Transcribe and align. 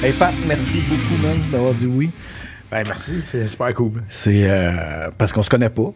Hey 0.00 0.12
Pat, 0.12 0.32
merci 0.46 0.80
beaucoup, 0.88 1.20
man, 1.20 1.36
d'avoir 1.50 1.74
dit 1.74 1.86
oui. 1.86 2.10
Ben 2.70 2.84
merci, 2.86 3.20
c'est 3.24 3.48
super 3.48 3.74
cool. 3.74 4.00
C'est 4.08 4.48
euh, 4.48 5.10
parce 5.18 5.32
qu'on 5.32 5.42
se 5.42 5.50
connaît 5.50 5.70
pas. 5.70 5.92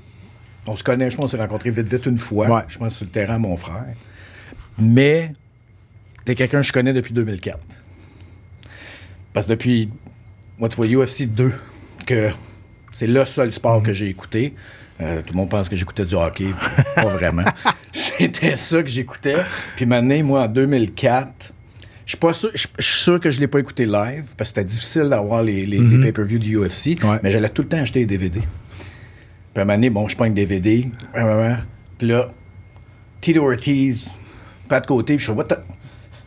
On 0.66 0.75
se 0.75 0.82
connaît, 0.82 1.09
je 1.09 1.16
pense, 1.16 1.27
on 1.27 1.29
s'est 1.29 1.40
rencontrés 1.40 1.71
vite, 1.71 1.88
vite 1.88 2.07
une 2.07 2.18
fois. 2.18 2.48
Ouais. 2.48 2.62
Je 2.66 2.79
pense 2.79 2.96
sur 2.96 3.04
le 3.04 3.12
terrain, 3.12 3.38
mon 3.38 3.57
frère. 3.57 3.84
Mais 4.77 5.32
t'es 6.25 6.34
quelqu'un 6.34 6.62
que 6.62 6.66
je 6.66 6.73
connais 6.73 6.93
depuis 6.93 7.14
2004. 7.14 7.61
Parce 9.32 9.46
que 9.46 9.52
depuis, 9.52 9.88
moi, 10.59 10.69
tu 10.69 10.77
vois, 10.77 10.87
UFC 10.87 11.27
2, 11.27 11.53
que 12.05 12.30
c'est 12.91 13.07
le 13.07 13.25
seul 13.25 13.53
sport 13.53 13.84
que 13.84 13.93
j'ai 13.93 14.09
écouté. 14.09 14.55
Euh, 15.00 15.23
tout 15.23 15.32
le 15.32 15.37
monde 15.37 15.48
pense 15.48 15.69
que 15.69 15.77
j'écoutais 15.77 16.07
du 16.07 16.16
hockey. 16.16 16.48
pas 16.96 17.05
vraiment. 17.05 17.45
C'était 17.93 18.57
ça 18.57 18.82
que 18.82 18.89
j'écoutais. 18.89 19.36
Puis 19.76 19.86
maintenant, 19.86 20.21
moi, 20.25 20.43
en 20.43 20.48
2004, 20.48 21.53
je 22.12 22.16
suis 22.16 22.16
pas 22.18 22.32
sûr, 22.34 22.50
je 22.54 22.66
je 22.79 22.84
suis 22.84 23.00
sûr 23.02 23.18
que 23.21 23.30
je 23.30 23.40
l'ai 23.40 23.46
pas 23.48 23.58
écouté 23.58 23.86
live 23.86 24.25
parce 24.36 24.50
que 24.50 24.57
c'était 24.61 24.64
difficile 24.64 25.04
d'avoir 25.08 25.43
les, 25.43 25.64
les, 25.64 25.79
les 25.79 25.98
pay-per-view 25.98 26.39
du 26.39 26.58
UFC. 26.58 27.03
Ouais. 27.03 27.18
Mais 27.22 27.30
j'allais 27.30 27.48
tout 27.48 27.62
le 27.62 27.68
temps 27.68 27.79
acheter 27.79 28.00
des 28.04 28.18
DVD. 28.18 28.40
Puis 28.40 28.48
à 29.57 29.61
un 29.62 29.64
moment 29.64 29.76
donné, 29.79 29.89
bon, 29.90 30.08
je 30.08 30.17
prends 30.17 30.26
un 30.26 30.30
DVD. 30.30 30.89
Puis 31.98 32.08
là, 32.08 32.30
Tito 33.22 33.42
Ortiz, 33.48 34.11
pas 34.69 34.80
de 34.80 34.86
côté, 34.86 35.17
puis 35.17 35.25
je 35.25 35.30
fais, 35.33 35.36
what 35.39 35.44
the... 35.44 35.58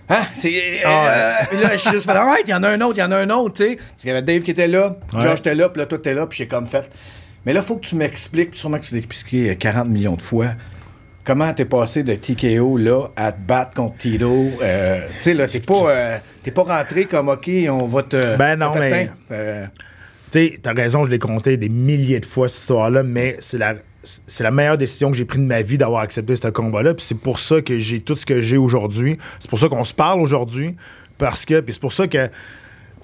Hein? 0.10 0.24
C'est. 0.34 0.84
euh, 0.86 0.88
euh, 0.88 1.34
puis 1.50 1.60
là, 1.60 1.72
je 1.74 1.78
suis 1.78 1.92
juste 1.92 2.06
fait, 2.06 2.12
alright, 2.18 2.44
il 2.48 2.52
y 2.52 2.54
en 2.54 2.64
a 2.64 2.70
un 2.70 2.82
autre, 2.82 2.96
il 2.98 3.02
y 3.02 3.04
en 3.04 3.12
a 3.12 3.18
un 3.18 3.30
autre, 3.30 3.56
tu 3.56 3.64
sais. 3.64 3.76
Parce 3.76 4.02
qu'il 4.02 4.08
y 4.10 4.12
avait 4.12 4.22
Dave 4.24 4.42
qui 4.44 4.52
était 4.52 4.68
là, 4.68 4.98
Ouais. 5.14 5.22
George 5.22 5.40
était 5.40 5.56
là, 5.56 5.70
puis 5.70 5.80
là, 5.82 5.86
toi, 5.88 5.98
t'es 6.00 6.14
là, 6.14 6.26
puis 6.28 6.38
j'ai 6.38 6.48
comme 6.48 6.68
fait. 6.68 6.90
Mais 7.46 7.54
là, 7.54 7.62
il 7.62 7.66
faut 7.66 7.76
que 7.76 7.86
tu 7.86 7.96
m'expliques, 7.96 8.52
puis 8.52 8.60
sûrement 8.60 8.80
que 8.80 8.86
tu 8.86 8.94
l'as 8.96 9.00
expliqué 9.02 9.52
euh, 9.52 9.56
40 9.56 9.88
millions 9.90 10.16
de 10.16 10.22
fois, 10.22 10.54
comment 11.26 11.54
t'es 11.54 11.66
passé 11.66 12.04
de 12.04 12.14
TKO, 12.14 12.78
là, 12.78 13.10
à 13.16 13.32
te 13.32 13.42
battre 13.42 13.74
contre 13.74 13.98
Tito? 13.98 14.50
Euh, 14.62 15.02
tu 15.18 15.24
sais, 15.24 15.34
là, 15.34 15.48
t'es 15.48 15.60
pas, 15.60 15.90
euh, 15.90 16.18
t'es 16.44 16.52
pas 16.52 16.64
rentré 16.64 17.06
comme, 17.06 17.30
OK, 17.30 17.50
on 17.70 17.86
va 17.88 18.04
te. 18.04 18.38
Ben 18.38 18.56
non, 18.56 18.72
te 18.72 18.80
mais-. 18.80 19.10
Euh, 19.32 19.66
Tu 20.32 20.60
raison, 20.66 21.04
je 21.04 21.10
l'ai 21.10 21.20
compté 21.20 21.58
des 21.58 21.70
milliers 21.70 22.20
de 22.20 22.26
fois 22.26 22.48
cette 22.48 22.62
histoire-là, 22.62 23.04
mais 23.04 23.38
c'est 23.40 23.58
la, 23.58 23.76
c'est 24.04 24.44
la 24.44 24.52
meilleure 24.52 24.78
décision 24.78 25.12
que 25.12 25.18
j'ai 25.18 25.26
prise 25.26 25.42
de 25.42 25.48
ma 25.48 25.62
vie 25.62 25.78
d'avoir 25.78 26.02
accepté 26.02 26.36
ce 26.36 26.48
combat-là. 26.48 26.94
Puis 26.94 27.06
c'est 27.06 27.20
pour 27.20 27.40
ça 27.40 27.62
que 27.62 27.80
j'ai 27.80 28.02
tout 28.02 28.16
ce 28.16 28.26
que 28.26 28.42
j'ai 28.42 28.58
aujourd'hui. 28.58 29.18
C'est 29.40 29.50
pour 29.50 29.60
ça 29.60 29.68
qu'on 29.68 29.84
se 29.84 29.94
parle 29.94 30.22
aujourd'hui. 30.22 30.76
Parce 31.18 31.46
que, 31.46 31.62
puis 31.62 31.74
c'est 31.74 31.82
pour 31.82 31.94
ça 31.94 32.08
que, 32.08 32.30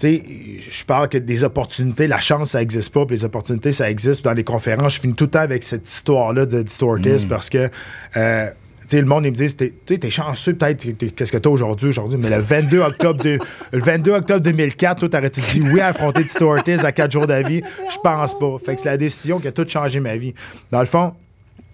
je 0.01 0.85
parle 0.85 1.09
que 1.09 1.17
des 1.17 1.43
opportunités, 1.43 2.07
la 2.07 2.19
chance, 2.19 2.51
ça 2.51 2.59
n'existe 2.59 2.93
pas, 2.93 3.05
puis 3.05 3.15
les 3.15 3.25
opportunités, 3.25 3.71
ça 3.71 3.89
existe. 3.89 4.21
Puis 4.21 4.29
dans 4.29 4.35
les 4.35 4.43
conférences, 4.43 4.95
je 4.95 5.01
finis 5.01 5.13
tout 5.13 5.25
le 5.25 5.29
temps 5.31 5.39
avec 5.39 5.63
cette 5.63 5.89
histoire-là 5.89 6.45
de 6.45 6.61
Distortis 6.61 7.25
parce 7.27 7.49
que. 7.49 7.69
euh, 8.17 8.49
tu 8.81 8.97
sais, 8.97 9.01
le 9.03 9.07
monde, 9.07 9.23
il 9.25 9.31
me 9.31 9.35
dit, 9.37 9.55
t'es, 9.55 9.69
tu 9.69 9.93
sais, 9.93 9.99
t'es 9.99 10.09
chanceux, 10.09 10.53
peut-être, 10.53 10.85
qu'est-ce 11.15 11.31
que 11.31 11.37
t'as 11.37 11.49
aujourd'hui, 11.49 11.89
aujourd'hui, 11.89 12.19
mais 12.21 12.29
le 12.29 12.41
22 12.41 12.79
octobre, 12.79 13.23
de, 13.23 13.39
le 13.71 13.79
22 13.79 14.11
octobre 14.11 14.41
2004, 14.41 14.99
toi, 14.99 15.07
t'aurais-tu 15.07 15.39
dit 15.39 15.61
oui 15.61 15.79
à 15.79 15.87
affronter 15.87 16.25
Tito 16.25 16.51
Ortiz 16.51 16.83
à 16.83 16.91
4 16.91 17.09
jours 17.09 17.25
d'avis? 17.25 17.61
Je 17.89 17.97
pense 18.03 18.37
pas. 18.37 18.57
Fait 18.65 18.75
que 18.75 18.81
c'est 18.81 18.89
la 18.89 18.97
décision 18.97 19.39
qui 19.39 19.47
a 19.47 19.53
tout 19.53 19.65
changé 19.65 20.01
ma 20.01 20.17
vie. 20.17 20.33
Dans 20.71 20.81
le 20.81 20.87
fond, 20.87 21.13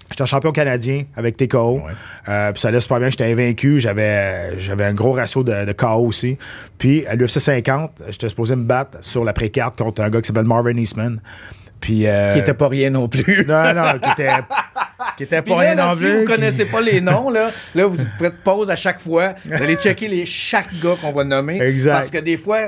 J'étais 0.09 0.25
champion 0.25 0.51
canadien 0.51 1.03
avec 1.15 1.35
TKO. 1.37 1.81
Euh, 2.29 2.51
puis 2.53 2.61
ça 2.61 2.69
allait 2.69 2.79
super 2.79 2.99
bien. 2.99 3.09
J'étais 3.09 3.25
invaincu. 3.25 3.79
J'avais, 3.79 4.57
j'avais 4.57 4.85
un 4.85 4.93
gros 4.93 5.11
ratio 5.11 5.43
de, 5.43 5.65
de 5.65 5.71
KO 5.73 6.05
aussi. 6.05 6.37
Puis 6.77 7.05
à 7.07 7.15
l'UFC 7.15 7.39
50, 7.39 7.91
j'étais 8.09 8.29
supposé 8.29 8.55
me 8.55 8.63
battre 8.63 8.99
sur 9.01 9.23
la 9.25 9.33
pré-carte 9.33 9.77
contre 9.77 10.01
un 10.01 10.09
gars 10.09 10.21
qui 10.21 10.27
s'appelle 10.27 10.45
Marvin 10.45 10.77
Eastman. 10.77 11.19
Puis, 11.79 12.07
euh, 12.07 12.31
qui 12.31 12.39
était 12.39 12.53
pas 12.53 12.67
rien 12.69 12.89
non 12.89 13.07
plus. 13.07 13.45
Non, 13.47 13.73
non, 13.73 13.99
qui 14.01 14.09
était, 14.11 14.29
qui 15.17 15.23
était 15.23 15.41
pas 15.41 15.51
là, 15.51 15.59
rien 15.59 15.75
là, 15.75 15.85
non 15.87 15.93
si 15.93 15.99
plus. 16.03 16.19
vous 16.19 16.25
connaissez 16.25 16.65
pas 16.65 16.81
les 16.81 17.01
noms, 17.01 17.29
là, 17.29 17.51
là, 17.75 17.85
vous 17.85 17.97
faites 18.17 18.37
pause 18.43 18.69
à 18.69 18.75
chaque 18.75 18.99
fois. 18.99 19.35
Vous 19.45 19.53
allez 19.53 19.75
checker 19.75 20.07
les, 20.07 20.25
chaque 20.25 20.73
gars 20.81 20.95
qu'on 20.99 21.11
va 21.11 21.23
nommer. 21.23 21.61
Exact. 21.61 21.93
Parce 21.93 22.09
que 22.09 22.17
des 22.17 22.37
fois, 22.37 22.59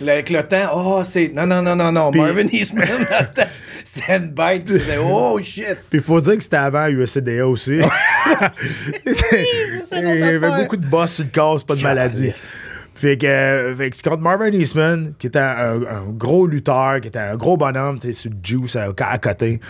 avec 0.00 0.30
le 0.30 0.42
temps, 0.42 0.70
oh, 0.74 1.02
c'est. 1.04 1.30
Non, 1.34 1.46
non, 1.46 1.60
non, 1.62 1.76
non, 1.76 1.92
non. 1.92 2.10
Puis- 2.10 2.20
Marvin 2.20 2.46
Eastman, 2.52 2.88
bête. 4.32 4.64
Puis 4.64 4.74
c'était, 4.74 4.98
oh 4.98 5.38
shit. 5.42 5.76
Puis 5.90 5.98
il 5.98 6.00
faut 6.00 6.20
dire 6.20 6.36
que 6.36 6.42
c'était 6.42 6.56
avant 6.56 6.88
USCDA 6.88 7.46
aussi. 7.46 7.78
il 9.92 10.18
y 10.18 10.22
avait 10.22 10.62
beaucoup 10.62 10.76
de 10.76 10.86
boss 10.86 11.14
sur 11.14 11.24
le 11.24 11.30
corps, 11.32 11.58
c'est 11.58 11.66
pas 11.66 11.76
de 11.76 11.82
maladie. 11.82 12.32
Fait 12.96 13.18
que, 13.18 13.26
euh, 13.26 13.74
fait 13.74 13.90
que 13.90 13.96
c'est 13.96 14.08
contre 14.08 14.22
Marvin 14.22 14.52
Eastman, 14.52 15.14
qui 15.18 15.26
était 15.26 15.40
un, 15.40 15.82
un 15.82 16.04
gros 16.10 16.46
lutteur, 16.46 17.00
qui 17.00 17.08
était 17.08 17.18
un 17.18 17.34
gros 17.34 17.56
bonhomme, 17.56 17.98
tu 17.98 18.06
sais, 18.06 18.12
sur 18.12 18.30
le 18.30 18.36
juice 18.42 18.76
à, 18.76 18.88
à 18.98 19.18
côté. 19.18 19.60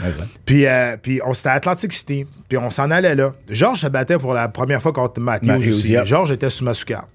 Puis, 0.45 0.67
euh, 0.67 0.97
puis 1.01 1.21
on 1.25 1.33
c'était 1.33 1.49
à 1.49 1.53
Atlantic 1.55 1.93
City, 1.93 2.27
puis 2.49 2.59
on 2.59 2.69
s'en 2.69 2.91
allait 2.91 3.15
là. 3.15 3.33
Georges 3.49 3.81
se 3.81 3.87
battait 3.87 4.19
pour 4.19 4.35
la 4.35 4.49
première 4.49 4.83
fois 4.83 4.93
contre 4.93 5.21
Matthews, 5.21 5.47
Matthews, 5.47 5.69
aussi. 5.75 5.93
yep. 5.93 6.05
Georges 6.05 6.33
était 6.33 6.51
sous 6.51 6.65
ma 6.65 6.75
sous-carte. 6.75 7.09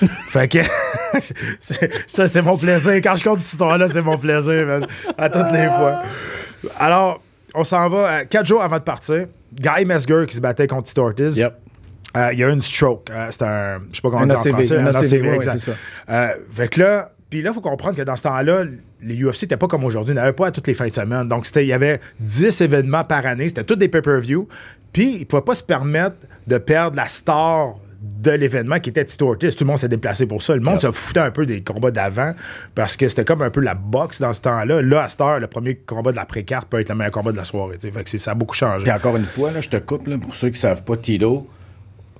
fait 0.28 0.48
que 0.48 0.58
ça, 2.08 2.26
c'est 2.26 2.42
mon 2.42 2.56
plaisir. 2.56 2.94
Quand 2.94 3.14
je 3.14 3.22
compte 3.22 3.40
cette 3.40 3.52
histoire-là, 3.52 3.88
c'est 3.88 4.02
mon 4.02 4.18
plaisir, 4.18 4.66
man, 4.66 4.86
à 5.16 5.30
toutes 5.30 5.52
les 5.52 5.66
fois. 5.66 6.02
Alors, 6.78 7.20
on 7.54 7.64
s'en 7.64 7.88
va 7.88 7.98
euh, 8.20 8.24
quatre 8.28 8.46
jours 8.46 8.62
avant 8.62 8.78
de 8.78 8.82
partir. 8.84 9.26
Guy 9.52 9.84
Mesger 9.84 10.24
qui 10.28 10.36
se 10.36 10.40
battait 10.40 10.66
contre 10.66 10.88
Tito 10.88 11.02
Ortiz. 11.02 11.36
Yep. 11.36 11.54
Euh, 12.16 12.32
il 12.32 12.38
y 12.38 12.44
a 12.44 12.48
eu 12.48 12.52
une 12.52 12.62
stroke. 12.62 13.10
Euh, 13.10 13.28
c'est 13.30 13.42
un. 13.42 13.80
Je 13.90 13.96
sais 13.96 14.02
pas 14.02 14.10
comment 14.10 14.22
Un 14.22 14.26
dire 14.26 14.38
en 14.38 14.42
français. 14.42 14.76
un 14.76 14.86
ACV, 14.86 15.22
ouais, 15.22 15.34
exact. 15.36 15.58
ça. 15.58 15.72
Euh, 16.10 16.28
fait 16.52 16.68
que 16.68 16.80
là. 16.80 17.10
Puis 17.30 17.42
là, 17.42 17.50
il 17.50 17.54
faut 17.54 17.60
comprendre 17.60 17.96
que 17.96 18.02
dans 18.02 18.14
ce 18.14 18.22
temps-là, 18.24 18.62
les 19.02 19.16
UFC 19.16 19.42
n'étaient 19.42 19.56
pas 19.56 19.66
comme 19.66 19.82
aujourd'hui. 19.82 20.12
Ils 20.12 20.16
n'avaient 20.16 20.32
pas 20.32 20.48
à 20.48 20.50
toutes 20.52 20.68
les 20.68 20.74
fins 20.74 20.86
de 20.86 20.94
semaine. 20.94 21.26
Donc, 21.26 21.48
il 21.56 21.62
y 21.62 21.72
avait 21.72 21.98
10 22.20 22.60
événements 22.60 23.02
par 23.02 23.26
année. 23.26 23.48
C'était 23.48 23.64
tous 23.64 23.74
des 23.74 23.88
pay-per-view. 23.88 24.46
Puis, 24.92 25.14
ils 25.14 25.20
ne 25.20 25.24
pouvaient 25.24 25.42
pas 25.42 25.56
se 25.56 25.62
permettre 25.64 26.14
de 26.46 26.58
perdre 26.58 26.96
la 26.96 27.08
star 27.08 27.74
de 28.22 28.30
l'événement 28.32 28.78
qui 28.78 28.90
était 28.90 29.04
Tito 29.04 29.28
Ortiz. 29.30 29.56
Tout 29.56 29.64
le 29.64 29.68
monde 29.68 29.78
s'est 29.78 29.88
déplacé 29.88 30.26
pour 30.26 30.42
ça. 30.42 30.54
Le 30.54 30.60
monde 30.60 30.80
se 30.80 30.90
foutait 30.92 31.20
un 31.20 31.30
peu 31.30 31.46
des 31.46 31.62
combats 31.62 31.90
d'avant 31.90 32.34
parce 32.74 32.96
que 32.96 33.08
c'était 33.08 33.24
comme 33.24 33.42
un 33.42 33.50
peu 33.50 33.60
la 33.60 33.74
boxe 33.74 34.20
dans 34.20 34.34
ce 34.34 34.40
temps-là. 34.42 34.82
Là, 34.82 35.04
à 35.04 35.08
cette 35.08 35.20
heure, 35.20 35.40
le 35.40 35.46
premier 35.46 35.76
combat 35.76 36.10
de 36.10 36.16
la 36.16 36.26
pré-carte 36.26 36.68
peut 36.68 36.80
être 36.80 36.88
le 36.90 36.94
meilleur 36.96 37.12
combat 37.12 37.32
de 37.32 37.36
la 37.36 37.44
soirée. 37.44 37.78
Fait 37.80 37.90
que 38.04 38.10
c'est- 38.10 38.18
ça 38.18 38.32
a 38.32 38.34
beaucoup 38.34 38.54
changé. 38.54 38.82
Puis 38.84 38.92
encore 38.92 39.16
une 39.16 39.24
fois, 39.24 39.50
là, 39.50 39.60
je 39.60 39.68
te 39.70 39.76
coupe, 39.76 40.06
là, 40.06 40.18
pour 40.18 40.34
ceux 40.34 40.50
qui 40.50 40.58
savent 40.60 40.82
pas, 40.84 40.96
Tito. 40.96 41.48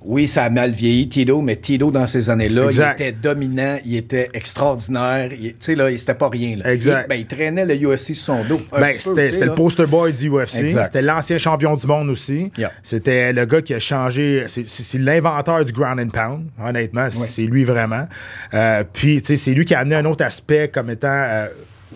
Oui, 0.07 0.27
ça 0.27 0.43
a 0.43 0.49
mal 0.49 0.71
vieilli, 0.71 1.09
Tito, 1.09 1.41
mais 1.41 1.55
Tito, 1.55 1.89
dans 1.89 2.05
ces 2.05 2.29
années-là, 2.29 2.61
il 2.97 3.03
était 3.05 3.11
dominant, 3.11 3.77
il 3.85 3.95
était 3.97 4.29
extraordinaire. 4.33 5.29
Tu 5.29 5.55
sais, 5.59 5.75
là, 5.75 5.89
il- 5.89 5.97
c'était 5.99 6.13
pas 6.13 6.29
rien. 6.29 6.57
Là. 6.57 6.73
Exact. 6.73 7.05
Il, 7.05 7.09
ben, 7.09 7.15
il 7.15 7.25
traînait 7.25 7.65
le 7.65 7.75
UFC 7.75 8.13
sur 8.13 8.35
son 8.35 8.43
dos. 8.45 8.61
Ben, 8.71 8.91
c'était 8.99 9.45
le 9.45 9.53
poster 9.55 9.85
boy 9.87 10.13
du 10.13 10.29
UFC. 10.29 10.69
C'était 10.83 11.01
l'ancien 11.01 11.37
champion 11.37 11.75
du 11.75 11.87
monde 11.87 12.09
aussi. 12.09 12.51
Yeah. 12.57 12.71
C'était 12.83 13.33
le 13.33 13.45
gars 13.45 13.61
qui 13.61 13.73
a 13.73 13.79
changé. 13.79 14.45
C'est 14.47 14.97
l'inventeur 14.99 15.65
du 15.65 15.73
ground 15.73 15.99
and 15.99 16.09
pound, 16.09 16.45
honnêtement. 16.63 17.09
C'est- 17.09 17.25
C'est 17.27 17.41
lui 17.43 17.63
vraiment. 17.63 18.07
Euh, 18.53 18.83
puis, 18.93 19.21
tu 19.21 19.29
sais, 19.29 19.35
c'est 19.37 19.51
lui 19.51 19.65
qui 19.65 19.73
a 19.73 19.79
amené 19.79 19.95
un 19.95 20.05
autre 20.05 20.23
aspect 20.23 20.69
comme 20.71 20.89
étant 20.89 21.07
euh, 21.09 21.47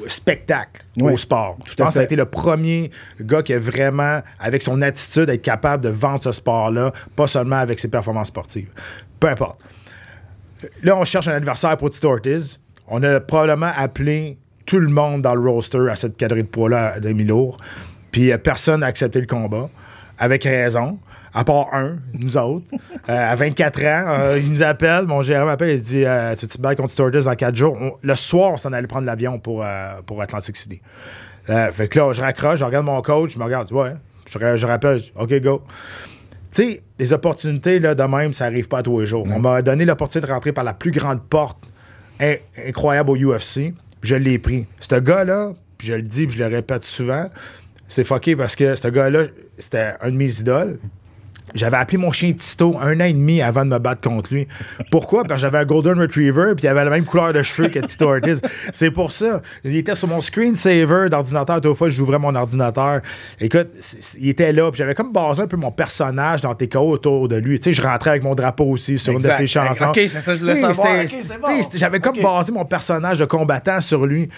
spectacle 0.08 0.86
au 1.02 1.18
sport. 1.18 1.58
Je 1.70 1.76
pense 1.76 1.88
que 1.90 1.94
ça 1.94 2.00
a 2.02 2.04
été 2.04 2.16
le 2.16 2.26
premier 2.26 2.92
gars 3.20 3.44
qui 3.44 3.54
a 3.54 3.60
vraiment, 3.60 4.22
avec 4.40 4.62
son 4.62 4.82
attitude, 4.82 5.30
être 5.30 5.42
capable 5.42 5.84
de 5.84 5.90
vendre 5.90 6.24
ce 6.24 6.32
sport-là, 6.32 6.92
pas 7.16 7.28
seulement 7.28 7.58
avec 7.58 7.80
ses 7.80 7.90
performances 7.90 8.28
sportives. 8.28 8.70
Peu 9.20 9.28
importe. 9.28 9.60
Là, 10.84 10.98
on 10.98 11.06
cherche 11.06 11.28
un 11.28 11.34
adversaire 11.34 11.78
pour 11.78 11.90
Tito 11.90 12.10
Ortiz. 12.10 12.60
On 12.88 13.02
a 13.04 13.20
probablement 13.20 13.72
appelé 13.76 14.38
tout 14.66 14.80
le 14.80 14.90
monde 14.90 15.22
dans 15.22 15.36
le 15.36 15.50
roster 15.50 15.90
à 15.90 15.96
cette 15.96 16.18
catégorie 16.18 16.44
de 16.44 16.50
poids-là 16.50 16.94
à 16.94 17.00
demi-lourd. 17.00 17.58
Puis 18.12 18.32
euh, 18.32 18.38
personne 18.38 18.82
n'a 18.82 18.88
accepté 18.88 19.20
le 19.20 19.28
combat. 19.28 19.70
Avec 20.18 20.44
raison. 20.44 21.00
À 21.34 21.44
part 21.44 21.68
un, 21.74 21.98
nous 22.14 22.38
autres. 22.38 22.66
Euh, 22.74 23.32
à 23.32 23.36
24 23.36 23.80
ans, 23.86 24.06
euh, 24.20 24.40
il 24.40 24.52
nous 24.52 24.64
appelle. 24.64 25.06
Mon 25.06 25.22
gérant 25.22 25.46
m'appelle 25.46 25.70
et 25.70 25.78
dit 25.78 26.04
euh, 26.06 26.36
Tu 26.36 26.48
te 26.48 26.60
bats 26.60 26.76
contre 26.76 27.00
Ortiz 27.00 27.26
dans 27.26 27.36
4 27.36 27.56
jours? 27.56 27.78
On- 27.80 27.94
le 28.02 28.16
soir, 28.16 28.54
on 28.54 28.58
s'en 28.58 28.74
allait 28.74 28.88
prendre 28.88 29.06
l'avion 29.06 29.40
pour, 29.40 29.66
pour 30.06 30.22
Atlantic 30.22 30.58
City. 30.58 30.82
Fait 31.48 31.88
que 31.88 31.98
là, 32.00 32.14
je 32.14 32.22
raccroche, 32.22 32.60
je 32.60 32.66
regarde 32.66 32.86
mon 32.86 33.02
coach, 33.02 33.34
je 33.34 33.40
me 33.40 33.44
regarde, 33.44 33.72
ouais. 33.72 33.94
Je, 34.28 34.56
je 34.56 34.66
rappelle, 34.68 35.00
je 35.00 35.04
dis, 35.06 35.12
OK, 35.18 35.34
go. 35.42 35.64
Tu 36.52 36.64
sais, 36.64 36.82
les 37.00 37.14
opportunités 37.14 37.80
là, 37.80 37.96
de 37.96 38.04
même, 38.04 38.34
ça 38.34 38.46
arrive 38.46 38.68
pas 38.68 38.80
à 38.80 38.84
tous 38.84 39.00
les 39.00 39.06
jours. 39.08 39.26
On 39.36 39.40
m'a 39.40 39.62
donné 39.62 39.86
l'opportunité 39.86 40.28
de 40.28 40.32
rentrer 40.32 40.52
par 40.52 40.64
la 40.64 40.74
plus 40.74 40.92
grande 40.92 41.22
porte 41.24 41.58
in- 42.20 42.36
incroyable 42.68 43.12
au 43.12 43.16
UFC. 43.16 43.74
Je 44.02 44.16
l'ai 44.16 44.38
pris. 44.40 44.66
Ce 44.80 44.96
gars-là, 44.96 45.54
puis 45.78 45.88
je 45.88 45.94
le 45.94 46.02
dis, 46.04 46.26
puis 46.28 46.38
je 46.38 46.44
le 46.44 46.54
répète 46.54 46.84
souvent, 46.86 47.30
c'est 47.88 48.04
fucké 48.04 48.36
parce 48.36 48.56
que 48.56 48.76
ce 48.76 48.88
gars-là, 48.88 49.24
c'était 49.58 49.94
un 50.02 50.10
de 50.12 50.16
mes 50.16 50.40
idoles. 50.40 50.80
J'avais 51.56 51.78
appelé 51.78 51.98
mon 51.98 52.12
chien 52.12 52.34
Tito 52.34 52.78
un 52.82 53.00
an 53.00 53.06
et 53.06 53.14
demi 53.14 53.42
avant 53.42 53.66
de 53.66 53.70
me 53.72 53.80
battre 53.80 54.02
contre 54.02 54.34
lui. 54.34 54.48
Pourquoi? 54.92 55.24
Parce 55.24 55.42
que 55.42 55.48
j'avais 55.48 55.60
un 55.60 55.66
Golden 55.66 56.00
Retriever 56.00 56.54
puis 56.56 56.66
il 56.66 56.68
avait 56.68 56.84
la 56.84 56.90
même 56.90 57.06
couleur 57.06 57.34
de 57.34 57.42
cheveux 57.42 57.70
que 57.70 57.80
Tito 57.80 58.10
Ortiz. 58.10 58.42
C'est 58.74 58.92
pour 58.92 59.12
ça. 59.12 59.42
Il 59.64 59.76
était 59.76 59.96
sur 59.96 60.08
mon 60.08 60.22
screensaver 60.22 61.10
d'ordinateur. 61.10 61.62
Toute 61.62 61.78
fois, 61.78 61.90
j'ouvrais 61.90 62.20
mon 62.20 62.36
ordinateur. 62.36 63.02
Écoute, 63.40 63.70
il 64.20 64.30
était 64.30 64.52
là. 64.52 64.72
puis 64.72 64.80
J'avais 64.80 64.96
comme 64.96 65.12
basé 65.12 65.44
un 65.44 65.48
peu 65.48 65.58
mon 65.58 65.72
personnage 65.72 66.42
dans 66.42 66.54
TKO 66.56 66.80
autour 66.90 67.28
de 67.28 67.36
lui. 67.36 67.60
Tu 67.60 67.66
sais, 67.66 67.74
je 67.74 67.82
rentrais 67.82 68.12
avec 68.12 68.24
mon 68.24 68.36
drapeau 68.36 68.66
aussi 68.66 68.98
sur 68.98 69.14
une 69.14 69.20
de 69.20 69.32
ses 69.32 69.48
chansons. 69.48 69.90
Ok, 69.90 69.96
c'est 70.08 70.22
ça, 70.22 70.36
je 70.36 70.40
voulais 70.42 70.56
savoir. 70.56 70.88
bon. 71.42 71.62
J'avais 71.76 72.00
comme 72.00 72.22
basé 72.22 72.52
mon 72.52 72.66
personnage 72.66 73.20
de 73.20 73.26
combattant 73.26 73.82
sur 73.82 74.06
lui. 74.06 74.30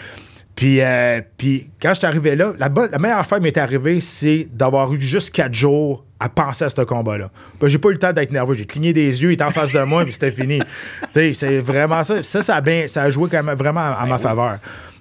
Puis, 0.55 0.81
euh, 0.81 1.21
puis 1.37 1.69
quand 1.81 1.89
je 1.89 1.99
suis 1.99 2.07
arrivé 2.07 2.35
là, 2.35 2.53
la, 2.57 2.69
meilleure 2.69 3.19
affaire 3.19 3.37
qui 3.37 3.43
m'est 3.43 3.57
arrivée, 3.57 3.99
c'est 3.99 4.47
d'avoir 4.51 4.93
eu 4.93 4.99
juste 4.99 5.33
quatre 5.33 5.53
jours 5.53 6.05
à 6.19 6.29
penser 6.29 6.65
à 6.65 6.69
ce 6.69 6.81
combat-là. 6.81 7.31
Ben, 7.59 7.67
j'ai 7.67 7.77
pas 7.77 7.89
eu 7.89 7.93
le 7.93 7.99
temps 7.99 8.13
d'être 8.13 8.31
nerveux. 8.31 8.53
J'ai 8.53 8.65
cligné 8.65 8.93
des 8.93 9.21
yeux, 9.21 9.31
il 9.31 9.33
était 9.33 9.43
en 9.43 9.51
face 9.51 9.71
de 9.71 9.81
moi, 9.81 10.03
puis 10.03 10.13
c'était 10.13 10.31
fini. 10.31 10.59
Tu 11.13 11.33
sais, 11.33 11.33
c'est 11.33 11.59
vraiment 11.59 12.03
ça. 12.03 12.21
Ça, 12.21 12.41
ça 12.41 12.55
a, 12.55 12.61
bien, 12.61 12.87
ça 12.87 13.03
a 13.03 13.09
joué 13.09 13.29
quand 13.29 13.43
même 13.43 13.57
vraiment 13.57 13.79
à, 13.79 13.93
à 13.93 14.05
ma 14.05 14.19
faveur. 14.19 14.59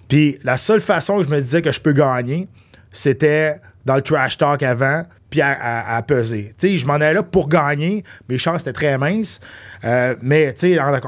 Puis 0.08 0.38
la 0.42 0.56
seule 0.56 0.80
façon 0.80 1.18
que 1.18 1.24
je 1.24 1.28
me 1.28 1.40
disais 1.40 1.62
que 1.62 1.70
je 1.70 1.80
peux 1.80 1.92
gagner, 1.92 2.48
c'était 2.92 3.60
dans 3.84 3.96
le 3.96 4.02
trash 4.02 4.36
talk 4.38 4.62
avant, 4.62 5.04
puis 5.30 5.40
à, 5.40 5.96
à- 5.96 6.02
peser. 6.02 6.54
Tu 6.58 6.68
sais, 6.70 6.76
je 6.76 6.86
m'en 6.86 6.94
allais 6.94 7.14
là 7.14 7.22
pour 7.22 7.48
gagner. 7.48 8.04
Mes 8.28 8.36
chances 8.38 8.62
étaient 8.62 8.72
très 8.72 8.98
minces. 8.98 9.40
Euh, 9.84 10.14
mais, 10.20 10.52
tu 10.54 10.74
sais, 10.74 10.80
en, 10.80 10.98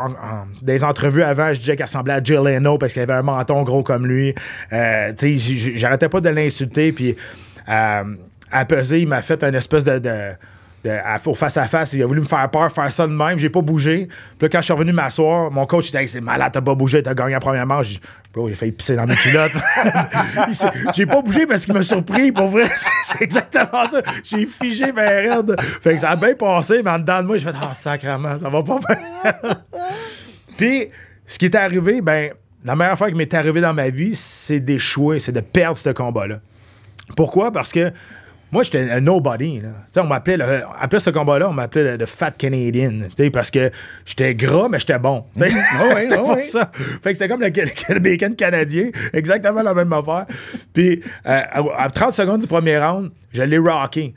des 0.62 0.84
entrevues 0.84 1.24
avant, 1.24 1.52
je 1.54 1.58
disais 1.60 1.76
qu'elle 1.76 1.86
ressemblait 1.86 2.14
à 2.14 2.22
Jill 2.22 2.40
Leno 2.40 2.78
parce 2.78 2.92
qu'elle 2.92 3.02
avait 3.10 3.19
un 3.19 3.22
menton 3.22 3.62
gros 3.62 3.82
comme 3.82 4.06
lui. 4.06 4.34
Euh, 4.72 5.12
tu 5.19 5.38
sais, 5.40 5.72
j'arrêtais 5.76 6.08
pas 6.08 6.20
de 6.20 6.28
l'insulter. 6.28 6.92
Puis 6.92 7.16
euh, 7.69 8.02
à 8.50 8.64
peser, 8.64 9.00
il 9.00 9.08
m'a 9.08 9.22
fait 9.22 9.42
une 9.42 9.54
espèce 9.56 9.84
de 9.84 10.00
face 11.34 11.56
à 11.56 11.69
face, 11.69 11.93
il 11.93 12.02
a 12.02 12.06
voulu 12.06 12.20
me 12.20 12.26
faire 12.26 12.49
peur, 12.50 12.70
faire 12.73 12.93
ça 12.93 13.06
de 13.06 13.12
même. 13.12 13.38
J'ai 13.38 13.50
pas 13.50 13.61
bougé. 13.61 14.08
Puis 14.38 14.46
là, 14.46 14.49
quand 14.49 14.58
je 14.58 14.64
suis 14.64 14.73
revenu 14.73 14.93
m'asseoir, 14.93 15.50
mon 15.50 15.64
coach 15.67 15.84
il 15.84 15.87
disait 15.88 16.02
Hey, 16.02 16.08
c'est 16.08 16.20
malade, 16.20 16.50
t'as 16.52 16.61
pas 16.61 16.75
bougé, 16.75 17.02
t'as 17.02 17.14
gagné 17.14 17.32
la 17.32 17.40
première 17.40 17.67
manche. 17.67 17.87
J'ai 17.88 17.94
dit, 17.94 18.00
Bro, 18.32 18.49
j'ai 18.49 18.55
failli 18.55 18.73
pisser 18.73 18.96
dans 18.96 19.06
mes 19.06 19.14
culottes. 19.14 19.52
J'ai 20.94 21.05
pas 21.05 21.20
bougé 21.20 21.46
parce 21.46 21.67
qu'il 21.67 21.75
m'a 21.75 21.82
surpris. 21.82 22.32
Pour 22.32 22.49
vrai, 22.49 22.64
c'est 23.05 23.20
exactement 23.20 23.88
ça. 23.90 24.00
J'ai 24.25 24.46
figé 24.46 24.90
vers 24.90 25.37
raide. 25.37 25.61
Fait 25.61 25.94
que 25.94 26.00
ça 26.00 26.11
a 26.11 26.17
bien 26.17 26.34
passé, 26.34 26.81
mais 26.82 26.90
en 26.90 26.99
dedans 26.99 27.20
de 27.20 27.26
moi, 27.26 27.37
j'ai 27.37 27.46
fait 27.46 27.56
Ah, 27.61 27.75
sacrement, 27.75 28.38
ça 28.38 28.49
va 28.49 28.62
pas 28.62 28.78
bien. 28.78 29.35
Puis, 30.56 30.88
ce 31.26 31.38
qui 31.38 31.44
est 31.44 31.55
arrivé, 31.55 32.00
ben, 32.00 32.32
la 32.64 32.75
meilleure 32.75 32.96
fois 32.96 33.11
qui 33.11 33.17
m'est 33.17 33.35
arrivé 33.35 33.61
dans 33.61 33.75
ma 33.75 33.90
vie, 33.90 34.17
c'est 34.17 34.61
d'échouer, 34.61 35.20
c'est 35.20 35.32
de 35.32 35.40
perdre 35.40 35.76
ce 35.76 35.90
combat-là. 35.90 36.40
Pourquoi? 37.17 37.52
Parce 37.52 37.73
que 37.73 37.93
moi, 38.52 38.62
j'étais 38.62 38.90
un 38.90 39.00
nobody. 39.00 39.60
Là. 39.60 39.70
On 40.02 40.06
m'appelait, 40.06 40.37
le- 40.37 40.62
après 40.81 40.99
ce 41.00 41.10
combat-là, 41.10 41.49
on 41.49 41.52
m'appelait 41.54 41.93
le, 41.93 41.96
le 41.96 42.06
Fat 42.06 42.31
Canadian. 42.32 42.93
Parce 43.32 43.50
que 43.50 43.70
j'étais 44.04 44.34
gras, 44.34 44.69
mais 44.70 44.78
j'étais 44.78 44.99
bon. 44.99 45.25
Ah 45.40 45.43
ouais, 45.94 46.02
c'était 46.02 46.14
ah 46.19 46.22
pour 46.22 46.40
ça. 46.40 46.70
Fait 47.02 47.12
que 47.12 47.14
c'était 47.14 47.28
comme 47.28 47.40
le, 47.40 47.49
le 47.49 47.99
bacon 47.99 48.37
canadien. 48.37 48.90
Exactement 49.12 49.62
la 49.62 49.75
même 49.75 49.93
affaire. 49.93 50.26
Puis, 50.72 51.00
euh, 51.26 51.40
à, 51.50 51.62
à 51.84 51.90
30 51.90 52.12
secondes 52.12 52.40
du 52.43 52.46
premier 52.46 52.78
round, 52.78 53.10
je 53.32 53.43
l'ai 53.43 53.58
rocké. 53.58 54.14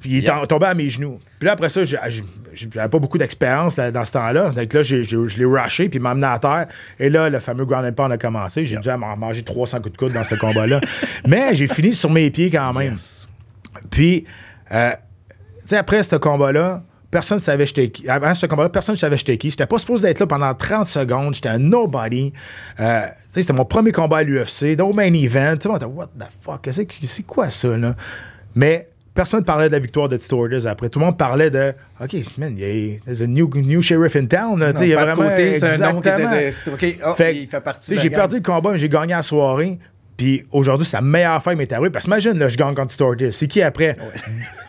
Puis 0.00 0.10
il 0.10 0.16
est 0.18 0.28
Yep. 0.28 0.48
tombé 0.48 0.66
à 0.66 0.74
mes 0.74 0.90
genoux. 0.90 1.18
Puis 1.38 1.46
là, 1.46 1.52
après 1.52 1.70
ça, 1.70 1.82
j'avais 1.84 2.88
pas 2.90 2.98
beaucoup 2.98 3.16
d'expérience 3.16 3.76
dans 3.76 4.04
ce 4.04 4.12
temps-là. 4.12 4.50
Donc 4.50 4.70
là, 4.70 4.82
je 4.82 4.96
l'ai 5.38 5.44
rushé, 5.46 5.88
puis 5.88 5.98
il 5.98 6.02
m'a 6.02 6.10
amené 6.10 6.26
à 6.26 6.38
terre. 6.38 6.66
Et 7.00 7.08
là, 7.08 7.30
le 7.30 7.40
fameux 7.40 7.64
ground 7.64 7.86
and 7.86 7.92
pound 7.94 8.12
a 8.12 8.18
commencé. 8.18 8.66
J'ai 8.66 8.76
dû 8.76 8.88
m'en 8.90 9.16
manger 9.16 9.42
300 9.42 9.78
coups 9.80 9.92
de 9.92 9.96
coude 9.96 10.12
dans 10.12 10.24
ce 10.24 10.34
combat-là. 10.34 10.80
Mais 11.26 11.54
j'ai 11.54 11.66
fini 11.68 11.94
sur 11.94 12.10
mes 12.10 12.30
pieds 12.30 12.50
quand 12.50 12.74
même. 12.74 12.96
Puis, 13.90 14.24
euh, 14.72 14.92
tu 15.62 15.68
sais, 15.68 15.76
après 15.76 16.02
ce 16.02 16.16
combat-là, 16.16 16.82
personne 17.10 17.38
ne 17.38 17.42
savait 17.42 17.66
j'étais 17.66 17.90
qui. 17.90 18.08
Avant 18.08 18.34
ce 18.34 18.46
combat-là, 18.46 18.68
personne 18.70 18.94
ne 18.94 18.98
savait 18.98 19.18
j'étais 19.18 19.38
qui. 19.38 19.50
J'étais 19.50 19.66
pas 19.66 19.78
supposé 19.78 20.08
être 20.08 20.20
là 20.20 20.26
pendant 20.26 20.52
30 20.54 20.88
secondes. 20.88 21.34
J'étais 21.34 21.50
un 21.50 21.58
nobody. 21.58 22.32
Euh, 22.80 23.02
tu 23.06 23.12
sais, 23.30 23.42
c'était 23.42 23.52
mon 23.52 23.64
premier 23.64 23.92
combat 23.92 24.18
à 24.18 24.22
l'UFC, 24.22 24.74
dans 24.76 24.92
main 24.92 25.12
event. 25.12 25.56
Tout 25.60 25.68
le 25.68 25.72
monde 25.74 25.82
était, 25.82 25.92
what 25.92 26.10
the 26.18 26.24
fuck? 26.40 26.68
C'est 27.02 27.22
quoi 27.22 27.50
ça, 27.50 27.76
là? 27.76 27.94
Mais 28.54 28.88
personne 29.14 29.40
ne 29.40 29.44
parlait 29.44 29.68
de 29.68 29.72
la 29.72 29.78
victoire 29.78 30.08
de 30.08 30.16
Tito 30.16 30.42
Ortiz 30.42 30.66
après. 30.66 30.88
Tout 30.88 30.98
le 30.98 31.04
monde 31.04 31.18
parlait 31.18 31.50
de, 31.50 31.74
OK, 32.00 32.14
man, 32.38 32.54
il 32.56 32.60
y 32.60 32.94
a 32.96 32.98
there's 33.04 33.22
a 33.22 33.26
new, 33.26 33.48
new 33.54 33.82
sheriff 33.82 34.16
in 34.16 34.26
town. 34.26 34.64
il 34.80 34.88
y 34.88 34.94
a 34.94 35.04
vraiment. 35.04 35.28
Côté, 35.28 35.62
un 35.62 35.92
nom 35.92 36.00
était 36.00 36.16
de- 36.16 36.72
OK, 36.72 36.98
ah, 37.04 37.14
Fait 37.14 37.36
il 37.36 37.48
partie 37.48 37.96
J'ai 37.98 38.10
perdu 38.10 38.36
le 38.36 38.42
combat, 38.42 38.72
mais 38.72 38.78
j'ai 38.78 38.88
gagné 38.88 39.12
la 39.12 39.22
soirée. 39.22 39.78
Puis 40.22 40.44
aujourd'hui, 40.52 40.86
c'est 40.86 40.96
la 40.98 41.00
meilleure 41.02 41.42
fin 41.42 41.50
qui 41.50 41.56
m'est 41.56 41.72
arrivée. 41.72 41.90
Parce 41.90 42.04
que 42.04 42.10
imagine, 42.10 42.38
là, 42.38 42.48
je 42.48 42.56
gagne 42.56 42.76
contre 42.76 42.92
Tito 42.92 43.06
Ortiz. 43.08 43.34
C'est 43.34 43.48
qui 43.48 43.60
après? 43.60 43.96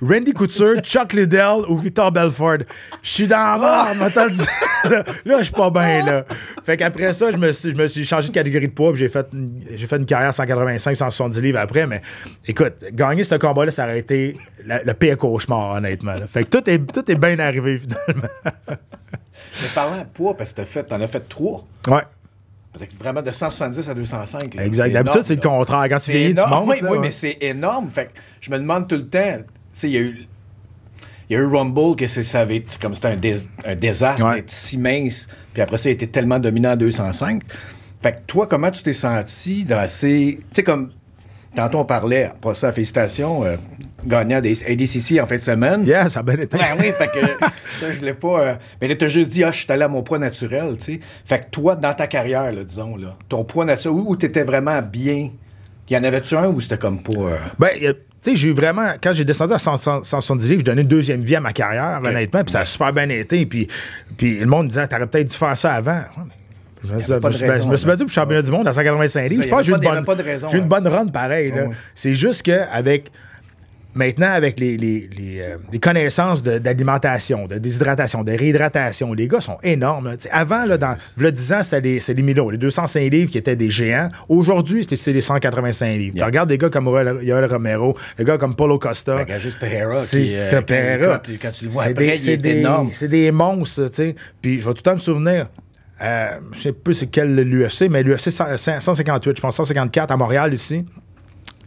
Randy 0.01 0.33
Couture, 0.33 0.79
Chuck 0.81 1.13
Liddell 1.13 1.59
ou 1.69 1.77
Victor 1.77 2.11
Belfort? 2.11 2.57
Je 3.03 3.09
suis 3.11 3.27
dans 3.27 3.59
la 3.61 3.93
mort, 3.93 4.09
dit. 4.31 4.41
Là, 4.89 5.03
là, 5.25 5.37
je 5.37 5.43
suis 5.43 5.53
pas 5.53 5.69
bien, 5.69 6.03
là. 6.03 6.25
Fait 6.65 6.75
qu'après 6.75 7.13
ça, 7.13 7.29
je 7.29 7.37
me 7.37 7.51
suis, 7.51 7.69
je 7.69 7.75
me 7.75 7.85
suis 7.87 8.03
changé 8.03 8.29
de 8.29 8.33
catégorie 8.33 8.67
de 8.67 8.73
poids. 8.73 8.89
puis 8.93 8.99
J'ai 9.01 9.09
fait, 9.09 9.27
une- 9.31 9.61
j'ai 9.75 9.85
fait 9.85 9.97
une 9.97 10.07
carrière 10.07 10.33
185, 10.33 10.95
170 10.97 11.39
livres 11.39 11.59
après. 11.59 11.85
Mais 11.85 12.01
écoute, 12.47 12.73
gagner 12.91 13.23
ce 13.23 13.35
combat-là, 13.35 13.69
ça 13.69 13.83
aurait 13.83 13.99
été 13.99 14.35
la- 14.65 14.81
le 14.83 14.93
pire 14.95 15.19
cauchemar, 15.19 15.75
honnêtement. 15.75 16.15
là. 16.15 16.25
Fait 16.25 16.45
que 16.45 16.49
tout 16.49 16.67
est, 16.67 16.79
tout 16.91 17.11
est 17.11 17.15
bien 17.15 17.37
arrivé, 17.37 17.77
finalement. 17.77 18.27
Mais 19.61 19.67
parlant 19.75 19.99
de 19.99 20.07
poids, 20.11 20.35
parce 20.35 20.51
que 20.51 20.57
t'as 20.57 20.65
fait, 20.65 20.83
t'en 20.83 20.99
as 20.99 21.05
fait 21.07 21.29
trois. 21.29 21.63
Ouais. 21.87 22.01
Peut-être 22.73 22.95
vraiment 22.97 23.21
de 23.21 23.29
170 23.31 23.87
à 23.87 23.93
205. 23.93 24.55
là. 24.55 24.65
Exact. 24.65 24.91
D'habitude, 24.91 25.21
c'est 25.23 25.35
le 25.35 25.41
contraire. 25.41 25.85
Quand 25.89 25.99
tu 25.99 26.11
vieillis, 26.11 26.35
tu 26.35 26.41
montes. 26.47 26.67
Oui, 26.67 26.81
là, 26.81 26.89
oui, 26.89 26.97
ouais. 26.97 26.99
mais 26.99 27.11
c'est 27.11 27.37
énorme. 27.41 27.89
Fait 27.89 28.05
que 28.05 28.19
je 28.41 28.49
me 28.51 28.57
demande 28.57 28.87
tout 28.87 28.95
le 28.95 29.07
temps. 29.07 29.37
Tu 29.37 29.43
sais, 29.73 29.89
il 29.89 29.93
y 29.93 29.97
a 29.97 30.01
eu. 30.01 30.25
Il 31.29 31.33
y 31.33 31.39
a 31.39 31.39
eu 31.39 31.45
Rumble 31.45 31.95
que 31.95 32.05
c'est- 32.07 32.79
comme 32.81 32.93
c'était 32.93 33.07
un, 33.07 33.15
dés- 33.15 33.47
un 33.65 33.75
désastre 33.75 34.25
Ouais. 34.27 34.35
d'être 34.37 34.51
si 34.51 34.77
mince. 34.77 35.27
Puis 35.53 35.61
après 35.61 35.77
ça, 35.77 35.89
il 35.89 35.93
était 35.93 36.07
tellement 36.07 36.37
dominant 36.39 36.71
à 36.71 36.75
205. 36.75 37.43
Fait 38.01 38.11
que 38.13 38.19
toi, 38.27 38.45
comment 38.47 38.69
tu 38.71 38.83
t'es 38.83 38.91
senti 38.93 39.63
dans 39.63 39.87
ces. 39.87 40.39
Tu 40.39 40.45
sais, 40.53 40.63
comme. 40.63 40.91
Tantôt, 41.55 41.77
on 41.79 41.85
parlait, 41.85 42.23
après 42.25 42.55
ça, 42.55 42.71
félicitations, 42.71 43.45
euh, 43.45 43.55
gagnant 44.05 44.41
des 44.41 44.61
ADCC 44.63 45.19
en 45.21 45.25
fin 45.27 45.37
de 45.37 45.41
semaine. 45.41 45.85
Yeah, 45.85 46.09
ça 46.09 46.19
a 46.21 46.23
bien 46.23 46.35
été. 46.35 46.57
Ben 46.57 46.75
oui, 46.79 46.91
fait 46.97 47.07
que 47.07 47.25
ça, 47.79 47.91
je 47.91 47.99
voulais 47.99 48.13
pas. 48.13 48.39
euh, 48.41 48.53
mais 48.81 48.87
là, 48.87 48.95
t'as 48.95 49.07
juste 49.07 49.31
dit, 49.31 49.43
ah, 49.43 49.51
je 49.51 49.63
suis 49.63 49.71
allé 49.71 49.83
à 49.83 49.87
mon 49.87 50.03
poids 50.03 50.19
naturel, 50.19 50.75
tu 50.77 50.93
sais. 50.95 50.99
Fait 51.25 51.39
que 51.39 51.45
toi, 51.51 51.75
dans 51.75 51.93
ta 51.93 52.07
carrière, 52.07 52.51
là, 52.51 52.63
disons, 52.63 52.95
là, 52.97 53.15
ton 53.29 53.43
poids 53.43 53.65
naturel, 53.65 53.97
où, 53.97 54.11
où 54.11 54.15
t'étais 54.15 54.43
vraiment 54.43 54.81
bien, 54.81 55.29
y 55.89 55.97
en 55.97 56.03
avait-tu 56.03 56.35
un 56.35 56.47
ou 56.47 56.59
c'était 56.61 56.77
comme 56.77 57.01
pas. 57.03 57.13
euh, 57.17 57.37
Ben, 57.59 57.69
tu 57.79 57.93
sais, 58.21 58.35
j'ai 58.35 58.47
eu 58.49 58.53
vraiment, 58.53 58.87
quand 59.01 59.13
j'ai 59.13 59.25
descendu 59.25 59.53
à 59.53 59.59
100 59.59 60.03
170 60.03 60.49
livres, 60.49 60.59
j'ai 60.59 60.63
donné 60.63 60.81
une 60.83 60.87
deuxième 60.87 61.21
vie 61.23 61.35
à 61.35 61.41
ma 61.41 61.51
carrière, 61.53 61.99
honnêtement, 62.03 62.43
puis 62.43 62.51
ça 62.53 62.61
a 62.61 62.65
super 62.65 62.93
bien 62.93 63.09
été. 63.09 63.45
Puis, 63.45 63.67
puis 64.17 64.39
le 64.39 64.45
monde 64.45 64.63
me 64.65 64.69
disait, 64.69 64.87
t'aurais 64.87 65.07
peut-être 65.07 65.29
dû 65.29 65.35
faire 65.35 65.57
ça 65.57 65.73
avant. 65.73 65.91
Ouais, 65.91 66.23
mais 66.85 66.99
Je 67.01 67.13
me 67.13 67.19
raison, 67.51 67.65
je 67.67 67.71
me 67.71 67.77
suis 67.77 67.85
battu 67.87 67.99
pour 67.99 68.07
le 68.07 68.11
championnat 68.13 68.41
du 68.41 68.51
monde 68.51 68.67
à 68.67 68.71
185 68.73 69.29
livres. 69.29 69.43
Je 69.43 69.49
pense 69.49 69.59
que 69.59 69.65
j'ai 69.65 69.71
une, 69.73 69.77
bonne- 70.67 70.87
run 70.87 71.07
pareil. 71.07 71.53
C'est 71.95 72.15
juste 72.15 72.43
qu'avec. 72.43 73.11
Maintenant, 73.95 74.31
avec 74.31 74.59
les, 74.59 74.75
les, 74.77 75.07
les, 75.15 75.39
euh, 75.41 75.57
les 75.71 75.79
connaissances 75.79 76.41
d'alimentation, 76.41 77.45
de, 77.47 77.57
déshydratation, 77.59 78.23
de 78.23 78.31
réhydratation, 78.31 79.13
les 79.13 79.27
gars 79.27 79.39
sont 79.41 79.57
énormes. 79.63 80.07
là. 80.07 80.15
Avant, 80.31 80.65
là, 80.65 80.77
dans 80.77 80.95
le 81.17 81.31
10 81.31 81.53
ans, 81.53 81.63
c'était 81.63 81.99
les, 82.13 82.23
Milo, 82.23 82.49
les 82.49 82.57
205 82.57 83.11
livres 83.11 83.29
qui 83.29 83.37
étaient 83.37 83.55
des 83.55 83.69
géants. 83.69 84.09
Aujourd'hui, 84.29 84.85
c'est 84.89 85.13
les 85.13 85.21
185 85.21 85.87
livres. 85.97 86.11
Tu 86.13 86.17
Yeah. 86.17 86.25
regardes 86.25 86.49
des 86.49 86.57
gars 86.57 86.69
comme 86.69 86.85
Yoel 86.87 87.45
Romero, 87.45 87.95
des 88.17 88.23
gars 88.25 88.37
comme 88.37 88.55
Paulo 88.55 88.79
Costa. 88.79 89.17
Regarde 89.17 89.41
juste 89.41 89.59
Pereira. 89.59 89.93
C'est 89.95 90.25
euh, 90.55 90.61
Pereira. 90.61 91.19
Quand, 91.25 91.31
quand 91.41 91.51
tu 91.51 91.65
le 91.65 91.71
vois 91.71 91.83
C'est 91.83 91.89
après, 91.91 92.05
des- 92.07 92.13
il 92.13 92.19
c'est 92.19 92.33
est 92.33 92.37
des, 92.37 92.49
énorme. 92.57 92.89
C'est 92.93 93.07
des 93.07 93.31
monstres, 93.31 93.87
tu 93.89 93.95
sais. 93.95 94.15
Puis 94.41 94.59
je 94.59 94.65
vais 94.65 94.71
tout 94.73 94.77
le 94.79 94.81
temps 94.83 94.93
me 94.93 94.97
souvenir. 94.99 95.49
Euh, 96.01 96.31
je 96.53 96.59
sais 96.61 96.71
plus 96.73 96.95
c'est 96.95 97.07
quel 97.07 97.35
l'UFC, 97.35 97.87
mais 97.89 98.01
l'UFC 98.03 98.29
158, 98.31 99.37
je 99.37 99.41
pense 99.41 99.55
154 99.55 100.11
à 100.11 100.17
Montréal 100.17 100.53
ici. 100.53 100.83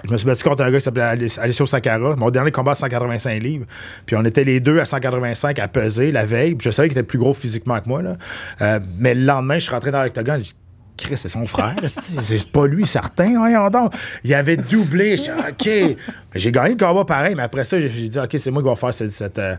Je 0.05 0.11
me 0.11 0.17
suis 0.17 0.26
battu 0.26 0.45
contre 0.45 0.62
un 0.62 0.71
gars 0.71 0.79
qui 0.79 0.85
s'appelait 0.85 1.26
Alessio 1.38 1.67
Sakara. 1.67 2.17
Mon 2.17 2.31
dernier 2.31 2.53
combat 2.53 2.73
à 2.73 2.75
185 2.75 3.43
livres. 3.43 3.67
Puis 4.05 4.17
on 4.17 4.25
était 4.25 4.45
les 4.45 4.61
deux 4.61 4.79
à 4.79 4.85
185 4.85 5.59
à 5.59 5.69
peser 5.69 6.12
la 6.12 6.25
veille. 6.25 6.55
Puis 6.55 6.67
je 6.67 6.71
savais 6.71 6.88
qu'il 6.88 6.99
était 6.99 7.07
plus 7.07 7.19
gros 7.19 7.33
physiquement 7.33 7.81
que 7.81 7.88
moi. 7.88 8.03
Là. 8.03 8.17
Euh, 8.61 8.81
mais 8.99 9.15
le 9.15 9.25
lendemain, 9.25 9.55
je 9.55 9.65
suis 9.65 9.73
rentré 9.73 9.91
dans 9.91 10.03
l'octogone. 10.03 10.43
Dit, 10.43 10.55
Chris, 10.97 11.17
c'est 11.17 11.29
son 11.29 11.47
frère. 11.47 11.75
c'est 11.87 12.50
pas 12.50 12.67
lui, 12.67 12.87
certain. 12.87 13.38
Voyons 13.38 13.69
donc. 13.71 13.95
Il 14.25 14.33
avait 14.35 14.57
doublé. 14.57 15.17
Je 15.17 15.25
dis, 15.25 15.31
OK. 15.31 15.97
J'ai 16.35 16.53
gagné 16.53 16.71
le 16.71 16.76
combat 16.76 17.05
pareil. 17.05 17.35
Mais 17.35 17.43
après 17.43 17.65
ça, 17.65 17.81
j'ai 17.81 18.09
dit, 18.09 18.19
OK, 18.19 18.35
c'est 18.38 18.50
moi 18.50 18.62
qui 18.62 18.69
vais 18.69 18.76
faire 18.76 18.95
cette, 18.95 19.38
euh, 19.38 19.57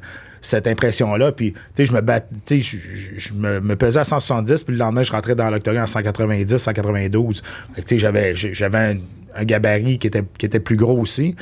impression-là. 0.72 1.32
Puis, 1.32 1.54
tu 1.54 1.60
sais, 1.76 1.86
je 1.86 1.94
me 1.94 2.02
bat, 2.02 2.22
tu 2.46 2.64
sais, 2.64 2.80
je, 3.18 3.34
me, 3.34 3.76
pesais 3.76 4.00
à 4.00 4.04
170. 4.04 4.64
Puis 4.64 4.74
le 4.74 4.80
lendemain, 4.80 5.04
je 5.04 5.12
rentrais 5.12 5.36
dans 5.36 5.50
l'octogone 5.50 5.82
à 5.82 5.88
190, 5.88 6.58
192. 6.58 7.42
Fait 7.76 7.82
que, 7.82 7.88
tu 7.88 7.96
sais, 7.96 8.00
j'avais, 8.00 8.34
j'avais 8.36 8.98
un 9.38 9.44
gabarit 9.46 10.00
qui 10.00 10.08
était, 10.08 10.24
qui 10.38 10.46
était 10.46 10.60
plus 10.60 10.76
gros 10.76 11.00
aussi. 11.00 11.36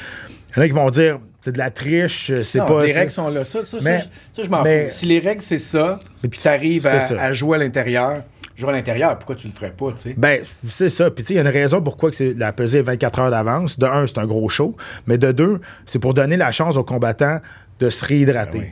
Il 0.52 0.58
y 0.58 0.60
en 0.60 0.62
a 0.64 0.68
qui 0.68 0.74
vont 0.74 0.90
dire, 0.90 1.20
c'est 1.42 1.52
de 1.52 1.58
la 1.58 1.70
triche, 1.70 2.32
c'est 2.44 2.60
Non, 2.60 2.66
pas. 2.66 2.86
les 2.86 2.94
règles 2.94 3.12
sont 3.12 3.30
là. 3.30 3.44
Ça, 3.46 3.66
ça, 3.66 3.78
Mais- 3.84 4.00
je- 4.00 4.04
ça, 4.34 4.44
je 4.44 4.50
m'en 4.50 4.64
mais- 4.64 4.86
fous. 4.90 4.96
Si 4.98 5.06
les 5.06 5.20
règles, 5.20 5.42
c'est 5.42 5.58
ça, 5.58 6.00
puis 6.22 6.40
tu 6.40 6.48
arrives 6.48 6.88
à, 6.88 7.34
jouer 7.34 7.58
à 7.58 7.60
l'intérieur, 7.60 8.24
jouer 8.56 8.70
à 8.70 8.74
l'intérieur, 8.74 9.18
pourquoi 9.18 9.36
tu 9.36 9.48
le 9.48 9.54
ferais 9.54 9.72
pas, 9.72 9.92
tu 9.92 9.98
sais? 9.98 10.14
Ben, 10.18 10.42
c'est 10.70 10.90
ça. 10.90 11.12
Puis, 11.12 11.24
tu 11.24 11.28
sais, 11.30 11.34
il 11.34 11.38
y 11.38 11.40
a 11.40 11.44
une 11.44 11.48
raison 11.56 11.82
pourquoi 11.82 12.10
que 12.10 12.16
c'est 12.16 12.34
la 12.34 12.52
pesée 12.54 12.80
est 12.80 12.84
24 12.84 13.20
heures 13.20 13.32
d'avance. 13.32 13.78
De 13.78 13.86
un, 13.86 14.08
c'est 14.08 14.18
un 14.18 14.25
gros 14.25 14.48
show. 14.50 14.75
Mais 15.08 15.18
de 15.18 15.32
deux, 15.32 15.60
c'est 15.86 16.00
pour 16.00 16.14
donner 16.14 16.38
la 16.38 16.52
chance 16.52 16.78
aux 16.78 16.84
combattants 16.86 17.40
de 17.80 17.90
se 17.90 18.06
réhydrater. 18.06 18.60
Ben 18.60 18.72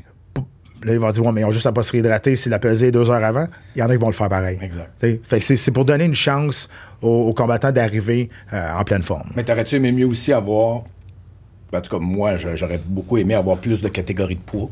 Là, 0.85 0.93
ils 0.93 0.99
vont 0.99 1.11
dire, 1.11 1.25
ouais, 1.25 1.31
mais 1.31 1.41
ils 1.41 1.45
ont 1.45 1.51
juste 1.51 1.65
à 1.67 1.71
pas 1.71 1.83
se 1.83 1.91
réhydrater 1.91 2.35
si 2.35 2.49
la 2.49 2.59
pesée 2.59 2.87
est 2.87 2.91
deux 2.91 3.09
heures 3.09 3.23
avant. 3.23 3.47
Il 3.75 3.79
y 3.79 3.83
en 3.83 3.89
a 3.89 3.93
qui 3.95 4.01
vont 4.01 4.07
le 4.07 4.13
faire 4.13 4.29
pareil. 4.29 4.59
Exact. 4.61 4.89
Fait 5.23 5.39
que 5.39 5.45
c'est, 5.55 5.71
pour 5.71 5.85
donner 5.85 6.05
une 6.05 6.15
chance 6.15 6.69
aux, 7.01 7.07
aux 7.29 7.33
combattants 7.33 7.71
d'arriver 7.71 8.29
euh, 8.53 8.73
en 8.77 8.83
pleine 8.83 9.03
forme. 9.03 9.29
Mais 9.35 9.43
t'aurais-tu 9.43 9.75
aimé 9.75 9.91
mieux 9.91 10.05
aussi 10.07 10.33
avoir. 10.33 10.83
ben, 11.71 11.79
en 11.79 11.81
tout 11.81 11.97
cas, 11.97 12.03
moi, 12.03 12.37
j'aurais 12.37 12.79
beaucoup 12.85 13.17
aimé 13.17 13.33
avoir 13.33 13.57
plus 13.57 13.81
de 13.81 13.87
catégories 13.89 14.35
de 14.35 14.41
poids? 14.41 14.69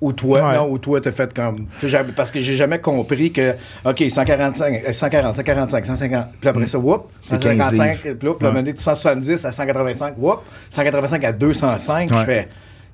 Ou 0.00 0.12
toi, 0.12 0.42
Ouais. 0.50 0.56
non, 0.56 0.68
ou 0.70 0.76
toi, 0.76 1.00
t'as 1.00 1.12
fait 1.12 1.32
comme. 1.32 1.66
Parce 2.14 2.30
que 2.30 2.40
j'ai 2.40 2.56
jamais 2.56 2.78
compris 2.78 3.32
que, 3.32 3.54
OK, 3.86 4.04
145, 4.06 4.82
euh, 4.88 4.92
140, 4.92 5.36
145, 5.36 5.86
150, 5.86 6.26
puis 6.40 6.48
après 6.50 6.66
ça, 6.66 6.78
whoop, 6.78 7.10
C'est 7.22 7.36
155, 7.42 8.02
15 8.02 8.14
puis 8.18 8.28
là, 8.28 8.52
Ouais. 8.52 8.62
de 8.72 8.78
170 8.78 9.44
à 9.46 9.52
185, 9.52 10.14
whoop, 10.18 10.40
185 10.68 11.24
à 11.24 11.32
205, 11.32 12.10
je 12.10 12.24
fais. 12.24 12.48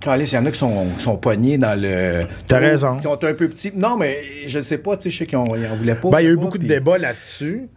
Il 0.07 0.33
y 0.33 0.37
en 0.38 0.47
a 0.47 0.50
qui 0.50 0.59
sont, 0.59 0.87
qui 0.97 1.02
sont 1.02 1.16
pognés 1.16 1.59
dans 1.59 1.78
le. 1.78 2.26
T'as 2.47 2.59
raison. 2.59 2.97
Qui 2.97 3.02
sont 3.02 3.23
un 3.25 3.35
peu 3.35 3.49
petits. 3.49 3.73
Non, 3.75 3.97
mais 3.97 4.19
je 4.47 4.59
ne 4.59 4.62
sais 4.62 4.78
pas, 4.78 4.97
tu 4.97 5.04
sais, 5.04 5.11
je 5.11 5.19
sais 5.19 5.26
qu'ils 5.26 5.37
en 5.37 5.45
voulaient 5.45 5.95
pas. 5.95 6.09
Ben, 6.11 6.21
il 6.21 6.25
y 6.25 6.28
a 6.28 6.30
eu 6.30 6.37
pas, 6.37 6.42
beaucoup 6.42 6.59
de 6.59 6.66
débats 6.66 6.99
là-dessus. 6.99 7.69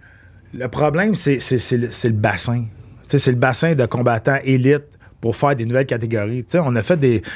Le 0.53 0.67
problème, 0.67 1.15
c'est 1.15 1.37
le, 1.37 1.87
le 1.87 2.09
bassin. 2.11 2.65
C'est 3.07 3.31
le 3.31 3.37
bassin 3.37 3.75
de 3.75 3.85
combattants 3.85 4.39
élites 4.43 4.87
pour 5.19 5.35
faire 5.35 5.55
des 5.55 5.65
nouvelles 5.65 5.85
catégories. 5.85 6.45
On 6.53 6.75
a 6.75 6.81
fait 6.81 6.97
des. 6.97 7.21
Tu 7.21 7.29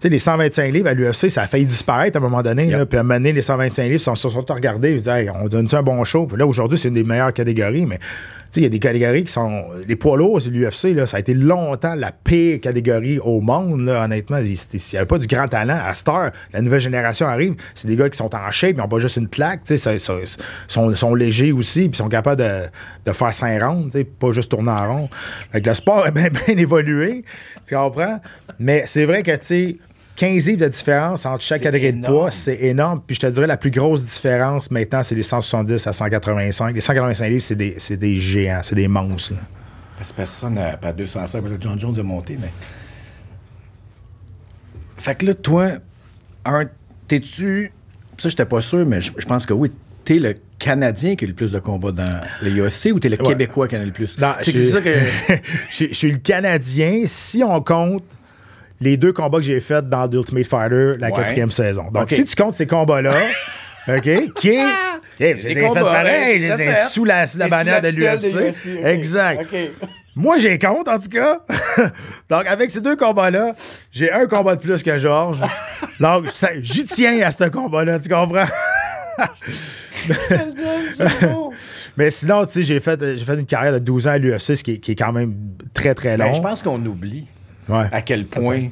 sais, 0.00 0.08
les 0.08 0.18
125 0.18 0.72
livres 0.72 0.88
à 0.88 0.94
l'UFC, 0.94 1.30
ça 1.30 1.42
a 1.42 1.46
failli 1.46 1.64
disparaître 1.64 2.16
à 2.16 2.20
un 2.20 2.22
moment 2.22 2.42
donné. 2.42 2.66
Yep. 2.66 2.78
là. 2.78 2.86
puis 2.86 2.98
à 2.98 3.00
un 3.00 3.04
moment 3.04 3.14
donné, 3.14 3.32
les 3.32 3.42
125 3.42 3.84
livres 3.84 4.00
sont, 4.00 4.16
se 4.16 4.28
sont 4.28 4.44
regardés. 4.48 4.90
Ils 4.90 4.98
disaient, 4.98 5.24
Hey, 5.24 5.30
on 5.30 5.46
donne-tu 5.46 5.76
un 5.76 5.82
bon 5.82 6.02
show? 6.02 6.26
Puis 6.26 6.36
là, 6.36 6.46
aujourd'hui, 6.46 6.76
c'est 6.76 6.88
une 6.88 6.94
des 6.94 7.04
meilleures 7.04 7.32
catégories. 7.32 7.86
Mais 7.86 8.00
il 8.60 8.62
y 8.64 8.66
a 8.66 8.68
des 8.68 8.78
catégories 8.78 9.24
qui 9.24 9.32
sont. 9.32 9.64
Les 9.86 9.96
poids 9.96 10.16
lourds, 10.16 10.40
l'UFC, 10.46 11.06
ça 11.06 11.16
a 11.16 11.20
été 11.20 11.34
longtemps 11.34 11.94
la 11.94 12.12
pire 12.12 12.60
catégorie 12.60 13.18
au 13.18 13.40
monde, 13.40 13.82
là, 13.82 14.04
honnêtement. 14.04 14.38
Il 14.38 14.52
n'y 14.52 14.98
avait 14.98 15.06
pas 15.06 15.18
du 15.18 15.26
grand 15.26 15.48
talent. 15.48 15.78
À 15.78 15.92
heure, 16.10 16.32
la 16.52 16.60
nouvelle 16.60 16.80
génération 16.80 17.26
arrive. 17.26 17.54
C'est 17.74 17.88
des 17.88 17.96
gars 17.96 18.10
qui 18.10 18.16
sont 18.16 18.34
en 18.34 18.50
shape, 18.50 18.72
ils 18.72 18.76
n'ont 18.76 18.88
pas 18.88 18.98
juste 18.98 19.16
une 19.16 19.28
claque. 19.28 19.64
tu 19.64 19.78
sais, 19.78 19.98
sont, 19.98 21.14
légers 21.14 21.52
aussi, 21.52 21.88
puis 21.88 21.96
sont 21.96 22.08
capables 22.08 22.42
de, 22.42 22.64
de 23.04 23.12
faire 23.12 23.32
5 23.32 23.62
rondes, 23.62 23.90
tu 23.90 23.98
sais, 23.98 24.04
pas 24.04 24.32
juste 24.32 24.50
tourner 24.50 24.70
en 24.70 24.92
rond. 24.92 25.08
Fait 25.50 25.60
que 25.60 25.68
le 25.68 25.74
sport 25.74 26.04
a 26.06 26.10
bien, 26.10 26.28
bien 26.28 26.56
évolué, 26.56 27.24
tu 27.66 27.74
comprends? 27.74 28.20
Mais 28.58 28.84
c'est 28.86 29.04
vrai 29.04 29.22
que, 29.22 29.32
tu 29.32 29.38
sais, 29.42 29.76
15 30.16 30.46
livres 30.48 30.60
de 30.60 30.68
différence 30.68 31.24
entre 31.26 31.42
chaque 31.42 31.62
catégorie 31.62 31.94
de 31.94 32.06
poids, 32.06 32.30
c'est 32.30 32.56
énorme. 32.62 33.00
Puis 33.06 33.16
je 33.16 33.20
te 33.20 33.26
dirais, 33.26 33.46
la 33.46 33.56
plus 33.56 33.70
grosse 33.70 34.04
différence 34.04 34.70
maintenant, 34.70 35.02
c'est 35.02 35.14
les 35.14 35.22
170 35.22 35.86
à 35.86 35.92
185. 35.92 36.74
Les 36.74 36.80
185 36.80 37.28
livres, 37.28 37.42
c'est 37.42 37.54
des, 37.56 37.74
c'est 37.78 37.96
des 37.96 38.18
géants, 38.18 38.60
c'est 38.62 38.74
des 38.74 38.88
monstres. 38.88 39.32
là. 39.34 39.40
Parce 39.96 40.10
que 40.10 40.16
personne 40.16 40.54
n'a 40.54 40.76
pas 40.76 40.92
205. 40.92 41.42
Là, 41.44 41.56
John 41.60 41.78
Jones 41.78 41.98
a 41.98 42.02
monté, 42.02 42.36
mais. 42.40 42.50
Fait 44.96 45.14
que 45.16 45.26
là, 45.26 45.34
toi, 45.34 45.70
un, 46.44 46.64
t'es-tu. 47.08 47.72
Ça, 48.18 48.28
j'étais 48.28 48.44
pas 48.44 48.60
sûr, 48.62 48.84
mais 48.86 49.00
je, 49.00 49.12
je 49.16 49.24
pense 49.26 49.46
que 49.46 49.52
oui. 49.52 49.72
T'es 50.04 50.18
le 50.18 50.34
Canadien 50.58 51.14
qui 51.14 51.24
a 51.24 51.28
le 51.28 51.34
plus 51.34 51.52
de 51.52 51.60
combats 51.60 51.92
dans 51.92 52.20
le 52.42 52.50
UFC 52.50 52.86
ou 52.92 52.98
t'es 52.98 53.08
le 53.08 53.16
Ouais. 53.22 53.28
Québécois 53.28 53.68
qui 53.68 53.76
en 53.76 53.80
a 53.80 53.84
le 53.84 53.92
plus? 53.92 54.18
Non, 54.18 54.32
c'est 54.40 54.66
ça 54.66 54.80
que. 54.80 54.90
je, 55.70 55.86
je 55.86 55.94
suis 55.94 56.10
le 56.10 56.18
Canadien 56.18 57.04
si 57.06 57.44
on 57.44 57.60
compte 57.62 58.02
les 58.82 58.96
deux 58.96 59.12
combats 59.12 59.38
que 59.38 59.44
j'ai 59.44 59.60
faits 59.60 59.88
dans 59.88 60.06
l'Ultimate 60.06 60.46
Fighter 60.46 60.94
la 60.98 61.08
Ouais. 61.08 61.12
quatrième 61.12 61.50
saison. 61.50 61.84
Donc, 61.92 62.10
si 62.10 62.24
tu 62.24 62.34
comptes 62.34 62.54
ces 62.54 62.66
combats-là, 62.66 63.14
OK, 63.88 64.34
qui 64.36 64.50
est. 64.50 64.64
Hey, 65.20 65.36
je 65.40 65.46
les 65.46 65.50
ai 65.50 65.54
fait 65.54 65.66
combats, 65.66 65.82
pareil, 65.82 66.38
je 66.40 66.46
les 66.46 66.52
ai 66.52 66.56
fait. 66.56 66.86
sous 66.88 67.04
la, 67.04 67.26
bannière 67.48 67.82
de 67.82 67.90
l'UFC. 67.90 68.54
Exact. 68.82 69.46
Moi, 70.16 70.38
j'ai 70.38 70.58
compte, 70.58 70.88
en 70.88 70.98
tout 70.98 71.10
cas. 71.10 71.40
Donc, 72.30 72.46
avec 72.46 72.70
ces 72.70 72.80
deux 72.80 72.96
combats-là, 72.96 73.54
j'ai 73.92 74.10
un 74.10 74.26
combat 74.26 74.56
de 74.56 74.60
plus 74.60 74.82
que 74.82 74.98
Georges. 74.98 75.40
Donc, 76.00 76.26
j'y 76.62 76.86
tiens 76.86 77.20
à 77.20 77.30
ce 77.30 77.44
combat-là, 77.44 78.00
tu 78.00 78.08
comprends? 78.08 78.46
Mais 81.96 82.10
sinon, 82.10 82.46
tu 82.46 82.52
sais, 82.52 82.62
j'ai 82.64 82.80
fait, 82.80 82.98
j'ai 83.16 83.24
fait 83.24 83.34
une 83.34 83.46
carrière 83.46 83.74
de 83.74 83.78
12 83.78 84.06
ans 84.06 84.12
à 84.12 84.18
l'UFC, 84.18 84.56
ce 84.56 84.64
qui 84.64 84.72
est, 84.72 84.78
qui 84.78 84.92
est 84.92 84.96
quand 84.96 85.12
même 85.12 85.34
très, 85.74 85.94
très 85.94 86.16
long. 86.16 86.26
Ben, 86.26 86.34
je 86.34 86.40
pense 86.40 86.62
qu'on 86.62 86.84
oublie 86.86 87.26
Ouais. 87.68 87.84
à 87.92 88.02
quel 88.02 88.26
point 88.26 88.68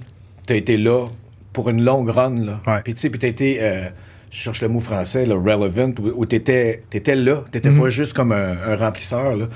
t'as 0.47 0.57
été 0.57 0.77
là 0.77 1.07
pour 1.53 1.71
une 1.71 1.85
longue 1.85 2.09
run. 2.11 2.39
Là. 2.45 2.61
Ouais. 2.67 2.81
Puis 2.85 2.95
tu 2.95 3.01
sais, 3.01 3.11
puis 3.11 3.19
t'as 3.19 3.29
été, 3.29 3.59
euh, 3.61 3.89
je 4.31 4.37
cherche 4.39 4.63
le 4.63 4.69
mot 4.69 4.81
français, 4.81 5.27
là, 5.27 5.35
relevant, 5.35 5.91
où, 6.17 6.27
t'étais, 6.27 6.83
t'étais 6.91 7.17
là. 7.17 7.45
T'étais 7.51 7.71
Mhm. 7.71 7.81
pas 7.81 7.89
juste 7.89 8.13
comme 8.15 8.33
un, 8.33 8.57
un 8.67 8.77
remplisseur. 8.77 9.37
Là. 9.37 9.47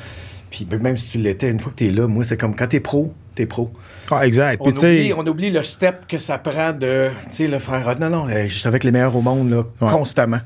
Puis 0.50 0.64
ben, 0.64 0.80
même 0.80 0.96
si 0.96 1.10
tu 1.10 1.18
l'étais, 1.18 1.50
une 1.50 1.58
fois 1.60 1.72
que 1.72 1.76
t'es 1.78 1.90
là, 1.90 2.06
moi, 2.06 2.24
c'est 2.24 2.36
comme 2.36 2.54
quand 2.54 2.68
t'es 2.68 2.80
pro, 2.80 3.12
t'es 3.34 3.46
pro. 3.46 3.72
Ah, 4.10 4.26
exact. 4.26 4.60
On 4.60 4.70
Puis, 4.70 4.74
tu 4.80 4.86
oublie, 4.86 5.12
on 5.16 5.26
oublie 5.26 5.50
le 5.50 5.62
step 5.64 6.06
que 6.08 6.18
ça 6.18 6.38
prend 6.38 6.72
de, 6.72 7.08
tu 7.24 7.32
sais, 7.32 7.48
le 7.48 7.58
faire. 7.58 7.88
ah, 7.88 7.94
Non, 7.96 8.08
non, 8.10 8.28
euh, 8.28 8.46
je 8.46 8.58
suis 8.58 8.68
avec 8.68 8.84
les 8.84 8.92
meilleurs 8.92 9.16
au 9.16 9.20
monde, 9.22 9.50
là, 9.50 9.64
Ouais. 9.80 9.90
constamment. 9.90 10.40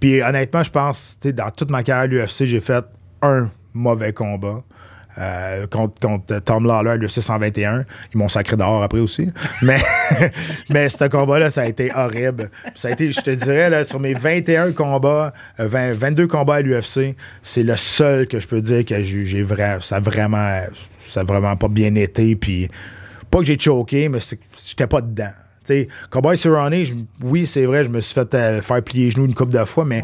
Puis 0.00 0.22
honnêtement, 0.22 0.62
je 0.62 0.70
pense, 0.70 1.16
tu 1.20 1.28
sais, 1.28 1.32
dans 1.32 1.50
toute 1.50 1.70
ma 1.70 1.82
carrière 1.82 2.02
à 2.04 2.06
l'UFC, 2.26 2.44
j'ai 2.46 2.60
fait 2.60 2.84
un 3.22 3.48
mauvais 3.72 4.12
combat. 4.12 4.62
Euh, 5.18 5.66
contre, 5.66 6.00
contre 6.00 6.38
Tom 6.40 6.66
Lawler 6.66 6.90
à 6.90 6.96
l'UFC 6.96 7.20
121. 7.20 7.84
Ils 8.14 8.18
m'ont 8.18 8.28
sacré 8.28 8.56
dehors 8.56 8.82
après 8.82 9.00
aussi. 9.00 9.30
Mais, 9.62 9.78
mais 10.70 10.88
ce 10.88 11.04
combat-là, 11.04 11.50
ça 11.50 11.62
a 11.62 11.66
été 11.66 11.90
horrible. 11.94 12.50
Ça 12.74 12.88
a 12.88 12.90
été, 12.92 13.10
je 13.12 13.20
te 13.20 13.30
dirais, 13.30 13.70
là, 13.70 13.84
sur 13.84 14.00
mes 14.00 14.14
21 14.14 14.72
combats, 14.72 15.32
euh, 15.60 15.66
20 15.68 15.92
22 15.92 16.26
combats 16.26 16.56
à 16.56 16.60
l'UFC, 16.62 17.14
c'est 17.42 17.62
le 17.62 17.76
seul 17.76 18.26
que 18.26 18.40
je 18.40 18.48
peux 18.48 18.60
dire 18.60 18.84
que 18.84 19.02
j'ai 19.02 19.24
j'ai 19.24 19.42
vra- 19.44 19.80
ça 19.82 19.96
a 19.96 20.00
vraiment, 20.00 20.60
ça 21.08 21.20
a 21.20 21.24
vraiment 21.24 21.56
pas 21.56 21.68
bien 21.68 21.94
été. 21.94 22.34
Puis 22.36 22.68
pas 23.30 23.38
que 23.38 23.44
j'ai 23.44 23.58
choqué, 23.58 24.08
mais 24.08 24.18
j'étais 24.66 24.86
pas 24.86 25.00
dedans. 25.00 25.30
Tu 25.66 25.72
sais, 25.72 25.88
Cowboy 26.10 26.36
Cerrone, 26.36 26.84
je- 26.84 26.94
oui, 27.22 27.46
c'est 27.46 27.64
vrai, 27.64 27.84
je 27.84 27.88
me 27.88 28.00
suis 28.02 28.12
fait 28.12 28.34
euh, 28.34 28.60
faire 28.60 28.82
plier 28.82 29.06
les 29.06 29.10
genoux 29.12 29.24
une 29.24 29.34
couple 29.34 29.52
de 29.58 29.64
fois, 29.64 29.84
mais, 29.86 30.02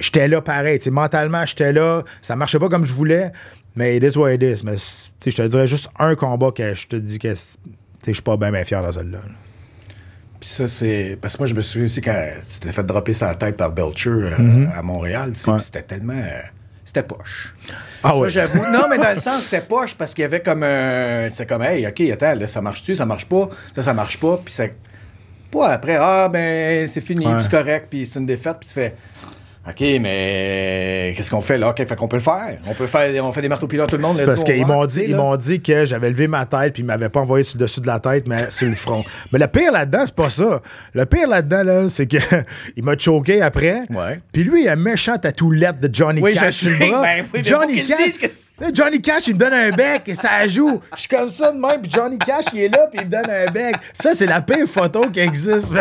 j'étais 0.00 0.26
là 0.26 0.40
pareil. 0.40 0.80
Mentalement, 0.90 1.46
j'étais 1.46 1.72
là. 1.72 2.02
Ça 2.20 2.34
marchait 2.34 2.58
pas 2.58 2.68
comme 2.68 2.84
je 2.84 2.92
voulais, 2.92 3.30
mais 3.76 3.96
it 3.96 4.02
is 4.02 4.16
what 4.18 4.32
it 4.32 4.42
is. 4.42 4.62
Mais 4.64 4.76
je 5.24 5.30
te 5.36 5.42
dirais 5.46 5.66
juste 5.66 5.88
un 5.98 6.14
combat 6.14 6.50
que 6.50 6.74
je 6.74 6.86
te 6.88 6.96
dis 6.96 7.18
que 7.18 7.34
je 8.06 8.12
suis 8.12 8.22
pas 8.22 8.36
bien 8.36 8.50
bien 8.50 8.64
fier 8.64 8.84
de 8.84 8.90
celui-là. 8.92 9.18
là. 9.18 9.24
Puis 10.40 10.48
ça, 10.50 10.68
c'est. 10.68 11.16
Parce 11.20 11.34
que 11.34 11.42
moi, 11.42 11.46
je 11.46 11.54
me 11.54 11.60
souviens 11.60 11.86
aussi 11.86 12.00
quand 12.02 12.24
tu 12.48 12.58
t'es 12.60 12.70
fait 12.72 12.84
dropper 12.84 13.12
sa 13.14 13.34
tête 13.34 13.56
par 13.56 13.70
Belcher 13.72 14.10
euh, 14.10 14.66
à 14.74 14.82
Montréal, 14.82 15.32
Ouais. 15.46 15.60
c'était 15.60 15.82
tellement. 15.82 16.12
euh, 16.12 16.40
c'était 16.84 17.02
poche. 17.02 17.54
Ah 18.02 18.10
Ça, 18.10 18.16
ouais. 18.18 18.28
j'avoue. 18.28 18.62
Non, 18.70 18.86
mais 18.88 18.98
dans 18.98 19.12
le 19.14 19.18
sens, 19.18 19.44
c'était 19.44 19.62
poche 19.62 19.94
parce 19.94 20.12
qu'il 20.14 20.22
y 20.22 20.24
avait 20.26 20.40
comme 20.42 20.62
un. 20.62 21.28
C'était 21.30 21.46
comme, 21.46 21.62
hey, 21.62 21.86
OK, 21.86 22.00
attends, 22.12 22.34
là, 22.34 22.46
ça 22.46 22.60
marche-tu, 22.60 22.94
ça 22.94 23.06
marche 23.06 23.24
pas, 23.26 23.48
ça, 23.74 23.82
ça 23.82 23.94
marche 23.94 24.20
pas, 24.20 24.38
puis 24.44 24.52
c'est. 24.52 24.74
Pas 25.50 25.68
après, 25.70 25.96
ah, 25.98 26.28
ben, 26.28 26.86
c'est 26.86 27.00
fini, 27.00 27.26
Ouais. 27.26 27.40
c'est 27.40 27.50
correct, 27.50 27.86
puis 27.88 28.04
c'est 28.06 28.18
une 28.18 28.26
défaite, 28.26 28.56
puis 28.60 28.68
tu 28.68 28.74
fais. 28.74 28.94
OK, 29.68 29.80
mais 30.00 31.12
qu'est-ce 31.16 31.30
qu'on 31.30 31.40
fait 31.40 31.58
là? 31.58 31.70
OK, 31.70 31.84
fait 31.84 31.96
qu'on 31.96 32.06
peut 32.06 32.16
le 32.16 32.22
faire. 32.22 32.58
On 32.66 32.74
peut 32.74 32.86
faire, 32.86 33.24
on 33.24 33.32
fait 33.32 33.42
des 33.42 33.48
marteaux 33.48 33.66
pilons 33.66 33.84
à 33.84 33.86
tout 33.88 33.96
le 33.96 34.02
monde. 34.02 34.16
Parce 34.24 34.44
qu'ils 34.44 34.64
on 34.64 34.68
m'ont 34.68 34.86
dit, 34.86 35.04
ils 35.08 35.16
m'ont 35.16 35.36
dit 35.36 35.60
que 35.60 35.84
j'avais 35.86 36.08
levé 36.10 36.28
ma 36.28 36.46
tête 36.46 36.72
puis 36.72 36.82
ils 36.82 36.86
m'avaient 36.86 37.08
pas 37.08 37.20
envoyé 37.20 37.42
sur 37.42 37.58
le 37.58 37.64
dessus 37.64 37.80
de 37.80 37.86
la 37.86 37.98
tête, 37.98 38.28
mais 38.28 38.50
sur 38.50 38.68
le 38.68 38.76
front. 38.76 39.04
Mais 39.32 39.40
le 39.40 39.48
pire 39.48 39.72
là-dedans, 39.72 40.04
c'est 40.06 40.14
pas 40.14 40.30
ça. 40.30 40.62
Le 40.94 41.04
pire 41.04 41.28
là-dedans, 41.28 41.64
là, 41.64 41.88
c'est 41.88 42.06
que 42.06 42.18
il 42.76 42.84
m'a 42.84 42.96
choqué 42.96 43.42
après. 43.42 43.82
Ouais. 43.90 44.20
Puis 44.32 44.44
lui, 44.44 44.62
il 44.62 44.68
a 44.68 44.72
un 44.72 44.76
méchant 44.76 45.18
tatoulette 45.18 45.80
de 45.80 45.92
Johnny 45.92 46.20
Oui, 46.20 46.34
Cash 46.34 46.54
sur 46.54 46.70
le 46.70 46.78
bras. 46.78 47.02
Ben 47.02 47.24
oui, 47.34 47.40
Johnny 47.42 47.84
Cash. 47.84 48.30
Johnny 48.72 49.02
Cash, 49.02 49.26
il 49.26 49.34
me 49.34 49.38
donne 49.38 49.52
un 49.52 49.70
bec 49.70 50.08
et 50.08 50.14
ça 50.14 50.46
joue. 50.48 50.80
Je 50.94 51.00
suis 51.00 51.08
comme 51.08 51.28
ça 51.28 51.52
de 51.52 51.58
même, 51.58 51.82
puis 51.82 51.90
Johnny 51.90 52.16
Cash, 52.18 52.46
il 52.54 52.60
est 52.60 52.68
là, 52.68 52.86
puis 52.90 53.00
il 53.02 53.06
me 53.06 53.10
donne 53.10 53.28
un 53.30 53.50
bec. 53.50 53.76
Ça, 53.92 54.14
c'est 54.14 54.24
la 54.26 54.40
pire 54.40 54.66
photo 54.66 55.10
qui 55.10 55.20
existe. 55.20 55.72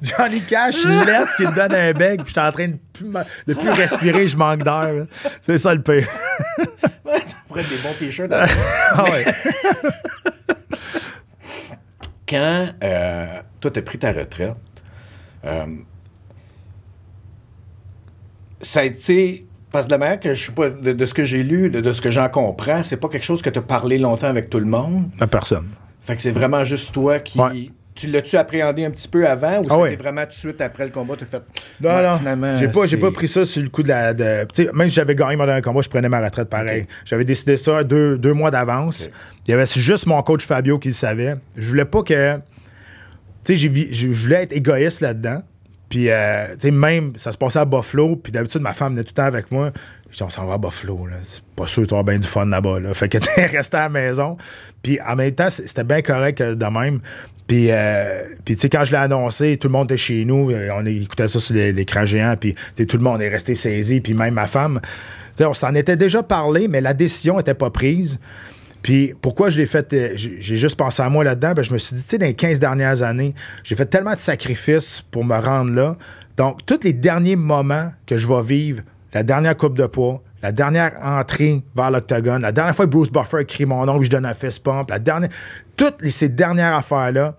Johnny 0.00 0.40
Cash, 0.42 0.84
lettre, 0.84 1.34
qui 1.36 1.42
me 1.46 1.54
donne 1.54 1.74
un 1.74 1.92
bec, 1.92 2.18
puis 2.22 2.28
je 2.28 2.40
suis 2.40 2.48
en 2.48 2.52
train 2.52 2.68
de 2.68 2.76
plus, 2.92 3.06
ma- 3.06 3.24
de 3.46 3.54
plus 3.54 3.70
respirer, 3.70 4.28
je 4.28 4.36
manque 4.36 4.62
d'air. 4.62 5.06
C'est 5.40 5.58
ça 5.58 5.74
le 5.74 5.82
pire. 5.82 6.08
Ouais, 7.04 7.20
ça 7.26 7.36
pourrait 7.48 7.62
être 7.62 7.68
des 7.70 7.76
bons 7.78 7.94
t-shirts. 7.98 8.32
Ah 8.92 9.04
ouais. 9.04 9.24
quand 12.28 12.68
euh, 12.82 13.40
toi, 13.60 13.70
t'as 13.70 13.82
pris 13.82 13.98
ta 13.98 14.12
retraite, 14.12 14.54
euh, 15.44 15.66
ça 18.62 18.80
a 18.80 18.84
été. 18.84 19.46
Parce 19.72 19.84
que 19.86 19.88
de 19.88 19.94
la 19.94 19.98
manière 19.98 20.20
que 20.20 20.34
je 20.34 20.46
sais 20.46 20.52
pas, 20.52 20.68
de, 20.70 20.92
de 20.92 21.06
ce 21.06 21.14
que 21.14 21.22
j'ai 21.24 21.42
lu, 21.42 21.70
de, 21.70 21.80
de 21.80 21.92
ce 21.92 22.00
que 22.00 22.10
j'en 22.10 22.28
comprends, 22.28 22.82
c'est 22.82 22.96
pas 22.96 23.08
quelque 23.08 23.24
chose 23.24 23.40
que 23.42 23.50
tu 23.50 23.58
as 23.58 23.62
parlé 23.62 23.98
longtemps 23.98 24.26
avec 24.28 24.50
tout 24.50 24.58
le 24.58 24.66
monde. 24.66 25.04
À 25.20 25.26
personne. 25.26 25.68
Fait 26.00 26.16
que 26.16 26.22
c'est 26.22 26.30
vraiment 26.32 26.64
juste 26.64 26.92
toi 26.92 27.18
qui. 27.20 27.38
Ouais. 27.38 27.70
Tu 27.92 28.06
l'as-tu 28.06 28.36
appréhendé 28.36 28.84
un 28.84 28.90
petit 28.90 29.08
peu 29.08 29.26
avant 29.28 29.58
ou 29.58 29.66
Ah 29.68 29.74
c'était 29.90 30.02
vraiment 30.02 30.22
tout 30.22 30.28
de 30.28 30.32
suite 30.32 30.60
après 30.60 30.84
le 30.84 30.90
combat, 30.90 31.16
tu 31.16 31.24
as 31.24 31.26
fait. 31.26 31.42
Non, 31.80 31.90
non. 32.02 32.18
J'ai 32.56 32.68
pas, 32.68 32.86
j'ai 32.86 32.96
pas 32.96 33.10
pris 33.10 33.28
ça 33.28 33.44
sur 33.44 33.62
le 33.62 33.68
coup 33.68 33.82
de 33.82 33.88
la. 33.88 34.14
de- 34.14 34.46
même 34.72 34.88
si 34.88 34.94
j'avais 34.96 35.14
gagné 35.14 35.36
mon 35.36 35.44
dernier 35.44 35.60
combat, 35.60 35.82
je 35.82 35.88
prenais 35.90 36.08
ma 36.08 36.20
retraite 36.24 36.48
pareil. 36.48 36.86
J'avais 37.04 37.24
décidé 37.24 37.56
ça 37.56 37.84
deux, 37.84 38.16
deux 38.16 38.32
mois 38.32 38.50
d'avance. 38.50 39.10
Il 39.46 39.50
y 39.50 39.54
avait 39.54 39.66
juste 39.66 40.06
mon 40.06 40.22
coach 40.22 40.46
Fabio 40.46 40.78
qui 40.78 40.88
le 40.88 40.94
savait. 40.94 41.34
Je 41.56 41.68
voulais 41.68 41.84
pas 41.84 42.02
que. 42.02 42.36
Tu 43.44 43.56
sais, 43.56 43.70
je 43.92 44.08
voulais 44.08 44.44
être 44.44 44.52
égoïste 44.52 45.00
là-dedans. 45.00 45.42
Puis, 45.90 46.08
euh, 46.08 46.52
tu 46.52 46.60
sais, 46.60 46.70
même, 46.70 47.12
ça 47.16 47.32
se 47.32 47.36
passait 47.36 47.58
à 47.58 47.64
Buffalo. 47.64 48.14
Puis 48.16 48.32
d'habitude, 48.32 48.62
ma 48.62 48.72
femme 48.72 48.92
venait 48.92 49.02
tout 49.02 49.10
le 49.10 49.16
temps 49.16 49.24
avec 49.24 49.50
moi. 49.50 49.72
Je 50.10 50.16
dis, 50.16 50.22
on 50.22 50.30
s'en 50.30 50.46
va 50.46 50.54
à 50.54 50.58
Buffalo. 50.58 51.06
C'est 51.24 51.42
pas 51.56 51.66
sûr 51.66 51.86
tu 51.86 52.02
bien 52.04 52.18
du 52.18 52.28
fun 52.28 52.46
là-bas. 52.46 52.78
Là. 52.78 52.94
Fait 52.94 53.08
que, 53.08 53.18
tu 53.18 53.28
restais 53.56 53.76
à 53.76 53.80
la 53.82 53.88
maison. 53.88 54.38
Puis, 54.82 55.00
en 55.06 55.16
même 55.16 55.32
temps, 55.32 55.50
c'était 55.50 55.84
bien 55.84 56.00
correct 56.00 56.40
euh, 56.40 56.54
de 56.54 56.64
même. 56.64 57.00
Puis, 57.48 57.72
euh, 57.72 58.22
puis 58.44 58.54
tu 58.54 58.62
sais, 58.62 58.68
quand 58.70 58.84
je 58.84 58.92
l'ai 58.92 58.98
annoncé, 58.98 59.56
tout 59.56 59.66
le 59.66 59.72
monde 59.72 59.90
était 59.90 59.96
chez 59.96 60.24
nous. 60.24 60.52
On 60.72 60.86
écoutait 60.86 61.26
ça 61.26 61.40
sur 61.40 61.56
l'écran 61.56 62.06
géant. 62.06 62.36
Puis, 62.38 62.54
tout 62.86 62.96
le 62.96 63.02
monde 63.02 63.20
est 63.20 63.28
resté 63.28 63.56
saisi. 63.56 64.00
Puis, 64.00 64.14
même 64.14 64.34
ma 64.34 64.46
femme. 64.46 64.80
Tu 64.82 64.88
sais, 65.38 65.44
on 65.44 65.54
s'en 65.54 65.74
était 65.74 65.96
déjà 65.96 66.22
parlé, 66.22 66.68
mais 66.68 66.80
la 66.80 66.94
décision 66.94 67.38
n'était 67.38 67.54
pas 67.54 67.70
prise. 67.70 68.20
Puis 68.82 69.14
pourquoi 69.20 69.50
je 69.50 69.58
l'ai 69.58 69.66
fait, 69.66 69.92
euh, 69.92 70.12
j'ai 70.14 70.56
juste 70.56 70.76
pensé 70.76 71.02
à 71.02 71.08
moi 71.08 71.24
là-dedans, 71.24 71.52
ben, 71.52 71.62
je 71.62 71.72
me 71.72 71.78
suis 71.78 71.96
dit, 71.96 72.02
tu 72.02 72.10
sais, 72.10 72.18
dans 72.18 72.26
les 72.26 72.34
15 72.34 72.58
dernières 72.58 73.02
années, 73.02 73.34
j'ai 73.62 73.74
fait 73.74 73.86
tellement 73.86 74.14
de 74.14 74.20
sacrifices 74.20 75.02
pour 75.10 75.24
me 75.24 75.38
rendre 75.38 75.72
là. 75.72 75.96
Donc, 76.36 76.64
tous 76.64 76.80
les 76.82 76.92
derniers 76.92 77.36
moments 77.36 77.92
que 78.06 78.16
je 78.16 78.26
vais 78.26 78.42
vivre, 78.42 78.82
la 79.12 79.22
dernière 79.22 79.56
coupe 79.56 79.76
de 79.76 79.86
poids, 79.86 80.22
la 80.42 80.52
dernière 80.52 80.92
entrée 81.02 81.62
vers 81.76 81.90
l'octogone, 81.90 82.42
la 82.42 82.52
dernière 82.52 82.74
fois 82.74 82.86
que 82.86 82.90
Bruce 82.90 83.10
Buffer 83.10 83.42
écrit 83.42 83.66
mon 83.66 83.84
nom, 83.84 83.98
que 83.98 84.04
je 84.04 84.10
donne 84.10 84.24
un 84.24 84.34
fist 84.34 84.62
pump, 84.62 84.88
la 84.88 84.98
dernière, 84.98 85.30
toutes 85.76 86.08
ces 86.08 86.28
dernières 86.28 86.74
affaires-là, 86.74 87.36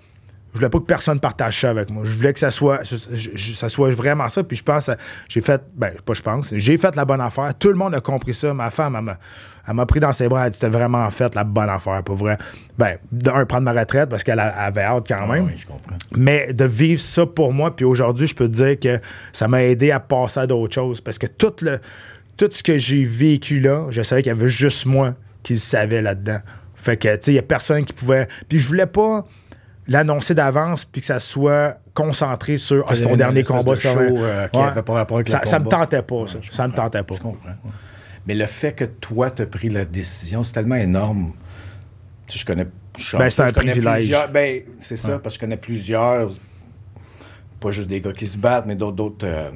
je 0.53 0.59
voulais 0.59 0.69
pas 0.69 0.79
que 0.79 0.85
personne 0.85 1.19
partage 1.19 1.61
ça 1.61 1.69
avec 1.69 1.89
moi. 1.89 2.03
Je 2.05 2.17
voulais 2.17 2.33
que 2.33 2.39
ça 2.39 2.51
soit, 2.51 2.81
je- 2.83 2.97
je- 3.35 3.53
ça 3.53 3.69
soit 3.69 3.89
vraiment 3.91 4.27
ça. 4.29 4.43
Puis 4.43 4.57
je 4.57 4.63
pense, 4.63 4.89
j'ai 5.29 5.41
fait, 5.41 5.61
ben, 5.75 5.91
pas 6.05 6.13
je 6.13 6.21
pense, 6.21 6.53
j'ai 6.53 6.77
fait 6.77 6.95
la 6.95 7.05
bonne 7.05 7.21
affaire. 7.21 7.53
Tout 7.57 7.69
le 7.69 7.75
monde 7.75 7.95
a 7.95 8.01
compris 8.01 8.33
ça. 8.33 8.53
Ma 8.53 8.69
femme, 8.69 8.95
elle 9.67 9.73
m'a, 9.73 9.85
pris 9.85 9.99
dans 10.01 10.11
ses 10.11 10.27
bras. 10.27 10.41
Elle 10.41 10.47
a 10.47 10.49
dit, 10.49 10.59
t'as 10.59 10.67
vraiment 10.69 11.09
fait 11.11 11.33
la 11.35 11.43
bonne 11.45 11.69
affaire, 11.69 12.03
pour 12.03 12.15
vrai. 12.15 12.37
Ben, 12.77 12.97
d'un, 13.11 13.45
prendre 13.45 13.63
ma 13.63 13.71
retraite 13.79 14.09
parce 14.09 14.23
qu'elle 14.23 14.39
avait 14.39 14.81
hâte 14.81 15.05
quand 15.07 15.27
même. 15.27 15.45
Ah 15.45 15.51
oui, 15.51 15.57
je 15.57 15.65
comprends. 15.65 15.95
Mais 16.17 16.51
de 16.53 16.65
vivre 16.65 16.99
ça 16.99 17.25
pour 17.25 17.53
moi, 17.53 17.73
puis 17.75 17.85
aujourd'hui, 17.85 18.27
je 18.27 18.35
peux 18.35 18.47
te 18.49 18.53
dire 18.53 18.77
que 18.79 18.99
ça 19.31 19.47
m'a 19.47 19.63
aidé 19.63 19.91
à 19.91 19.99
passer 20.01 20.41
à 20.41 20.47
d'autres 20.47 20.73
choses. 20.75 20.99
Parce 20.99 21.17
que 21.17 21.27
tout, 21.27 21.53
le, 21.61 21.79
tout 22.35 22.49
ce 22.51 22.61
que 22.61 22.77
j'ai 22.77 23.03
vécu 23.05 23.59
là, 23.61 23.85
je 23.89 24.01
savais 24.01 24.21
qu'il 24.21 24.31
y 24.31 24.35
avait 24.35 24.49
juste 24.49 24.85
moi 24.85 25.13
qui 25.43 25.53
le 25.53 25.59
savais 25.59 26.01
là-dedans. 26.01 26.39
Fait 26.75 26.97
que, 26.97 27.07
tu 27.15 27.21
sais, 27.25 27.31
il 27.31 27.35
n'y 27.35 27.39
a 27.39 27.43
personne 27.43 27.85
qui 27.85 27.93
pouvait. 27.93 28.27
Puis 28.49 28.59
je 28.59 28.67
voulais 28.67 28.87
pas 28.87 29.25
l'annoncer 29.87 30.33
d'avance, 30.35 30.85
puis 30.85 31.01
que 31.01 31.07
ça 31.07 31.19
soit 31.19 31.77
concentré 31.93 32.57
sur 32.57 32.85
ah, 32.87 32.95
c'est 32.95 33.03
ton 33.05 33.15
dernier 33.15 33.43
combat, 33.43 33.73
de 33.75 33.79
show, 33.79 33.89
euh, 33.99 34.47
qui 34.47 34.57
Ouais. 34.59 34.65
avait 34.65 34.81
pas 34.83 34.93
rapport 34.93 35.17
avec 35.17 35.27
le 35.29 35.31
ça, 35.31 35.45
ça 35.45 35.59
me 35.59 35.67
tentait 35.67 36.01
pas, 36.03 36.27
ça. 36.27 36.37
Ouais, 36.37 36.43
ça 36.51 36.67
me 36.67 36.73
tentait 36.73 37.03
pas. 37.03 37.15
Je 37.15 37.19
comprends. 37.21 37.49
Mais 38.27 38.35
le 38.35 38.45
fait 38.45 38.73
que 38.73 38.85
toi, 38.85 39.31
tu 39.31 39.41
as 39.41 39.45
pris 39.47 39.69
la 39.69 39.83
décision, 39.85 40.43
c'est 40.43 40.53
tellement 40.53 40.75
énorme. 40.75 41.33
Tu 42.27 42.33
sais, 42.33 42.39
je 42.39 42.45
connais. 42.45 42.67
je- 42.97 43.17
Ben, 43.17 43.29
c'est 43.29 43.41
un 43.41 43.51
privilège. 43.51 44.15
Ben, 44.31 44.61
c'est 44.79 44.97
ça, 44.97 45.17
parce 45.19 45.35
que 45.35 45.39
je 45.39 45.45
connais 45.45 45.57
plusieurs. 45.57 46.29
Pas 47.59 47.71
juste 47.71 47.87
des 47.89 48.01
gars 48.01 48.13
qui 48.13 48.27
se 48.27 48.37
battent, 48.37 48.65
mais 48.65 48.75
d'autres, 48.75 48.95
d'autres, 48.95 49.25
euh, 49.27 49.49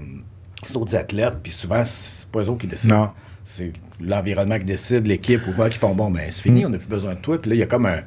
d'autres 0.74 0.96
athlètes. 0.96 1.36
Puis 1.42 1.52
souvent, 1.52 1.84
c'est 1.86 2.28
pas 2.30 2.40
eux 2.42 2.50
autres 2.50 2.62
qui 2.62 2.68
décident. 2.68 3.00
Non. 3.06 3.10
C'est 3.44 3.74
l'environnement 4.00 4.58
qui 4.60 4.66
décide, 4.66 5.06
l'équipe 5.08 5.42
ou 5.48 5.52
quoi, 5.54 5.70
qui 5.70 5.78
font 5.78 5.94
bon, 5.96 6.10
ben, 6.12 6.24
c'est 6.32 6.42
fini, 6.42 6.64
Mm. 6.64 6.68
on 6.68 6.70
n'a 6.70 6.78
plus 6.80 6.88
besoin 6.88 7.14
de 7.14 7.20
toi. 7.20 7.40
Puis 7.40 7.50
là, 7.50 7.56
il 7.56 7.60
y 7.60 7.64
a 7.64 7.68
comme 7.68 7.86
un. 7.86 8.02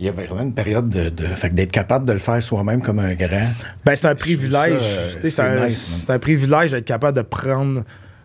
Il 0.00 0.06
y 0.06 0.08
avait 0.08 0.24
vraiment 0.24 0.42
une 0.44 0.54
période 0.54 0.88
de. 0.88 1.10
de 1.10 1.26
fait 1.26 1.50
que 1.50 1.54
d'être 1.54 1.70
capable 1.72 2.06
de 2.06 2.12
le 2.14 2.18
faire 2.18 2.42
soi-même 2.42 2.80
comme 2.80 2.98
un 3.00 3.12
grand. 3.14 3.48
Ben, 3.84 3.94
c'est 3.94 4.08
un 4.08 4.14
privilège. 4.14 4.80
euh, 4.82 5.08
c'est 5.28 5.40
un, 5.40 5.66
nice, 5.66 6.06
un 6.08 6.18
privilège 6.18 6.70
d'être 6.72 6.86
capable 6.86 7.16
de 7.16 7.22
prendre. 7.22 7.82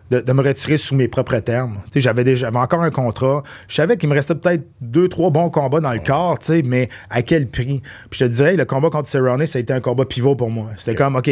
De, 0.08 0.20
de 0.20 0.32
me 0.32 0.40
retirer 0.40 0.76
sous 0.76 0.94
mes 0.94 1.08
propres 1.08 1.36
termes. 1.40 1.78
Tu 1.86 1.94
sais, 1.94 2.00
J'avais 2.00 2.22
déjà 2.22 2.48
encore 2.54 2.80
un 2.80 2.92
contrat. 2.92 3.42
Je 3.66 3.74
savais 3.74 3.96
qu'il 3.96 4.08
me 4.08 4.14
restait 4.14 4.36
peut-être 4.36 4.62
deux, 4.80 5.08
trois 5.08 5.30
bons 5.30 5.50
combats 5.50 5.80
dans 5.80 5.92
le 5.92 5.98
corps, 5.98 6.38
tu 6.38 6.46
sais, 6.46 6.62
mais 6.64 6.88
à 7.10 7.22
quel 7.22 7.48
prix? 7.48 7.82
Puis 8.08 8.20
je 8.20 8.24
te 8.24 8.30
dirais, 8.30 8.54
le 8.54 8.64
combat 8.64 8.88
contre 8.88 9.08
Cerrone, 9.08 9.44
ça 9.46 9.58
a 9.58 9.62
été 9.62 9.72
un 9.72 9.80
combat 9.80 10.04
pivot 10.04 10.36
pour 10.36 10.48
moi. 10.48 10.68
C'était 10.78 10.94
comme, 10.94 11.16
OK, 11.16 11.28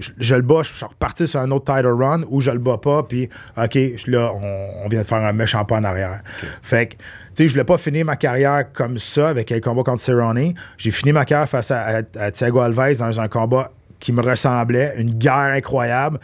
je, 0.00 0.10
je 0.18 0.34
le 0.34 0.42
bats, 0.42 0.62
je 0.64 0.72
suis 0.72 0.84
reparti 0.84 1.28
sur 1.28 1.38
un 1.38 1.52
autre 1.52 1.72
title 1.72 1.86
run 1.86 2.22
ou 2.28 2.40
je 2.40 2.50
le 2.50 2.58
bats 2.58 2.78
pas, 2.78 3.04
puis 3.04 3.28
OK, 3.56 3.72
je- 3.74 4.10
là, 4.10 4.32
on, 4.34 4.84
on 4.84 4.88
vient 4.88 5.02
de 5.02 5.06
faire 5.06 5.18
un 5.24 5.32
méchant 5.32 5.64
pas 5.64 5.76
en 5.78 5.84
arrière. 5.84 6.20
Fait 6.62 6.86
que, 6.88 6.94
sais, 7.36 7.48
je 7.48 7.52
voulais 7.52 7.64
pas 7.64 7.78
finir 7.78 8.04
ma 8.04 8.16
carrière 8.16 8.64
comme 8.72 8.98
ça 8.98 9.28
avec 9.28 9.50
un 9.52 9.60
combat 9.60 9.82
contre 9.82 10.02
Cerrone. 10.02 10.54
J'ai 10.78 10.90
fini 10.90 11.12
ma 11.12 11.24
carrière 11.24 11.48
face 11.48 11.70
à, 11.70 11.98
à- 11.98 12.02
à 12.20 12.30
Thiago 12.30 12.60
Alves 12.60 12.98
dans 12.98 13.20
un 13.20 13.28
combat 13.28 13.72
qui 14.00 14.12
me 14.12 14.22
ressemblait, 14.22 14.94
une 14.98 15.14
guerre 15.14 15.52
incroyable. 15.54 16.18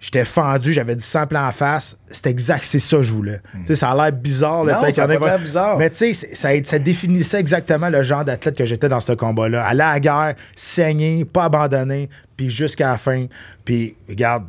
J'étais 0.00 0.24
fendu, 0.26 0.74
j'avais 0.74 0.96
du 0.96 1.02
sang 1.02 1.26
plein 1.26 1.48
en 1.48 1.52
face. 1.52 1.96
C'était 2.10 2.28
exact, 2.28 2.64
c'est 2.64 2.78
ça 2.78 2.98
que 2.98 3.02
je 3.04 3.12
voulais. 3.12 3.40
Tu 3.60 3.68
sais, 3.68 3.74
Ça 3.76 3.90
a 3.92 3.94
l'air 3.94 4.12
bizarre. 4.12 4.62
là, 4.62 4.74
Non, 4.74 4.80
ça 4.82 4.92
qu'il 4.92 5.02
y 5.02 5.06
en 5.06 5.08
a 5.08 5.16
pas 5.18 5.38
bizarre. 5.38 5.78
Mais 5.78 5.88
tu 5.88 5.96
sais, 5.96 6.12
c'est- 6.12 6.34
ça, 6.34 6.50
ça 6.62 6.78
définissait 6.78 7.40
exactement 7.40 7.88
le 7.88 8.02
genre 8.02 8.22
d'athlète 8.22 8.54
que 8.58 8.66
j'étais 8.66 8.90
dans 8.90 9.00
ce 9.00 9.12
combat-là. 9.12 9.64
Aller 9.64 9.80
à 9.80 9.92
la 9.94 10.00
guerre, 10.00 10.34
saigner, 10.54 11.24
pas 11.24 11.44
abandonner, 11.44 12.10
puis 12.36 12.50
jusqu'à 12.50 12.88
la 12.90 12.98
fin. 12.98 13.26
Puis, 13.64 13.94
regarde, 14.08 14.44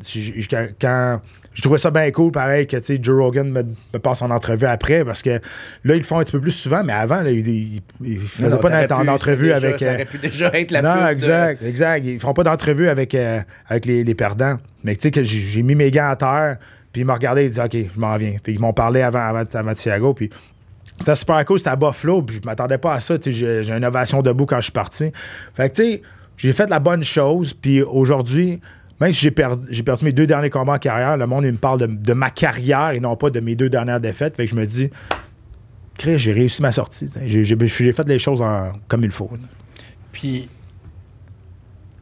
quand, 0.81 1.21
je 1.53 1.61
trouvais 1.61 1.77
ça 1.77 1.91
bien 1.91 2.11
cool, 2.11 2.31
pareil, 2.31 2.67
que 2.67 2.77
tu 2.77 2.83
sais, 2.85 2.99
Joe 3.01 3.21
Rogan 3.21 3.49
me, 3.49 3.63
me 3.63 3.99
passe 3.99 4.21
en 4.21 4.29
entrevue 4.31 4.65
après, 4.65 5.05
parce 5.05 5.21
que 5.21 5.29
là, 5.29 5.95
ils 5.95 5.97
le 5.97 6.03
font 6.03 6.19
un 6.19 6.23
petit 6.23 6.33
peu 6.33 6.41
plus 6.41 6.51
souvent, 6.51 6.83
mais 6.83 6.93
avant, 6.93 7.21
là, 7.21 7.31
ils, 7.31 7.81
ils 8.03 8.19
faisaient 8.19 8.49
Non, 8.49 8.57
pas 8.57 8.87
d'entrevue 8.87 9.51
avec. 9.51 9.79
Ça 9.79 9.85
euh, 9.85 9.93
aurait 9.95 10.05
pu 10.05 10.17
déjà 10.17 10.49
être 10.53 10.71
la 10.71 10.81
non, 10.81 11.05
de- 11.05 11.11
exact, 11.11 11.63
exact. 11.63 12.05
Ils 12.05 12.19
feront 12.19 12.33
pas 12.33 12.43
d'entrevue 12.43 12.89
avec, 12.89 13.15
euh, 13.15 13.39
avec 13.67 13.85
les, 13.85 14.03
les 14.03 14.15
perdants. 14.15 14.57
Mais 14.83 14.95
tu 14.95 15.09
sais 15.09 15.23
j'ai 15.23 15.61
mis 15.63 15.75
mes 15.75 15.91
gants 15.91 16.09
à 16.09 16.15
terre, 16.15 16.57
puis 16.91 17.01
ils 17.01 17.05
m'ont 17.05 17.13
regardé, 17.13 17.45
ils 17.45 17.49
disaient 17.49 17.63
OK, 17.63 17.77
je 17.93 17.99
m'en 17.99 18.17
viens. 18.17 18.35
Puis 18.43 18.53
ils 18.53 18.59
m'ont 18.59 18.73
parlé 18.73 19.01
avant, 19.01 19.19
avant, 19.19 19.43
avant 19.53 19.73
Thiago, 19.73 20.13
puis 20.13 20.29
c'était 20.97 21.15
super 21.15 21.43
cool, 21.45 21.59
c'était 21.59 21.71
à 21.71 21.75
Buffalo, 21.75 22.21
puis 22.21 22.37
je 22.37 22.41
m'attendais 22.45 22.77
pas 22.77 22.93
à 22.93 22.99
ça. 22.99 23.17
tu 23.17 23.25
sais, 23.25 23.31
J'ai 23.31 23.63
j'ai 23.63 23.73
une 23.73 23.85
ovation 23.85 24.21
debout 24.21 24.45
quand 24.45 24.57
je 24.57 24.63
suis 24.63 24.71
parti. 24.71 25.11
Fait 25.53 25.69
que 25.69 25.75
tu 25.75 25.83
sais, 25.83 26.01
j'ai 26.37 26.53
fait 26.53 26.69
la 26.69 26.79
bonne 26.79 27.03
chose, 27.03 27.53
puis 27.53 27.81
aujourd'hui, 27.81 28.59
même 28.99 29.11
si 29.11 29.21
j'ai 29.21 29.31
perdu, 29.31 29.83
perdu 29.83 30.05
mes 30.05 30.11
deux 30.11 30.27
derniers 30.27 30.49
combats 30.49 30.73
en 30.73 30.79
carrière, 30.79 31.17
le 31.17 31.27
monde 31.27 31.45
me 31.45 31.51
parle 31.57 31.79
de, 32.01 32.13
ma 32.13 32.29
carrière 32.29 32.91
et 32.91 32.99
non 32.99 33.15
pas 33.15 33.29
de 33.29 33.39
mes 33.39 33.55
deux 33.55 33.69
dernières 33.69 33.99
défaites. 33.99 34.35
Fait 34.35 34.45
que 34.45 34.51
je 34.51 34.55
me 34.55 34.65
dis, 34.65 34.89
Chris, 35.97 36.17
j'ai 36.19 36.33
réussi 36.33 36.61
ma 36.61 36.71
sortie. 36.71 37.09
J'ai 37.25 37.45
fait 37.91 38.07
les 38.07 38.19
choses 38.19 38.41
en- 38.41 38.71
comme 38.87 39.03
il 39.03 39.11
faut. 39.11 39.29
Puis, 40.11 40.47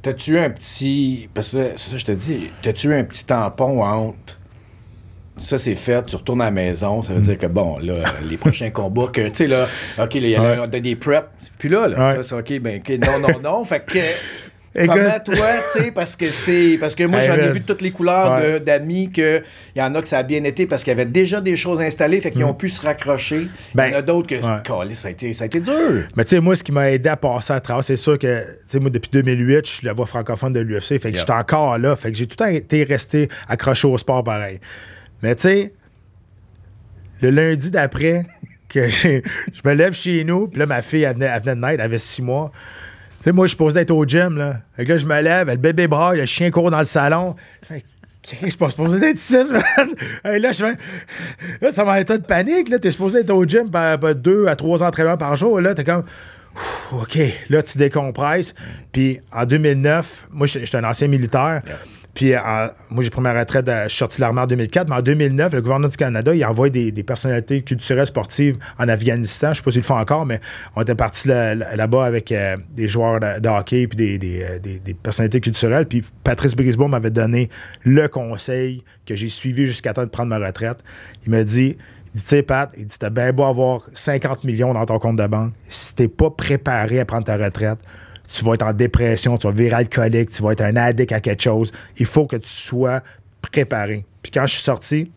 t'as-tu 0.01 0.37
un 0.39 0.49
petit. 0.49 1.29
Parce 1.33 1.51
que 1.51 1.71
ça, 1.77 1.97
je 1.97 2.05
te 2.05 2.11
dis. 2.11 2.49
T'as-tu 2.61 2.93
un 2.93 3.03
petit 3.03 3.25
tampon 3.25 3.83
entre. 3.83 4.39
Ça, 5.41 5.57
c'est 5.57 5.75
fait, 5.75 6.05
tu 6.05 6.15
retournes 6.15 6.41
à 6.41 6.45
la 6.45 6.51
maison, 6.51 7.01
ça 7.01 7.13
veut 7.13 7.21
dire 7.21 7.37
que, 7.37 7.47
bon, 7.47 7.79
là, 7.79 7.95
les 8.29 8.37
prochains 8.37 8.69
combats, 8.69 9.07
que, 9.11 9.21
tu 9.27 9.33
sais, 9.33 9.47
là, 9.47 9.65
OK, 9.97 10.13
là, 10.13 10.19
il 10.19 10.29
y 10.29 10.35
a 10.35 10.61
Ouais. 10.61 10.81
des 10.81 10.95
preps. 10.95 11.27
Puis 11.57 11.69
là, 11.69 11.87
là, 11.87 12.09
Ouais. 12.09 12.15
ça, 12.17 12.23
c'est 12.23 12.35
OK, 12.35 12.59
ben, 12.61 12.79
OK, 12.79 12.89
non, 13.05 13.19
non, 13.19 13.39
non. 13.43 13.65
fait 13.65 13.83
que. 13.85 13.99
Comment 14.75 15.19
toi, 15.23 15.35
tu 15.71 15.83
sais, 15.83 15.91
parce 15.91 16.15
que 16.15 16.25
c'est. 16.25 16.77
Parce 16.79 16.95
que 16.95 17.03
moi, 17.03 17.19
j'en 17.19 17.35
ai 17.35 17.51
vu 17.51 17.59
de 17.59 17.65
toutes 17.65 17.81
les 17.83 17.91
couleurs 17.91 18.39
Ouais. 18.41 18.59
d'amis 18.59 19.11
que 19.11 19.43
il 19.75 19.79
y 19.79 19.81
en 19.83 19.93
a 19.93 20.01
que 20.01 20.07
ça 20.07 20.17
a 20.17 20.23
bien 20.23 20.43
été 20.45 20.65
parce 20.65 20.83
qu'il 20.83 20.89
y 20.89 20.95
avait 20.99 21.05
déjà 21.05 21.41
des 21.41 21.55
choses 21.55 21.79
installées, 21.79 22.19
fait 22.21 22.31
qu'ils 22.31 22.43
ont 22.43 22.55
pu 22.55 22.69
se 22.69 22.81
raccrocher. 22.81 23.41
il 23.41 23.43
y 23.43 23.49
Ben, 23.75 23.93
en 23.93 23.97
a 23.97 24.01
d'autres 24.01 24.27
que. 24.27 24.33
ouais. 24.35 24.61
Calé, 24.63 24.95
ça, 24.95 25.09
a 25.09 25.11
été, 25.11 25.31
ça 25.33 25.43
a 25.43 25.45
été 25.45 25.59
dur. 25.59 26.05
Mais 26.15 26.23
tu 26.25 26.31
sais, 26.31 26.39
moi, 26.39 26.55
ce 26.55 26.63
qui 26.63 26.71
m'a 26.71 26.89
aidé 26.91 27.07
à 27.09 27.17
passer 27.17 27.53
à 27.53 27.59
travers, 27.59 27.83
c'est 27.83 27.97
sûr 27.97 28.17
que, 28.17 28.41
tu 28.45 28.47
sais, 28.67 28.79
moi, 28.79 28.89
depuis 28.89 29.11
2008, 29.13 29.67
je 29.67 29.71
suis 29.73 29.85
la 29.85 29.93
voix 29.93 30.07
francophone 30.07 30.53
de 30.53 30.59
l'UFC. 30.61 30.97
Fait 30.97 30.99
que 30.99 31.07
Yeah. 31.09 31.19
j'étais 31.19 31.33
encore 31.33 31.77
là. 31.77 31.95
Fait 31.95 32.11
que 32.11 32.17
j'ai 32.17 32.25
tout 32.25 32.35
le 32.39 32.45
temps 32.45 32.51
été 32.51 32.83
resté 32.83 33.29
accroché 33.47 33.87
au 33.87 33.97
sport 33.99 34.23
pareil. 34.23 34.59
Mais 35.23 35.35
tu 35.35 35.43
sais, 35.43 35.73
le 37.21 37.31
lundi 37.31 37.71
d'après, 37.71 38.25
que 38.69 38.87
je 38.89 39.21
me 39.65 39.73
lève 39.73 39.93
chez 39.93 40.23
nous, 40.25 40.47
puis 40.47 40.59
là, 40.59 40.65
ma 40.65 40.81
fille, 40.81 41.03
elle 41.03 41.15
venait, 41.15 41.25
elle 41.25 41.41
venait 41.41 41.55
de 41.55 41.61
naître, 41.61 41.73
elle 41.75 41.81
avait 41.81 41.97
six 41.97 42.21
mois. 42.21 42.51
Tu 43.19 43.23
sais, 43.23 43.31
moi, 43.31 43.45
je 43.45 43.49
suis 43.49 43.53
supposé 43.53 43.79
être 43.79 43.91
au 43.91 44.05
gym, 44.05 44.37
là. 44.37 44.57
Fait 44.75 44.83
que 44.83 44.89
là, 44.91 44.97
je 44.97 45.05
me 45.05 45.21
lève, 45.21 45.47
le 45.47 45.55
bébé 45.55 45.87
braille, 45.87 46.19
le 46.19 46.25
chien 46.25 46.51
court 46.51 46.69
dans 46.69 46.79
le 46.79 46.85
salon. 46.85 47.35
Fait 47.61 47.81
Je 48.29 48.35
suis 48.47 48.57
pas 48.57 48.69
supposé 48.69 48.99
d'être 48.99 49.15
ici, 49.15 49.37
man. 49.49 49.89
Là, 50.41 50.51
je. 50.51 50.65
Là, 51.61 51.71
ça 51.71 51.85
m'a 51.85 52.01
état 52.01 52.17
de 52.17 52.25
panique. 52.25 52.67
Là, 52.69 52.79
t'es 52.79 52.91
supposé 52.91 53.19
être 53.19 53.31
au 53.31 53.45
gym 53.45 53.69
par, 53.69 53.99
par 53.99 54.15
deux 54.15 54.47
à 54.47 54.55
trois 54.57 54.83
entraînements 54.83 55.17
par 55.17 55.37
jour. 55.37 55.61
Là, 55.61 55.73
t'es 55.73 55.85
comme. 55.85 56.03
OK, 56.91 57.17
là, 57.49 57.63
tu 57.63 57.77
décompresses. 57.77 58.53
Puis 58.91 59.19
en 59.31 59.45
2009, 59.45 60.27
moi, 60.31 60.47
j'étais 60.47 60.75
un 60.77 60.83
ancien 60.83 61.07
militaire. 61.07 61.61
Puis 62.13 62.37
en- 62.37 62.67
moi, 62.91 63.01
j'ai 63.03 63.09
pris 63.09 63.21
ma 63.21 63.33
retraite, 63.33 63.67
à- 63.67 63.85
je 63.85 63.89
suis 63.89 63.97
sorti 63.97 64.17
de 64.17 64.21
l'armée 64.21 64.41
en 64.41 64.45
2004. 64.45 64.87
Mais 64.87 64.95
en 64.95 65.01
2009, 65.01 65.53
le 65.53 65.61
gouvernement 65.63 65.87
du 65.87 65.97
Canada, 65.97 66.35
il 66.35 66.45
envoie 66.45 66.69
des, 66.69 66.91
des 66.91 67.01
personnalités 67.01 67.63
culturelles 67.63 68.05
sportives 68.05 68.57
en 68.77 68.87
Afghanistan. 68.87 69.51
Je 69.53 69.57
sais 69.57 69.63
pas 69.63 69.71
s'ils 69.71 69.81
le 69.81 69.85
font 69.87 69.97
encore, 69.97 70.27
mais 70.27 70.39
on 70.75 70.83
était 70.83 70.93
là- 71.25 71.55
là-bas 71.55 72.05
avec 72.05 72.31
euh, 72.31 72.55
des 72.69 72.87
joueurs 72.87 73.19
de, 73.19 73.39
de 73.39 73.49
hockey 73.49 73.87
puis 73.87 73.97
des, 73.97 74.19
des, 74.19 74.43
euh, 74.43 74.59
des- 74.59 74.77
des 74.77 74.93
personnalités 74.93 75.41
culturelles. 75.41 75.87
Puis 75.87 76.03
Patrice 76.23 76.55
Brisbois 76.55 76.87
m'avait 76.87 77.09
donné 77.09 77.49
le 77.83 78.07
conseil 78.07 78.83
que 79.07 79.15
j'ai 79.15 79.29
suivi 79.29 79.65
jusqu'à 79.65 79.93
temps 79.93 80.03
de 80.03 80.09
prendre 80.09 80.29
ma 80.29 80.45
retraite. 80.45 80.77
Il 81.25 81.31
m'a 81.31 81.43
dit 81.43 81.79
il 82.13 82.19
dit, 82.19 82.23
tu 82.23 82.29
sais, 82.29 82.43
Pat, 82.43 82.71
il 82.77 82.85
dit, 82.85 82.97
t'as 82.97 83.09
bien 83.09 83.33
beau 83.33 83.43
avoir 83.43 83.87
50 83.93 84.43
millions 84.43 84.73
dans 84.73 84.85
ton 84.85 84.99
compte 84.99 85.17
de 85.17 85.25
banque. 85.25 85.53
Si 85.67 85.95
t'es 85.95 86.07
pas 86.07 86.29
préparé 86.29 86.99
à 86.99 87.05
prendre 87.05 87.25
ta 87.25 87.37
retraite, 87.37 87.79
tu 88.29 88.45
vas 88.45 88.53
être 88.53 88.63
en 88.63 88.73
dépression, 88.73 89.37
tu 89.37 89.47
vas 89.47 89.53
virer 89.53 89.75
alcoolique, 89.75 90.29
tu 90.29 90.43
vas 90.43 90.51
être 90.51 90.61
un 90.61 90.75
addict 90.75 91.11
à 91.11 91.21
quelque 91.21 91.41
chose. 91.41 91.71
Il 91.97 92.05
faut 92.05 92.25
que 92.25 92.35
tu 92.35 92.49
sois 92.49 93.01
préparé. 93.41 94.05
Puis 94.21 94.31
quand 94.31 94.45
je 94.45 94.53
suis 94.53 94.63
sorti, 94.63 95.11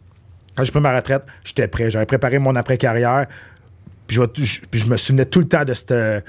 quand 0.56 0.64
j'ai 0.64 0.72
pris 0.72 0.80
ma 0.80 0.94
retraite, 0.94 1.22
j'étais 1.44 1.68
prêt. 1.68 1.90
J'avais 1.90 2.06
préparé 2.06 2.38
mon 2.38 2.56
après-carrière. 2.56 3.26
Puis 4.06 4.16
je, 4.16 4.86
me 4.86 4.96
souvenais 4.96 5.26
tout 5.26 5.40
le 5.40 5.48
temps 5.48 5.64
de 5.64 5.74
ce 5.74 6.20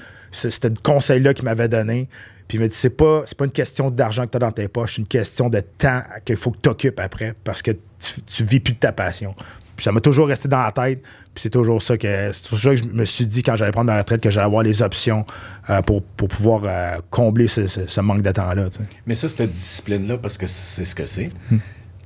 conseil-là 0.82 1.32
qu'il 1.32 1.44
m'avait 1.44 1.68
donné. 1.68 2.08
Puis 2.46 2.56
il 2.56 2.60
m'a 2.60 2.68
dit 2.68 2.76
c'est 2.76 2.90
pas, 2.90 3.22
pas 3.36 3.44
une 3.44 3.52
question 3.52 3.90
d'argent 3.90 4.26
que 4.26 4.30
tu 4.30 4.36
as 4.36 4.40
dans 4.40 4.52
tes 4.52 4.68
poches, 4.68 4.96
c'est 4.96 5.02
une 5.02 5.06
question 5.06 5.50
de 5.50 5.60
temps 5.60 6.00
qu'il 6.24 6.36
faut 6.36 6.50
que 6.50 6.58
tu 6.62 6.68
occupes 6.68 6.98
après 6.98 7.34
parce 7.44 7.60
que 7.60 7.72
tu, 7.72 8.22
tu 8.26 8.44
vis 8.44 8.60
plus 8.60 8.72
de 8.72 8.78
ta 8.78 8.92
passion. 8.92 9.34
Puis 9.78 9.84
ça 9.84 9.92
m'a 9.92 10.00
toujours 10.00 10.26
resté 10.26 10.48
dans 10.48 10.60
la 10.64 10.72
tête. 10.72 11.02
Puis 11.02 11.42
c'est 11.42 11.50
toujours 11.50 11.80
ça 11.80 11.96
que 11.96 12.32
c'est 12.32 12.48
toujours 12.48 12.62
ça 12.62 12.70
que 12.70 12.76
je 12.76 12.84
me 12.92 13.04
suis 13.04 13.26
dit 13.28 13.44
quand 13.44 13.54
j'allais 13.54 13.70
prendre 13.70 13.86
ma 13.92 13.96
retraite 13.96 14.20
que 14.20 14.28
j'allais 14.28 14.46
avoir 14.46 14.64
les 14.64 14.82
options 14.82 15.24
euh, 15.70 15.80
pour, 15.82 16.02
pour 16.02 16.26
pouvoir 16.26 16.62
euh, 16.64 16.96
combler 17.10 17.46
ce, 17.46 17.68
ce- 17.68 17.86
ce 17.86 18.00
manque 18.00 18.22
de 18.22 18.32
temps-là. 18.32 18.70
tu 18.70 18.78
sais. 18.78 18.84
Mais 19.06 19.14
ça, 19.14 19.28
cette 19.28 19.52
discipline-là, 19.52 20.18
parce 20.18 20.36
que 20.36 20.48
c'est 20.48 20.84
ce 20.84 20.96
que 20.96 21.04
c'est, 21.06 21.30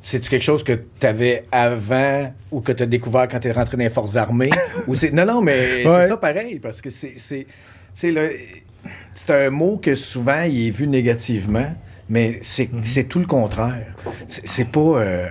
c'est-tu 0.03 0.29
quelque 0.29 0.43
chose 0.43 0.63
que 0.63 0.81
tu 1.01 1.07
avais 1.07 1.45
avant 1.51 2.31
ou 2.51 2.61
que 2.61 2.73
tu 2.73 2.83
as 2.83 2.87
découvert 2.87 3.27
quand 3.27 3.41
tu 3.41 3.49
es 3.49 3.53
rentré 3.53 3.79
dans 3.79 3.85
les 3.85 3.89
forces 3.89 4.17
armées? 4.17 4.51
ou 4.87 4.95
c'est... 4.95 5.11
Non, 5.11 5.25
non, 5.25 5.41
mais 5.41 5.87
Ouais. 5.87 6.03
c'est 6.03 6.09
ça 6.09 6.19
pareil, 6.19 6.59
parce 6.59 6.83
que 6.83 6.91
c'est... 6.91 7.15
c'est, 7.17 7.47
c'est 9.15 9.31
un 9.31 9.51
mot 9.51 9.79
que 9.79 9.95
souvent 9.95 10.43
il 10.43 10.67
est 10.69 10.71
vu 10.71 10.87
négativement, 10.87 11.71
mais 12.09 12.39
c'est, 12.43 12.71
Mhm. 12.71 12.85
c'est 12.85 13.05
tout 13.05 13.19
le 13.21 13.27
contraire. 13.27 13.95
C'est, 14.29 14.47
c'est 14.47 14.65
pas... 14.67 14.81
euh, 14.81 15.27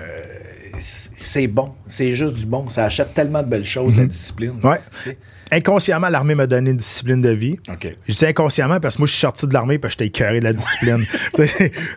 c'est- 1.24 1.48
bon. 1.48 1.74
C'est 1.88 2.14
juste 2.14 2.36
du 2.36 2.46
bon. 2.46 2.68
Ça 2.70 2.86
achète 2.86 3.14
tellement 3.14 3.42
de 3.44 3.48
belles 3.48 3.64
choses, 3.66 3.96
la 3.98 4.06
discipline. 4.06 4.54
Mhm. 4.62 4.70
Ouais. 4.70 4.80
Tu 5.04 5.10
sais. 5.10 5.18
Inconsciemment, 5.54 6.08
l'armée 6.08 6.34
m'a 6.36 6.48
donné 6.48 6.72
une 6.72 6.78
discipline 6.78 7.22
de 7.22 7.30
vie. 7.30 7.60
OK. 7.70 7.94
Je 8.08 8.14
dis 8.14 8.26
inconsciemment 8.26 8.80
parce 8.80 8.96
que 8.96 9.02
moi, 9.02 9.08
je 9.08 9.12
suis 9.12 9.20
sorti 9.22 9.46
de 9.48 9.54
l'armée 9.54 9.80
parce 9.80 9.96
que 9.96 10.04
j'étais 10.06 10.18
écœuré 10.20 10.40
de 10.40 10.46
la 10.46 10.54
discipline. 10.54 11.06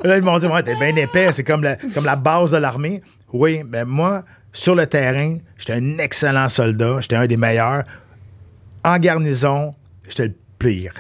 Là, 0.02 0.16
ils 0.16 0.22
m'ont 0.22 0.38
dit, 0.40 0.46
ouais, 0.46 0.62
t'es 0.64 0.74
bien 0.74 0.94
épais, 0.96 1.30
c'est 1.32 1.44
comme, 1.44 1.62
la, 1.62 1.78
c'est 1.80 1.94
comme 1.94 2.04
la 2.04 2.16
base 2.16 2.50
de 2.50 2.56
l'armée. 2.56 3.00
Oui, 3.32 3.62
mais 3.68 3.84
moi, 3.84 4.24
sur 4.52 4.74
le 4.74 4.86
terrain, 4.86 5.38
j'étais 5.56 5.74
un 5.74 5.98
excellent 5.98 6.48
soldat, 6.48 6.96
j'étais 7.00 7.14
un 7.16 7.26
des 7.28 7.36
meilleurs. 7.36 7.84
En 8.84 8.98
garnison, 8.98 9.72
j'étais 10.08 10.26
le 10.26 10.34
pire. 10.58 10.92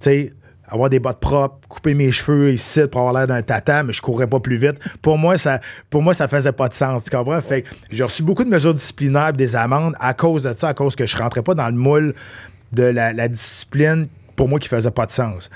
Tu 0.00 0.10
sais, 0.10 0.32
avoir 0.70 0.90
des 0.90 0.98
bottes 0.98 1.20
propres, 1.20 1.56
couper 1.68 1.94
mes 1.94 2.12
cheveux 2.12 2.52
ici 2.52 2.80
pour 2.90 3.00
avoir 3.00 3.14
l'air 3.14 3.26
d'un 3.26 3.42
tata, 3.42 3.82
mais 3.82 3.92
je 3.92 4.00
courais 4.00 4.26
pas 4.26 4.40
plus 4.40 4.56
vite. 4.56 4.76
Pour 5.02 5.18
moi, 5.18 5.36
ça, 5.36 5.60
pour 5.88 6.02
moi, 6.02 6.14
ça 6.14 6.28
faisait 6.28 6.52
pas 6.52 6.68
de 6.68 6.74
sens. 6.74 7.04
Tu 7.04 7.10
comprends? 7.10 7.40
Fait 7.40 7.64
j'ai 7.90 8.04
reçu 8.04 8.22
beaucoup 8.22 8.44
de 8.44 8.48
mesures 8.48 8.74
disciplinaires 8.74 9.32
des 9.32 9.56
amendes 9.56 9.94
à 10.00 10.14
cause 10.14 10.44
de 10.44 10.54
ça, 10.56 10.68
à 10.68 10.74
cause 10.74 10.96
que 10.96 11.06
je 11.06 11.16
rentrais 11.16 11.42
pas 11.42 11.54
dans 11.54 11.68
le 11.68 11.74
moule 11.74 12.14
de 12.72 12.84
la, 12.84 13.28
discipline 13.28 14.08
pour 14.36 14.48
moi 14.48 14.58
qui 14.58 14.68
faisait 14.68 14.90
pas 14.90 15.06
de 15.06 15.12
sens. 15.12 15.50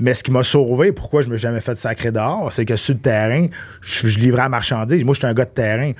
Mais 0.00 0.14
ce 0.14 0.22
qui 0.22 0.30
m'a 0.30 0.44
sauvé, 0.44 0.92
pourquoi 0.92 1.22
je 1.22 1.28
me 1.28 1.36
suis 1.36 1.42
jamais 1.42 1.60
fait 1.60 1.76
sacrer 1.78 2.12
dehors, 2.12 2.52
c'est 2.52 2.64
que 2.64 2.76
sur 2.76 2.94
le 2.94 3.00
terrain, 3.00 3.46
je, 3.82 4.06
livrais 4.18 4.42
à 4.42 4.48
marchandises. 4.48 5.04
Moi, 5.04 5.14
j'étais 5.14 5.26
un 5.26 5.34
gars 5.34 5.44
de 5.44 5.50
terrain. 5.50 5.92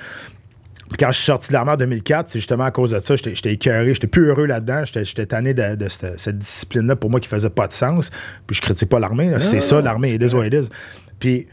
Puis 0.89 0.97
quand 0.99 1.11
je 1.11 1.17
suis 1.17 1.25
sorti 1.25 1.49
de 1.49 1.53
l'armée 1.53 1.71
en 1.73 1.77
2004, 1.77 2.27
c'est 2.29 2.39
justement 2.39 2.65
à 2.65 2.71
cause 2.71 2.91
de 2.91 2.99
ça. 3.03 3.15
J'étais 3.15 3.35
j'étais 3.35 3.53
écœuré, 3.53 3.93
j'étais 3.93 4.07
plus 4.07 4.25
heureux 4.27 4.45
là-dedans. 4.45 4.83
J'étais 4.85 5.25
tanné 5.27 5.53
de, 5.53 5.75
de 5.75 5.87
cette, 5.87 6.19
cette 6.19 6.39
discipline-là 6.39 6.95
pour 6.95 7.09
moi 7.09 7.19
qui 7.19 7.29
faisait 7.29 7.49
pas 7.49 7.67
de 7.67 7.73
sens. 7.73 8.09
Puis 8.47 8.55
je 8.55 8.61
critique 8.61 8.89
pas 8.89 8.99
l'armée. 8.99 9.31
C'est 9.39 9.61
ça, 9.61 9.81
l'armée. 9.81 10.13
It 10.15 10.21
is 10.23 10.33
what 10.33 10.47
it 10.47 10.53
is. 10.53 10.69
Puis, 11.19 11.47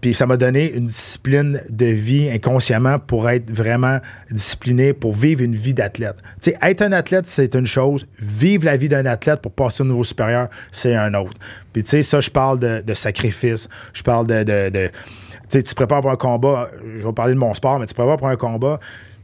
puis 0.00 0.14
ça 0.14 0.26
m'a 0.26 0.36
donné 0.36 0.72
une 0.72 0.86
discipline 0.88 1.60
de 1.68 1.86
vie 1.86 2.28
inconsciemment 2.30 2.98
pour 2.98 3.28
être 3.30 3.50
vraiment 3.50 3.98
discipliné, 4.30 4.92
pour 4.92 5.12
vivre 5.12 5.42
une 5.42 5.54
vie 5.54 5.74
d'athlète. 5.74 6.16
Tu 6.40 6.50
sais, 6.50 6.58
être 6.62 6.82
un 6.82 6.92
athlète, 6.92 7.26
c'est 7.28 7.54
une 7.54 7.66
chose. 7.66 8.06
Vivre 8.20 8.64
la 8.64 8.76
vie 8.76 8.88
d'un 8.88 9.06
athlète 9.06 9.40
pour 9.40 9.52
passer 9.52 9.82
au 9.82 9.86
niveau 9.86 10.02
supérieur, 10.04 10.48
c'est 10.72 10.94
un 10.96 11.14
autre. 11.14 11.34
Puis 11.72 11.84
tu 11.84 11.90
sais, 11.90 12.02
ça, 12.02 12.20
je 12.20 12.30
parle 12.30 12.58
de, 12.58 12.80
de 12.84 12.94
sacrifice. 12.94 13.68
Je 13.92 14.02
parle 14.02 14.26
de... 14.26 14.42
de- 14.42 14.70
de- 14.70 14.88
tu 14.88 15.31
sais, 15.58 15.62
tu 15.62 15.70
te 15.70 15.74
prépares 15.74 16.00
pour 16.02 16.10
un 16.10 16.16
combat. 16.16 16.70
Je 16.98 17.06
vais 17.06 17.12
parler 17.12 17.34
de 17.34 17.38
mon 17.38 17.54
sport, 17.54 17.78
mais 17.78 17.86
tu 17.86 17.94
te 17.94 17.98
prépares 17.98 18.16
pour 18.18 18.28
un 18.28 18.36
combat. 18.36 18.78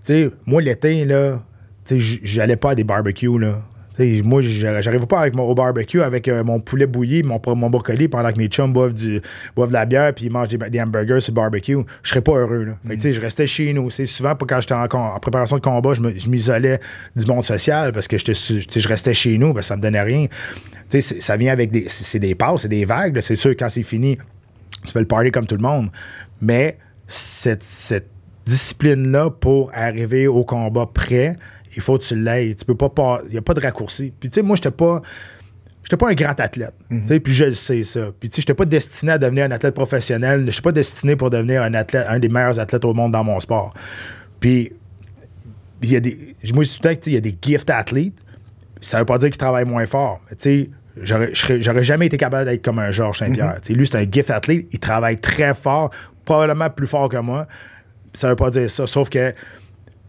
Tu 0.05 0.13
sais, 0.15 0.31
moi, 0.47 0.63
l'été, 0.63 1.05
là, 1.05 1.43
tu 1.85 2.01
sais, 2.01 2.19
j'allais 2.23 2.57
pas 2.57 2.71
à 2.71 2.75
des 2.75 2.85
barbecues, 2.85 3.39
là. 3.39 3.63
Tu 3.97 4.19
sais, 4.19 4.23
moi, 4.23 4.41
j'arri- 4.43 4.81
j'arrive 4.81 5.07
pas 5.07 5.21
avec 5.21 5.35
mon, 5.35 5.43
au 5.43 5.55
barbecue 5.57 6.01
avec 6.03 6.29
euh, 6.29 6.45
mon 6.45 6.61
poulet 6.61 6.87
bouilli, 6.87 7.25
mon, 7.25 7.41
mon 7.57 7.69
brocoli, 7.69 8.07
pendant 8.07 8.31
que 8.33 8.39
mes 8.39 8.47
chums 8.47 8.73
boivent, 8.73 8.95
du, 8.95 9.21
boivent 9.57 9.71
de 9.71 9.73
la 9.73 9.87
bière 9.87 10.15
puis 10.15 10.27
ils 10.27 10.31
mangent 10.31 10.49
des, 10.49 10.57
des 10.71 10.81
hamburgers 10.81 11.21
sur 11.21 11.33
le 11.33 11.35
barbecue. 11.35 11.77
Je 12.05 12.09
serais 12.11 12.21
pas 12.21 12.33
heureux. 12.37 12.63
Là. 12.65 12.73
Fait 12.87 12.91
que, 12.91 12.95
tu 12.95 13.01
sais, 13.09 13.13
je 13.13 13.21
restais 13.21 13.49
chez 13.49 13.73
nous. 13.73 13.91
C'est 13.91 14.07
souvent, 14.07 14.35
quand 14.37 14.61
j'étais 14.61 14.75
en, 14.75 14.85
en 14.85 15.19
préparation 15.19 15.57
de 15.57 15.63
combat, 15.63 15.95
je 15.95 16.29
m'isolais 16.29 16.79
du 17.17 17.27
monde 17.27 17.45
social 17.45 17.91
parce 17.93 18.07
que 18.07 18.17
je 18.19 18.89
restais 18.89 19.15
chez 19.15 19.37
nous 19.37 19.53
parce 19.53 19.65
que 19.67 19.69
ça 19.69 19.77
me 19.77 19.83
donnait 19.83 20.01
rien. 20.03 20.27
Tu 20.29 20.33
sais, 20.91 21.01
c'est- 21.01 21.21
ça 21.21 21.37
vient 21.37 21.53
avec 21.53 21.73
des. 21.73 21.87
C'est 21.89 22.21
des 22.21 22.37
passes, 22.37 22.63
c'est 22.63 22.69
des 22.69 22.85
vagues. 22.85 23.19
C'est 23.21 23.35
sûr, 23.37 23.51
quand 23.59 23.69
c'est 23.69 23.83
fini, 23.83 24.17
tu 24.87 24.93
fais 24.93 25.01
le 25.01 25.07
party 25.07 25.31
comme 25.31 25.47
tout 25.47 25.57
le 25.57 25.63
monde. 25.63 25.91
Mais 26.41 26.79
cette, 27.07 27.63
cette 27.63 28.09
discipline-là 28.47 29.31
pour 29.31 29.71
arriver 29.75 30.27
au 30.27 30.45
combat 30.45 30.87
prêt, 30.87 31.37
il 31.77 31.83
faut 31.83 31.99
que 31.99 32.05
tu 32.05 32.17
l'aies. 32.17 32.55
Tu 32.55 32.65
peux 32.65 32.75
pas. 32.75 32.89
pas- 32.89 33.21
Il 33.27 33.33
n'y 33.33 33.39
a 33.39 33.43
pas 33.43 33.55
de 33.55 33.61
raccourci. 33.61 34.13
Puis, 34.19 34.31
tu 34.31 34.37
sais, 34.37 34.43
moi, 34.43 34.57
j'étais 34.57 34.71
pas. 34.71 35.03
J'étais 35.85 35.97
pas 35.97 36.11
un 36.11 36.15
grand 36.15 36.39
athlète. 36.41 36.75
tu 36.91 37.07
sais, 37.07 37.21
Puis 37.21 37.33
je 37.33 37.45
le 37.45 37.55
sais, 37.55 37.83
ça. 37.85 38.11
Puis 38.19 38.29
tu 38.29 38.37
sais, 38.37 38.43
j'étais 38.43 38.55
pas 38.55 38.67
destiné 38.67 39.13
à 39.13 39.19
devenir 39.19 39.45
un 39.47 39.51
athlète 39.53 39.75
professionnel. 39.75 40.45
Je 40.47 40.51
suis 40.51 40.61
pas 40.63 40.73
destiné 40.73 41.17
pour 41.17 41.31
devenir 41.31 41.63
un 41.63 41.73
athlète, 41.73 42.05
un 42.09 42.19
des 42.19 42.29
meilleurs 42.29 42.59
athlètes 42.61 42.85
au 42.85 42.93
monde 42.93 43.13
dans 43.13 43.25
mon 43.25 43.41
sport. 43.41 43.73
Puis 44.39 44.73
il 45.83 45.93
y 45.93 45.97
a 45.97 46.01
des. 46.01 46.35
Moi, 46.53 46.65
je 46.65 46.69
suis 46.71 46.81
il 47.07 47.13
y 47.13 47.17
a 47.17 47.21
des 47.21 47.35
gift 47.41 47.71
athlètes. 47.71 48.13
Ça 48.83 48.99
veut 48.99 49.07
pas 49.07 49.17
dire 49.19 49.31
qu'ils 49.31 49.39
travaillent 49.39 49.65
moins 49.65 49.87
fort. 49.87 50.21
Mais 50.29 50.37
tu 50.37 50.43
sais, 50.43 50.71
j'aurais- 51.03 51.83
jamais 51.85 52.07
été 52.07 52.17
capable 52.17 52.49
d'être 52.49 52.65
comme 52.65 52.79
un 52.79 52.91
Georges 52.91 53.19
Saint-Pierre. 53.19 53.57
Sais, 53.63 53.73
Lui, 53.75 53.87
c'est 53.87 53.97
un 53.97 54.07
gift 54.11 54.31
athlète. 54.31 54.67
Il 54.73 54.79
travaille 54.79 55.19
très 55.19 55.55
fort, 55.55 55.91
probablement 56.25 56.71
plus 56.71 56.87
fort 56.87 57.09
que 57.09 57.17
moi. 57.19 57.47
Ça 58.13 58.29
veut 58.31 58.37
pas 58.37 58.51
dire 58.51 58.71
ça. 58.71 58.87
Sauf 58.87 59.09
que, 59.11 59.31
tu 59.31 59.37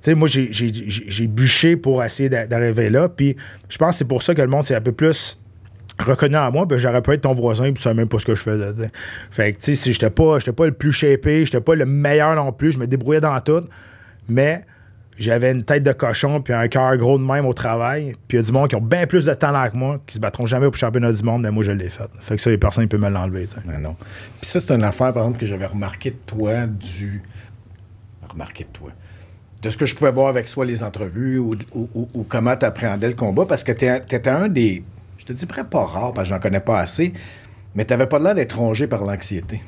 sais, 0.01 0.15
moi, 0.15 0.27
j'ai- 0.27 1.27
bûché 1.27 1.75
pour 1.75 2.03
essayer 2.03 2.29
d'a- 2.29 2.47
d'arriver 2.47 2.89
là. 2.89 3.09
Puis 3.09 3.35
je 3.67 3.77
pense 3.77 3.91
que 3.91 3.97
c'est 3.99 4.07
pour 4.07 4.23
ça 4.23 4.33
que 4.33 4.41
le 4.41 4.47
monde 4.47 4.63
s'est 4.65 4.75
un 4.75 4.81
peu 4.81 4.91
plus 4.93 5.37
reconnu 6.05 6.35
à 6.37 6.49
moi, 6.49 6.65
ben 6.65 6.77
j'aurais 6.77 7.01
pu 7.01 7.11
être 7.11 7.21
ton 7.21 7.33
voisin 7.33 7.65
puis 7.65 7.73
tu 7.73 7.81
savais 7.81 7.95
même 7.95 8.07
pas 8.07 8.19
ce 8.19 8.25
que 8.25 8.33
je 8.33 8.41
faisais. 8.41 8.71
Fait 9.31 9.51
que 9.51 9.57
tu 9.57 9.65
sais, 9.65 9.75
si 9.75 9.91
j'étais 9.91 10.09
pas, 10.09 10.39
j'étais 10.39 10.53
pas 10.53 10.65
le 10.65 10.71
plus 10.71 10.93
shapé, 10.93 11.43
j'étais 11.43 11.59
pas 11.59 11.75
le 11.75 11.85
meilleur 11.85 12.33
non 12.35 12.53
plus, 12.53 12.71
je 12.71 12.77
me 12.79 12.87
débrouillais 12.87 13.19
dans 13.19 13.37
tout, 13.41 13.65
mais 14.29 14.63
j'avais 15.19 15.51
une 15.51 15.63
tête 15.63 15.83
de 15.83 15.91
cochon 15.91 16.41
puis 16.41 16.53
un 16.53 16.67
cœur 16.67 16.95
gros 16.97 17.17
de 17.17 17.23
même 17.23 17.45
au 17.45 17.53
travail, 17.53 18.15
puis 18.27 18.37
il 18.37 18.41
y 18.41 18.43
a 18.43 18.45
du 18.45 18.51
monde 18.51 18.69
qui 18.69 18.75
ont 18.75 18.81
bien 18.81 19.05
plus 19.05 19.25
de 19.25 19.33
talent 19.33 19.69
que 19.69 19.75
moi, 19.77 19.99
qui 20.07 20.15
se 20.15 20.19
battront 20.19 20.45
jamais 20.45 20.65
pour 20.67 20.73
le 20.73 20.77
championnat 20.79 21.11
du 21.11 21.23
monde, 21.23 21.41
mais 21.43 21.51
moi 21.51 21.63
je 21.63 21.71
l'ai 21.73 21.89
fait. 21.89 22.09
Fait 22.21 22.35
que 22.37 22.41
ça, 22.41 22.49
les 22.49 22.57
personnes 22.57 22.87
peuvent 22.87 22.99
me 23.01 23.09
l'enlever. 23.09 23.45
tu 23.47 23.55
sais. 23.55 23.61
Non, 23.71 23.77
non. 23.79 23.95
Puis 24.41 24.49
ça, 24.49 24.59
c'est 24.59 24.73
une 24.73 24.83
affaire, 24.83 25.13
par 25.13 25.23
exemple, 25.23 25.39
que 25.39 25.45
j'avais 25.45 25.65
remarqué 25.65 26.11
de 26.11 26.17
toi, 26.25 26.65
du. 26.67 27.21
Remarqué 28.29 28.63
de 28.63 28.69
toi. 28.69 28.91
De 29.61 29.69
ce 29.69 29.75
que 29.77 29.85
je 29.85 29.95
pouvais 29.95 30.11
voir 30.11 30.27
avec 30.27 30.47
soit 30.47 30.65
les 30.65 30.83
entrevues 30.83 31.37
ou, 31.37 31.55
ou- 31.73 31.89
ou- 31.93 32.07
ou 32.13 32.23
comment 32.23 32.55
tu 32.55 32.65
appréhendais 32.65 33.09
le 33.09 33.15
combat, 33.15 33.45
parce 33.45 33.63
que 33.63 33.71
tu 33.73 33.85
étais 33.85 34.29
un 34.29 34.47
des. 34.47 34.83
Je 35.17 35.25
te 35.25 35.33
dis 35.33 35.45
près 35.45 35.63
pas 35.65 35.83
rare, 35.85 36.13
parce 36.13 36.29
que 36.29 36.33
j'en 36.33 36.39
connais 36.39 36.61
pas 36.61 36.79
assez, 36.79 37.11
mais 37.75 37.83
tu 37.85 37.97
pas 37.97 38.19
l'air 38.19 38.35
d'être 38.35 38.57
rongé 38.57 38.87
par 38.87 39.03
l'anxiété. 39.03 39.61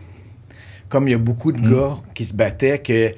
Comme 0.88 1.08
il 1.08 1.12
y 1.12 1.16
a 1.16 1.18
beaucoup 1.18 1.52
de 1.52 1.60
gars 1.62 1.96
qui 2.14 2.26
se 2.26 2.34
battaient 2.34 2.80
que. 2.80 3.14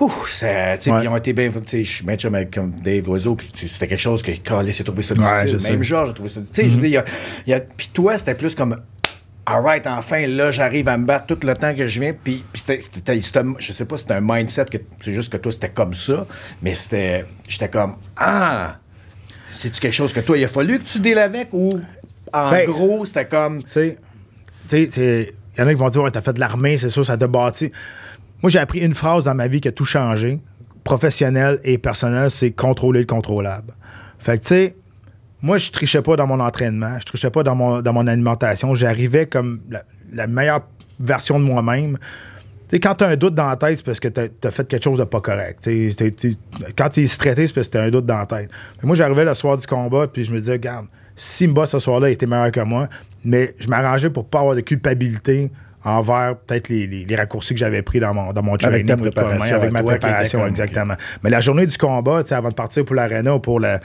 Ouh, 0.00 0.10
ça, 0.26 0.76
tu 0.76 0.84
sais, 0.84 0.90
Ouais. 0.90 1.04
ils 1.04 1.08
ont 1.08 1.16
été 1.16 1.32
bien. 1.32 1.50
Tu 1.50 1.60
sais, 1.66 1.84
je 1.84 1.90
suis 1.96 2.04
bien 2.04 2.16
chum 2.16 2.34
avec 2.34 2.52
comme 2.52 2.72
Dave 2.80 3.06
Loiseau, 3.06 3.36
puis 3.36 3.48
c'était 3.54 3.86
quelque 3.86 4.00
chose 4.00 4.22
que 4.22 4.32
Calais 4.32 4.72
s'est 4.72 4.82
trouvé 4.84 5.02
ça 5.02 5.14
difficile. 5.14 5.70
Même. 5.72 5.82
Georges 5.84 6.10
a 6.10 6.12
trouvé 6.12 6.28
ça 6.28 6.40
difficile. 6.40 6.64
Tu 6.64 6.68
sais, 6.70 6.74
je 6.74 6.80
veux 6.80 6.88
dire, 6.88 7.04
il 7.46 7.50
y 7.50 7.54
a- 7.54 7.56
y 7.56 7.60
a- 7.60 7.64
Puis 7.64 7.90
toi, 7.92 8.18
c'était 8.18 8.34
plus 8.34 8.54
comme. 8.54 8.80
Alright, 9.46 9.86
enfin, 9.86 10.26
là, 10.26 10.50
j'arrive 10.50 10.88
à 10.88 10.96
me 10.96 11.04
battre 11.04 11.26
tout 11.26 11.46
le 11.46 11.54
temps 11.54 11.74
que 11.74 11.86
je 11.86 12.00
viens. 12.00 12.14
Puis, 12.14 12.42
je 12.54 12.60
sais 13.72 13.84
pas, 13.84 13.98
c'était 13.98 14.14
un 14.14 14.20
mindset 14.22 14.64
que 14.64 14.78
c'est 15.02 15.12
juste 15.12 15.30
que 15.30 15.36
toi, 15.36 15.52
c'était 15.52 15.68
comme 15.68 15.92
ça. 15.94 16.26
Mais 16.62 16.74
c'était. 16.74 17.24
J'étais 17.48 17.68
comme 17.68 17.94
Ah! 18.16 18.78
C'est-tu 19.52 19.80
quelque 19.80 19.92
chose 19.94 20.12
que 20.12 20.20
toi, 20.20 20.36
il 20.36 20.44
a 20.44 20.48
fallu 20.48 20.78
que 20.80 20.84
tu 20.88 20.98
deals 20.98 21.18
avec 21.18 21.48
ou 21.52 21.78
en 22.32 22.50
Ben, 22.50 22.66
gros, 22.68 23.04
c'était 23.04 23.26
comme. 23.26 23.62
Tu 23.64 23.70
sais, 23.70 23.98
tu 24.66 24.68
sais, 24.68 24.88
c'est- 24.90 25.34
il 25.56 25.60
y 25.60 25.62
en 25.62 25.66
a 25.68 25.74
qui 25.74 25.78
vont 25.78 25.90
dire, 25.90 26.02
ouais, 26.02 26.10
t'as 26.10 26.22
fait 26.22 26.32
de 26.32 26.40
l'armée, 26.40 26.78
c'est 26.78 26.90
sûr, 26.90 27.04
ça 27.06 27.16
t'a 27.16 27.26
bâti. 27.28 27.70
Moi, 28.44 28.50
j'ai 28.50 28.58
appris 28.58 28.80
une 28.80 28.92
phrase 28.92 29.24
dans 29.24 29.34
ma 29.34 29.48
vie 29.48 29.62
qui 29.62 29.68
a 29.68 29.72
tout 29.72 29.86
changé, 29.86 30.38
professionnel 30.84 31.60
et 31.64 31.78
personnel, 31.78 32.30
c'est 32.30 32.50
contrôler 32.50 33.00
le 33.00 33.06
contrôlable. 33.06 33.72
Fait 34.18 34.36
que, 34.36 34.42
tu 34.42 34.48
sais, 34.48 34.76
moi, 35.40 35.56
je 35.56 35.70
trichais 35.70 36.02
pas 36.02 36.14
dans 36.16 36.26
mon 36.26 36.38
entraînement, 36.40 36.98
je 37.00 37.06
trichais 37.06 37.30
pas 37.30 37.42
dans 37.42 37.54
mon, 37.54 37.80
dans 37.80 37.94
mon 37.94 38.06
alimentation. 38.06 38.74
J'arrivais 38.74 39.24
comme 39.24 39.60
la, 40.12 40.26
meilleure 40.26 40.60
version 41.00 41.40
de 41.40 41.44
moi-même. 41.44 41.96
Tu 41.96 42.76
sais, 42.76 42.80
quand 42.80 42.96
tu 42.96 43.04
as 43.04 43.08
un 43.08 43.16
doute 43.16 43.34
dans 43.34 43.48
la 43.48 43.56
tête, 43.56 43.78
c'est 43.78 43.86
parce 43.86 43.98
que 43.98 44.08
tu 44.08 44.20
as, 44.20 44.50
fait 44.50 44.68
quelque 44.68 44.84
chose 44.84 44.98
de 44.98 45.04
pas 45.04 45.22
correct. 45.22 45.66
Quand 46.76 46.90
tu 46.90 47.02
es 47.02 47.06
stressé, 47.06 47.46
c'est 47.46 47.54
parce 47.54 47.68
que 47.68 47.78
tu 47.78 47.82
un 47.82 47.88
doute 47.88 48.04
dans 48.04 48.18
la 48.18 48.26
tête. 48.26 48.50
Mais 48.82 48.86
moi, 48.86 48.94
j'arrivais 48.94 49.24
le 49.24 49.32
soir 49.32 49.56
du 49.56 49.66
combat, 49.66 50.06
puis 50.06 50.22
je 50.22 50.30
me 50.30 50.38
disais, 50.38 50.52
regarde, 50.52 50.88
si 51.16 51.46
Mba 51.46 51.64
ce 51.64 51.78
soir-là 51.78 52.10
était 52.10 52.26
meilleur 52.26 52.52
que 52.52 52.60
moi, 52.60 52.90
mais 53.24 53.54
je 53.56 53.70
m'arrangeais 53.70 54.10
pour 54.10 54.26
pas 54.26 54.40
avoir 54.40 54.54
de 54.54 54.60
culpabilité 54.60 55.50
envers 55.84 56.36
peut-être 56.46 56.68
les, 56.68 56.86
les- 56.86 57.04
les 57.04 57.16
raccourcis 57.16 57.54
que 57.54 57.60
j'avais 57.60 57.82
pris 57.82 58.00
dans 58.00 58.12
mon, 58.14 58.32
dans 58.32 58.42
mon 58.42 58.56
training. 58.56 58.86
préparation 58.96 59.56
avec 59.56 59.68
à 59.68 59.72
ma 59.72 59.82
préparation, 59.82 60.46
exactement. 60.46 60.94
Mais 61.22 61.30
la 61.30 61.40
journée 61.40 61.66
du 61.66 61.76
combat, 61.78 62.22
avant 62.30 62.48
de 62.48 62.54
partir 62.54 62.84
pour 62.84 62.94
l'arena 62.96 63.34
ou 63.34 63.38
pour 63.38 63.60
le, 63.60 63.76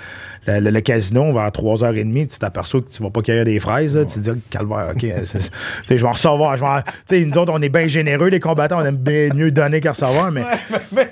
le, 0.47 0.59
le- 0.59 0.69
le 0.71 0.81
casino, 0.81 1.33
vers 1.33 1.49
3h30, 1.49 2.27
tu 2.27 2.39
t'aperçois 2.39 2.81
que 2.81 2.89
tu 2.89 3.03
vas 3.03 3.09
pas 3.09 3.21
cueillir 3.21 3.45
des 3.45 3.59
fraises. 3.59 3.97
là. 3.97 4.05
Tu 4.05 4.15
te 4.15 4.19
dis, 4.19 4.29
Ah, 4.31 4.35
calvaire, 4.49 4.87
OK. 4.95 5.05
je 5.89 5.93
vais 5.95 6.03
en 6.03 6.11
recevoir. 6.11 6.57
Je 6.57 7.15
nous 7.25 7.37
autres, 7.37 7.51
on 7.53 7.61
est 7.61 7.69
bien 7.69 7.87
généreux, 7.87 8.29
les 8.29 8.39
combattants, 8.39 8.79
on 8.81 8.85
aime 8.85 8.95
bien 8.95 9.29
mieux 9.35 9.51
donner 9.51 9.81
qu'à 9.81 9.91
recevoir, 9.91 10.31
mais, 10.31 10.43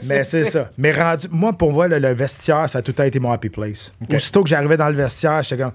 mais 0.05 0.23
c'est 0.23 0.45
ça. 0.45 0.69
Mais 0.77 0.91
rendu, 0.91 1.27
moi, 1.31 1.53
pour 1.53 1.73
moi, 1.73 1.87
le, 1.87 2.13
vestiaire, 2.13 2.69
ça 2.69 2.79
a 2.79 2.81
tout 2.81 2.93
temps 2.93 3.03
été 3.03 3.19
mon 3.19 3.31
happy 3.31 3.49
place. 3.49 3.93
Aussitôt 4.13 4.43
que 4.43 4.49
j'arrivais 4.49 4.77
dans 4.77 4.89
le 4.89 4.95
vestiaire, 4.95 5.43
j'étais 5.43 5.61
comme. 5.61 5.73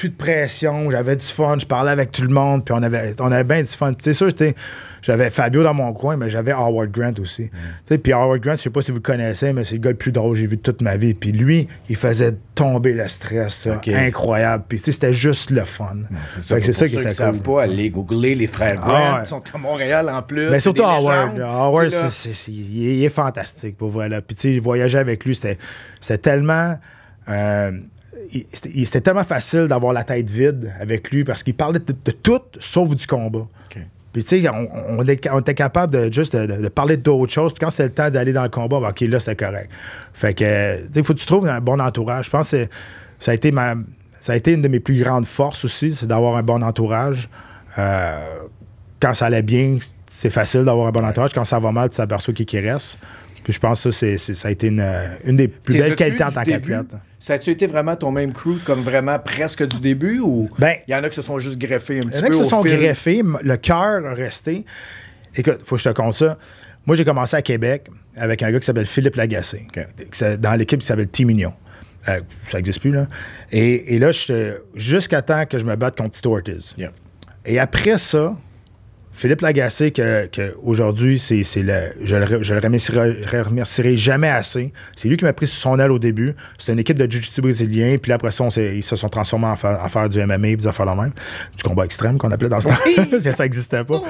Plus 0.00 0.08
de 0.08 0.14
pression, 0.14 0.90
j'avais 0.90 1.14
du 1.14 1.26
fun, 1.26 1.58
je 1.58 1.66
parlais 1.66 1.90
avec 1.90 2.10
tout 2.10 2.22
le 2.22 2.28
monde, 2.28 2.64
puis 2.64 2.72
on 2.74 2.82
avait, 2.82 3.14
on 3.20 3.30
avait 3.30 3.44
bien 3.44 3.60
du 3.62 3.68
fun. 3.68 3.92
Tu 3.92 3.98
sais, 4.04 4.14
ça, 4.14 4.26
j'étais- 4.28 4.54
j'avais 5.02 5.28
Fabio 5.28 5.62
dans 5.62 5.74
mon 5.74 5.92
coin, 5.92 6.16
mais 6.16 6.30
j'avais 6.30 6.52
Howard 6.52 6.90
Grant 6.90 7.12
aussi. 7.20 7.50
Tu 7.50 7.56
sais, 7.86 7.98
Puis 7.98 8.14
Howard 8.14 8.40
Grant, 8.40 8.52
je 8.56 8.62
sais 8.62 8.70
pas 8.70 8.80
si 8.80 8.92
vous 8.92 8.96
le 8.96 9.02
connaissez, 9.02 9.52
mais 9.52 9.62
c'est 9.64 9.74
le 9.74 9.80
gars 9.82 9.90
le 9.90 9.96
plus 9.96 10.10
drôle 10.10 10.32
que 10.32 10.38
j'ai 10.40 10.46
vu 10.46 10.56
de 10.56 10.62
toute 10.62 10.80
ma 10.80 10.96
vie. 10.96 11.12
Puis 11.12 11.32
lui, 11.32 11.68
il 11.90 11.96
faisait 11.96 12.34
tomber 12.54 12.94
le 12.94 13.06
stress, 13.08 13.66
là, 13.66 13.76
Ok. 13.76 13.88
incroyable. 13.88 14.64
Puis 14.68 14.78
tu 14.78 14.84
sais, 14.86 14.92
c'était 14.92 15.12
juste 15.12 15.50
le 15.50 15.66
fun. 15.66 15.96
C'est 16.40 16.54
Fait 16.54 16.60
que 16.60 16.66
ça, 16.66 16.72
c'est 16.72 16.72
ça 16.72 16.88
qui 16.88 16.94
était 16.98 17.08
qui 17.10 17.14
savent 17.14 17.40
cool. 17.42 17.56
pas, 17.56 17.62
aller 17.64 17.90
googler 17.90 18.34
les 18.34 18.46
frères 18.46 18.76
Grant. 18.76 18.88
Ah 18.90 19.14
ouais. 19.16 19.20
Ils 19.24 19.26
sont 19.28 19.42
à 19.52 19.58
Montréal 19.58 20.08
en 20.10 20.22
plus. 20.22 20.48
Mais 20.48 20.54
c'est 20.56 20.60
surtout 20.62 20.82
Howard. 20.84 21.38
Howard, 21.38 21.90
c'est- 21.90 22.08
c'est- 22.08 22.32
c'est- 22.34 22.52
il, 22.52 23.04
est, 23.04 23.08
fantastique 23.10 23.76
pour 23.76 23.90
vrai. 23.90 24.08
là. 24.08 24.22
Puis 24.22 24.34
tu 24.34 24.54
sais, 24.54 24.58
voyager 24.60 24.96
avec 24.98 25.24
lui, 25.26 25.34
c'était 25.36 25.58
tellement. 26.18 26.78
euh, 27.28 27.72
c'était 28.52 28.70
il- 28.74 28.86
c'était 28.86 29.00
tellement 29.00 29.24
facile 29.24 29.66
d'avoir 29.68 29.92
la 29.92 30.04
tête 30.04 30.28
vide 30.30 30.72
avec 30.80 31.10
lui 31.10 31.24
parce 31.24 31.42
qu'il 31.42 31.54
parlait 31.54 31.78
de, 31.80 31.94
de 32.04 32.10
tout 32.12 32.40
sauf 32.58 32.88
du 32.94 33.06
combat. 33.06 33.46
Puis 34.12 34.24
tu 34.24 34.40
sais, 34.42 34.48
on, 34.48 34.68
on 34.98 35.06
est- 35.06 35.28
on 35.30 35.40
était 35.40 35.54
capable 35.54 35.92
de 35.92 36.12
juste 36.12 36.34
de, 36.36 36.46
de- 36.46 36.62
de 36.62 36.68
parler 36.68 36.96
d'autres 36.96 37.32
choses. 37.32 37.52
Puis 37.52 37.60
quand 37.60 37.70
c'était 37.70 37.84
le 37.84 37.90
temps 37.90 38.10
d'aller 38.10 38.32
dans 38.32 38.42
le 38.42 38.48
combat, 38.48 38.80
ben, 38.80 38.88
OK, 38.90 39.00
là, 39.02 39.20
c'est 39.20 39.36
correct. 39.36 39.70
Fait 40.14 40.34
que, 40.34 40.78
tu 40.78 40.82
sais, 40.84 40.90
il 40.96 41.04
faut 41.04 41.14
que 41.14 41.18
tu 41.20 41.26
trouves 41.26 41.46
un 41.46 41.60
bon 41.60 41.80
entourage. 41.80 42.24
Je 42.26 42.30
pense 42.30 42.50
que 42.50 42.66
ça 43.18 43.30
a 43.30 43.34
été 43.34 43.52
ma. 43.52 43.74
Ça 44.18 44.32
a 44.32 44.36
été 44.36 44.52
une 44.52 44.62
de 44.62 44.68
mes 44.68 44.80
plus 44.80 45.02
grandes 45.02 45.26
forces 45.26 45.64
aussi, 45.64 45.92
c'est 45.92 46.06
d'avoir 46.06 46.36
un 46.36 46.42
bon 46.42 46.62
entourage. 46.62 47.28
Euh, 47.78 48.20
quand 49.00 49.14
ça 49.14 49.26
allait 49.26 49.42
bien, 49.42 49.78
c'est 50.08 50.28
facile 50.30 50.64
d'avoir 50.64 50.88
un 50.88 50.92
bon 50.92 51.04
entourage. 51.06 51.32
Quand 51.32 51.44
ça 51.44 51.58
va 51.58 51.72
mal, 51.72 51.88
tu 51.88 51.96
t'aperçois 51.96 52.34
qui 52.34 52.44
qui 52.44 52.58
reste. 52.60 52.98
Puis 53.50 53.56
je 53.56 53.60
pense 53.60 53.82
que 53.82 53.90
ça, 53.90 53.98
c'est, 54.16 54.34
ça 54.36 54.46
a 54.46 54.50
été 54.52 54.68
une, 54.68 54.86
une 55.24 55.34
des 55.34 55.48
plus 55.48 55.76
belles 55.76 55.96
qualités 55.96 56.22
en 56.22 56.30
tant 56.30 56.44
qu'athlète. 56.44 56.86
Ça 57.18 57.34
a-tu 57.34 57.50
été 57.50 57.66
vraiment 57.66 57.96
ton 57.96 58.12
même 58.12 58.32
crew, 58.32 58.58
comme 58.64 58.80
vraiment 58.82 59.18
presque 59.18 59.66
du 59.66 59.80
début, 59.80 60.20
ou 60.20 60.48
Ben, 60.56 60.76
il 60.86 60.92
y 60.92 60.94
en 60.94 61.02
a 61.02 61.08
qui 61.08 61.16
se 61.16 61.22
sont 61.22 61.40
juste 61.40 61.58
greffés 61.58 61.98
un 61.98 62.02
Il 62.02 62.10
petit 62.10 62.20
y 62.20 62.22
en 62.22 62.26
a 62.26 62.26
peu 62.28 62.32
qui 62.34 62.38
se 62.38 62.44
sont 62.44 62.62
fil? 62.62 62.76
greffés, 62.76 63.22
le 63.42 63.56
cœur 63.56 64.06
a 64.06 64.14
resté. 64.14 64.64
Écoute, 65.34 65.62
faut 65.64 65.74
que 65.74 65.82
je 65.82 65.88
te 65.88 65.94
compte 65.96 66.14
ça. 66.14 66.38
Moi, 66.86 66.94
j'ai 66.94 67.04
commencé 67.04 67.36
à 67.36 67.42
Québec 67.42 67.88
avec 68.14 68.40
un 68.44 68.52
gars 68.52 68.60
qui 68.60 68.66
s'appelle 68.66 68.86
Philippe 68.86 69.16
Lagacé, 69.16 69.66
dans 70.38 70.54
l'équipe 70.54 70.78
qui 70.78 70.86
s'appelle 70.86 71.08
Team 71.08 71.30
Union. 71.30 71.52
Euh, 72.08 72.20
ça 72.46 72.58
n'existe 72.58 72.78
plus, 72.80 72.92
là. 72.92 73.08
Et, 73.50 73.96
et 73.96 73.98
là, 73.98 74.12
jusqu'à 74.76 75.22
temps 75.22 75.44
que 75.44 75.58
je 75.58 75.64
me 75.64 75.74
batte 75.74 75.96
contre 75.96 76.12
Tito 76.12 76.32
Ortiz. 76.36 76.76
Yeah. 76.78 76.92
Et 77.44 77.58
après 77.58 77.98
ça, 77.98 78.36
Philippe 79.20 79.42
Lagacé, 79.42 79.90
que, 79.90 80.28
que 80.28 80.54
aujourd'hui, 80.62 81.18
c'est, 81.18 81.42
c'est 81.42 81.62
le, 81.62 81.92
je 82.00 82.16
le, 82.16 82.42
je 82.42 82.54
le 82.54 82.60
remercierai, 82.60 83.18
je 83.22 83.36
le 83.36 83.42
remercierai 83.42 83.94
jamais 83.94 84.30
assez. 84.30 84.72
C'est 84.96 85.08
lui 85.10 85.18
qui 85.18 85.24
m'a 85.26 85.34
pris 85.34 85.46
sous 85.46 85.60
son 85.60 85.78
aile 85.78 85.92
au 85.92 85.98
début. 85.98 86.34
C'était 86.56 86.72
une 86.72 86.78
équipe 86.78 86.98
de 86.98 87.04
Jiu-Jitsu 87.04 87.42
brésilien. 87.42 87.98
Puis 88.00 88.08
là, 88.08 88.14
après 88.14 88.32
ça, 88.32 88.44
on 88.44 88.48
ils 88.48 88.82
se 88.82 88.96
sont 88.96 89.10
transformés 89.10 89.48
en 89.48 89.56
faire, 89.56 89.78
en 89.84 89.88
faire 89.90 90.08
du 90.08 90.24
MMA 90.24 90.48
et 90.48 90.56
des 90.56 90.66
affaires 90.66 90.86
la 90.86 90.94
même. 90.94 91.12
Du 91.54 91.62
combat 91.62 91.84
extrême 91.84 92.16
qu'on 92.16 92.30
appelait 92.30 92.48
dans 92.48 92.60
ce 92.60 92.68
temps. 92.68 93.18
ça, 93.20 93.32
ça 93.32 93.42
n'existait 93.42 93.84
pas. 93.84 94.02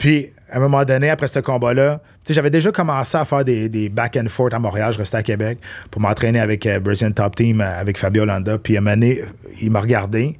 Puis, 0.00 0.30
à 0.50 0.56
un 0.56 0.60
moment 0.60 0.84
donné, 0.84 1.08
après 1.08 1.28
ce 1.28 1.38
combat-là, 1.38 2.02
j'avais 2.28 2.50
déjà 2.50 2.72
commencé 2.72 3.16
à 3.16 3.24
faire 3.24 3.44
des, 3.44 3.68
des 3.68 3.88
back 3.88 4.18
and 4.20 4.28
forth 4.28 4.54
à 4.54 4.58
Montréal. 4.58 4.92
Je 4.92 4.98
restais 4.98 5.18
à 5.18 5.22
Québec 5.22 5.60
pour 5.92 6.00
m'entraîner 6.00 6.40
avec 6.40 6.66
euh, 6.66 6.80
Brazilian 6.80 7.12
Top 7.12 7.36
Team, 7.36 7.60
euh, 7.60 7.80
avec 7.80 7.96
Fabio 7.96 8.24
Landa. 8.24 8.58
Puis, 8.58 8.76
à 8.76 8.80
un 8.80 8.82
moment 8.82 8.96
donné, 8.96 9.22
il 9.62 9.70
m'a 9.70 9.80
regardé. 9.80 10.36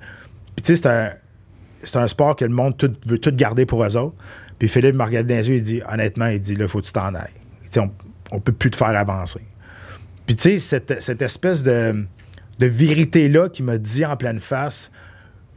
Puis, 0.57 0.65
tu 0.65 0.73
sais, 0.73 0.77
c'était 0.77 0.89
un, 0.89 1.11
c'est 1.89 1.99
un 1.99 2.09
sport 2.09 2.37
que 2.37 2.45
le 2.45 2.51
monde 2.51 2.75
veut 3.07 3.19
tout 3.19 3.33
garder 3.33 3.67
pour 3.67 3.85
eux 3.85 3.97
autres. 3.97 4.17
Puis 4.59 4.69
Philippe 4.69 4.95
me 4.95 5.05
yeux, 5.49 5.57
il 5.57 5.63
dit 5.63 5.83
honnêtement, 5.91 6.27
il 6.27 6.41
dit 6.41 6.55
là, 6.55 6.67
faut 6.69 6.81
que 6.81 6.87
tu 6.87 6.93
t'en 6.93 7.15
ailles. 7.15 7.31
On, 7.77 7.91
on 8.31 8.41
peut 8.41 8.53
plus 8.53 8.71
te 8.71 8.77
faire 8.77 8.89
avancer. 8.89 9.43
Puis 10.27 10.37
tu 10.37 10.59
sais, 10.59 10.81
cette, 11.01 11.23
espèce 11.23 11.63
de, 11.63 12.05
de 12.59 12.67
vérité-là 12.67 13.49
qui 13.49 13.63
m'a 13.63 13.79
dit 13.79 14.05
en 14.05 14.17
pleine 14.17 14.41
face, 14.41 14.91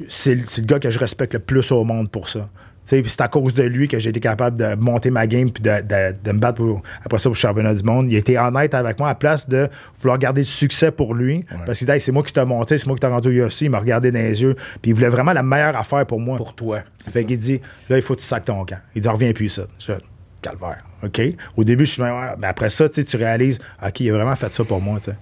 c'est 0.07 0.35
le 0.35 0.65
gars 0.65 0.79
que 0.79 0.91
je 0.91 0.99
respecte 0.99 1.33
le 1.33 1.39
plus 1.39 1.71
au 1.71 1.83
monde 1.83 2.09
pour 2.09 2.29
ça. 2.29 2.49
Tu 2.89 3.04
c'est 3.08 3.21
à 3.21 3.28
cause 3.28 3.54
de 3.54 3.63
lui 3.63 3.88
que 3.88 3.99
j'ai 3.99 4.10
été 4.10 4.19
capable 4.19 4.58
de 4.58 4.73
monter 4.75 5.12
ma 5.12 5.28
game 5.28 5.52
puis 5.52 5.62
de, 5.62 5.82
de- 5.82 6.15
de 6.23 6.32
me 6.32 6.39
battre 6.39 6.58
pour- 6.58 6.82
après 7.04 7.19
ça 7.19 7.23
pour 7.23 7.34
le 7.36 7.38
championnat 7.39 7.73
du 7.75 7.84
monde. 7.84 8.08
Il 8.12 8.15
a 8.15 8.19
été 8.19 8.38
honnête 8.39 8.73
avec 8.73 8.97
moi 8.97 9.10
à 9.10 9.15
place 9.15 9.47
de 9.47 9.69
vouloir 10.02 10.17
garder 10.17 10.41
le 10.41 10.45
succès 10.45 10.89
pour 10.91 11.13
lui. 11.13 11.45
Parce 11.65 11.78
qu'il 11.78 11.86
dit 11.88 11.93
Hey, 11.93 12.02
c'est 12.02 12.12
moi 12.12 12.23
qui 12.23 12.34
t'ai 12.34 12.43
monté, 12.45 12.78
c'est 12.78 12.88
moi 12.88 12.95
qui 12.95 13.02
t'ai 13.02 13.08
rendu 13.08 13.28
au 13.41 13.45
UFC. 13.47 13.62
Il 13.62 13.69
m'a 13.69 13.80
regardé 13.80 14.12
dans 14.12 14.19
les 14.19 14.41
yeux. 14.41 14.56
Puis 14.82 14.91
il 14.91 14.93
voulait 14.93 15.10
vraiment 15.10 15.34
la 15.34 15.43
meilleure 15.43 15.75
affaire 15.78 16.06
pour 16.06 16.19
moi. 16.19 16.36
Pour 16.38 16.56
toi. 16.56 16.82
Fait 16.99 17.23
qu'il 17.25 17.38
dit, 17.38 17.62
là, 17.89 17.97
il 17.97 18.02
faut 18.02 18.15
que 18.15 18.21
tu 18.21 18.25
sacs 18.25 18.45
ton 18.45 18.65
camp. 18.65 18.80
Il 18.95 19.02
dit, 19.02 19.08
reviens 19.08 19.34
plus 19.34 19.49
ça. 19.49 19.63
Je 19.80 19.93
calvaire. 20.41 20.84
OK? 21.04 21.21
Au 21.58 21.63
début, 21.63 21.86
je 21.86 21.91
suis, 21.91 22.02
ouais. 22.02 22.10
mais 22.39 22.47
après 22.47 22.69
ça, 22.69 22.88
tu 22.89 23.04
tu 23.06 23.17
réalises, 23.17 23.60
OK, 23.86 23.99
il 23.99 24.10
a 24.10 24.13
vraiment 24.13 24.36
fait 24.36 24.54
ça 24.54 24.63
pour 24.63 24.82
moi, 24.82 24.99
tu 24.99 25.12
sais. 25.12 25.17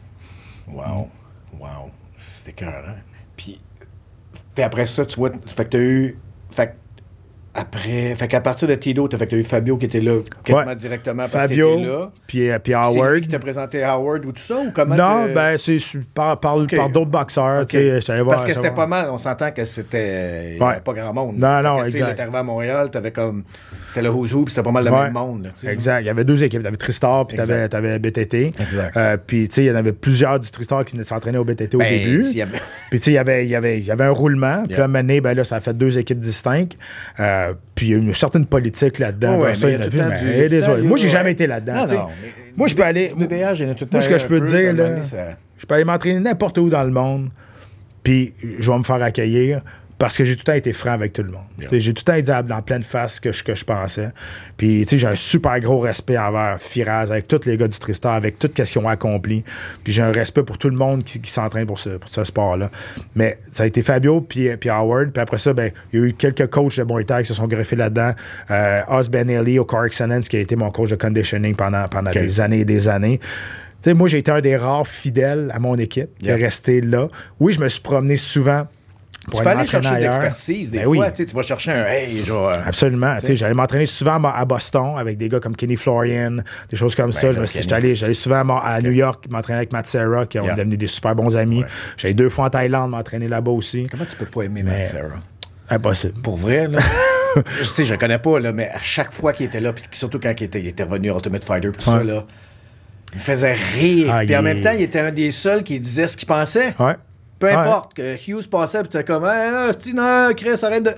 Wow. 0.67 1.09
Wow. 1.59 1.91
C'était 2.17 2.63
hein? 2.65 2.95
Puis, 3.35 3.59
après 4.57 4.85
ça, 4.85 5.05
tu 5.05 5.17
vois, 5.17 5.31
fait 5.47 5.65
que 5.65 5.69
t'as 5.69 5.77
eu. 5.79 6.17
Fait 6.51 6.75
après. 7.57 8.15
Fait 8.15 8.27
qu'à 8.27 8.41
partir 8.41 8.67
de 8.67 8.75
Tito, 8.75 9.07
t'as 9.07 9.17
fait 9.17 9.25
que 9.25 9.31
t'as 9.31 9.37
eu 9.37 9.43
Fabio 9.43 9.77
qui 9.77 9.85
était 9.85 9.99
là 9.99 10.13
quasiment 10.43 10.67
Ouais. 10.69 10.75
directement 10.75 11.23
parce 11.23 11.47
Fabio, 11.47 11.79
là. 11.79 12.11
puis, 12.27 12.49
euh, 12.49 12.59
puis 12.59 12.73
C'est 12.73 12.99
Howard. 12.99 13.21
qui 13.21 13.27
t'a 13.27 13.39
présenté 13.39 13.83
Howard 13.83 14.25
ou 14.25 14.31
tout 14.31 14.41
ça 14.41 14.57
ou 14.57 14.71
comment 14.71 14.95
Non, 14.95 15.33
ben, 15.33 15.57
c'est 15.57 15.77
par, 16.13 16.39
par, 16.39 16.57
d'autres 16.57 17.05
boxeurs, 17.05 17.65
tu 17.65 17.77
Parce 18.27 18.45
que 18.45 18.53
c'était 18.53 18.71
pas 18.71 18.87
mal, 18.87 19.09
on 19.11 19.17
s'entend 19.17 19.51
que 19.51 19.65
c'était. 19.65 20.57
Ouais. 20.59 20.67
avait 20.67 20.79
pas 20.81 20.93
grand 20.93 21.13
monde. 21.13 21.37
Non, 21.37 21.61
non, 21.61 21.79
Fait 21.79 21.85
exact. 21.85 22.15
T'es 22.15 22.21
arrivé 22.21 22.37
à 22.37 22.43
Montréal, 22.43 22.89
t'avais 22.91 23.11
comme. 23.11 23.43
C'est 23.87 24.01
le 24.01 24.09
who, 24.09 24.23
puis 24.25 24.45
c'était 24.49 24.63
pas 24.63 24.71
mal 24.71 24.83
le 24.85 24.91
Ouais. 24.91 25.03
même 25.05 25.13
monde. 25.13 25.43
Là. 25.45 25.71
Exact. 25.71 26.01
Il 26.01 26.07
y 26.07 26.09
avait 26.09 26.23
deux 26.25 26.43
équipes. 26.43 26.61
Tu 26.61 26.67
avais 26.67 26.75
Tristar, 26.77 27.25
puis 27.27 27.37
Exact. 27.39 27.53
avais, 27.53 27.69
t'avais 27.69 27.99
BTT. 27.99 28.53
Exact. 28.59 28.97
Euh, 28.97 29.17
puis, 29.25 29.47
tu 29.47 29.55
sais, 29.55 29.63
il 29.63 29.67
y 29.67 29.71
en 29.71 29.75
avait 29.75 29.93
plusieurs 29.93 30.39
du 30.39 30.49
Tristar 30.51 30.83
qui 30.85 31.03
s'entraînaient 31.03 31.37
au 31.37 31.45
BTT 31.45 31.75
au 31.75 31.79
Ben, 31.79 31.89
début. 31.89 32.25
avait- 32.41 32.51
Puis, 32.89 32.99
tu 32.99 33.05
sais, 33.05 33.11
il 33.11 33.13
y 33.15 33.17
avait- 33.17 33.47
y 33.47 33.55
avait, 33.55 33.79
il 33.79 33.85
y 33.85 33.91
avait 33.91 34.03
un 34.03 34.11
roulement. 34.11 34.63
Puis, 34.67 34.75
à 34.75 34.83
un 34.83 34.87
moment 34.87 34.99
donné, 34.99 35.21
ben 35.21 35.33
là, 35.33 35.43
ça 35.43 35.55
a 35.55 35.59
fait 35.61 35.73
deux 35.75 35.97
équipes 35.97 36.19
distinctes. 36.19 36.77
Euh, 37.19 37.46
puis, 37.75 37.87
il 37.87 37.91
y 37.91 37.95
a 37.95 37.97
une 37.97 38.13
certaine 38.13 38.45
politique 38.45 38.99
là-dedans. 38.99 39.39
Ouais, 39.39 39.53
Ben, 39.61 39.89
temps, 39.89 40.77
Moi, 40.83 40.97
j'ai 40.97 41.03
ouais. 41.03 41.09
jamais 41.09 41.31
été 41.31 41.47
là-dedans. 41.47 41.85
Moi, 42.55 42.67
je 42.67 42.75
peux 42.75 42.83
aller. 42.83 43.13
Moi, 43.15 44.01
ce 44.01 44.09
que 44.09 44.17
je 44.17 44.25
peux 44.27 44.41
dire, 44.41 44.75
je 45.57 45.65
peux 45.65 45.75
aller 45.75 45.83
m'entraîner 45.83 46.19
n'importe 46.19 46.57
où 46.57 46.69
dans 46.69 46.83
le 46.83 46.91
monde, 46.91 47.29
puis 48.03 48.33
je 48.59 48.71
vais 48.71 48.77
me 48.77 48.83
faire 48.83 49.01
accueillir 49.01 49.61
parce 49.97 50.15
que 50.17 50.23
j'ai 50.25 50.35
tout 50.35 50.41
le 50.41 50.51
temps 50.51 50.53
été 50.53 50.73
franc 50.73 50.91
avec 50.91 51.13
tout 51.13 51.23
le 51.23 51.31
monde. 51.31 51.41
Yeah. 51.59 51.69
J'ai 51.79 51.93
tout 51.93 52.03
le 52.07 52.21
temps 52.23 52.33
à- 52.33 52.43
dans 52.43 52.61
pleine 52.61 52.83
face 52.83 53.15
ce 53.15 53.21
que 53.21 53.31
je, 53.31 53.43
que 53.43 53.55
je 53.55 53.65
pensais. 53.65 54.09
Puis, 54.55 54.81
tu 54.83 54.89
sais, 54.89 54.97
j'ai 54.99 55.07
un 55.07 55.15
super 55.15 55.59
gros 55.59 55.79
respect 55.79 56.17
envers 56.17 56.61
Firaz, 56.61 57.11
avec 57.11 57.27
tous 57.27 57.41
les 57.45 57.57
gars 57.57 57.67
du 57.67 57.77
Tristar, 57.79 58.13
avec 58.13 58.37
tout 58.37 58.49
ce 58.55 58.61
qu'ils 58.71 58.81
ont 58.81 58.87
accompli. 58.87 59.43
Puis 59.83 59.93
j'ai 59.93 60.03
un 60.03 60.11
respect 60.11 60.43
pour 60.43 60.57
tout 60.57 60.69
le 60.69 60.75
monde 60.75 61.03
qui, 61.03 61.19
qui 61.19 61.31
s'entraîne 61.31 61.65
pour 61.65 61.79
ce, 61.79 61.89
pour 61.89 62.09
ce 62.09 62.23
sport-là. 62.23 62.69
Mais 63.15 63.39
ça 63.51 63.63
a 63.63 63.65
été 63.65 63.81
Fabio 63.81 64.21
puis, 64.21 64.55
puis 64.57 64.69
Howard. 64.69 65.11
Puis 65.11 65.21
après 65.21 65.39
ça, 65.39 65.53
ben, 65.53 65.71
il 65.91 65.99
y 65.99 66.03
a 66.03 66.05
eu 66.05 66.13
quelques 66.13 66.47
coachs 66.47 66.77
de 66.77 66.83
Muay 66.83 67.03
Thai 67.03 67.21
qui 67.21 67.27
se 67.27 67.33
sont 67.33 67.47
greffés 67.47 67.75
là-dedans. 67.75 68.11
Euh, 68.51 68.81
Oz 68.89 69.09
Benelli 69.09 69.57
au 69.57 69.65
Car 69.65 69.85
Excellence, 69.85 70.29
qui 70.29 70.37
a 70.37 70.39
été 70.41 70.55
mon 70.55 70.69
coach 70.69 70.89
de 70.91 70.95
conditioning 70.95 71.55
pendant, 71.55 71.87
pendant 71.87 72.11
des 72.11 72.39
années 72.39 72.59
et 72.59 72.65
des 72.65 72.87
années. 72.87 73.19
Tu 73.19 73.89
sais, 73.91 73.93
moi, 73.93 74.07
j'ai 74.07 74.17
été 74.19 74.31
un 74.31 74.41
des 74.41 74.57
rares 74.57 74.87
fidèles 74.87 75.51
à 75.53 75.59
mon 75.59 75.75
équipe 75.77 76.09
qui 76.19 76.29
est 76.29 76.35
resté 76.35 76.81
là. 76.81 77.09
Oui, 77.39 77.53
je 77.53 77.59
me 77.59 77.69
suis 77.69 77.81
promené 77.81 78.15
souvent. 78.15 78.67
Tu 79.33 79.43
peux 79.43 79.49
aller 79.49 79.67
chercher 79.67 79.95
de 79.95 79.99
l'expertise 79.99 80.71
des 80.71 80.77
Ben 80.79 80.83
fois. 80.85 81.07
oui. 81.17 81.25
Tu 81.25 81.35
vas 81.35 81.41
chercher 81.41 81.71
un 81.71 81.85
hey, 81.85 82.23
genre. 82.23 82.49
euh, 82.49 82.57
Absolument. 82.65 83.15
J'allais 83.23 83.53
m'entraîner 83.53 83.85
souvent 83.85 84.23
à 84.23 84.45
Boston 84.45 84.93
avec 84.97 85.17
des 85.17 85.27
gars 85.27 85.39
comme 85.39 85.55
Kenny 85.55 85.75
Florian, 85.75 86.37
des 86.69 86.77
choses 86.77 86.95
comme 86.95 87.11
ça. 87.11 87.31
Je 87.31 87.35
là, 87.35 87.41
me 87.41 87.45
suis- 87.45 87.57
Kenny. 87.59 87.63
J'étais 87.63 87.75
allé, 87.75 87.95
j'allais 87.95 88.13
souvent 88.13 88.57
à, 88.59 88.81
New 88.81 88.91
York 88.91 89.25
m'entraîner 89.29 89.57
avec 89.57 89.73
Matt 89.73 89.87
Serra, 89.87 90.25
qui 90.25 90.39
ont 90.39 90.55
devenu 90.55 90.77
des 90.77 90.87
super 90.87 91.13
bons 91.15 91.35
amis. 91.35 91.61
Ouais. 91.63 91.67
J'allais 91.97 92.13
deux 92.13 92.29
fois 92.29 92.45
en 92.45 92.49
Thaïlande 92.49 92.91
m'entraîner 92.91 93.27
là-bas 93.27 93.51
aussi. 93.51 93.87
Comment 93.91 94.05
tu 94.05 94.15
peux 94.15 94.25
pas 94.25 94.43
aimer 94.43 94.63
Matt 94.63 94.85
Serra? 94.85 95.15
Impossible. 95.69 96.21
Pour 96.21 96.37
vrai, 96.37 96.67
là? 96.69 96.79
je 97.59 97.63
sais, 97.65 97.83
je 97.83 97.93
le 97.93 97.99
connais 97.99 98.19
pas, 98.19 98.39
là, 98.39 98.53
mais 98.53 98.69
à 98.69 98.79
chaque 98.79 99.11
fois 99.11 99.33
qu'il 99.33 99.45
était 99.47 99.59
là, 99.59 99.73
puis 99.73 99.83
surtout 99.91 100.19
quand 100.19 100.33
il 100.39 100.43
était, 100.45 100.59
il 100.61 100.67
était 100.67 100.83
revenu 100.83 101.11
à 101.11 101.15
Ultimate 101.15 101.43
Fighter, 101.43 101.71
tout 101.71 101.81
ça, 101.81 102.01
là, 102.01 102.25
il 103.13 103.19
faisait 103.19 103.53
rire. 103.75 104.07
Ah, 104.13 104.19
puis 104.25 104.35
en 104.37 104.41
même 104.41 104.61
temps, 104.61 104.71
il 104.73 104.81
était 104.83 104.99
un 104.99 105.11
des 105.11 105.31
seuls 105.31 105.63
qui 105.63 105.77
disait 105.79 106.07
ce 106.07 106.15
qu'il 106.15 106.27
pensait. 106.27 106.73
Ouais. 106.79 106.95
Peu 107.39 107.47
Ouais. 107.47 107.53
importe, 107.53 107.93
que 107.93 108.15
Hughes 108.15 108.49
passait, 108.49 108.79
puis 108.81 108.89
t'es 108.89 109.03
comme, 109.03 109.23
ah, 109.25 109.69
c'est 109.77 109.93
non, 109.93 110.29
Chris, 110.35 110.59
arrête 110.63 110.83
de. 110.83 110.91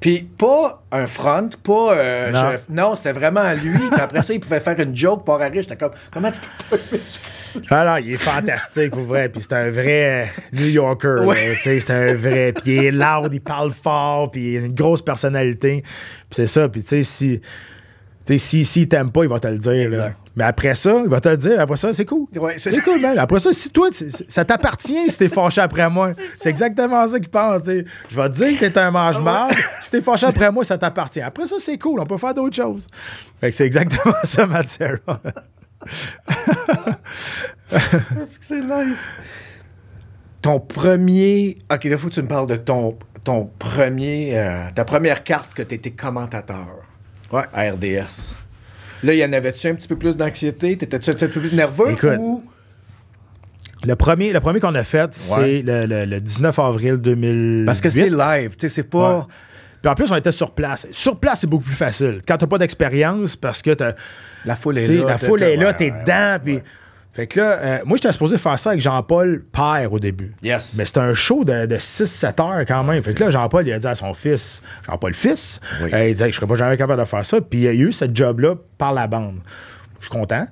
Puis 0.00 0.20
pas 0.38 0.80
un 0.92 1.06
front, 1.08 1.48
pas. 1.64 1.92
euh, 1.96 2.30
Non. 2.30 2.50
je- 2.52 2.72
Non, 2.72 2.94
c'était 2.94 3.10
vraiment 3.12 3.52
lui. 3.54 3.76
Puis 3.90 4.00
après 4.00 4.22
ça, 4.22 4.32
il 4.32 4.38
pouvait 4.38 4.60
faire 4.60 4.78
une 4.78 4.94
joke 4.94 5.24
pour 5.24 5.38
rire. 5.38 5.50
J'étais 5.52 5.74
comme, 5.76 5.90
comment 6.12 6.30
tu 6.30 6.40
peux? 6.70 6.78
Ah 7.70 7.84
non, 7.84 7.96
il 7.96 8.12
est 8.12 8.16
fantastique, 8.16 8.90
pour 8.92 9.02
vrai. 9.02 9.28
Puis 9.28 9.40
c'est 9.42 9.54
un 9.54 9.70
vrai 9.72 10.22
euh, 10.22 10.24
New 10.52 10.66
Yorker. 10.68 11.22
Ouais. 11.24 11.56
tu 11.56 11.62
sais, 11.64 11.80
C'est 11.80 11.92
un 11.92 12.14
vrai. 12.14 12.52
Puis 12.52 12.76
il 12.76 12.84
est 12.84 12.90
loud, 12.92 13.32
il 13.32 13.40
parle 13.40 13.72
fort, 13.72 14.30
puis 14.30 14.52
il 14.52 14.56
a 14.58 14.66
une 14.66 14.74
grosse 14.74 15.02
personnalité. 15.02 15.82
Puis 15.82 15.88
c'est 16.30 16.46
ça. 16.46 16.68
Puis 16.68 16.84
tu 16.84 16.90
sais, 16.90 17.02
si. 17.02 17.40
Tu 18.24 18.34
sais, 18.34 18.38
si, 18.38 18.64
s'il 18.64 18.86
t'aime 18.88 19.10
pas, 19.10 19.24
il 19.24 19.28
va 19.30 19.40
te 19.40 19.48
le 19.48 19.58
dire. 19.58 19.90
Là. 19.90 20.12
Mais 20.38 20.44
après 20.44 20.76
ça, 20.76 21.00
il 21.02 21.08
va 21.10 21.20
te 21.20 21.28
le 21.28 21.36
dire. 21.36 21.60
Après 21.60 21.76
ça, 21.76 21.92
c'est 21.92 22.04
cool. 22.04 22.28
Ouais, 22.36 22.54
c'est 22.58 22.80
cool, 22.82 23.00
man. 23.00 23.18
Après 23.18 23.40
ça, 23.40 23.52
si 23.52 23.70
toi, 23.70 23.88
ça 23.90 24.44
t'appartient 24.44 25.10
si 25.10 25.18
t'es 25.18 25.28
fâché 25.28 25.60
après 25.60 25.90
moi. 25.90 26.12
C'est 26.36 26.48
exactement 26.50 27.08
ça 27.08 27.18
qu'il 27.18 27.28
pense. 27.28 27.62
Je 27.66 28.16
vais 28.20 28.28
te 28.28 28.34
dire 28.36 28.60
que 28.60 28.66
t'es 28.66 28.78
un 28.78 28.92
mange-marde. 28.92 29.52
Si 29.80 29.90
t'es 29.90 30.00
fâché 30.00 30.26
après 30.26 30.52
moi, 30.52 30.62
ça 30.64 30.78
t'appartient. 30.78 31.20
Après 31.20 31.48
ça, 31.48 31.56
c'est 31.58 31.76
cool. 31.76 31.98
On 31.98 32.06
peut 32.06 32.16
faire 32.18 32.34
d'autres 32.34 32.54
choses. 32.54 32.86
Fait 33.40 33.50
que 33.50 33.56
c'est 33.56 33.66
exactement 33.66 34.14
ça, 34.22 34.46
Matt 34.46 34.68
Serra. 34.68 35.20
c'est 38.40 38.60
nice. 38.60 39.08
ton 40.40 40.60
premier. 40.60 41.58
Ok, 41.72 41.82
là, 41.84 41.96
faut 41.96 42.08
que 42.08 42.14
tu 42.14 42.22
me 42.22 42.28
parles 42.28 42.46
de 42.46 42.56
ton, 42.56 42.96
ton 43.24 43.50
premier. 43.58 44.38
euh, 44.38 44.66
ta 44.72 44.84
première 44.84 45.24
carte 45.24 45.52
que 45.52 45.62
tu 45.62 45.74
étais 45.74 45.90
commentateur 45.90 46.68
Ouais. 47.32 47.42
à 47.52 47.72
RDS. 47.72 48.38
Là, 49.02 49.14
y 49.14 49.24
en 49.24 49.32
avait-tu 49.32 49.68
un 49.68 49.74
petit 49.74 49.88
peu 49.88 49.96
plus 49.96 50.16
d'anxiété? 50.16 50.76
T'étais-tu 50.76 51.10
un 51.10 51.14
petit 51.14 51.26
peu 51.28 51.40
plus 51.40 51.52
nerveux? 51.52 51.90
Écoute, 51.92 52.16
ou... 52.18 52.44
Le 53.86 53.94
premier, 53.94 54.32
le 54.32 54.40
premier 54.40 54.58
qu'on 54.58 54.74
a 54.74 54.82
fait, 54.82 55.10
c'est 55.14 55.62
le, 55.62 55.86
le- 55.86 56.04
le 56.04 56.20
19 56.20 56.58
avril 56.58 56.96
2000. 56.96 57.62
Parce 57.64 57.80
que 57.80 57.90
c'est 57.90 58.10
live, 58.10 58.50
tu 58.56 58.56
sais, 58.62 58.68
c'est 58.68 58.82
pas. 58.82 59.18
Ouais. 59.18 59.24
Puis 59.80 59.88
en 59.90 59.94
plus, 59.94 60.10
on 60.10 60.16
était 60.16 60.32
sur 60.32 60.50
place. 60.50 60.88
Sur 60.90 61.20
place, 61.20 61.40
c'est 61.40 61.46
beaucoup 61.46 61.64
plus 61.66 61.76
facile. 61.76 62.18
Quand 62.26 62.36
t'as 62.36 62.48
pas 62.48 62.58
d'expérience, 62.58 63.36
parce 63.36 63.62
que 63.62 63.70
t'as- 63.74 63.94
La 64.44 64.56
foule 64.56 64.78
est 64.78 64.86
là. 64.88 65.04
la 65.06 65.18
foule 65.18 65.42
est 65.44 65.56
là, 65.56 65.72
t'es 65.74 65.92
dedans. 65.92 66.38
puis-. 66.44 66.60
Fait 67.18 67.26
que 67.26 67.40
là, 67.40 67.50
euh, 67.58 67.78
moi, 67.84 67.96
j'étais 67.96 68.12
supposé 68.12 68.38
faire 68.38 68.60
ça 68.60 68.70
avec 68.70 68.80
Jean-Paul 68.80 69.42
Père 69.50 69.92
au 69.92 69.98
début. 69.98 70.36
Yes. 70.40 70.76
Mais 70.78 70.84
c'était 70.86 71.00
un 71.00 71.14
show 71.14 71.42
de, 71.44 71.66
de 71.66 71.74
6-7 71.74 72.40
heures 72.40 72.64
quand 72.64 72.84
même. 72.84 73.02
Fait 73.02 73.12
que 73.12 73.24
là, 73.24 73.30
Jean-Paul, 73.30 73.66
il 73.66 73.72
a 73.72 73.78
dit 73.80 73.86
à 73.88 73.96
son 73.96 74.14
fils, 74.14 74.62
Jean-Paul 74.86 75.14
fils, 75.14 75.58
Oui. 75.82 75.90
euh, 75.92 76.08
il 76.10 76.12
disait, 76.12 76.30
je 76.30 76.36
serais 76.36 76.46
pas 76.46 76.54
jamais 76.54 76.76
capable 76.76 77.00
de 77.00 77.04
faire 77.08 77.26
ça. 77.26 77.40
Puis 77.40 77.58
il 77.58 77.64
y 77.64 77.66
a 77.66 77.72
eu 77.72 77.90
ce 77.92 78.04
job-là 78.14 78.54
par 78.78 78.92
la 78.92 79.08
bande. 79.08 79.40
Je 79.98 80.04
suis 80.06 80.12
content. 80.16 80.46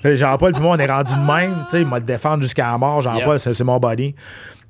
Fait, 0.00 0.16
Jean-Paul, 0.16 0.54
puis 0.54 0.60
moi, 0.60 0.74
on 0.76 0.78
est 0.80 0.90
rendu 0.90 1.12
de 1.14 1.20
même. 1.20 1.54
Tu 1.66 1.70
sais, 1.70 1.80
il 1.82 1.86
m'a 1.86 2.00
le 2.00 2.04
défendre 2.04 2.42
jusqu'à 2.42 2.72
la 2.72 2.78
mort. 2.78 3.00
Jean-Paul, 3.00 3.34
Yes. 3.38 3.52
c'est 3.52 3.62
mon 3.64 3.78
body. 3.78 4.16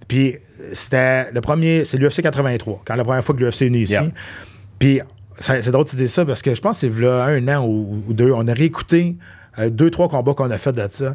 Puis 0.07 0.37
c'était 0.75 1.31
le 1.33 1.41
premier, 1.41 1.87
c'est 1.87 1.97
l'UFC 1.97 2.21
83, 2.21 2.83
quand 2.85 2.95
la 2.95 3.05
première 3.05 3.25
fois 3.25 3.35
que 3.35 3.41
l'UFC 3.43 3.63
est 3.63 3.67
venu 3.69 3.79
ici. 3.79 3.97
Puis 4.79 5.01
c'est 5.39 5.71
drôle 5.71 5.87
de 5.87 5.97
dire 5.97 6.11
ça 6.11 6.27
parce 6.27 6.43
que 6.43 6.55
je 6.55 6.61
pense 6.61 6.79
que 6.83 6.91
c'est 6.93 7.01
là 7.01 7.25
un 7.25 7.49
an 7.49 7.65
ou, 7.67 8.05
ou 8.07 8.13
deux, 8.13 8.33
on 8.33 8.47
a 8.49 8.53
réécouté 8.53 9.17
euh, 9.59 9.71
deux, 9.71 9.91
trois 9.91 10.09
combats 10.09 10.35
qu'on 10.35 10.51
a 10.51 10.59
fait 10.59 10.73
de 10.73 10.87
ça. 10.91 11.13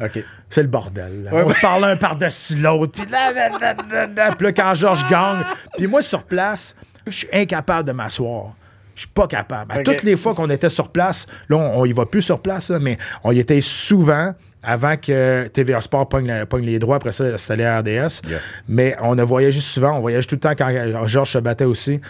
C'est 0.50 0.62
le 0.62 0.68
bordel. 0.68 1.24
là. 1.24 1.34
Ouais, 1.34 1.42
on 1.42 1.46
ouais. 1.48 1.54
se 1.54 1.60
parle 1.60 1.84
un 1.84 1.96
par-dessus 1.96 2.56
l'autre. 2.56 2.92
Puis 2.92 3.10
là, 3.10 3.32
là, 3.32 3.48
là, 3.60 3.74
là, 3.90 4.06
là. 4.06 4.34
Puis 4.36 4.46
là, 4.46 4.52
quand 4.52 4.74
Georges 4.74 5.04
gagne, 5.10 5.42
puis 5.76 5.86
moi, 5.86 6.02
sur 6.02 6.22
place, 6.22 6.74
je 7.06 7.12
suis 7.18 7.28
incapable 7.32 7.86
de 7.88 7.92
m'asseoir. 7.92 8.54
Je 8.94 9.02
suis 9.02 9.10
pas 9.10 9.26
capable. 9.28 9.70
À 9.72 9.82
toutes 9.82 10.02
les 10.02 10.16
fois 10.16 10.34
qu'on 10.34 10.50
était 10.50 10.68
sur 10.68 10.88
place, 10.88 11.26
là, 11.48 11.56
on, 11.56 11.80
on 11.80 11.84
y 11.84 11.92
va 11.92 12.04
plus 12.06 12.22
sur 12.22 12.40
place, 12.40 12.70
là, 12.70 12.78
mais 12.80 12.96
on 13.22 13.30
y 13.32 13.38
était 13.38 13.60
souvent 13.60 14.34
avant 14.62 14.96
que 14.96 15.46
TVA 15.48 15.80
Sport 15.80 16.08
pogne, 16.08 16.26
la- 16.26 16.46
pogne 16.46 16.64
les 16.64 16.80
droits. 16.80 16.96
Après 16.96 17.12
ça, 17.12 17.38
c'était 17.38 17.56
les 17.56 17.68
RDS. 17.68 18.22
Yeah. 18.28 18.38
Mais 18.68 18.96
on 19.00 19.16
a 19.18 19.22
voyagé 19.24 19.60
souvent. 19.60 19.92
On 19.92 20.00
voyage 20.00 20.26
tout 20.26 20.34
le 20.34 20.40
temps 20.40 20.54
quand 20.58 21.06
Georges 21.06 21.32
se 21.32 21.38
battait 21.38 21.64
aussi. 21.64 22.00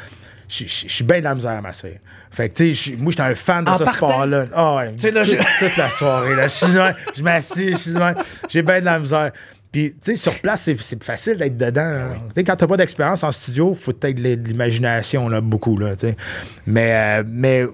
Je 0.48 0.64
suis 0.66 1.04
bien 1.04 1.18
de 1.18 1.24
la 1.24 1.34
misère 1.34 1.52
à 1.52 1.61
ma 1.61 1.72
sphère. 1.72 1.98
Fait 2.30 2.48
que, 2.48 2.56
tu 2.56 2.74
sais, 2.74 2.96
moi, 2.96 3.11
j'étais 3.11 3.22
un 3.22 3.34
fan 3.34 3.64
de 3.64 3.70
En 3.70 3.78
ce 3.78 3.84
sport-là. 3.84 4.46
Ah 4.54 4.76
ouais. 4.76 5.11
là, 5.12 5.24
toute, 5.58 5.76
la 5.76 5.90
soirée, 5.90 6.34
là. 6.37 6.46
Je 7.14 7.22
m'assis. 7.22 7.74
J'ai 8.48 8.62
bien 8.62 8.80
de 8.80 8.84
la 8.84 8.98
misère. 8.98 9.32
Puis, 9.70 9.92
tu 10.02 10.12
sais, 10.12 10.16
sur 10.16 10.34
place, 10.40 10.62
c'est- 10.62 11.04
facile 11.04 11.37
d'être 11.37 11.56
dedans. 11.56 11.90
là. 11.90 12.08
Tu 12.28 12.34
sais, 12.37 12.44
quand 12.44 12.56
t'as 12.56 12.66
pas 12.66 12.78
d'expérience 12.78 13.22
en 13.22 13.32
studio, 13.32 13.74
faut 13.74 13.92
peut-être 13.92 14.16
de 14.16 14.48
l'imagination, 14.48 15.28
là, 15.28 15.42
beaucoup, 15.42 15.76
là, 15.76 15.94
tu 15.94 16.08
sais. 16.08 16.16
Mais, 16.66 17.20
euh, 17.20 17.22
mais, 17.26 17.66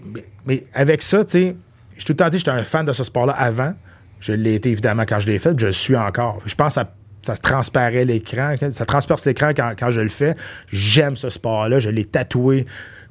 mais 0.44 0.64
avec 0.74 1.02
ça, 1.02 1.24
tu 1.24 1.30
sais, 1.30 1.56
j'ai 1.96 2.04
tout 2.04 2.12
le 2.12 2.16
temps 2.16 2.28
dit 2.28 2.38
que 2.38 2.38
j'étais 2.40 2.50
un 2.50 2.64
fan 2.64 2.84
de 2.84 2.92
ce 2.92 3.04
sport-là 3.04 3.34
avant. 3.34 3.74
Je 4.18 4.32
l'ai 4.32 4.54
été, 4.56 4.70
évidemment, 4.70 5.04
quand 5.06 5.20
je 5.20 5.28
l'ai 5.28 5.38
fait, 5.38 5.50
puis 5.50 5.60
je 5.62 5.66
le 5.66 5.72
suis 5.72 5.96
encore. 5.96 6.40
Je 6.46 6.54
pense 6.56 6.74
que 6.74 6.80
ça, 7.24 7.36
se 7.36 7.40
transparaît 7.40 8.04
l'écran, 8.04 8.54
ça 8.70 8.84
transperce 8.86 9.24
l'écran 9.26 9.50
quand, 9.56 9.72
quand 9.78 9.90
je 9.90 10.00
le 10.00 10.08
fais. 10.08 10.34
J'aime 10.72 11.16
ce 11.16 11.30
sport-là. 11.30 11.78
Je 11.78 11.90
l'ai 11.90 12.04
tatoué, 12.04 12.66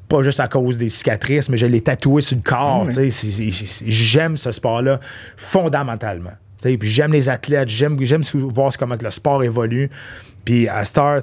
pas 0.10 0.22
juste 0.24 0.40
à 0.40 0.48
cause 0.48 0.78
des 0.78 0.90
cicatrices, 0.90 1.50
mais 1.50 1.58
je 1.58 1.66
l'ai 1.66 1.82
tatoué 1.82 2.22
sur 2.22 2.36
le 2.38 2.44
corps. 2.44 2.88
c'est- 2.92 3.86
J'aime 3.88 4.38
ce 4.38 4.52
sport-là 4.52 5.00
fondamentalement. 5.38 6.32
J'aime 6.82 7.12
les 7.12 7.28
athlètes, 7.30 7.68
j'aime, 7.70 7.98
voir 8.54 8.72
comment 8.78 8.96
le 9.02 9.12
sport 9.12 9.44
évolue. 9.44 9.90
Puis 10.46 10.68
à 10.68 10.84
Star, 10.86 11.22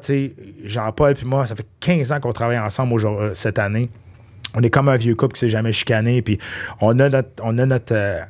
Jean-Paul 0.64 1.14
puis 1.14 1.26
moi, 1.26 1.46
ça 1.46 1.55
fait 1.57 1.66
15 1.81 2.12
ans 2.12 2.20
qu'on 2.20 2.33
travaille 2.33 2.59
ensemble 2.59 2.94
euh, 3.07 3.31
cette 3.35 3.59
année. 3.59 3.90
On 4.57 4.62
est 4.62 4.70
comme 4.70 4.88
un 4.88 4.96
vieux 4.96 5.14
couple 5.14 5.35
qui 5.35 5.40
s'est 5.40 5.48
jamais 5.50 5.72
chicané. 5.72 6.22
Puis 6.22 6.38
on 6.81 6.98
a 6.98 7.09
notre, 7.09 7.29
on 7.42 7.57
a 7.59 7.66
notre 7.66 7.94
euh, 7.94 8.20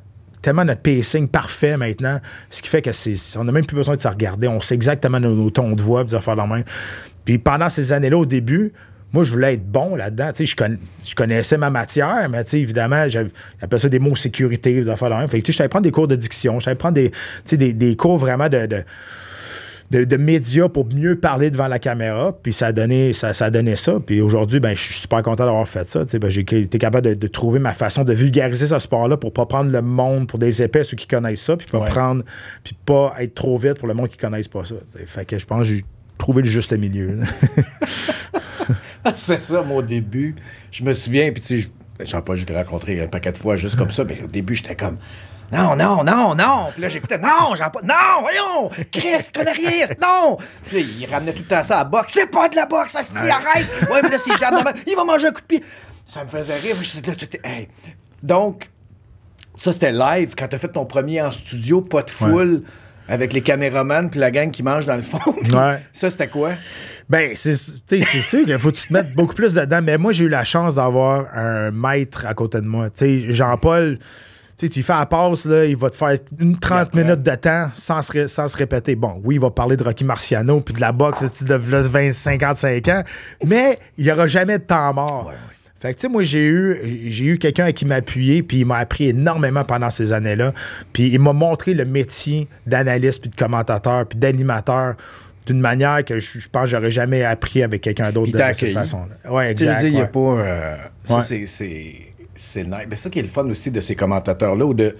tellement 0.42 0.64
notre 0.64 0.80
pacing 0.80 1.28
parfait 1.28 1.76
maintenant, 1.76 2.18
ce 2.48 2.62
qui 2.62 2.68
fait 2.68 2.82
que 2.82 2.92
c'est, 2.92 3.14
on 3.36 3.44
n'a 3.44 3.52
même 3.52 3.66
plus 3.66 3.76
besoin 3.76 3.96
de 3.96 4.00
se 4.00 4.08
regarder. 4.08 4.48
On 4.48 4.60
sait 4.60 4.74
exactement 4.74 5.20
nos, 5.20 5.50
tons 5.50 5.72
de 5.72 5.82
voix, 5.82 6.04
puis 6.04 6.14
affaires 6.16 6.36
de 6.36 6.42
même. 6.42 6.64
Puis 7.24 7.38
pendant 7.38 7.68
ces 7.68 7.92
années-là, 7.92 8.16
au 8.16 8.26
début, 8.26 8.72
moi, 9.12 9.24
je 9.24 9.32
voulais 9.32 9.54
être 9.54 9.66
bon 9.66 9.96
là-dedans. 9.96 10.30
Je, 10.38 10.54
conna- 10.54 10.78
je 11.04 11.14
connaissais 11.14 11.58
ma 11.58 11.68
matière, 11.68 12.28
mais 12.30 12.42
évidemment, 12.52 13.08
j'appelle 13.08 13.80
ça 13.80 13.88
des 13.88 13.98
mots 13.98 14.14
sécurité, 14.16 14.72
des 14.72 14.88
affaires 14.88 15.10
de 15.10 15.14
même. 15.14 15.28
Fait 15.28 15.40
que, 15.40 15.46
tu 15.46 15.52
sais, 15.52 15.64
je 15.64 15.68
prendre 15.68 15.82
des 15.82 15.90
cours 15.90 16.08
de 16.08 16.16
diction, 16.16 16.60
je 16.60 16.70
prendre 16.70 16.94
des, 16.94 17.10
des, 17.52 17.72
des 17.72 17.96
cours 17.96 18.18
vraiment 18.18 18.48
de, 18.48 18.66
de, 19.90 20.04
de 20.04 20.16
médias 20.16 20.68
pour 20.68 20.86
mieux 20.86 21.18
parler 21.18 21.50
devant 21.50 21.66
la 21.68 21.78
caméra. 21.78 22.36
Puis 22.42 22.52
ça 22.52 22.68
a 22.68 22.72
donné 22.72 23.12
ça, 23.12 23.34
ça 23.34 23.46
a 23.46 23.50
donné 23.50 23.74
ça. 23.76 23.98
Puis 24.04 24.20
aujourd'hui, 24.20 24.60
ben, 24.60 24.74
je 24.76 24.80
suis 24.82 24.94
super 24.94 25.22
content 25.22 25.44
d'avoir 25.46 25.66
fait 25.68 25.88
ça. 25.90 26.04
Ben, 26.18 26.30
j'ai 26.30 26.40
été 26.42 26.78
capable 26.78 27.08
de, 27.08 27.14
de 27.14 27.26
trouver 27.26 27.58
ma 27.58 27.72
façon 27.72 28.04
de 28.04 28.12
vulgariser 28.12 28.66
ce 28.68 28.78
sport-là 28.78 29.16
pour 29.16 29.32
pas 29.32 29.46
prendre 29.46 29.70
le 29.70 29.82
monde 29.82 30.28
pour 30.28 30.38
des 30.38 30.62
épais, 30.62 30.84
ceux 30.84 30.96
qui 30.96 31.06
connaissent 31.06 31.42
ça, 31.42 31.56
puis 31.56 31.66
pas 31.66 31.78
Ouais. 31.80 31.88
prendre, 31.88 32.22
puis 32.62 32.76
pas 32.86 33.14
être 33.18 33.34
trop 33.34 33.58
vite 33.58 33.78
pour 33.78 33.88
le 33.88 33.94
monde 33.94 34.08
qui 34.08 34.16
connaissent 34.16 34.48
pas 34.48 34.64
ça. 34.64 34.76
Fait 35.06 35.24
que 35.24 35.38
je 35.38 35.46
pense 35.46 35.62
que 35.62 35.74
j'ai 35.74 35.84
trouvé 36.18 36.42
le 36.42 36.48
juste 36.48 36.72
milieu. 36.72 37.18
C'est 39.14 39.36
ça, 39.38 39.62
au 39.62 39.82
début. 39.82 40.34
Je 40.70 40.84
me 40.84 40.92
souviens, 40.92 41.32
puis 41.32 41.42
tu 41.42 41.48
sais, 41.48 41.56
je- 41.58 42.04
Jean-Paul, 42.04 42.36
je 42.36 42.44
t'ai 42.44 42.54
rencontré 42.54 43.00
un 43.02 43.06
paquet 43.08 43.32
de 43.32 43.38
fois 43.38 43.56
juste 43.56 43.76
comme 43.76 43.90
ça, 43.90 44.04
mais 44.04 44.20
au 44.24 44.26
début, 44.26 44.54
j'étais 44.54 44.76
comme. 44.76 44.96
Non, 45.52 45.74
non, 45.76 46.04
non, 46.04 46.34
non. 46.34 46.68
Puis 46.72 46.82
là, 46.82 46.88
j'écoutais, 46.88 47.18
non, 47.18 47.54
Jean-Paul, 47.54 47.82
non, 47.84 48.20
voyons, 48.20 48.70
Chris, 48.92 49.30
connais 49.34 49.52
rien, 49.52 49.86
non. 50.00 50.38
Puis 50.66 50.82
là, 50.82 50.88
il 50.98 51.06
ramenait 51.12 51.32
tout 51.32 51.40
le 51.40 51.44
temps 51.44 51.62
ça 51.64 51.76
à 51.76 51.78
la 51.78 51.84
boxe. 51.84 52.12
C'est 52.14 52.30
pas 52.30 52.48
de 52.48 52.56
la 52.56 52.66
boxe, 52.66 52.92
ça 52.92 53.02
se 53.02 53.12
dit, 53.12 53.30
arrête. 53.30 53.66
Ouais, 53.90 54.00
mais 54.02 54.10
là, 54.10 54.18
c'est. 54.18 54.30
Il 54.86 54.96
va 54.96 55.04
manger 55.04 55.28
un 55.28 55.32
coup 55.32 55.40
de 55.40 55.46
pied. 55.46 55.64
Ça 56.06 56.24
me 56.24 56.28
faisait 56.28 56.56
rire. 56.56 56.76
J'étais 56.82 57.10
là, 57.10 57.16
tout 57.16 57.26
hey. 57.44 57.68
Donc, 58.22 58.68
ça, 59.56 59.72
c'était 59.72 59.92
live. 59.92 60.34
Quand 60.36 60.48
t'as 60.48 60.58
fait 60.58 60.68
ton 60.68 60.86
premier 60.86 61.20
en 61.22 61.32
studio, 61.32 61.80
pas 61.80 62.02
de 62.02 62.10
foule, 62.10 62.62
avec 63.08 63.32
les 63.32 63.42
caméramans 63.42 64.08
puis 64.08 64.20
la 64.20 64.30
gang 64.30 64.50
qui 64.50 64.62
mange 64.62 64.86
dans 64.86 64.96
le 64.96 65.02
fond. 65.02 65.34
Ouais. 65.52 65.80
Ça, 65.92 66.10
c'était 66.10 66.28
quoi? 66.28 66.52
Ben, 67.08 67.32
c'est 67.34 67.54
tu 67.54 67.58
sais, 67.88 68.02
c'est 68.02 68.20
sûr 68.20 68.44
qu'il 68.44 68.56
faut 68.58 68.70
que 68.70 68.76
tu 68.76 68.86
te 68.86 68.92
mettes 68.92 69.14
beaucoup 69.14 69.34
plus 69.34 69.54
dedans. 69.54 69.80
Mais 69.82 69.98
moi, 69.98 70.12
j'ai 70.12 70.24
eu 70.24 70.28
la 70.28 70.44
chance 70.44 70.76
d'avoir 70.76 71.26
un 71.36 71.72
maître 71.72 72.24
à 72.24 72.34
côté 72.34 72.60
de 72.60 72.66
moi. 72.66 72.88
Tu 72.90 73.26
sais, 73.26 73.32
Jean-Paul, 73.32 73.98
sais, 74.66 74.68
tu 74.68 74.82
fais 74.82 74.92
la 74.92 75.06
passe, 75.06 75.44
là, 75.46 75.64
il 75.64 75.76
va 75.76 75.90
te 75.90 75.94
faire 75.96 76.16
une 76.38 76.58
30 76.58 76.78
apprend. 76.78 76.98
minutes 77.00 77.22
de 77.22 77.34
temps 77.34 77.70
sans 77.74 78.02
se, 78.02 78.12
ré- 78.12 78.28
sans 78.28 78.48
se 78.48 78.56
répéter. 78.56 78.94
Bon, 78.94 79.20
oui, 79.24 79.36
il 79.36 79.40
va 79.40 79.50
parler 79.50 79.76
de 79.76 79.82
Rocky 79.84 80.04
Marciano 80.04 80.60
puis 80.60 80.74
de 80.74 80.80
la 80.80 80.92
boxe 80.92 81.22
de 81.42 81.54
v'là 81.54 81.82
20, 81.82 82.12
55 82.12 82.88
ans, 82.88 83.02
mais 83.46 83.78
il 83.98 84.04
n'y 84.04 84.10
aura 84.12 84.26
jamais 84.26 84.58
de 84.58 84.64
temps 84.64 84.92
mort. 84.94 85.26
Ouais, 85.26 85.32
ouais. 85.32 85.38
Fait 85.80 85.94
que, 85.94 85.98
tu 85.98 86.02
sais, 86.02 86.08
moi, 86.10 86.22
j'ai 86.24 86.44
eu, 86.44 87.06
j'ai 87.08 87.24
eu 87.24 87.38
quelqu'un 87.38 87.72
qui 87.72 87.86
m'a 87.86 87.94
appuyé, 87.94 88.42
puis 88.42 88.58
il 88.60 88.66
m'a 88.66 88.76
appris 88.76 89.08
énormément 89.08 89.64
pendant 89.64 89.88
ces 89.88 90.12
années-là. 90.12 90.52
Puis 90.92 91.08
il 91.08 91.18
m'a 91.20 91.32
montré 91.32 91.72
le 91.72 91.86
métier 91.86 92.48
d'analyste, 92.66 93.22
puis 93.22 93.30
de 93.30 93.36
commentateur, 93.36 94.04
puis 94.06 94.18
d'animateur 94.18 94.96
d'une 95.46 95.58
manière 95.60 96.04
que 96.04 96.18
je, 96.18 96.38
je 96.38 96.48
pense 96.50 96.64
que 96.64 96.68
j'aurais 96.70 96.90
jamais 96.90 97.24
appris 97.24 97.62
avec 97.62 97.80
quelqu'un 97.80 98.12
d'autre 98.12 98.30
de, 98.30 98.38
cette 98.52 98.74
façon-là. 98.74 99.32
Ouais, 99.32 99.50
exact. 99.52 99.82
il 99.84 99.94
y 99.94 100.00
a 100.02 100.04
pas. 100.06 100.18
euh, 100.20 100.76
Ouais. 101.08 101.22
c'est- 101.22 101.96
c'est. 102.42 102.64
Nice. 102.64 102.86
Mais 102.88 102.96
ça 102.96 103.10
qui 103.10 103.18
est 103.18 103.22
le 103.22 103.28
fun 103.28 103.44
aussi 103.48 103.70
de 103.70 103.80
ces 103.80 103.94
commentateurs-là 103.96 104.64
ou 104.66 104.74
de 104.74 104.96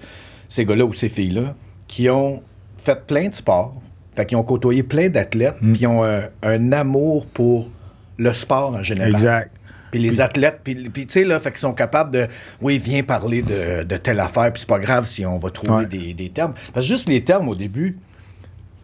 ces 0.49 0.65
gars-là 0.65 0.85
ou 0.85 0.93
ces 0.93 1.09
filles-là 1.09 1.55
qui 1.87 2.09
ont 2.09 2.41
fait 2.77 3.05
plein 3.05 3.27
de 3.29 3.35
sports, 3.35 3.75
fait 4.15 4.25
qu'ils 4.25 4.37
ont 4.37 4.43
côtoyé 4.43 4.83
plein 4.83 5.09
d'athlètes, 5.09 5.57
Mm. 5.61 5.71
puis 5.73 5.81
ils 5.83 5.87
ont 5.87 6.03
un, 6.03 6.21
un 6.43 6.71
amour 6.71 7.25
pour 7.27 7.69
le 8.17 8.33
sport 8.33 8.73
en 8.75 8.83
général. 8.83 9.11
Exact. 9.13 9.51
Puis 9.91 9.99
les 9.99 10.21
athlètes, 10.21 10.59
puis, 10.63 10.75
puis 10.89 11.05
tu 11.05 11.19
sais, 11.19 11.25
là, 11.25 11.37
fait 11.41 11.51
qu'ils 11.51 11.59
sont 11.59 11.73
capables 11.73 12.11
de. 12.11 12.27
Oui, 12.61 12.77
viens 12.77 13.03
parler 13.03 13.41
de, 13.41 13.83
de 13.83 13.97
telle 13.97 14.19
affaire, 14.21 14.51
puis 14.53 14.61
c'est 14.61 14.69
pas 14.69 14.79
grave 14.79 15.05
si 15.05 15.25
on 15.25 15.37
va 15.37 15.49
trouver 15.49 15.73
Ouais. 15.73 15.85
des, 15.85 16.13
des 16.13 16.29
termes. 16.29 16.53
Parce 16.73 16.85
que 16.85 16.93
juste 16.93 17.09
les 17.09 17.23
termes 17.23 17.49
au 17.49 17.55
début. 17.55 17.97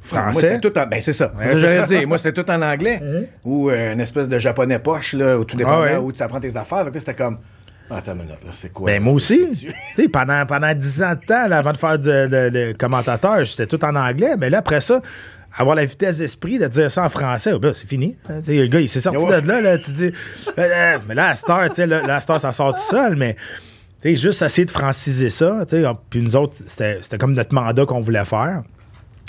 Français? 0.02 0.32
Moi, 0.32 0.42
c'était 0.42 0.60
tout 0.60 0.78
en. 0.80 0.86
Ben, 0.88 1.02
c'est 1.02 1.14
ça. 1.14 1.32
C'est 1.40 1.48
ça 1.50 1.58
j'allais 1.58 1.86
dire. 1.86 2.08
Moi, 2.08 2.18
c'était 2.18 2.42
tout 2.44 2.50
en 2.52 2.62
anglais. 2.62 3.02
Ou 3.46 3.70
euh, 3.70 3.94
une 3.94 4.00
espèce 4.02 4.28
de 4.30 4.40
japonais 4.40 4.80
poche, 4.80 5.14
là, 5.14 5.38
où 5.40 5.44
tout 5.46 5.56
dépendant 5.58 5.78
Ah 5.82 5.94
ouais. 5.94 5.98
où 5.98 6.12
tu 6.12 6.22
apprends 6.22 6.40
tes 6.40 6.56
affaires. 6.56 6.84
Fait 6.86 6.90
que 6.90 6.96
là, 6.96 7.00
c'était 7.00 7.14
comme. 7.16 7.38
Attends 7.90 8.14
une 8.14 8.24
minute, 8.24 8.44
là, 8.46 8.52
c'est 8.54 8.74
quoi? 8.74 8.86
Ben, 8.92 9.02
moi 9.02 9.14
aussi. 9.14 9.68
Tu 9.96 10.10
pendant, 10.10 10.46
pendant 10.46 10.74
10 10.74 11.04
ans 11.04 11.16
de 11.16 11.26
temps, 11.26 11.48
là, 11.48 11.58
avant 11.58 11.72
de 11.72 11.78
faire 11.78 11.98
de 11.98 12.74
commentateur, 12.74 13.46
j'étais 13.46 13.66
tout 13.66 13.84
en 13.84 13.96
anglais. 13.96 14.36
Mais 14.38 14.50
là, 14.50 14.60
après 14.60 14.82
ça, 14.82 15.02
avoir 15.56 15.76
la 15.76 15.86
vitesse 15.86 16.20
d'esprit 16.20 16.60
de 16.60 16.68
dire 16.68 16.92
ça 16.92 17.06
en 17.06 17.10
français, 17.10 17.52
oh, 17.54 17.60
ben, 17.60 17.74
c'est 17.74 17.88
fini. 17.88 18.16
Hein, 18.30 18.42
tu 18.42 18.48
sais, 18.48 18.56
le 18.56 18.68
gars, 18.68 18.80
il 18.80 18.90
s'est 18.90 19.02
sorti 19.02 19.24
Ouais. 19.24 19.42
de 19.42 19.48
là, 19.48 19.62
là. 19.62 19.78
Tu 19.78 19.92
dis, 19.92 20.06
euh, 20.06 20.12
euh, 20.58 20.98
mais 21.08 21.16
là, 21.16 21.34
à 21.34 21.68
là, 21.86 21.86
là, 21.86 22.16
à 22.16 22.22
Star, 22.22 22.40
ça 22.40 22.52
sort 22.52 22.74
tout 22.76 22.82
seul, 22.82 23.16
mais. 23.16 23.36
juste 24.04 24.42
essayer 24.42 24.66
de 24.66 24.72
franciser 24.72 25.30
ça. 25.30 25.66
Puis 26.10 26.22
nous 26.22 26.36
autres, 26.36 26.58
c'était 26.68 27.00
c'était 27.02 27.18
comme 27.18 27.34
notre 27.34 27.54
mandat 27.54 27.86
qu'on 27.86 28.00
voulait 28.00 28.26
faire 28.26 28.64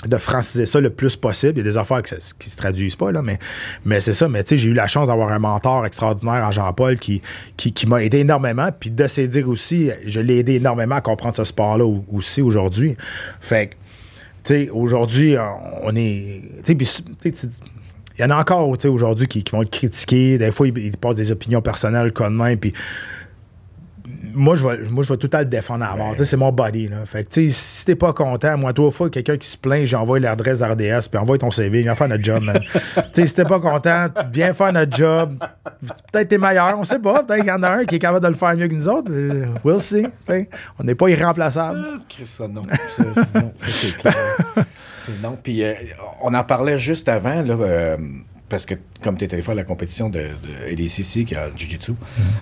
de 0.06 0.16
franciser 0.16 0.66
ça 0.66 0.80
le 0.80 0.90
plus 0.90 1.16
possible. 1.16 1.54
Il 1.56 1.58
y 1.58 1.60
a 1.62 1.70
des 1.70 1.76
affaires 1.76 2.02
qui, 2.02 2.14
qui 2.38 2.50
se 2.50 2.56
traduisent 2.56 2.94
pas, 2.94 3.10
là, 3.10 3.20
mais, 3.22 3.38
mais 3.84 4.00
c'est 4.00 4.14
ça. 4.14 4.28
Mais 4.28 4.44
tu 4.44 4.50
sais, 4.50 4.58
j'ai 4.58 4.68
eu 4.68 4.74
la 4.74 4.86
chance 4.86 5.08
d'avoir 5.08 5.32
un 5.32 5.40
mentor 5.40 5.84
extraordinaire 5.86 6.44
en 6.44 6.52
Jean-Paul 6.52 6.98
qui, 6.98 7.20
qui, 7.56 7.72
qui 7.72 7.86
m'a 7.86 8.04
aidé 8.04 8.18
énormément. 8.18 8.68
Puis 8.78 8.90
de 8.90 9.06
se 9.08 9.22
dire 9.22 9.48
aussi, 9.48 9.90
je 10.06 10.20
l'ai 10.20 10.38
aidé 10.38 10.54
énormément 10.54 10.94
à 10.94 11.00
comprendre 11.00 11.34
ce 11.34 11.44
sport-là 11.44 11.84
au- 11.84 12.04
aussi 12.12 12.42
aujourd'hui. 12.42 12.96
Fait 13.40 13.68
que, 13.68 13.74
tu 14.44 14.66
sais, 14.66 14.70
aujourd'hui, 14.70 15.36
on 15.82 15.94
est. 15.96 16.42
Tu 16.64 16.76
sais, 16.84 17.32
il 18.18 18.22
y 18.22 18.24
en 18.24 18.30
a 18.30 18.36
encore 18.36 18.68
aujourd'hui 18.68 19.28
qui, 19.28 19.42
qui, 19.42 19.52
vont 19.52 19.60
le 19.60 19.68
critiquer. 19.68 20.38
Des 20.38 20.50
fois, 20.50 20.66
ils, 20.68 20.96
passent 20.96 21.16
des 21.16 21.30
opinions 21.30 21.60
personnelles 21.60 22.12
comme. 22.12 22.44
Puis 22.60 22.72
moi, 24.38 24.54
je 24.54 24.66
vais, 24.66 24.78
moi, 24.88 25.02
je 25.02 25.12
vais 25.12 25.16
tout 25.16 25.26
le 25.26 25.30
temps 25.30 25.38
le 25.40 25.46
défendre 25.46 25.84
à 25.84 25.96
mort. 25.96 26.14
C'est 26.16 26.36
mon 26.36 26.52
body. 26.52 26.88
Là. 26.88 27.04
Fait 27.04 27.24
que, 27.24 27.48
si 27.48 27.84
t'es 27.84 27.96
pas 27.96 28.12
content, 28.12 28.56
moi, 28.56 28.72
toi, 28.72 28.90
fois, 28.90 29.10
quelqu'un 29.10 29.36
qui 29.36 29.48
se 29.48 29.56
plaint, 29.56 29.84
j'envoie 29.84 30.20
l'adresse 30.20 30.60
d'RDS, 30.60 31.08
puis 31.10 31.18
envoie 31.18 31.38
ton 31.38 31.50
CV, 31.50 31.82
viens 31.82 31.94
faire 31.94 32.08
notre 32.08 32.24
job, 32.24 32.42
man. 32.44 32.60
si 33.12 33.34
t'es 33.34 33.44
pas 33.44 33.58
content, 33.58 34.06
viens 34.32 34.54
faire 34.54 34.72
notre 34.72 34.96
job. 34.96 35.36
Peut-être 36.12 36.28
t'es 36.28 36.38
meilleur, 36.38 36.78
on 36.78 36.84
sait 36.84 37.00
pas. 37.00 37.24
Peut-être 37.24 37.40
qu'il 37.40 37.48
y 37.48 37.52
en 37.52 37.62
a 37.62 37.68
un 37.68 37.84
qui 37.84 37.96
est 37.96 37.98
capable 37.98 38.24
de 38.24 38.30
le 38.30 38.36
faire 38.36 38.56
mieux 38.56 38.68
que 38.68 38.74
nous 38.74 38.88
autres. 38.88 39.10
Euh, 39.10 39.46
we'll 39.64 39.80
see. 39.80 40.06
On 40.78 40.84
n'est 40.84 40.94
pas 40.94 41.08
irremplaçable. 41.08 41.80
Ah, 41.84 42.22
ça, 42.24 42.46
non. 42.46 42.62
c'est 43.66 43.96
clair. 43.96 44.14
non. 45.22 45.36
Puis, 45.42 45.64
euh, 45.64 45.74
on 46.22 46.32
en 46.32 46.44
parlait 46.44 46.78
juste 46.78 47.08
avant, 47.08 47.42
là. 47.42 47.54
Euh, 47.54 47.96
parce 48.48 48.66
que 48.66 48.74
comme 49.02 49.16
tu 49.16 49.24
étais 49.24 49.40
faire 49.40 49.54
la 49.54 49.64
compétition 49.64 50.08
de, 50.08 50.20
de 50.20 50.72
ADCC, 50.72 51.24
qui 51.24 51.34
a 51.34 51.48
Jiu-Jitsu, 51.54 51.92
mm-hmm. 51.92 51.96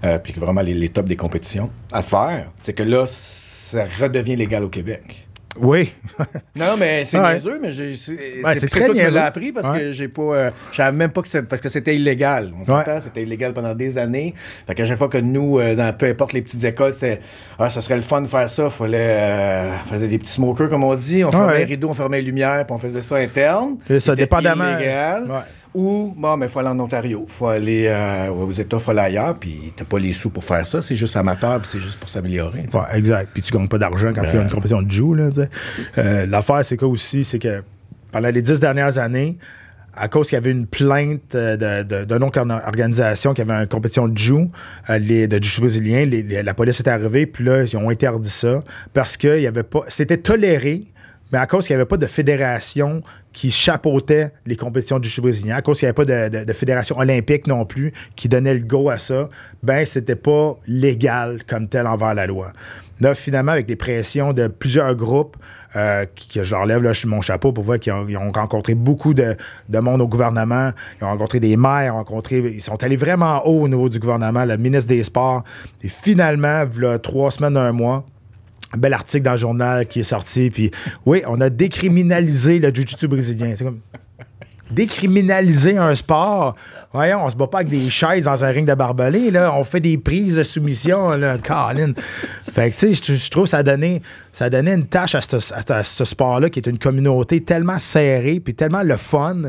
euh, 0.05 0.19
puis 0.19 0.33
vraiment 0.35 0.63
les, 0.63 0.75
les 0.75 0.89
tops 0.89 1.09
des 1.09 1.17
compétitions 1.17 1.71
à 1.93 2.03
faire, 2.03 2.51
c'est 2.61 2.73
que 2.73 2.83
là, 2.83 3.05
ça 3.07 3.85
redevient 4.01 4.37
légal 4.37 4.65
au 4.65 4.69
Québec. 4.69 5.27
Oui. 5.61 5.93
non, 6.57 6.77
mais 6.79 7.05
c'est 7.05 7.19
ouais. 7.19 7.35
niaiseux, 7.35 7.59
mais 7.61 7.73
c'est 7.73 8.67
très 8.69 8.87
toi 8.87 8.95
qui 8.95 9.01
me 9.01 9.17
appris 9.17 9.53
parce 9.53 9.71
que 9.71 9.93
j'ai 9.93 10.09
pas. 10.09 10.23
Euh, 10.23 10.51
je 10.71 10.77
savais 10.77 10.97
même 10.97 11.11
pas 11.11 11.23
que 11.23 11.29
c'était 11.29 11.47
parce 11.47 11.63
que 11.63 11.69
c'était 11.69 11.95
illégal. 11.95 12.53
On 12.61 12.65
s'entend, 12.65 13.01
c'était 13.01 13.23
illégal 13.23 13.53
pendant 13.53 13.75
des 13.75 13.99
années. 13.99 14.35
Fait 14.67 14.75
qu'à 14.75 14.85
chaque 14.85 14.99
fois 14.99 15.09
que 15.09 15.19
nous, 15.19 15.59
euh, 15.59 15.75
dans 15.75 15.93
peu 15.97 16.07
importe 16.07 16.33
les 16.33 16.43
petites 16.43 16.65
écoles, 16.65 16.95
c'était 16.95 17.21
Ah, 17.59 17.71
ça 17.71 17.81
serait 17.81 17.97
le 17.97 18.03
fun 18.03 18.23
de 18.23 18.29
faire 18.29 18.49
ça. 18.51 18.71
Fallait 18.71 18.99
euh, 18.99 19.77
faisait 19.85 20.09
des 20.09 20.19
petits 20.19 20.33
smokers, 20.33 20.69
comme 20.69 20.85
on 20.85 20.95
dit. 20.95 21.25
On 21.25 21.33
fermait 21.33 21.59
les 21.59 21.65
rideaux, 21.65 21.89
on 21.91 21.95
fermait 21.95 22.19
les 22.19 22.27
lumières, 22.27 22.65
puis 22.67 22.75
on 22.75 22.79
faisait 22.79 23.01
ça 23.01 23.17
interne. 23.17 23.77
ça 23.99 24.15
dépendamment. 24.15 24.77
illégal. 24.77 25.45
Ou, 25.77 26.15
bon, 26.17 26.39
mais 26.39 26.47
il 26.47 26.49
faut 26.49 26.61
aller 26.61 26.71
en 26.71 26.81
Ontario. 26.81 27.27
Il 27.29 27.31
faut 27.31 27.49
aller 27.49 27.87
euh, 27.87 28.31
aux 28.31 28.51
États, 28.51 28.79
il 28.79 28.83
faut 28.83 28.93
aller 28.93 29.01
ailleurs, 29.01 29.39
puis 29.39 29.75
t'as 29.77 29.85
pas 29.85 29.99
les 29.99 30.15
sous 30.15 30.31
pour 30.31 30.43
faire 30.43 30.67
ça. 30.67 30.81
C'est 30.81 30.97
juste 30.97 31.15
amateur, 31.17 31.59
puis 31.61 31.69
c'est 31.69 31.81
juste 31.81 32.01
pour 32.01 32.09
s'améliorer. 32.09 32.65
Ouais, 32.73 32.81
exact. 32.95 33.29
Puis 33.35 33.43
tu 33.43 33.53
gagnes 33.53 33.69
pas 33.69 33.77
d'argent 33.77 34.11
quand 34.15 34.25
tu 34.25 34.39
as 34.39 34.41
une 34.41 34.49
compétition 34.49 34.81
de 34.81 34.91
joue. 34.91 35.15
Euh, 35.99 36.25
L'affaire, 36.25 36.65
c'est 36.65 36.79
quoi 36.79 36.89
aussi, 36.89 37.25
c'est 37.25 37.39
que 37.39 37.63
pendant 38.11 38.31
les 38.31 38.41
dix 38.41 38.59
dernières 38.59 38.97
années, 38.97 39.37
à 39.95 40.09
cause 40.09 40.29
qu'il 40.29 40.37
y 40.37 40.39
avait 40.39 40.51
une 40.51 40.67
plainte 40.67 41.35
euh, 41.35 41.85
d'une 42.05 42.25
autre 42.25 42.39
organisation 42.39 43.35
qui 43.35 43.43
avait 43.43 43.53
une 43.53 43.67
compétition 43.67 44.09
de 44.09 44.17
joue, 44.17 44.51
euh, 44.89 44.97
les, 44.97 45.29
de 45.29 45.43
jiu 45.43 45.61
brésilien, 45.61 46.07
la 46.43 46.55
police 46.55 46.81
est 46.81 46.89
arrivée, 46.89 47.27
puis 47.27 47.45
là, 47.45 47.65
ils 47.65 47.77
ont 47.77 47.91
interdit 47.91 48.31
ça 48.31 48.65
parce 48.95 49.19
que 49.19 49.39
y 49.39 49.47
avait 49.47 49.63
pas. 49.63 49.81
C'était 49.89 50.17
toléré, 50.17 50.85
mais 51.33 51.39
à 51.39 51.47
cause 51.47 51.67
qu'il 51.67 51.77
n'y 51.77 51.83
avait 51.83 51.89
pas 51.89 51.99
de 51.99 52.07
fédération 52.07 53.03
qui 53.37 53.51
chapeautait 53.51 54.33
les 54.47 54.57
compétitions 54.57 54.99
du 54.99 55.11
jiu 55.11 55.21
brésilien, 55.21 55.57
à 55.57 55.61
cause 55.61 55.79
qu'il 55.79 55.85
n'y 55.87 55.91
avait 55.91 56.07
pas 56.07 56.45
de, 56.45 56.53
fédération 56.55 56.97
olympique 56.99 57.47
non 57.47 57.67
plus 57.67 57.93
qui 58.17 58.31
donnait 58.31 58.55
le 58.55 58.61
go 58.61 58.89
à 58.89 58.99
ça, 58.99 59.29
ben 59.63 59.85
c'était 59.85 60.17
pas 60.17 60.59
légal 60.67 61.41
comme 61.47 61.69
tel 61.69 61.87
envers 61.87 62.15
la 62.15 62.27
loi. 62.27 62.55
Là, 62.99 63.13
finalement, 63.13 63.53
avec 63.53 63.67
des 63.67 63.77
pressions 63.77 64.33
de 64.33 64.47
plusieurs 64.47 64.95
groupes, 64.95 65.37
euh, 65.77 66.07
que 66.33 66.45
je 66.45 66.55
leur 66.55 66.65
lève 66.65 66.83
là, 66.83 66.93
mon 67.05 67.21
chapeau 67.21 67.53
pour 67.53 67.63
voir 67.63 67.79
qu'ils 67.79 67.93
ont, 67.93 68.33
rencontré 68.33 68.75
beaucoup 68.75 69.13
de, 69.13 69.37
monde 69.69 70.01
au 70.01 70.09
gouvernement. 70.09 70.71
Ils 70.99 71.05
ont 71.05 71.09
rencontré 71.09 71.39
des 71.39 71.59
maires, 71.59 72.03
ils 72.31 72.63
sont 72.63 72.83
allés 72.83 72.97
vraiment 72.97 73.47
haut 73.47 73.65
au 73.65 73.69
niveau 73.69 73.91
du 73.91 73.99
gouvernement, 73.99 74.47
le 74.47 74.57
ministre 74.57 74.89
des 74.89 75.03
Sports. 75.03 75.45
Et 75.83 75.89
finalement, 75.89 76.65
trois 77.03 77.31
semaines, 77.31 77.59
un 77.59 77.73
mois, 77.73 78.07
bel 78.77 78.93
article 78.93 79.25
dans 79.25 79.33
le 79.33 79.39
journal 79.39 79.87
qui 79.87 80.01
est 80.01 80.05
sorti. 80.05 80.51
Puis 80.51 80.71
oui, 81.05 81.23
on 81.27 81.41
a 81.41 81.51
décriminalisé 81.51 82.59
le 82.59 82.73
jiu-jitsu 82.73 83.09
brésilien. 83.09 83.55
C'est 83.57 83.65
comme 83.65 83.81
décriminaliser 84.71 85.79
un 85.79 85.95
sport. 85.95 86.57
Voyons, 86.93 87.25
on 87.25 87.31
se 87.31 87.37
bat 87.37 87.47
pas 87.47 87.59
avec 87.59 87.69
des 87.69 87.89
chaises 87.91 88.25
dans 88.25 88.45
un 88.45 88.49
ring 88.49 88.67
de 88.67 88.75
barbelé, 88.75 89.31
là. 89.31 89.55
On 89.55 89.65
fait 89.65 89.81
des 89.81 89.99
prises 89.99 90.37
de 90.37 90.43
soumission, 90.43 91.11
là, 91.11 91.39
Colin. 91.39 91.93
Fait 92.53 92.71
que, 92.71 92.79
tu 92.79 92.95
sais, 92.95 93.17
je 93.17 93.31
trouve 93.31 93.45
que 93.45 93.51
ça 93.51 93.63
donné, 93.63 94.03
ça 94.33 94.47
a 94.47 94.59
une 94.59 94.87
tâche 94.87 95.15
à 95.15 95.21
ce, 95.21 96.05
sport-là 96.05 96.51
qui 96.51 96.59
est 96.59 96.69
une 96.69 96.79
communauté 96.79 97.43
tellement 97.43 97.79
serrée 97.79 98.41
puis 98.41 98.55
tellement 98.55 98.83
le 98.83 98.97
fun. 98.97 99.43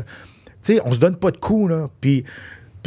Tu 0.62 0.74
sais, 0.74 0.80
on 0.84 0.92
se 0.92 0.98
donne 0.98 1.16
pas 1.16 1.30
de 1.30 1.36
coups, 1.36 1.70
là. 1.70 1.88
Puis 2.00 2.24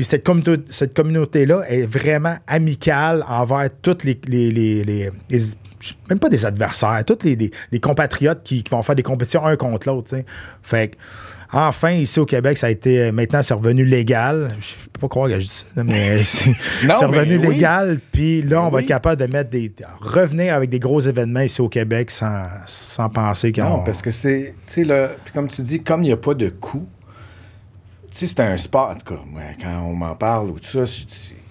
puis 0.01 0.05
cette, 0.05 0.27
cette 0.71 0.95
communauté-là 0.95 1.61
est 1.69 1.85
vraiment 1.85 2.35
amicale 2.47 3.23
envers 3.27 3.69
toutes 3.83 4.03
les, 4.03 4.19
les, 4.25 5.11
même 6.09 6.17
pas 6.17 6.27
des 6.29 6.43
adversaires, 6.43 7.03
tous 7.05 7.19
les, 7.23 7.79
compatriotes 7.79 8.41
qui, 8.43 8.63
vont 8.71 8.81
faire 8.81 8.95
des 8.95 9.03
compétitions 9.03 9.45
un 9.45 9.55
contre 9.57 9.87
l'autre. 9.87 10.15
Fait 10.63 10.87
que, 10.87 10.97
enfin, 11.53 11.91
ici 11.91 12.19
au 12.19 12.25
Québec, 12.25 12.57
ça 12.57 12.65
a 12.65 12.69
été. 12.71 13.11
Maintenant, 13.11 13.43
c'est 13.43 13.53
revenu 13.53 13.85
légal. 13.85 14.55
Je 14.59 14.89
peux 14.91 15.01
pas 15.01 15.07
croire 15.07 15.29
que 15.29 15.39
je 15.39 15.45
dis 15.45 15.65
ça, 15.75 15.83
mais 15.83 16.23
c'est 16.23 17.05
revenu 17.05 17.37
légal. 17.37 17.99
Puis 18.11 18.41
là, 18.41 18.63
on 18.63 18.69
va 18.71 18.81
être 18.81 18.87
capable 18.87 19.21
de 19.21 19.31
mettre 19.31 19.51
des. 19.51 19.71
revenir 19.99 20.55
avec 20.55 20.71
des 20.71 20.79
gros 20.79 21.01
événements 21.01 21.41
ici 21.41 21.61
au 21.61 21.69
Québec 21.69 22.09
sans, 22.09 22.47
sans 22.65 23.09
penser 23.09 23.51
qu'on. 23.51 23.69
Non, 23.69 23.83
parce 23.83 24.01
que 24.01 24.09
c'est. 24.09 24.55
Tu 24.65 24.83
sais, 24.83 25.09
comme 25.31 25.47
tu 25.47 25.61
dis, 25.61 25.83
comme 25.83 26.01
il 26.01 26.07
n'y 26.07 26.11
a 26.11 26.17
pas 26.17 26.33
de 26.33 26.49
coût, 26.49 26.87
sais, 28.17 28.27
c'est 28.27 28.39
un 28.39 28.57
sport, 28.57 28.89
en 28.89 28.95
tout 28.95 29.15
cas, 29.15 29.21
quand 29.61 29.83
on 29.85 29.93
m'en 29.93 30.15
parle 30.15 30.49
ou 30.51 30.59
tout 30.59 30.85
ça, 30.85 31.01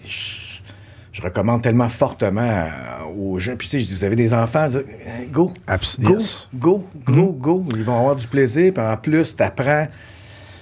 je, 0.04 1.22
recommande 1.22 1.61
tellement 1.61 1.88
fortement 1.90 2.66
aux 3.14 3.38
gens. 3.38 3.54
Puis, 3.54 3.68
tu 3.68 3.80
sais, 3.82 3.94
vous 3.94 4.04
avez 4.04 4.16
des 4.16 4.32
enfants, 4.32 4.68
go, 5.30 5.52
go, 6.00 6.18
go, 6.54 6.86
go, 7.04 7.12
mm-hmm. 7.12 7.38
go. 7.38 7.64
Ils 7.76 7.84
vont 7.84 7.98
avoir 7.98 8.16
du 8.16 8.26
plaisir. 8.26 8.72
Puis 8.72 8.82
en 8.82 8.96
plus, 8.96 9.36
tu 9.36 9.42
apprends. 9.42 9.86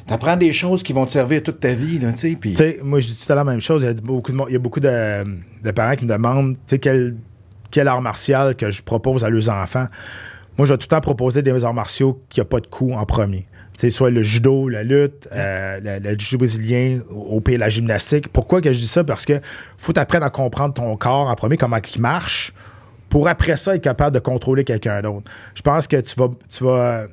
T'apprends 0.09 0.37
des 0.37 0.53
choses 0.55 0.83
qui 0.83 0.95
vont 0.95 1.05
te 1.05 1.11
servir 1.11 1.43
toute 1.43 1.61
ta 1.61 1.75
vie, 1.75 1.99
là, 1.99 2.13
tu 2.15 2.37
sais. 2.57 2.81
Moi, 2.83 2.99
je 2.99 3.09
dis 3.09 3.15
tout 3.15 3.31
à 3.31 3.37
l'heure 3.37 3.45
la 3.45 3.53
même 3.53 3.61
chose. 3.61 3.83
Il 3.83 3.87
y 3.87 3.89
a 3.89 3.95
beaucoup 3.95 4.33
de, 4.33 4.39
il 4.49 4.53
y 4.55 4.57
a 4.57 4.59
beaucoup 4.59 4.81
de, 4.81 5.25
de 5.63 5.71
parents 5.71 5.97
qui 5.97 6.07
me 6.07 6.11
demandent, 6.11 6.55
tu 6.55 6.61
sais, 6.67 6.79
quel, 6.79 7.15
quel 7.71 7.87
art 7.89 8.01
martial 8.01 8.57
que 8.57 8.71
je 8.71 8.83
propose 8.83 9.23
à 9.23 9.29
leurs 9.29 9.51
enfants. 9.51 9.87
Moi, 10.57 10.67
je 10.67 10.73
vais 10.73 10.79
tout 10.79 10.87
le 10.87 10.97
temps 10.97 11.01
proposer 11.03 11.43
des 11.43 11.63
arts 11.63 11.75
martiaux 11.75 12.23
qui 12.31 12.41
n'ont 12.41 12.47
pas 12.47 12.61
de 12.61 12.67
coup 12.67 12.93
en 12.93 13.05
premier 13.05 13.48
soit 13.91 14.11
le 14.11 14.23
judo, 14.23 14.69
la 14.69 14.83
lutte, 14.83 15.29
euh, 15.33 16.01
le, 16.01 16.19
judo 16.19 16.39
brésilien, 16.39 17.01
au 17.11 17.41
pire 17.41 17.59
la 17.59 17.69
gymnastique. 17.69 18.29
Pourquoi 18.29 18.61
que 18.61 18.73
je 18.73 18.79
dis 18.79 18.89
ça? 18.89 19.05
Parce 19.05 19.25
que 19.25 19.41
faut 19.79 19.97
apprendre 19.99 20.25
à 20.25 20.31
comprendre 20.31 20.75
ton 20.75 20.97
corps 20.97 21.29
en 21.29 21.35
premier, 21.37 21.57
comment 21.57 21.79
il 21.95 22.01
marche, 22.01 22.53
pour 23.09 23.29
après 23.29 23.57
ça 23.57 23.77
être 23.77 23.83
capable 23.83 24.15
de 24.15 24.21
contrôler 24.21 24.65
quelqu'un 24.65 25.01
d'autre. 25.01 25.31
Je 25.55 25.63
pense 25.63 25.87
que 25.87 26.01
tu 26.01 26.15
vas. 26.17 26.31
Tu 26.51 26.65
vas 26.65 27.07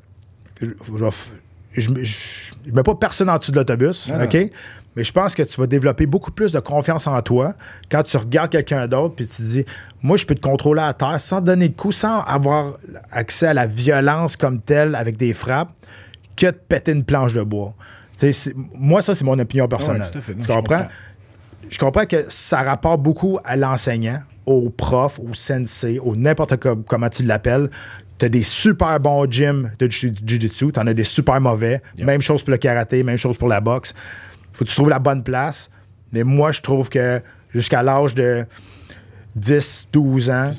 je, 1.77 1.91
ne 1.91 2.71
mets 2.71 2.83
pas 2.83 2.95
personne 2.95 3.29
en 3.29 3.37
dessous 3.37 3.51
de 3.51 3.57
l'autobus, 3.57 4.09
OK? 4.09 4.49
Mais 4.95 5.03
je 5.03 5.11
pense 5.11 5.35
que 5.35 5.43
tu 5.43 5.59
vas 5.59 5.67
développer 5.67 6.05
beaucoup 6.05 6.31
plus 6.31 6.53
de 6.53 6.59
confiance 6.59 7.05
en 7.05 7.21
toi 7.21 7.53
quand 7.91 8.03
tu 8.03 8.15
regardes 8.15 8.49
quelqu'un 8.49 8.87
d'autre 8.87 9.15
puis 9.15 9.27
tu 9.27 9.37
te 9.37 9.41
dis 9.41 9.65
Moi, 10.01 10.15
je 10.15 10.25
peux 10.25 10.35
te 10.35 10.41
contrôler 10.41 10.81
à 10.81 10.93
terre 10.93 11.19
sans 11.19 11.41
donner 11.41 11.67
de 11.67 11.75
coups, 11.75 11.97
sans 11.97 12.21
avoir 12.21 12.77
accès 13.11 13.47
à 13.47 13.53
la 13.53 13.67
violence 13.67 14.37
comme 14.37 14.61
telle 14.61 14.95
avec 14.95 15.17
des 15.17 15.33
frappes 15.33 15.74
que 16.35 16.47
de 16.47 16.51
péter 16.51 16.91
une 16.91 17.03
planche 17.03 17.33
de 17.33 17.41
bois. 17.43 17.73
moi, 18.73 19.01
ça, 19.01 19.15
c'est 19.15 19.25
mon 19.25 19.37
opinion 19.39 19.67
personnelle. 19.67 20.11
tu 20.11 20.47
comprends? 20.47 20.87
Je 21.69 21.79
comprends. 21.79 22.05
que 22.05 22.25
ça 22.29 22.61
rapporte 22.61 23.01
beaucoup 23.01 23.39
à 23.43 23.55
l'enseignant, 23.55 24.19
au 24.45 24.69
prof, 24.69 25.19
au 25.19 25.33
sensei, 25.33 25.99
au 25.99 26.15
n'importe 26.15 26.57
comment 26.57 27.09
tu 27.09 27.23
l'appelles. 27.23 27.69
Tu 28.17 28.25
as 28.25 28.29
des 28.29 28.43
super 28.43 28.99
bons 28.99 29.29
gyms 29.29 29.71
de 29.77 29.89
jiu-jitsu, 29.89 30.71
tu 30.71 30.79
en 30.79 30.87
as 30.87 30.93
des 30.93 31.03
super 31.03 31.41
mauvais. 31.41 31.81
Même 31.97 32.21
chose 32.21 32.43
pour 32.43 32.51
le 32.51 32.57
karaté, 32.57 33.03
même 33.03 33.17
chose 33.17 33.37
pour 33.37 33.49
la 33.49 33.59
boxe. 33.59 33.93
Faut 34.53 34.63
que 34.63 34.69
tu 34.69 34.75
trouves 34.75 34.89
la 34.89 34.99
bonne 34.99 35.23
place. 35.23 35.69
Mais 36.13 36.23
moi, 36.23 36.53
je 36.53 36.61
trouve 36.61 36.89
que 36.89 37.21
jusqu'à 37.53 37.83
l'âge 37.83 38.15
de 38.15 38.45
10, 39.35 39.89
12 39.91 40.29
ans, 40.29 40.51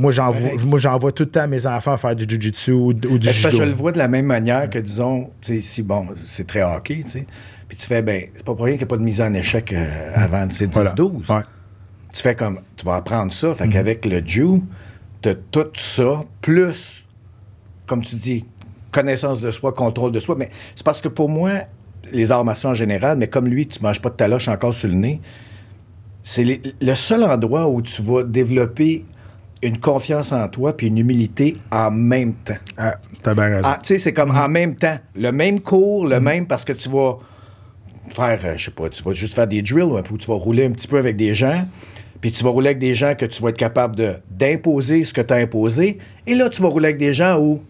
moi, 0.00 0.78
j'envoie, 0.78 1.12
tout 1.12 1.24
le 1.24 1.28
temps 1.28 1.46
mes 1.46 1.66
enfants 1.66 1.96
faire 1.96 2.16
du 2.16 2.24
jiu-jitsu 2.24 2.72
ou, 2.72 2.92
du 2.94 3.28
judo. 3.28 3.50
Je 3.50 3.62
le 3.62 3.72
vois 3.72 3.92
de 3.92 3.98
la 3.98 4.08
même 4.08 4.26
manière 4.26 4.70
que, 4.70 4.78
disons, 4.78 5.30
si 5.40 5.82
bon, 5.82 6.06
c'est 6.24 6.46
très 6.46 6.62
hockey, 6.62 7.02
tu 7.04 7.10
sais. 7.10 7.26
Puis 7.68 7.76
tu 7.76 7.86
fais, 7.86 8.02
ben, 8.02 8.24
c'est 8.34 8.44
pas 8.44 8.54
pour 8.54 8.64
rien 8.64 8.74
qu'il 8.74 8.80
n'y 8.80 8.88
a 8.88 8.88
pas 8.88 8.96
de 8.96 9.02
mise 9.02 9.20
en 9.20 9.32
échec 9.34 9.72
euh, 9.72 10.10
avant 10.14 10.46
10-12. 10.46 11.44
Tu 12.12 12.22
fais 12.22 12.34
comme, 12.34 12.60
tu 12.76 12.84
vas 12.84 12.96
apprendre 12.96 13.32
ça. 13.32 13.54
Fait 13.54 13.66
mhm. 13.66 13.72
qu'avec 13.72 14.04
le 14.06 14.26
jiu, 14.26 14.62
tu 15.22 15.28
as 15.28 15.34
tout 15.34 15.68
ça, 15.74 16.22
plus, 16.40 17.06
comme 17.86 18.02
tu 18.02 18.16
dis, 18.16 18.44
connaissance 18.90 19.40
de 19.40 19.50
soi, 19.52 19.72
contrôle 19.72 20.10
de 20.10 20.18
soi. 20.18 20.34
Mais 20.36 20.50
c'est 20.74 20.84
parce 20.84 21.00
que 21.00 21.08
pour 21.08 21.28
moi, 21.28 21.50
les 22.12 22.32
arts 22.32 22.44
martiaux 22.44 22.70
en 22.70 22.74
général, 22.74 23.18
mais 23.18 23.28
comme 23.28 23.46
lui, 23.46 23.68
tu 23.68 23.80
manges 23.82 24.00
pas 24.00 24.10
de 24.10 24.16
taloche 24.16 24.48
encore 24.48 24.74
sur 24.74 24.88
le 24.88 24.94
nez, 24.94 25.20
c'est 26.22 26.60
le 26.80 26.94
seul 26.96 27.22
endroit 27.22 27.68
où 27.68 27.82
tu 27.82 28.02
vas 28.02 28.24
développer 28.24 29.04
une 29.62 29.78
confiance 29.78 30.32
en 30.32 30.48
toi 30.48 30.76
puis 30.76 30.86
une 30.88 30.98
humilité 30.98 31.56
en 31.70 31.90
même 31.90 32.34
temps. 32.34 32.58
Ah, 32.76 32.96
t'as 33.22 33.34
bien 33.34 33.48
raison. 33.48 33.62
Ah, 33.64 33.78
tu 33.82 33.88
sais, 33.88 33.98
c'est 33.98 34.12
comme 34.12 34.30
en 34.30 34.48
même 34.48 34.76
temps. 34.76 34.96
Le 35.14 35.32
même 35.32 35.60
cours, 35.60 36.06
le 36.06 36.16
mm-hmm. 36.16 36.20
même, 36.20 36.46
parce 36.46 36.64
que 36.64 36.72
tu 36.72 36.88
vas 36.88 37.18
faire, 38.10 38.40
euh, 38.44 38.54
je 38.56 38.66
sais 38.66 38.70
pas, 38.70 38.88
tu 38.88 39.02
vas 39.02 39.12
juste 39.12 39.34
faire 39.34 39.46
des 39.46 39.62
drills, 39.62 39.82
ou 39.82 40.18
tu 40.18 40.26
vas 40.26 40.34
rouler 40.34 40.64
un 40.64 40.70
petit 40.70 40.88
peu 40.88 40.98
avec 40.98 41.16
des 41.16 41.34
gens, 41.34 41.64
puis 42.20 42.32
tu 42.32 42.42
vas 42.42 42.50
rouler 42.50 42.68
avec 42.68 42.78
des 42.78 42.94
gens 42.94 43.14
que 43.14 43.26
tu 43.26 43.42
vas 43.42 43.50
être 43.50 43.56
capable 43.56 44.20
d'imposer 44.30 45.04
ce 45.04 45.12
que 45.12 45.20
tu 45.20 45.32
as 45.32 45.36
imposé, 45.36 45.98
et 46.26 46.34
là, 46.34 46.48
tu 46.48 46.62
vas 46.62 46.68
rouler 46.68 46.86
avec 46.86 46.98
des 46.98 47.12
gens 47.12 47.38
où 47.38 47.62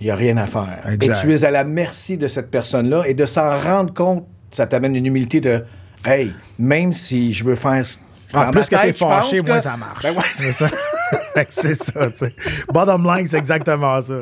il 0.00 0.04
n'y 0.04 0.10
a 0.10 0.16
rien 0.16 0.36
à 0.38 0.46
faire. 0.46 0.80
Exact. 0.90 1.18
Et 1.18 1.20
tu 1.20 1.32
es 1.32 1.44
à 1.44 1.50
la 1.50 1.64
merci 1.64 2.16
de 2.16 2.26
cette 2.26 2.50
personne-là 2.50 3.04
et 3.06 3.14
de 3.14 3.26
s'en 3.26 3.60
rendre 3.60 3.92
compte, 3.92 4.26
ça 4.50 4.66
t'amène 4.66 4.96
une 4.96 5.06
humilité 5.06 5.40
de 5.40 5.62
Hey, 6.04 6.32
même 6.58 6.92
si 6.92 7.32
je 7.32 7.44
veux 7.44 7.56
faire. 7.56 7.84
En 8.32 8.44
dans 8.44 8.50
plus 8.52 8.68
que 8.68 8.76
t'es 8.76 8.92
fâché, 8.92 9.42
moins 9.42 9.60
ça 9.60 9.76
marche. 9.76 10.02
Ben 10.02 10.16
ouais, 10.16 10.24
c'est 10.36 10.52
ça. 10.52 10.68
C'est 11.48 11.74
ça, 11.74 12.10
tu 12.10 12.18
sais. 12.18 12.32
Bottom 12.72 13.04
line, 13.04 13.26
c'est 13.26 13.38
exactement 13.38 14.00
ça. 14.02 14.14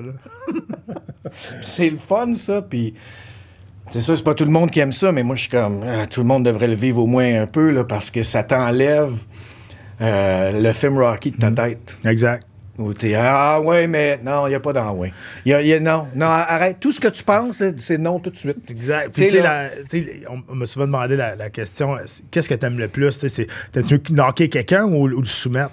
c'est 1.63 1.91
le 1.91 1.97
fun, 1.99 2.35
ça. 2.35 2.63
Puis, 2.63 2.95
c'est 3.91 4.01
ça, 4.01 4.17
c'est 4.17 4.23
pas 4.23 4.35
tout 4.35 4.45
le 4.45 4.51
monde 4.51 4.71
qui 4.71 4.81
aime 4.81 4.93
ça, 4.93 5.13
mais 5.13 5.23
moi, 5.23 5.37
je 5.37 5.43
suis 5.43 5.51
comme, 5.51 5.83
ah, 5.87 6.07
tout 6.07 6.21
le 6.21 6.27
monde 6.27 6.45
devrait 6.45 6.69
le 6.69 6.75
vivre 6.75 6.99
au 7.03 7.07
moins 7.07 7.43
un 7.43 7.47
peu, 7.47 7.71
là, 7.71 7.85
parce 7.85 8.11
que 8.11 8.23
ça 8.23 8.43
t'enlève 8.43 9.13
euh, 10.01 10.61
le 10.61 10.73
film 10.73 10.99
Rocky 10.99 11.31
de 11.31 11.39
ta 11.39 11.51
tête. 11.51 11.99
Exact. 12.05 12.45
Où 12.79 12.95
t'es, 12.95 13.15
ah 13.17 13.61
ouais, 13.61 13.89
mais 13.89 14.21
non, 14.25 14.47
il 14.47 14.51
n'y 14.51 14.55
a 14.55 14.61
pas 14.61 14.73
d'en 14.73 14.93
ouais. 14.95 15.13
Y 15.45 15.53
a- 15.53 15.63
y 15.63 15.73
a- 15.73 15.81
non, 15.81 16.07
non, 16.15 16.27
arrête. 16.27 16.79
Tout 16.79 16.93
ce 16.93 17.01
que 17.01 17.09
tu 17.09 17.25
penses, 17.25 17.61
c'est 17.77 17.99
non 17.99 18.21
tout 18.21 18.31
de 18.31 18.37
suite. 18.37 18.71
Exact. 18.71 19.13
Puis, 19.13 19.25
tu 19.25 19.31
sais, 19.33 19.43
là- 19.43 19.65
la- 19.65 19.71
tu 19.91 20.05
sais, 20.05 20.23
on, 20.49 20.55
m'a 20.55 20.65
souvent 20.65 20.87
demandé 20.87 21.17
la, 21.17 21.35
la 21.35 21.51
question 21.51 21.97
euh, 21.97 22.05
qu'est-ce 22.31 22.49
que 22.49 22.55
t'aimes 22.55 22.79
le 22.79 22.87
plus 22.87 23.19
T'aimes-tu 23.19 24.01
knocker 24.13 24.49
quelqu'un 24.49 24.85
ou, 24.85 25.09
ou 25.09 25.21
le 25.21 25.27
soumettre? 25.27 25.73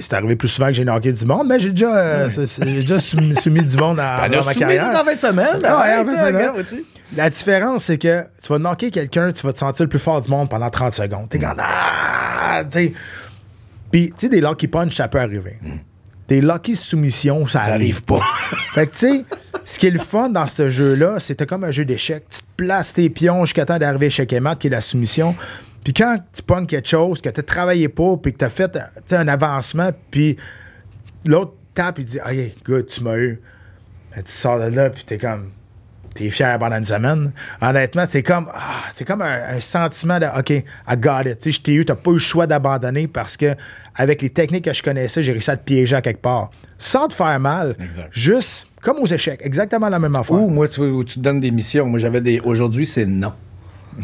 C'est 0.00 0.12
arrivé 0.14 0.36
plus 0.36 0.48
souvent 0.48 0.68
que 0.68 0.74
j'ai 0.74 0.84
knocké 0.84 1.12
du 1.12 1.24
monde, 1.26 1.46
mais 1.48 1.60
j'ai 1.60 1.70
déjà, 1.70 1.96
euh, 1.96 2.30
j'ai 2.30 2.80
déjà 2.80 2.98
soumis, 2.98 3.36
soumis 3.40 3.62
du 3.62 3.76
monde 3.76 4.00
à, 4.00 4.28
dans 4.28 4.44
ma 4.44 4.54
carrière. 4.54 4.90
dans 4.90 5.04
20 5.04 5.18
semaines. 5.18 5.60
Ouais, 5.60 5.66
arrête, 5.66 6.00
en 6.00 6.04
20 6.12 6.26
semaines. 6.26 6.84
La 7.16 7.30
différence, 7.30 7.84
c'est 7.84 7.98
que 7.98 8.24
tu 8.42 8.48
vas 8.48 8.58
knocker 8.58 8.90
quelqu'un, 8.90 9.32
tu 9.32 9.46
vas 9.46 9.52
te 9.52 9.58
sentir 9.58 9.84
le 9.84 9.88
plus 9.88 9.98
fort 9.98 10.20
du 10.20 10.30
monde 10.30 10.48
pendant 10.48 10.70
30 10.70 10.94
secondes. 10.94 11.28
T'es 11.28 11.38
comme 11.38 11.54
Ah! 11.58 12.62
Puis, 13.90 14.08
tu 14.10 14.12
sais, 14.18 14.28
des 14.28 14.40
lucky 14.40 14.66
punch, 14.66 14.94
ça 14.96 15.08
peut 15.08 15.20
arriver. 15.20 15.58
Des 16.28 16.40
lucky 16.40 16.74
soumissions, 16.74 17.46
ça, 17.46 17.60
Ça 17.60 17.64
arrive 17.66 17.74
arrive 17.74 18.04
pas. 18.04 18.20
Fait 18.74 18.86
que, 18.86 18.92
tu 18.92 18.98
sais, 18.98 19.24
ce 19.64 19.78
qui 19.78 19.86
est 19.86 19.90
le 19.90 20.00
fun 20.00 20.28
dans 20.30 20.46
ce 20.46 20.70
jeu-là, 20.70 21.20
c'était 21.20 21.46
comme 21.46 21.64
un 21.64 21.70
jeu 21.70 21.84
d'échecs. 21.84 22.24
Tu 22.28 22.38
te 22.38 22.44
places 22.56 22.94
tes 22.94 23.08
pions 23.10 23.44
jusqu'à 23.44 23.64
temps 23.64 23.78
d'arriver 23.78 24.10
chez 24.10 24.26
et 24.28 24.40
mat, 24.40 24.56
qui 24.56 24.66
est 24.66 24.70
la 24.70 24.80
soumission. 24.80 25.36
Puis 25.86 25.94
quand 25.94 26.18
tu 26.32 26.42
pognes 26.42 26.66
quelque 26.66 26.88
chose, 26.88 27.20
que 27.20 27.28
tu 27.28 27.38
as 27.38 27.44
travaillé 27.44 27.88
pour, 27.88 28.20
puis 28.20 28.32
que 28.32 28.38
tu 28.38 28.44
as 28.44 28.48
fait 28.48 28.76
un 29.12 29.28
avancement, 29.28 29.90
puis 30.10 30.36
l'autre 31.24 31.52
tape, 31.74 32.00
il 32.00 32.04
dit 32.04 32.18
Ah, 32.24 32.34
hey, 32.34 32.56
good, 32.64 32.88
tu 32.88 33.04
m'as 33.04 33.16
eu. 33.16 33.40
Ben, 34.12 34.24
tu 34.24 34.32
sors 34.32 34.58
de 34.58 34.64
là, 34.64 34.90
puis 34.90 35.04
t'es 35.04 35.16
comme. 35.16 35.52
T'es 36.12 36.28
fier 36.30 36.58
pendant 36.58 36.78
une 36.78 36.84
semaine. 36.84 37.30
Honnêtement, 37.60 38.04
c'est 38.08 38.24
comme, 38.24 38.48
ah, 38.52 38.86
c'est 38.96 39.04
comme 39.04 39.22
un, 39.22 39.56
un 39.56 39.60
sentiment 39.60 40.18
de 40.18 40.26
OK, 40.26 40.50
I 40.50 40.64
got 40.96 41.20
it. 41.20 41.38
Tu 41.38 41.44
sais, 41.44 41.52
je 41.52 41.60
t'ai 41.60 41.74
eu, 41.74 41.84
t'as 41.84 41.94
pas 41.94 42.10
eu 42.10 42.14
le 42.14 42.18
choix 42.18 42.48
d'abandonner 42.48 43.06
parce 43.06 43.36
que 43.36 43.54
avec 43.94 44.22
les 44.22 44.30
techniques 44.30 44.64
que 44.64 44.72
je 44.72 44.82
connaissais, 44.82 45.22
j'ai 45.22 45.30
réussi 45.30 45.52
à 45.52 45.56
te 45.56 45.62
piéger 45.62 45.94
à 45.94 46.02
quelque 46.02 46.20
part. 46.20 46.50
Sans 46.78 47.06
te 47.06 47.14
faire 47.14 47.38
mal. 47.38 47.76
Exact. 47.78 48.08
Juste 48.10 48.66
comme 48.82 48.98
aux 48.98 49.06
échecs. 49.06 49.38
Exactement 49.40 49.88
la 49.88 50.00
même 50.00 50.16
affaire. 50.16 50.34
Ou 50.34 50.50
moi, 50.50 50.66
tu, 50.66 50.80
tu 51.04 51.14
te 51.14 51.20
donnes 51.20 51.38
des 51.38 51.52
missions. 51.52 51.86
Moi, 51.86 52.00
j'avais 52.00 52.20
des. 52.20 52.40
Aujourd'hui, 52.40 52.86
c'est 52.86 53.06
non. 53.06 53.34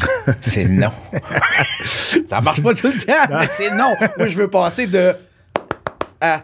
c'est 0.41 0.65
non. 0.65 0.89
ça 2.29 2.41
marche 2.41 2.61
pas 2.61 2.73
tout 2.73 2.87
le 2.87 2.99
temps, 3.05 3.13
mais 3.39 3.47
c'est 3.55 3.69
non. 3.71 3.93
Moi, 4.17 4.27
je 4.27 4.37
veux 4.37 4.49
passer 4.49 4.87
de. 4.87 5.13
à. 6.21 6.43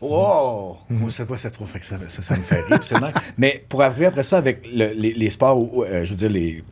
Wow! 0.00 0.78
Moi, 0.88 1.10
cette 1.10 1.26
fois, 1.26 1.36
c'est 1.36 1.50
trop. 1.50 1.66
Fait 1.66 1.78
que 1.78 1.84
ça, 1.86 1.96
ça, 2.08 2.22
ça 2.22 2.34
me 2.36 2.40
fait 2.42 2.62
rire, 2.62 2.72
absolument. 2.76 3.10
Mais 3.38 3.62
pour 3.68 3.82
après, 3.82 4.06
après 4.06 4.22
ça, 4.22 4.38
avec 4.38 4.66
le- 4.72 4.92
les, 4.94 5.12
les 5.12 5.30
sports, 5.30 5.58
où, 5.58 5.84
euh, 5.84 6.04
je 6.04 6.10
veux 6.10 6.16
dire, 6.16 6.30
les. 6.30 6.64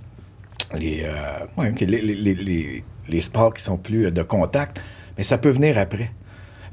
Les, 0.74 1.02
euh, 1.04 1.46
ouais, 1.56 1.72
les, 1.80 1.86
les, 2.02 2.34
les, 2.34 2.84
les- 3.08 3.20
sports 3.20 3.54
qui 3.54 3.62
sont 3.62 3.78
plus 3.78 4.06
euh, 4.06 4.10
de 4.10 4.22
contact, 4.22 4.80
mais 5.16 5.24
ça 5.24 5.38
peut 5.38 5.48
venir 5.50 5.78
après. 5.78 6.10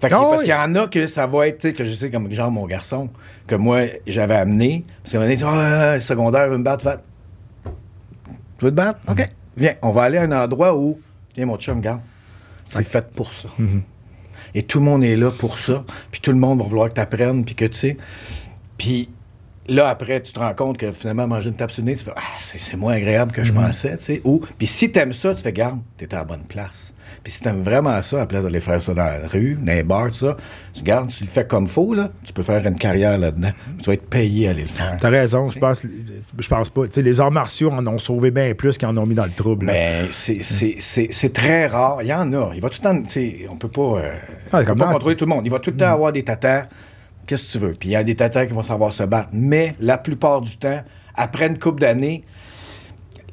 Fait 0.02 0.10
que- 0.10 0.14
Ah 0.16 0.20
parce 0.30 0.40
oui. 0.42 0.46
qu'il 0.46 0.50
y 0.54 0.58
en 0.58 0.76
a 0.76 0.88
que 0.88 1.08
ça 1.08 1.28
va 1.28 1.48
être, 1.48 1.72
que 1.72 1.84
je 1.86 1.94
sais, 1.94 2.10
comme 2.10 2.32
genre 2.34 2.52
mon 2.52 2.66
garçon, 2.68 3.10
que 3.48 3.56
moi, 3.56 3.82
j'avais 4.08 4.36
amené. 4.36 4.86
Parce 5.04 5.14
qu'on 5.14 5.22
a 5.22 5.28
dit, 5.34 5.44
ah, 5.46 6.00
secondaire, 6.02 6.50
veut 6.50 6.58
me 6.58 6.64
battre, 6.64 6.84
fait. 6.90 7.00
Tu 8.58 8.66
veux 8.66 8.72
te 8.72 8.76
battre? 8.76 9.00
OK. 9.10 9.30
Viens, 9.58 9.76
on 9.82 9.92
va 9.92 10.04
aller 10.04 10.18
à 10.18 10.24
un 10.24 10.32
endroit 10.32 10.76
où, 10.78 11.00
viens, 11.36 11.46
mon 11.46 11.58
chum, 11.58 11.78
regarde. 11.78 12.02
C'est 12.66 12.84
fait 12.84 13.12
pour 13.12 13.34
ça. 13.34 13.50
Et 14.54 14.64
tout 14.64 14.80
le 14.80 14.86
monde 14.86 15.04
est 15.04 15.16
là 15.16 15.32
pour 15.32 15.58
ça. 15.58 15.84
Puis 16.12 16.22
tout 16.22 16.32
le 16.32 16.38
monde 16.38 16.60
va 16.60 16.66
vouloir 16.66 16.90
que 16.90 16.96
tu 16.96 17.02
apprennes, 17.02 17.46
puis 17.46 17.56
que 17.56 17.66
tu 17.66 17.78
sais. 17.78 17.98
Puis 18.78 19.10
là, 19.68 19.88
après, 19.90 20.22
tu 20.22 20.32
te 20.34 20.40
rends 20.40 20.54
compte 20.54 20.78
que 20.78 20.92
finalement, 20.92 21.28
manger 21.28 21.50
une 21.50 21.56
tape 21.56 21.72
sur 21.72 21.82
le 21.84 21.88
nez, 21.92 21.96
tu 21.98 22.04
fais 22.06 22.12
Ah, 22.16 22.22
c'est 22.38 22.78
moins 22.78 22.94
agréable 22.94 23.32
que 23.32 23.44
je 23.44 23.52
pensais, 23.54 23.98
tu 23.98 24.04
sais. 24.04 24.22
Ou, 24.24 24.42
puis 24.58 24.68
si 24.68 24.92
t'aimes 24.92 25.14
ça, 25.14 25.34
tu 25.34 25.42
fais 25.44 25.54
Garde, 25.54 25.80
t'es 25.98 26.14
à 26.14 26.18
la 26.20 26.24
bonne 26.24 26.44
place. 26.44 26.94
Puis 27.24 27.34
si 27.34 27.42
t'aimes 27.42 27.64
vraiment 27.64 28.00
ça, 28.02 28.18
à 28.18 28.20
la 28.20 28.26
place 28.26 28.44
d'aller 28.44 28.60
faire 28.60 28.82
ça 28.82 28.94
dans 28.94 29.04
la 29.04 29.28
rue, 29.28 29.58
dans 29.62 29.74
les 29.74 29.84
bars, 29.84 30.08
tout 30.08 30.14
ça, 30.16 30.38
tu 30.74 30.84
gardes, 30.84 31.10
tu 31.10 31.24
le 31.24 31.30
fais 31.30 31.46
comme 31.46 31.68
faut, 31.68 31.94
là, 31.94 32.10
tu 32.24 32.34
peux 32.34 32.44
faire 32.44 32.66
une 32.66 32.78
carrière 32.78 33.18
là-dedans. 33.18 33.52
Tu 33.80 33.86
vas 33.86 33.94
être 33.94 34.08
payé 34.10 34.48
à 34.48 34.52
aller 34.52 34.64
le 34.64 34.68
faire. 34.68 34.98
T'as 35.00 35.10
raison, 35.10 35.48
je 35.48 35.58
pense, 35.60 35.86
je 36.38 36.48
pense 36.48 36.70
pas. 36.70 36.86
Tu 36.88 36.94
sais, 36.94 37.02
les 37.02 37.20
arts 37.20 37.32
martiaux 37.32 37.72
en 37.72 37.86
ont 37.88 38.00
sauvé 38.00 38.32
bien 38.32 38.54
plus 38.54 38.78
qu'ils 38.78 38.88
en 38.88 38.98
ont 38.98 39.06
mis 39.06 39.16
dans 39.16 39.26
le 39.26 39.32
trouble. 39.32 39.68
là. 39.68 39.74
Mais 39.74 40.06
c'est- 40.12 41.08
c'est 41.12 41.34
très 41.34 41.68
rare. 41.68 41.98
Il 42.02 42.08
y 42.08 42.14
en 42.14 42.32
a. 42.34 42.52
Il 42.56 42.62
va 42.62 42.70
tout 42.70 42.80
le 42.80 42.84
temps. 42.84 43.02
tu 43.04 43.10
sais, 43.10 43.46
On 43.50 43.56
peut 43.58 43.70
pas, 43.70 43.82
euh, 44.00 44.12
Ah, 44.52 44.60
on 44.62 44.66
peut 44.66 44.76
pas 44.76 44.86
contrôler 44.94 45.16
tout 45.16 45.26
le 45.26 45.30
monde. 45.30 45.42
Il 45.46 45.52
va 45.52 45.60
tout 45.60 45.72
le 45.72 45.78
temps 45.78 45.86
avoir 45.92 46.12
des 46.12 46.24
tatas. 46.24 46.66
Qu'est-ce 47.28 47.48
que 47.48 47.52
tu 47.54 47.66
veux? 47.66 47.74
Puis 47.74 47.90
il 47.90 47.92
y 47.94 47.96
a 47.96 48.04
des 48.04 48.16
tatas 48.16 48.46
qui 48.46 48.54
vont 48.54 48.62
savoir 48.64 48.94
se 48.94 49.04
battre. 49.04 49.30
Mais 49.34 49.76
la 49.80 49.98
plupart 49.98 50.42
du 50.42 50.58
temps, 50.58 50.82
après 51.16 51.48
une 51.48 51.58
couple 51.60 51.82
d'années, 51.82 52.24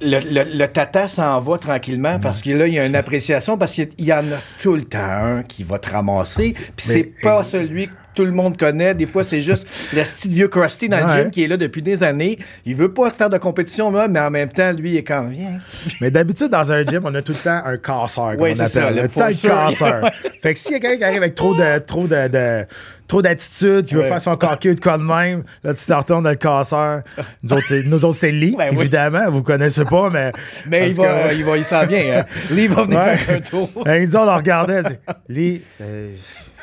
le, 0.01 0.19
le- 0.19 0.59
le 0.59 0.67
tata 0.67 1.07
s'en 1.07 1.41
va 1.41 1.59
tranquillement 1.59 2.19
parce 2.19 2.43
que 2.43 2.51
là, 2.51 2.67
il 2.67 2.75
y 2.75 2.79
a 2.79 2.87
une 2.87 2.97
appréciation 2.97 3.57
parce 3.57 3.73
qu'il 3.75 3.89
y 3.99 4.13
en 4.13 4.33
a 4.33 4.39
tout 4.61 4.75
le 4.75 4.85
temps 4.85 4.99
un 4.99 5.43
qui 5.45 5.63
va 5.63 5.79
te 5.79 5.91
ramasser. 5.91 6.55
Puis 6.55 6.87
c'est 6.87 7.05
pas 7.23 7.45
celui 7.45 7.89
tout 8.15 8.25
le 8.25 8.33
monde 8.33 8.57
connaît. 8.57 8.95
Des 8.95 9.07
fois, 9.07 9.25
c'est 9.25 9.41
juste 9.43 9.67
le 9.95 10.05
style 10.05 10.33
vieux 10.33 10.49
Krusty 10.49 10.89
dans 10.89 11.07
le 11.07 11.13
gym 11.13 11.31
qui 11.31 11.45
est 11.45 11.49
là 11.49 11.57
depuis 11.57 11.83
des 11.83 12.03
années. 12.03 12.39
Il 12.67 12.75
veut 12.77 12.93
pas 12.93 13.11
faire 13.11 13.31
de 13.31 13.39
compétition, 13.39 13.91
là, 13.91 14.09
mais 14.09 14.21
en 14.21 14.31
même 14.31 14.49
temps, 14.51 14.73
lui, 14.73 14.91
il 14.93 14.97
est 14.97 15.03
quand 15.05 15.25
viens. 15.25 15.59
Mais 16.01 16.11
d'habitude, 16.11 16.49
dans 16.49 16.71
un 16.73 16.85
gym, 16.85 17.03
on 17.05 17.15
a 17.15 17.23
tout 17.23 17.33
le 17.33 17.39
temps 17.39 17.61
un 17.65 17.77
casseur. 17.77 18.35
Oui, 18.39 18.55
c'est 18.55 18.67
ça, 18.69 18.91
le 18.91 19.03
Le 19.03 19.09
casseur. 19.09 20.11
fait 20.43 20.55
que 20.55 20.59
s'il 20.61 20.73
y 20.73 20.77
a 20.77 20.81
quelqu'un 20.81 20.97
qui 20.99 21.05
arrive 21.05 21.17
avec 21.23 21.35
trop 21.35 21.55
de 21.55 21.79
trop 21.79 22.07
de, 22.07 22.29
de- 22.29 22.65
trop 23.09 23.21
d'attitude, 23.21 23.85
qui 23.85 23.95
veut 23.95 24.03
faire 24.05 24.21
son 24.23 24.37
coquille 24.37 24.75
de 24.75 24.81
quoi 24.81 24.97
de 24.97 25.03
même, 25.03 25.43
là, 25.63 25.75
tu 25.75 25.85
te 25.85 25.93
retournes 25.93 26.25
dans 26.25 26.31
le 26.31 26.37
casseur. 26.37 27.03
Nous 27.43 28.05
autres, 28.05 28.17
c'est, 28.19 28.31
Lee, 28.31 28.55
Ben 28.57 28.71
oui. 28.73 28.81
évidemment. 28.83 29.31
Vous 29.31 29.43
connaissez 29.43 29.85
pas, 29.85 30.09
mais. 30.11 30.33
Mais 30.67 30.89
il 30.89 30.95
va, 30.95 31.29
que- 31.29 31.35
il 31.35 31.45
va, 31.45 31.57
il 31.59 31.65
s'en 31.65 31.85
vient. 31.85 32.21
Hein. 32.21 32.25
Il 32.51 32.69
va 32.71 32.85
venir 32.85 32.99
Ouais. 32.99 33.17
faire 33.17 33.37
un 33.37 33.41
tour. 33.41 33.71
Ben, 33.85 34.03
il 34.03 34.09
dit, 34.09 34.17
on 34.17 34.25
le 34.25 34.31
regardait. 34.31 34.83
Lee, 35.29 35.61
euh, 35.83 36.11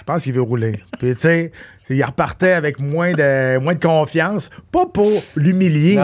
pense 0.09 0.23
qu'il 0.23 0.33
veut 0.33 0.41
rouler. 0.41 0.79
Puis, 0.97 1.13
tu 1.13 1.21
sais, 1.21 1.51
il 1.89 2.03
repartait 2.03 2.53
avec 2.53 2.79
moins 2.79 3.11
de, 3.11 3.57
moins 3.59 3.73
de 3.75 3.79
confiance. 3.79 4.49
Pas 4.71 4.85
pour 4.85 5.11
l'humilier. 5.35 6.01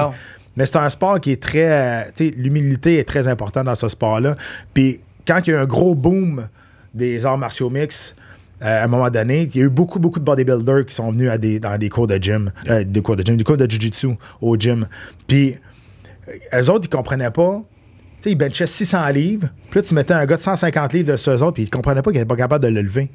Mais 0.58 0.66
c'est 0.66 0.78
un 0.78 0.90
sport 0.90 1.20
qui 1.20 1.32
est 1.32 1.42
très. 1.42 1.70
euh, 1.70 2.04
tu 2.16 2.30
sais, 2.30 2.34
l'humilité 2.38 2.98
est 2.98 3.04
très 3.04 3.28
importante 3.28 3.66
dans 3.66 3.76
ce 3.76 3.90
sport-là. 3.90 4.38
Puis 4.74 5.02
quand 5.28 5.40
il 5.46 5.50
y 5.50 5.54
a 5.54 5.58
eu 5.58 5.62
un 5.62 5.66
gros 5.66 5.96
boom 5.96 6.48
des 6.94 7.26
arts 7.26 7.38
martiaux 7.38 7.70
mix, 7.70 8.16
euh, 8.62 8.82
à 8.82 8.86
un 8.86 8.88
moment 8.88 9.10
donné, 9.10 9.50
il 9.54 9.60
y 9.60 9.62
a 9.62 9.66
eu 9.66 9.70
beaucoup, 9.70 10.00
beaucoup 10.00 10.20
de 10.20 10.24
bodybuilders 10.24 10.86
qui 10.86 10.96
sont 10.96 11.12
venus 11.12 11.30
à 11.30 11.38
des, 11.38 11.60
dans 11.60 11.78
des 11.78 11.90
cours 11.90 12.08
de 12.08 12.16
gym, 12.16 12.52
euh, 12.70 12.84
des 12.86 13.02
cours 13.02 13.18
de 13.18 13.24
gym, 13.26 13.36
des 13.36 13.44
cours 13.44 13.58
de 13.58 13.70
jiu-jitsu 13.70 14.16
au 14.42 14.56
gym. 14.56 14.88
Puis 15.28 15.58
euh, 16.54 16.62
eux 16.62 16.70
autres, 16.70 16.86
ils 16.86 16.90
comprenaient 16.96 17.32
pas. 17.32 17.62
Tu 18.18 18.22
sais, 18.22 18.32
ils 18.32 18.38
benchaient 18.38 18.68
600 18.68 19.10
livres. 19.10 19.50
Puis 19.70 19.82
là, 19.82 19.86
tu 19.86 19.94
mettais 19.94 20.14
un 20.14 20.26
gars 20.26 20.38
de 20.38 20.42
150 20.42 20.94
livres 20.94 21.12
de 21.12 21.18
ceux 21.18 21.44
autres, 21.44 21.56
puis 21.56 21.64
ils 21.64 21.70
comprenaient 21.70 22.02
pas 22.02 22.12
qu'ils 22.12 22.22
n'étaient 22.22 22.30
pas 22.30 22.38
capables 22.38 22.64
de 22.64 22.70
le 22.70 22.82
lever. 22.82 23.12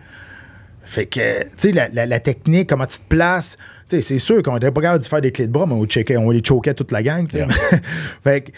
Fait 0.90 1.06
que, 1.06 1.42
tu 1.44 1.48
sais, 1.58 1.72
la, 1.72 1.88
la- 1.88 2.06
la 2.06 2.18
technique, 2.18 2.68
comment 2.68 2.84
tu 2.86 2.98
te 2.98 3.04
places, 3.08 3.56
tu 3.88 3.96
sais, 3.96 4.02
c'est 4.02 4.18
sûr 4.18 4.42
qu'on 4.42 4.54
n'était 4.54 4.72
pas 4.72 4.80
capable 4.80 5.04
de 5.04 5.08
faire 5.08 5.20
des 5.20 5.30
clés 5.30 5.46
de 5.46 5.52
bras, 5.52 5.64
mais 5.66 5.74
on, 5.74 5.84
checkait, 5.86 6.16
on 6.16 6.30
les 6.30 6.42
choquait 6.44 6.74
toute 6.74 6.90
la 6.90 7.02
gang, 7.04 7.28
tu 7.28 7.38
sais. 7.38 7.46
fait 8.24 8.40
que, 8.40 8.50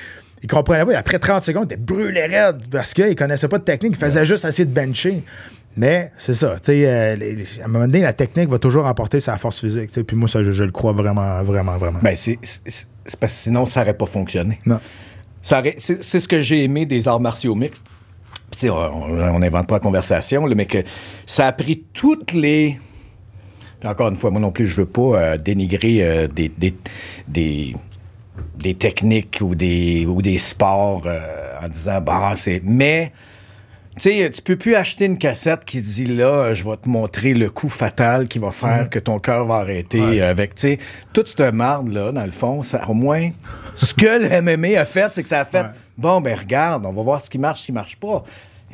ils 0.42 0.48
comprenaient 0.48 0.86
pas. 0.86 0.96
Après 0.96 1.18
30 1.18 1.44
secondes, 1.44 1.66
ils 1.70 1.74
étaient 1.74 1.82
brûlés 1.82 2.24
raides 2.24 2.68
parce 2.70 2.94
qu'ils 2.94 3.14
connaissaient 3.16 3.48
pas 3.48 3.58
de 3.58 3.64
technique, 3.64 3.92
ils 3.96 3.98
faisaient 4.02 4.24
juste 4.24 4.46
essayer 4.46 4.64
de 4.64 4.72
bencher. 4.74 5.22
Mais 5.76 6.10
c'est 6.18 6.34
ça, 6.34 6.54
tu 6.56 6.72
sais, 6.72 6.86
euh, 6.86 7.16
les- 7.16 7.34
les- 7.34 7.60
à 7.60 7.64
un 7.64 7.68
moment 7.68 7.84
donné, 7.86 8.00
la 8.00 8.12
technique 8.14 8.48
va 8.48 8.58
toujours 8.58 8.86
emporter 8.86 9.20
sa 9.20 9.36
force 9.36 9.60
physique. 9.60 9.90
Puis 10.06 10.16
moi, 10.16 10.26
ça, 10.28 10.42
je, 10.42 10.52
je 10.52 10.64
le 10.64 10.72
crois 10.72 10.92
vraiment, 10.92 11.42
vraiment, 11.42 11.76
vraiment. 11.76 11.98
Ben, 12.02 12.16
c'est 12.16 12.38
parce 13.20 13.32
que 13.34 13.38
sinon, 13.38 13.66
ça 13.66 13.80
n'aurait 13.80 13.96
pas 13.96 14.06
fonctionné. 14.06 14.58
non. 14.66 14.80
C'est 15.42 16.20
ce 16.20 16.28
que 16.28 16.40
j'ai 16.40 16.64
aimé 16.64 16.86
des 16.86 17.08
arts 17.08 17.20
martiaux 17.20 17.54
mixtes. 17.54 17.84
On 18.64 19.38
n'invente 19.38 19.66
pas 19.66 19.76
la 19.76 19.80
conversation, 19.80 20.46
mais 20.46 20.66
que 20.66 20.84
ça 21.26 21.48
a 21.48 21.52
pris 21.52 21.84
toutes 21.92 22.32
les. 22.32 22.78
Encore 23.84 24.08
une 24.08 24.16
fois, 24.16 24.30
moi 24.30 24.40
non 24.40 24.52
plus, 24.52 24.68
je 24.68 24.76
veux 24.76 24.86
pas 24.86 25.16
euh, 25.16 25.36
dénigrer 25.36 26.02
euh, 26.02 26.28
des, 26.28 26.48
des, 26.48 26.74
des, 27.26 27.74
des 28.56 28.74
techniques 28.74 29.38
ou 29.40 29.54
des, 29.54 30.06
ou 30.06 30.22
des 30.22 30.38
sports 30.38 31.02
euh, 31.06 31.58
en 31.62 31.68
disant, 31.68 32.00
bah, 32.00 32.34
c'est. 32.36 32.60
Mais. 32.64 33.12
Tu 33.96 34.10
sais, 34.10 34.30
tu 34.30 34.40
peux 34.40 34.56
plus 34.56 34.74
acheter 34.74 35.04
une 35.04 35.18
cassette 35.18 35.66
qui 35.66 35.82
dit 35.82 36.06
là, 36.06 36.54
je 36.54 36.64
vais 36.64 36.76
te 36.78 36.88
montrer 36.88 37.34
le 37.34 37.50
coup 37.50 37.68
fatal 37.68 38.26
qui 38.26 38.38
va 38.38 38.50
faire 38.50 38.88
que 38.88 38.98
ton 38.98 39.18
cœur 39.18 39.44
va 39.46 39.56
arrêter 39.56 40.00
Ouais. 40.00 40.20
avec, 40.22 40.54
tu 40.54 40.62
sais, 40.62 40.78
toute 41.12 41.28
cette 41.28 41.52
marde-là, 41.54 42.10
dans 42.10 42.24
le 42.24 42.30
fond, 42.30 42.62
ça, 42.62 42.88
au 42.88 42.94
moins, 42.94 43.30
ce 43.76 43.92
que 43.92 44.06
le 44.22 44.40
MMA 44.42 44.80
a 44.80 44.86
fait, 44.86 45.12
c'est 45.14 45.22
que 45.22 45.28
ça 45.28 45.40
a 45.40 45.44
fait, 45.44 45.62
Ouais. 45.64 45.68
bon, 45.98 46.22
ben 46.22 46.38
regarde, 46.38 46.86
on 46.86 46.92
va 46.92 47.02
voir 47.02 47.22
ce 47.22 47.28
qui 47.28 47.36
marche, 47.38 47.60
ce 47.60 47.66
qui 47.66 47.72
marche 47.72 47.96
pas. 47.96 48.24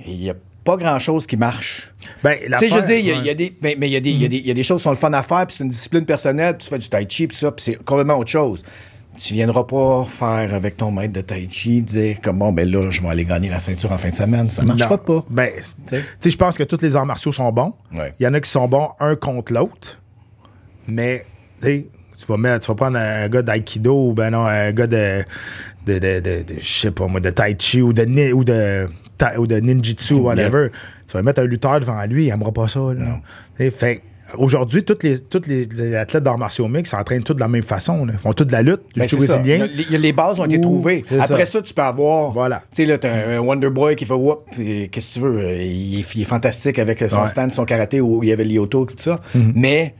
Il 0.07 0.23
y 0.23 0.31
a 0.31 0.35
pas 0.63 0.77
grand-chose 0.77 1.27
qui 1.27 1.37
marche. 1.37 1.93
Ben, 2.23 2.35
Tu 2.37 2.43
sais, 2.43 2.69
je 2.69 2.75
l'affaire- 2.77 2.83
dire, 2.85 2.99
il 2.99 3.07
y 3.07 3.11
a- 3.29 3.33
y, 3.33 3.35
des, 3.35 3.57
mais, 3.61 3.75
mais 3.77 3.89
il 3.89 3.93
y, 3.93 3.97
a 3.97 4.01
des- 4.01 4.11
il 4.11 4.23
y 4.23 4.25
a 4.25 4.29
des- 4.29 4.37
il 4.37 4.47
y 4.47 4.51
a 4.53 4.55
des 4.55 4.63
choses 4.63 4.79
qui 4.79 4.85
sont 4.85 4.91
le 4.91 4.97
fun 4.97 5.13
à 5.15 5.23
faire, 5.25 5.45
puis 5.49 5.57
c'est 5.57 5.65
une 5.65 5.71
discipline 5.71 6.05
personnelle, 6.05 6.57
puis 6.57 6.65
tu 6.65 6.71
fais 6.71 6.79
du 6.79 6.89
tai 6.89 7.05
chi, 7.09 7.27
puis 7.27 7.37
ça, 7.37 7.51
puis 7.51 7.65
c'est 7.65 7.75
complètement 7.85 8.19
autre 8.19 8.31
chose. 8.31 8.63
Tu 9.19 9.35
viendras 9.35 9.65
pas 9.65 10.05
faire 10.05 10.55
avec 10.55 10.77
ton 10.77 10.93
maître 10.93 11.13
de 11.13 11.21
tai 11.21 11.49
chi, 11.51 11.83
dire 11.83 12.21
comme 12.23 12.39
bon, 12.39 12.53
ben 12.53 12.71
là, 12.71 12.89
je 12.91 13.03
vais 13.03 13.09
aller 13.09 13.25
gagner 13.25 13.49
la 13.49 13.59
ceinture 13.59 13.91
en 13.91 13.99
fin 13.99 14.11
de 14.11 14.15
semaine. 14.15 14.49
Ça 14.51 14.63
marchera 14.63 14.97
Non. 14.97 15.21
pas. 15.21 15.27
Ben, 15.29 15.51
tu 15.89 15.97
sais, 16.21 16.31
je 16.31 16.37
pense 16.37 16.57
que 16.57 16.63
tous 16.63 16.81
les 16.83 16.95
arts 16.95 17.05
martiaux 17.07 17.33
sont 17.33 17.51
bons. 17.51 17.75
Ouais. 17.97 18.15
Il 18.21 18.25
y 18.25 18.27
en 18.29 18.35
a 18.35 18.41
qui 18.41 18.49
sont 18.49 18.69
bons 18.69 18.91
un 19.01 19.17
contre 19.17 19.53
l'autre. 19.53 20.01
Mais, 20.87 21.27
tu 21.61 21.67
sais, 21.67 21.87
tu 22.19 22.27
vas 22.27 22.37
mettre, 22.37 22.65
tu 22.67 22.71
vas 22.71 22.77
prendre 22.77 22.97
un 22.97 23.29
gars 23.29 23.43
d'aïkido 23.43 24.09
ou 24.11 24.13
ben 24.13 24.31
non, 24.31 24.47
un 24.47 24.71
gars 24.73 24.87
de, 24.87 25.25
de, 25.87 25.99
de, 25.99 26.21
de- 26.21 26.43
de- 26.43 26.61
je 26.61 26.73
sais 26.73 26.91
pas 26.93 27.07
moi, 27.09 27.19
de 27.21 27.31
tai 27.31 27.57
chi 27.59 27.83
ou 27.83 27.93
de, 27.93 28.03
ni- 28.05 28.33
ou 28.33 28.45
de, 28.45 28.89
ta- 29.17 29.39
ou 29.39 29.47
de 29.49 29.57
ninjutsu 29.57 30.15
ou 30.15 30.21
whatever. 30.27 30.69
Tu 31.07 31.13
vas 31.15 31.23
mettre 31.23 31.41
un 31.41 31.45
lutteur 31.47 31.81
devant 31.81 32.05
lui, 32.05 32.27
il 32.27 32.31
aimera 32.31 32.53
pas 32.53 32.69
ça. 32.69 32.81
Là. 32.95 33.21
Fait 33.71 34.03
Aujourd'hui, 34.37 34.85
tous 34.85 34.99
les, 35.03 35.19
toutes 35.19 35.47
les, 35.47 35.95
athlètes 35.97 36.23
d'arts 36.23 36.39
martiaux 36.39 36.69
mix 36.69 36.91
s'entraînent 36.91 37.23
tous 37.23 37.35
de 37.35 37.41
la 37.41 37.49
même 37.49 37.63
façon. 37.63 38.05
là. 38.05 38.13
Ils 38.15 38.19
font 38.19 38.33
tous 38.33 38.45
de 38.45 38.53
la 38.53 38.63
lutte, 38.63 38.83
du 38.95 39.01
Ben, 39.01 39.09
brésilien. 39.11 39.69
Les, 39.91 40.13
bases 40.13 40.39
ont 40.39 40.45
été 40.45 40.59
Ouh, 40.59 40.61
trouvées. 40.61 41.05
Après 41.19 41.47
ça. 41.47 41.53
ça. 41.53 41.63
tu 41.63 41.73
peux 41.73 41.83
avoir. 41.83 42.31
Voilà. 42.33 42.63
Tu 42.75 42.83
sais, 42.83 42.87
là, 42.87 42.99
t'as 42.99 43.11
un, 43.13 43.39
un 43.39 43.41
Wonder 43.41 43.71
Boy 43.71 43.97
qui 43.97 44.05
fait 44.05 44.13
whoop, 44.15 44.45
qu'est-ce 44.57 45.09
que 45.09 45.15
tu 45.15 45.21
veux? 45.21 45.53
Il 45.55 46.01
est, 46.01 46.15
il 46.15 46.21
est 46.23 46.25
fantastique 46.25 46.79
avec 46.79 47.03
son 47.09 47.23
Ouais. 47.23 47.29
Stand, 47.29 47.53
son 47.53 47.65
karaté, 47.65 48.01
où 48.01 48.23
il 48.23 48.29
y 48.29 48.33
avait 48.33 48.45
l'ioto, 48.45 48.85
tout 48.85 48.95
ça. 48.99 49.21
Mais 49.55 49.95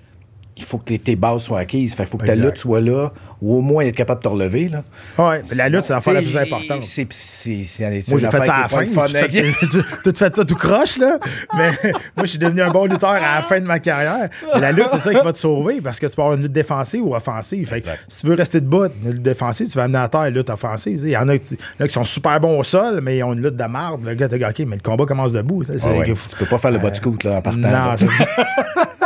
il 0.59 0.65
faut 0.65 0.79
que 0.79 0.95
tes 0.95 1.17
bases 1.17 1.43
soient 1.43 1.61
acquises. 1.61 1.95
Il 1.99 2.07
faut 2.07 2.19
que 2.19 2.27
ta 2.27 2.33
Exact. 2.33 2.45
lutte 2.47 2.59
soit 2.59 2.81
là, 2.81 3.13
ou 3.41 3.57
au 3.57 3.61
moins 3.61 3.85
être 3.85 3.95
capable 3.95 4.21
de 4.21 4.25
te 4.25 4.29
relever. 4.29 4.69
Là. 4.69 4.83
Ouais, 5.19 5.43
mais 5.49 5.57
la 5.57 5.69
lutte, 5.69 5.85
c'est 5.85 5.93
l'affaire 5.93 6.15
la 6.15 6.21
plus 6.23 6.37
importante. 6.37 6.83
c'est- 6.83 7.07
c'est- 7.11 8.09
Moi, 8.11 8.19
j'ai 8.19 8.27
fait 8.29 8.45
ça 8.45 8.55
à 8.55 8.61
la 8.63 8.69
fin. 8.69 8.85
tout- 9.71 9.85
tout 10.05 10.15
fait 10.17 10.35
ça 10.37 10.45
tout 10.45 10.55
croche, 10.57 10.97
là. 10.99 11.19
Mais 11.57 11.71
moi, 12.17 12.25
je 12.25 12.27
suis 12.27 12.39
devenu 12.39 12.61
un 12.63 12.71
bon 12.71 12.85
lutteur 12.87 13.11
à 13.11 13.19
la 13.37 13.43
fin 13.43 13.61
de 13.61 13.67
ma 13.67 13.79
carrière. 13.79 14.29
Mais 14.55 14.61
la 14.61 14.73
lutte, 14.73 14.89
c'est 14.91 14.99
ça 14.99 15.15
qui 15.15 15.21
va 15.25 15.33
te 15.33 15.39
sauver 15.39 15.81
parce 15.81 15.99
que 16.01 16.07
tu 16.07 16.17
peux 16.17 16.23
avoir 16.23 16.37
une 16.37 16.43
lutte 16.43 16.53
défensive 16.53 17.03
ou 17.05 17.15
offensive. 17.15 17.69
Fait 17.69 17.81
que 17.81 17.89
si 18.09 18.21
tu 18.21 18.27
veux 18.27 18.35
rester 18.35 18.61
debout, 18.61 18.85
une 19.05 19.13
lutte 19.13 19.23
défensive, 19.23 19.69
tu 19.69 19.77
vas 19.79 19.85
amener 19.85 19.99
à 19.99 20.09
terre 20.09 20.25
une 20.25 20.35
lutte 20.35 20.51
offensive. 20.51 21.01
Il 21.03 21.11
y 21.11 21.17
en 21.17 21.29
a, 21.29 21.39
qui- 21.39 21.57
là, 21.79 21.87
qui 21.87 21.93
sont 21.93 22.05
super 22.05 22.41
bons 22.41 22.59
au 22.59 22.65
sol, 22.65 23.01
mais 23.03 23.19
ils 23.19 23.23
ont 23.23 23.33
une 23.33 23.43
lutte 23.43 23.57
de 23.57 23.65
marde. 23.65 24.05
Le 24.05 24.15
gars, 24.15 24.29
t'as 24.29 24.37
OK, 24.49 24.59
mais 24.67 24.77
le 24.77 24.83
combat 24.83 25.07
commence 25.07 25.33
debout. 25.33 25.63
C'est- 25.65 25.79
Ah 25.85 25.91
ouais, 25.93 26.05
Tu 26.29 26.37
peux 26.37 26.47
pas 26.47 26.59
faire 26.59 26.71
le 26.73 26.79
bas 26.79 26.91
de 26.91 26.97
scoot 26.97 27.23
là, 27.25 27.37
en 27.37 27.43
partant. 27.43 27.59
non, 27.61 27.69
là. 27.71 27.95
c'est 27.97 28.09
ça. 28.11 28.27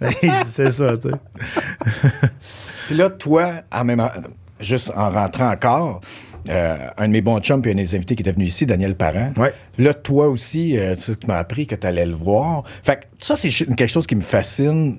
c'est 0.50 0.70
ça, 0.72 0.96
tu 0.96 1.08
sais. 1.10 1.16
Puis 2.86 2.96
là, 2.96 3.10
toi, 3.10 3.48
en 3.72 3.84
même, 3.84 4.02
juste 4.60 4.90
en 4.96 5.10
rentrant 5.10 5.50
encore, 5.50 6.00
euh, 6.48 6.76
un 6.96 7.06
de 7.08 7.12
mes 7.12 7.20
bons 7.20 7.40
chums, 7.40 7.60
puis 7.60 7.72
un 7.72 7.74
des 7.74 7.94
invités 7.94 8.14
qui 8.16 8.22
était 8.22 8.32
venu 8.32 8.46
ici, 8.46 8.64
Daniel 8.64 8.94
Parent. 8.94 9.32
Ouais. 9.36 9.52
Là, 9.76 9.92
toi 9.92 10.28
aussi, 10.28 10.78
euh, 10.78 10.94
tu 10.96 11.02
sais, 11.02 11.16
tu 11.16 11.26
m'as 11.26 11.36
appris 11.36 11.66
que 11.66 11.74
tu 11.74 11.86
allais 11.86 12.06
le 12.06 12.14
voir. 12.14 12.64
Fait 12.82 12.96
que 12.96 13.02
ça, 13.18 13.36
c'est 13.36 13.50
quelque 13.50 13.86
chose 13.86 14.06
qui 14.06 14.14
me 14.16 14.22
fascine 14.22 14.98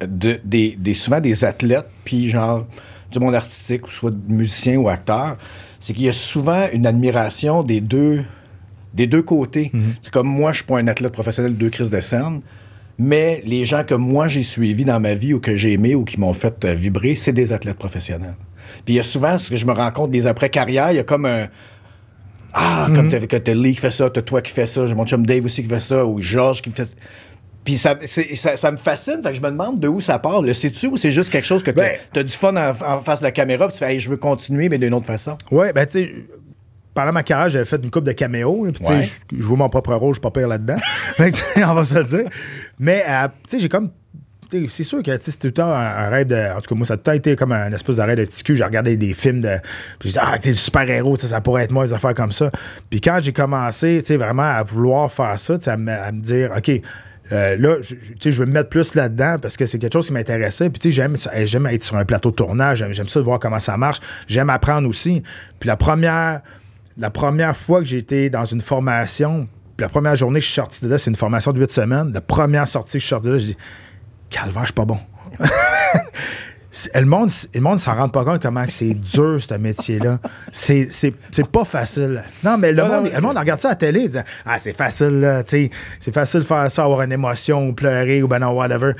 de, 0.00 0.38
des, 0.44 0.76
des- 0.78 0.94
souvent 0.94 1.20
des 1.20 1.44
athlètes, 1.44 1.88
puis 2.04 2.28
genre 2.28 2.66
du 3.10 3.18
monde 3.18 3.34
artistique, 3.34 3.86
ou 3.86 3.90
soit 3.90 4.12
musicien 4.28 4.76
ou 4.76 4.88
acteur, 4.88 5.36
c'est 5.80 5.92
qu'il 5.94 6.04
y 6.04 6.08
a 6.08 6.12
souvent 6.12 6.66
une 6.72 6.86
admiration 6.86 7.62
des 7.62 7.80
deux, 7.80 8.22
des 8.94 9.06
deux 9.06 9.22
côtés. 9.22 9.72
C'est 10.02 10.12
comme 10.12 10.28
moi, 10.28 10.52
je 10.52 10.58
suis 10.58 10.66
pas 10.66 10.78
un 10.78 10.86
athlète 10.88 11.12
professionnel 11.12 11.54
de 11.54 11.58
deux 11.58 11.70
crises 11.70 11.90
de 11.90 12.00
scène, 12.00 12.40
mais 12.98 13.42
les 13.44 13.64
gens 13.64 13.84
que 13.84 13.94
moi 13.94 14.28
j'ai 14.28 14.42
suivis 14.42 14.84
dans 14.84 15.00
ma 15.00 15.14
vie 15.14 15.34
ou 15.34 15.40
que 15.40 15.56
j'ai 15.56 15.72
aimés 15.72 15.94
ou 15.94 16.04
qui 16.04 16.18
m'ont 16.18 16.32
fait 16.32 16.64
euh, 16.64 16.74
vibrer, 16.74 17.14
c'est 17.14 17.32
des 17.32 17.52
athlètes 17.52 17.78
professionnels. 17.78 18.34
Puis 18.84 18.94
il 18.94 18.96
y 18.96 19.00
a 19.00 19.02
souvent, 19.02 19.38
ce 19.38 19.50
que 19.50 19.56
je 19.56 19.66
me 19.66 19.72
rends 19.72 19.90
compte 19.90 20.10
des 20.10 20.26
après-carrières, 20.26 20.90
il 20.92 20.96
y 20.96 21.00
a 21.00 21.04
comme 21.04 21.26
un. 21.26 21.48
Ah, 22.52 22.88
comme 22.94 23.08
t'as 23.10 23.20
que 23.20 23.36
t'as 23.36 23.52
Lee 23.54 23.74
qui 23.74 23.80
fait 23.80 23.90
ça, 23.90 24.08
t'as 24.08 24.22
toi 24.22 24.40
qui 24.40 24.50
fais 24.50 24.66
ça, 24.66 24.86
j'ai 24.86 24.94
mon 24.94 25.04
chum 25.04 25.26
Dave 25.26 25.44
aussi 25.44 25.62
qui 25.62 25.68
fait 25.68 25.80
ça, 25.80 26.06
ou 26.06 26.20
Georges 26.22 26.62
qui 26.62 26.70
fait. 26.70 26.88
Puis 27.64 27.76
ça, 27.76 27.96
ça, 28.06 28.56
ça 28.56 28.70
me 28.70 28.76
fascine, 28.76 29.20
fait 29.22 29.30
que 29.30 29.34
je 29.36 29.42
me 29.42 29.50
demande 29.50 29.78
de 29.80 29.88
où 29.88 30.00
ça 30.00 30.18
part. 30.18 30.40
Le 30.40 30.54
sais-tu 30.54 30.86
ou 30.86 30.96
c'est 30.96 31.10
juste 31.10 31.30
quelque 31.30 31.44
chose 31.44 31.62
que 31.62 31.70
t'as 31.72 31.96
Ben- 32.14 32.24
du 32.24 32.32
fun 32.32 32.56
en, 32.56 32.70
en 32.70 33.02
face 33.02 33.20
de 33.20 33.24
la 33.24 33.32
caméra, 33.32 33.66
puis 33.68 33.74
tu 33.76 33.84
fais, 33.84 33.92
Hey, 33.94 34.00
je 34.00 34.08
veux 34.08 34.16
continuer, 34.16 34.68
mais 34.68 34.78
d'une 34.78 34.94
autre 34.94 35.06
façon. 35.06 35.36
Ouais, 35.50 35.72
ben, 35.72 35.84
tu 35.84 35.92
sais, 35.98 36.12
pendant 36.96 37.12
ma 37.12 37.22
carrière, 37.22 37.48
j'avais 37.50 37.64
fait 37.64 37.80
une 37.82 37.90
coupe 37.92 38.02
de 38.04 38.10
caméos. 38.12 38.64
puis, 38.72 38.72
tu 38.80 38.84
sais, 38.86 38.92
Ouais. 38.94 39.02
je 39.02 39.36
je 39.36 39.42
joue 39.42 39.54
mon 39.54 39.68
propre 39.68 39.94
rôle, 39.94 40.14
je 40.14 40.18
suis 40.18 40.20
pas 40.22 40.32
pire 40.32 40.48
là-dedans. 40.48 40.78
On 41.18 41.74
va 41.74 41.84
se 41.84 41.94
le 41.94 42.04
dire. 42.04 42.28
Mais, 42.80 43.04
euh, 43.08 43.28
tu 43.48 43.50
sais, 43.56 43.60
j'ai 43.60 43.68
comme. 43.68 43.90
C'est 44.68 44.84
sûr 44.84 45.02
que 45.02 45.10
c'est 45.20 45.38
tout 45.40 45.48
le 45.48 45.52
temps 45.52 45.66
un, 45.72 45.74
un 45.74 46.08
rêve 46.08 46.28
de. 46.28 46.56
En 46.56 46.60
tout 46.60 46.68
cas, 46.68 46.74
moi, 46.76 46.86
ça 46.86 46.94
a 46.94 46.96
tout 46.96 47.00
le 47.00 47.04
temps 47.04 47.12
été 47.12 47.34
comme 47.34 47.50
un 47.50 47.72
espèce 47.72 47.96
de 47.96 48.02
rêve 48.02 48.16
de 48.18 48.24
petit 48.24 48.44
cul. 48.44 48.54
J'ai 48.54 48.62
regardé 48.64 48.96
des 48.96 49.12
films 49.12 49.40
de. 49.40 49.56
Puis 49.98 50.08
je 50.08 50.08
disais, 50.10 50.20
ah, 50.22 50.38
t'es 50.38 50.50
le 50.50 50.54
super-héros, 50.54 51.16
ça 51.16 51.40
pourrait 51.40 51.64
être 51.64 51.72
moi, 51.72 51.84
des 51.84 51.92
affaires 51.92 52.14
comme 52.14 52.30
ça. 52.30 52.52
Puis 52.88 53.00
quand 53.00 53.18
j'ai 53.20 53.32
commencé, 53.32 53.98
tu 54.02 54.06
sais, 54.06 54.16
vraiment 54.16 54.44
à 54.44 54.62
vouloir 54.62 55.10
faire 55.10 55.36
ça, 55.40 55.58
à, 55.66 55.76
me- 55.76 55.90
à 55.90 56.12
me 56.12 56.20
dire, 56.20 56.52
OK, 56.56 56.70
euh, 57.32 57.56
là, 57.58 57.78
je, 57.80 57.96
je- 58.30 58.38
veux 58.40 58.46
me 58.46 58.52
mettre 58.52 58.68
plus 58.68 58.94
là-dedans 58.94 59.38
parce 59.42 59.56
que 59.56 59.66
c'est 59.66 59.80
quelque 59.80 59.94
chose 59.94 60.06
qui 60.06 60.12
m'intéressait. 60.12 60.70
Puis, 60.70 60.78
tu 60.78 60.88
sais, 60.90 60.92
j'aime, 60.92 61.16
j'aime 61.44 61.66
être 61.66 61.82
sur 61.82 61.96
un 61.96 62.04
plateau 62.04 62.30
de 62.30 62.36
tournage. 62.36 62.86
J'aime 62.88 63.08
ça 63.08 63.18
de 63.18 63.24
voir 63.24 63.40
comment 63.40 63.58
ça 63.58 63.76
marche. 63.76 63.98
J'aime 64.28 64.48
apprendre 64.50 64.88
aussi. 64.88 65.24
Puis, 65.58 65.66
la 65.66 65.74
première, 65.76 66.42
la 66.98 67.10
première 67.10 67.56
fois 67.56 67.80
que 67.80 67.84
j'ai 67.84 67.98
été 67.98 68.30
dans 68.30 68.44
une 68.44 68.60
formation, 68.60 69.48
puis 69.76 69.84
la 69.84 69.88
première 69.88 70.16
journée 70.16 70.40
que 70.40 70.44
je 70.44 70.50
suis 70.50 70.54
sorti 70.60 70.84
de 70.84 70.90
là, 70.90 70.98
c'est 70.98 71.10
une 71.10 71.16
formation 71.16 71.52
de 71.52 71.60
huit 71.60 71.72
semaines. 71.72 72.12
La 72.12 72.20
première 72.20 72.66
sortie 72.66 72.94
que 72.94 72.98
je 73.00 73.04
suis 73.04 73.10
sorti 73.10 73.28
de 73.28 73.32
là, 73.32 73.38
je 73.38 73.44
dis, 73.46 73.56
Calvaire, 74.30 74.62
je 74.62 74.66
suis 74.66 74.74
pas 74.74 74.84
bon. 74.84 74.98
Le 76.94 77.06
monde, 77.06 77.30
le 77.54 77.60
monde 77.60 77.80
s'en 77.80 77.94
rend 77.94 78.10
pas 78.10 78.22
compte 78.22 78.42
comment 78.42 78.64
c'est 78.68 78.92
dur, 78.92 79.38
ce 79.40 79.54
métier-là. 79.54 80.18
C'est, 80.52 80.88
c'est, 80.90 81.14
c'est 81.30 81.46
pas 81.46 81.64
facile. 81.64 82.22
Non, 82.44 82.58
mais 82.58 82.70
le, 82.72 82.82
Non, 82.82 82.88
monde, 82.88 83.04
non, 83.04 83.10
le 83.14 83.20
monde 83.22 83.38
regarde 83.38 83.60
ça 83.60 83.68
à 83.68 83.70
la 83.72 83.76
télé, 83.76 84.00
disant 84.08 84.24
Ah, 84.44 84.58
c'est 84.58 84.74
facile, 84.74 85.20
là, 85.20 85.42
tu 85.42 85.70
c'est 86.00 86.12
facile 86.12 86.40
de 86.40 86.44
faire 86.44 86.70
ça, 86.70 86.84
avoir 86.84 87.00
une 87.00 87.12
émotion, 87.12 87.68
ou 87.68 87.72
pleurer, 87.72 88.22
ou 88.22 88.28
ben 88.28 88.40
non, 88.40 88.50
whatever. 88.50 88.92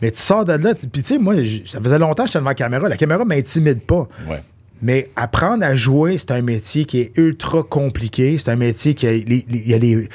Mais 0.00 0.10
tu 0.10 0.20
sors 0.20 0.46
de 0.46 0.54
là, 0.54 0.72
puis 0.74 1.02
tu 1.02 1.14
sais, 1.14 1.18
moi, 1.18 1.34
ça 1.66 1.78
faisait 1.78 1.98
longtemps 1.98 2.22
que 2.22 2.28
j'étais 2.28 2.38
devant 2.38 2.50
la 2.50 2.54
caméra. 2.54 2.88
La 2.88 2.96
caméra 2.96 3.22
m'intimide 3.26 3.82
pas. 3.82 4.08
Ouais. 4.26 4.42
Mais 4.82 5.10
apprendre 5.16 5.64
à 5.64 5.74
jouer, 5.76 6.16
c'est 6.18 6.30
un 6.30 6.42
métier 6.42 6.84
qui 6.86 7.00
est 7.00 7.12
ultra 7.18 7.62
compliqué. 7.62 8.38
C'est 8.38 8.50
un 8.50 8.56
métier 8.56 8.94
qui 8.94 9.06
a, 9.06 9.12
les- 9.12 9.44
les- 9.48 10.08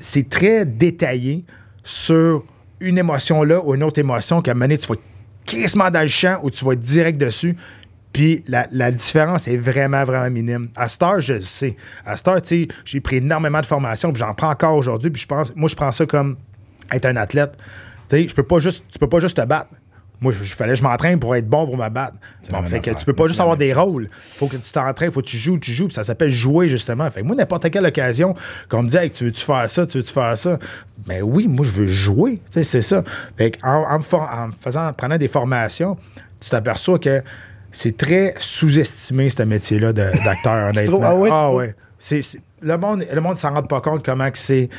c'est 0.00 0.28
très 0.28 0.64
détaillé 0.64 1.44
sur 1.82 2.44
une 2.80 2.98
émotion 2.98 3.42
là 3.42 3.60
ou 3.64 3.74
une 3.74 3.82
autre 3.82 3.98
émotion 3.98 4.40
qu'à 4.42 4.52
un 4.52 4.54
moment 4.54 4.64
donné, 4.66 4.78
tu 4.78 4.86
vas 4.88 4.94
crissement 5.46 5.90
dans 5.90 6.02
le 6.02 6.08
champ 6.08 6.38
ou 6.42 6.50
tu 6.50 6.64
vas 6.64 6.72
être 6.72 6.80
direct 6.80 7.18
dessus. 7.18 7.56
Puis 8.12 8.44
la, 8.46 8.68
la 8.70 8.92
différence 8.92 9.48
est 9.48 9.56
vraiment, 9.56 10.04
vraiment 10.04 10.30
minime. 10.30 10.68
À 10.76 10.88
Star, 10.88 11.20
je 11.20 11.34
le 11.34 11.40
sais. 11.40 11.76
À 12.06 12.16
Star, 12.16 12.40
tu 12.40 12.48
sais, 12.62 12.68
j'ai 12.84 13.00
pris 13.00 13.16
énormément 13.16 13.60
de 13.60 13.66
formation, 13.66 14.12
puis 14.12 14.20
j'en 14.20 14.32
prends 14.34 14.50
encore 14.50 14.76
aujourd'hui. 14.76 15.10
Puis 15.10 15.22
je 15.22 15.26
pense, 15.26 15.52
moi, 15.56 15.68
je 15.68 15.74
prends 15.74 15.90
ça 15.90 16.06
comme 16.06 16.36
être 16.92 17.06
un 17.06 17.16
athlète. 17.16 17.54
Tu 18.08 18.16
sais, 18.16 18.28
je 18.28 18.34
peux 18.34 18.44
pas 18.44 18.60
juste, 18.60 18.84
tu 18.92 18.98
peux 19.00 19.08
pas 19.08 19.18
juste 19.18 19.36
te 19.36 19.44
battre. 19.44 19.70
Moi, 20.20 20.32
il 20.40 20.46
fallait 20.46 20.72
que 20.72 20.78
je 20.78 20.82
m'entraîne 20.82 21.18
pour 21.18 21.34
être 21.36 21.46
bon 21.48 21.66
pour 21.66 21.76
me 21.76 21.88
battre. 21.90 22.14
la 22.50 22.60
Bon, 22.60 22.66
fait 22.66 22.80
que 22.80 22.90
tu 22.92 23.04
peux 23.04 23.12
pas 23.12 23.26
juste 23.26 23.40
avoir 23.40 23.56
des 23.56 23.72
chose. 23.74 23.78
rôles. 23.78 24.08
faut 24.36 24.46
que 24.46 24.56
tu 24.56 24.70
t'entraînes, 24.72 25.12
faut 25.12 25.20
que 25.20 25.26
tu 25.26 25.36
joues, 25.36 25.58
tu 25.58 25.72
joues. 25.72 25.86
Puis 25.86 25.94
ça 25.94 26.04
s'appelle 26.04 26.30
jouer, 26.30 26.68
justement. 26.68 27.10
Fait 27.10 27.20
que 27.20 27.26
moi, 27.26 27.36
n'importe 27.36 27.68
quelle 27.70 27.84
occasion 27.84 28.34
qu'on 28.70 28.84
me 28.84 28.88
dit, 28.88 28.96
Hey, 28.96 29.10
tu 29.10 29.24
veux-tu 29.24 29.44
faire 29.44 29.68
ça, 29.68 29.86
tu 29.86 29.98
veux-tu 29.98 30.12
faire 30.12 30.38
ça? 30.38 30.58
Ben 31.06 31.22
oui, 31.22 31.46
moi, 31.48 31.66
je 31.66 31.72
veux 31.72 31.88
jouer. 31.88 32.40
C'est 32.50 32.80
ça. 32.82 33.02
Fait 33.36 33.52
en, 33.62 33.82
en 33.82 33.98
me 33.98 34.02
for- 34.04 34.30
en 34.32 34.48
me 34.48 34.52
faisant, 34.60 34.86
en 34.88 34.92
prenant 34.92 35.18
des 35.18 35.28
formations, 35.28 35.96
tu 36.40 36.48
t'aperçois 36.48 36.98
que 36.98 37.20
c'est 37.72 37.96
très 37.96 38.34
sous-estimé, 38.38 39.28
ce 39.30 39.42
métier-là 39.42 39.92
d'acteur, 39.92 40.68
honnêtement. 40.70 41.00
Ah 41.32 41.52
ouais, 41.52 41.74
c'est- 41.98 42.38
le 42.62 42.76
monde 42.78 43.04
le 43.12 43.20
monde 43.20 43.36
s'en 43.36 43.52
rend 43.52 43.62
pas 43.62 43.80
compte 43.82 44.02
comment 44.04 44.30
que 44.30 44.38
c'est, 44.38 44.70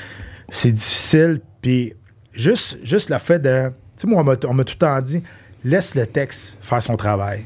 c'est 0.50 0.72
difficile. 0.72 1.42
Puis 1.62 1.94
juste, 2.34 2.78
juste 2.84 3.10
le 3.12 3.18
fait 3.20 3.38
de. 3.40 3.70
Tu 3.98 4.02
sais, 4.02 4.08
moi, 4.08 4.22
on 4.22 4.24
m'a, 4.24 4.36
tout 4.36 4.48
le 4.50 4.64
temps 4.64 5.02
dit 5.02 5.24
laisse 5.64 5.96
le 5.96 6.06
texte 6.06 6.58
faire 6.62 6.82
son 6.82 6.96
travail. 6.96 7.46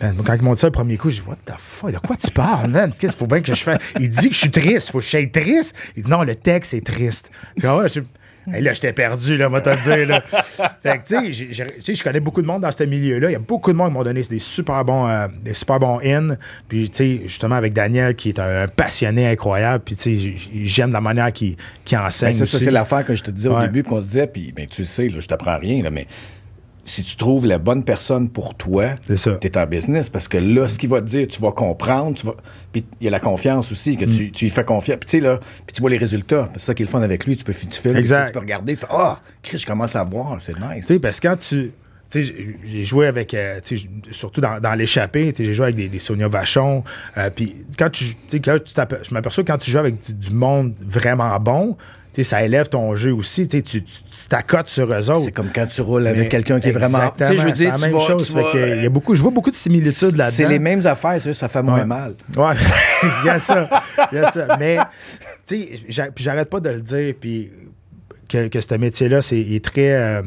Man, 0.00 0.16
quand 0.24 0.34
ils 0.34 0.42
m'ont 0.42 0.54
dit 0.54 0.60
ça 0.60 0.68
le 0.68 0.72
premier 0.72 0.96
coup, 0.96 1.10
j'ai 1.10 1.20
dit 1.20 1.28
What 1.28 1.36
the 1.44 1.54
fuck, 1.58 1.92
de 1.92 1.98
quoi 1.98 2.16
tu 2.16 2.30
parles, 2.30 2.70
man? 2.70 2.90
Qu'est-ce 2.90 3.12
qu'il 3.12 3.18
faut 3.18 3.26
bien 3.26 3.42
que 3.42 3.54
je 3.54 3.62
fasse? 3.62 3.78
Il 4.00 4.08
dit 4.08 4.28
que 4.28 4.34
je 4.34 4.40
suis 4.40 4.50
triste, 4.50 4.90
faut 4.90 4.98
que 4.98 5.04
je 5.04 5.10
sois 5.10 5.26
triste. 5.26 5.76
Il 5.96 6.04
dit 6.04 6.10
non, 6.10 6.22
le 6.22 6.34
texte 6.34 6.72
est 6.72 6.86
triste. 6.86 7.30
Tu 7.56 7.66
vois, 7.66 7.82
ouais, 7.82 7.88
Hey, 8.52 8.62
là, 8.62 8.72
j'étais 8.72 8.92
perdu, 8.92 9.36
là, 9.36 9.48
moi, 9.48 9.60
te 9.60 9.70
dire, 9.84 10.06
là. 10.06 10.20
Fait 10.82 10.98
que, 10.98 11.32
tu 11.32 11.54
sais, 11.82 11.94
je 11.94 12.04
connais 12.04 12.20
beaucoup 12.20 12.42
de 12.42 12.46
monde 12.46 12.62
dans 12.62 12.70
ce 12.70 12.84
milieu-là. 12.84 13.30
Il 13.30 13.32
y 13.32 13.36
a 13.36 13.40
beaucoup 13.40 13.72
de 13.72 13.76
monde 13.76 13.88
qui 13.88 13.94
m'ont 13.94 14.04
donné 14.04 14.22
des 14.22 14.38
super 14.38 14.84
bons, 14.84 15.08
euh, 15.08 15.28
des 15.42 15.54
super 15.54 15.78
bons 15.78 16.00
in. 16.04 16.36
Puis, 16.68 16.90
tu 16.90 16.96
sais, 16.96 17.20
justement, 17.24 17.54
avec 17.54 17.72
Daniel, 17.72 18.14
qui 18.14 18.30
est 18.30 18.38
un, 18.38 18.68
passionné 18.68 19.26
incroyable. 19.26 19.82
Puis, 19.84 19.96
tu 19.96 20.14
sais, 20.14 20.34
j'aime 20.64 20.92
la 20.92 21.00
manière 21.00 21.32
qu'il 21.32 21.56
qu'il 21.84 21.98
enseigne. 21.98 22.30
Ben, 22.30 22.38
c'est 22.38 22.46
ça, 22.46 22.58
c'est 22.58 22.70
l'affaire 22.70 23.04
que 23.04 23.14
je 23.14 23.22
te 23.22 23.30
disais 23.30 23.48
au 23.48 23.60
début, 23.60 23.82
qu'on 23.82 24.00
se 24.00 24.06
disait, 24.06 24.26
puis 24.26 24.52
ben, 24.54 24.66
tu 24.66 24.82
le 24.82 24.86
sais, 24.86 25.08
là, 25.08 25.20
je 25.20 25.26
t'apprends 25.26 25.58
rien, 25.58 25.82
là, 25.82 25.90
mais 25.90 26.06
si 26.84 27.02
tu 27.02 27.16
trouves 27.16 27.46
la 27.46 27.58
bonne 27.58 27.82
personne 27.84 28.28
pour 28.28 28.54
toi, 28.54 28.90
tu 29.06 29.12
es 29.14 29.58
en 29.58 29.66
business. 29.66 30.10
Parce 30.10 30.28
que 30.28 30.36
là, 30.38 30.68
ce 30.68 30.78
qu'il 30.78 30.90
va 30.90 31.00
te 31.00 31.06
dire, 31.06 31.26
tu 31.28 31.40
vas 31.40 31.52
comprendre. 31.52 32.14
Tu 32.16 32.26
vas... 32.26 32.34
Puis 32.72 32.84
il 33.00 33.04
y 33.04 33.08
a 33.08 33.10
la 33.10 33.20
confiance 33.20 33.72
aussi, 33.72 33.96
que 33.96 34.04
Mm. 34.04 34.10
tu, 34.10 34.30
tu 34.32 34.46
y 34.46 34.50
fais 34.50 34.64
confiance. 34.64 34.98
Puis 35.00 35.06
tu 35.08 35.18
sais, 35.18 35.20
là, 35.24 35.38
puis 35.66 35.72
tu 35.74 35.80
vois 35.80 35.90
les 35.90 35.98
résultats. 35.98 36.50
C'est 36.54 36.60
ça 36.66 36.74
qui 36.74 36.82
est 36.82 36.86
le 36.86 36.90
fun 36.90 37.02
avec 37.02 37.24
lui. 37.26 37.36
Tu 37.36 37.44
peux 37.44 37.54
tu 37.54 37.66
filmes, 37.80 37.96
Exact. 37.96 38.26
tu 38.28 38.32
peux 38.34 38.38
regarder, 38.40 38.76
tu 38.76 38.84
Ah, 38.90 39.18
Chris, 39.42 39.58
je 39.58 39.66
commence 39.66 39.96
à 39.96 40.04
voir, 40.04 40.36
c'est 40.40 40.54
nice. 40.58 40.86
Tu 40.86 40.94
sais, 40.94 40.98
parce 40.98 41.20
que 41.20 41.28
quand 41.28 41.36
tu. 41.38 41.72
Tu 42.10 42.22
sais, 42.22 42.34
j'ai- 42.64 42.84
joué 42.84 43.06
avec, 43.06 43.34
euh, 43.34 43.58
tu 43.64 43.78
sais, 43.78 43.86
surtout 44.12 44.40
dans, 44.40 44.60
dans 44.60 44.74
l'échappée, 44.74 45.32
tu 45.32 45.38
sais, 45.38 45.44
j'ai 45.46 45.54
joué 45.54 45.64
avec 45.64 45.76
des, 45.76 45.88
des 45.88 45.98
Sonia 45.98 46.28
Vachon. 46.28 46.84
euh, 47.16 47.30
Puis 47.34 47.54
quand 47.78 47.90
tu, 47.90 48.04
tu 48.04 48.14
sais, 48.28 48.40
quand 48.40 48.58
tu 48.62 48.72
je 49.02 49.14
m'aperçois 49.14 49.42
que 49.42 49.50
quand 49.50 49.58
tu 49.58 49.70
joues 49.70 49.78
avec 49.78 50.00
du, 50.04 50.14
du 50.14 50.30
monde 50.30 50.74
vraiment 50.80 51.40
bon, 51.40 51.76
ça 52.22 52.44
élève 52.44 52.68
ton 52.68 52.94
jeu 52.94 53.12
aussi. 53.12 53.48
Tu 53.48 53.62
tu 53.62 53.82
t'accotes 54.28 54.68
sur 54.68 54.90
eux 54.92 55.10
autres. 55.10 55.20
C'est 55.24 55.32
comme 55.32 55.48
quand 55.54 55.66
tu 55.66 55.80
roules 55.80 56.06
avec 56.06 56.28
quelqu'un 56.28 56.60
qui 56.60 56.68
est 56.68 56.72
vraiment. 56.72 57.12
Tu 57.18 57.24
sais, 57.24 57.36
je 57.36 57.44
veux 57.44 57.52
dire, 57.52 57.74
tu 57.74 57.80
la 57.80 57.88
même 57.88 57.98
chose. 58.00 58.26
tu 58.28 58.32
Fait 58.34 58.42
vas- 58.42 58.52
que 58.52 58.76
il 58.76 58.82
y 58.82 58.86
a 58.86 58.88
beaucoup, 58.88 59.14
je 59.14 59.22
vois 59.22 59.30
beaucoup 59.32 59.50
de 59.50 59.56
similitudes 59.56 60.16
là-dedans. 60.16 60.30
C'est 60.36 60.48
les 60.48 60.58
mêmes 60.58 60.86
affaires, 60.86 61.18
juste 61.18 61.40
ça 61.40 61.48
fait 61.48 61.62
moins 61.62 61.80
Ouais. 61.80 61.84
mal. 61.84 62.14
Ouais, 62.36 62.54
il 63.22 63.26
y 63.26 63.30
a 63.30 63.38
ça. 63.38 63.68
Il 64.12 64.16
y 64.16 64.18
a 64.18 64.30
ça. 64.30 64.46
Mais, 64.58 64.76
tu 65.46 65.56
sais, 65.88 66.08
j'arrête 66.16 66.48
pas 66.50 66.60
de 66.60 66.70
le 66.70 66.80
dire, 66.80 67.14
puis 67.20 67.50
que, 68.28 68.48
que 68.48 68.60
ce 68.60 68.74
métier-là, 68.74 69.20
c'est 69.22 69.40
il 69.40 69.54
est 69.56 69.64
très. 69.64 69.92
euh, 69.92 70.22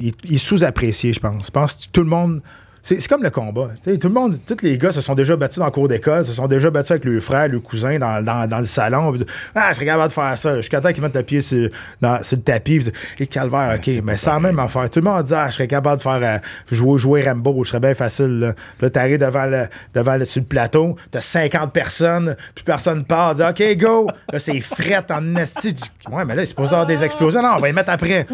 il, 0.00 0.14
il 0.24 0.34
est 0.36 0.38
sous-apprécié, 0.38 1.12
je 1.12 1.20
pense. 1.20 1.46
Je 1.46 1.50
pense 1.50 1.74
que 1.74 1.82
tout 1.92 2.02
le 2.02 2.08
monde. 2.08 2.40
C'est 2.82 3.06
comme 3.08 3.22
le 3.22 3.30
combat. 3.30 3.70
Tout 3.84 4.08
le 4.08 4.14
monde, 4.14 4.38
tous 4.46 4.62
les 4.62 4.78
gars 4.78 4.92
se 4.92 5.00
sont 5.00 5.14
déjà 5.14 5.36
battus 5.36 5.58
dans 5.58 5.66
le 5.66 5.70
cours 5.70 5.88
d'école, 5.88 6.24
se 6.24 6.32
sont 6.32 6.46
déjà 6.46 6.70
battus 6.70 6.92
avec 6.92 7.04
leurs 7.04 7.22
frères, 7.22 7.48
leurs 7.48 7.62
cousins 7.62 7.98
dans, 7.98 8.24
dans- 8.24 8.48
dans 8.48 8.58
le 8.58 8.64
salon. 8.64 9.12
Puis, 9.12 9.24
ah, 9.54 9.68
je 9.70 9.74
serais 9.76 9.86
capable 9.86 10.08
de 10.08 10.12
faire 10.12 10.38
ça. 10.38 10.56
Jusqu'à 10.56 10.80
temps 10.80 10.92
qu'ils 10.92 11.02
mettent 11.02 11.14
le 11.16 11.22
pied 11.22 11.40
sur, 11.40 11.68
dans- 12.00 12.22
sur 12.22 12.36
le 12.36 12.42
tapis. 12.42 12.78
Puis, 12.78 12.92
et 13.20 13.26
calvaire, 13.26 13.74
OK. 13.76 13.90
mais 14.04 14.16
sans 14.16 14.30
pareil. 14.32 14.42
même 14.44 14.58
affaire. 14.58 14.88
Tout 14.90 15.00
le 15.00 15.04
monde 15.10 15.24
dit, 15.24 15.34
ah, 15.34 15.48
je 15.50 15.54
serais 15.54 15.68
capable 15.68 15.98
de 15.98 16.02
faire 16.02 16.20
euh, 16.22 16.38
jouer, 16.74 16.98
jouer 16.98 17.22
Rambo, 17.28 17.62
je 17.64 17.70
serais 17.70 17.80
bien 17.80 17.94
facile. 17.94 18.38
Là, 18.38 18.52
là 18.80 18.90
t'arrives 18.90 19.18
devant 19.18 19.46
le, 19.46 19.66
devant 19.94 20.16
le, 20.16 20.24
sur 20.24 20.40
le 20.40 20.46
plateau, 20.46 20.96
t'as 21.10 21.20
50 21.20 21.72
personnes, 21.72 22.36
puis 22.54 22.64
personne 22.64 23.04
part, 23.04 23.34
dit, 23.34 23.42
OK, 23.42 23.76
go. 23.76 24.08
Là, 24.32 24.38
c'est 24.38 24.60
fret 24.60 25.04
en 25.10 25.34
esti. 25.36 25.74
Ouais, 26.10 26.24
mais 26.24 26.34
là, 26.34 26.42
il 26.42 26.46
se 26.46 26.54
pose 26.54 26.68
avoir 26.72 26.86
des 26.86 27.02
explosions. 27.04 27.42
Non, 27.42 27.54
on 27.56 27.58
va 27.60 27.66
les 27.66 27.72
mettre 27.72 27.90
après. 27.90 28.26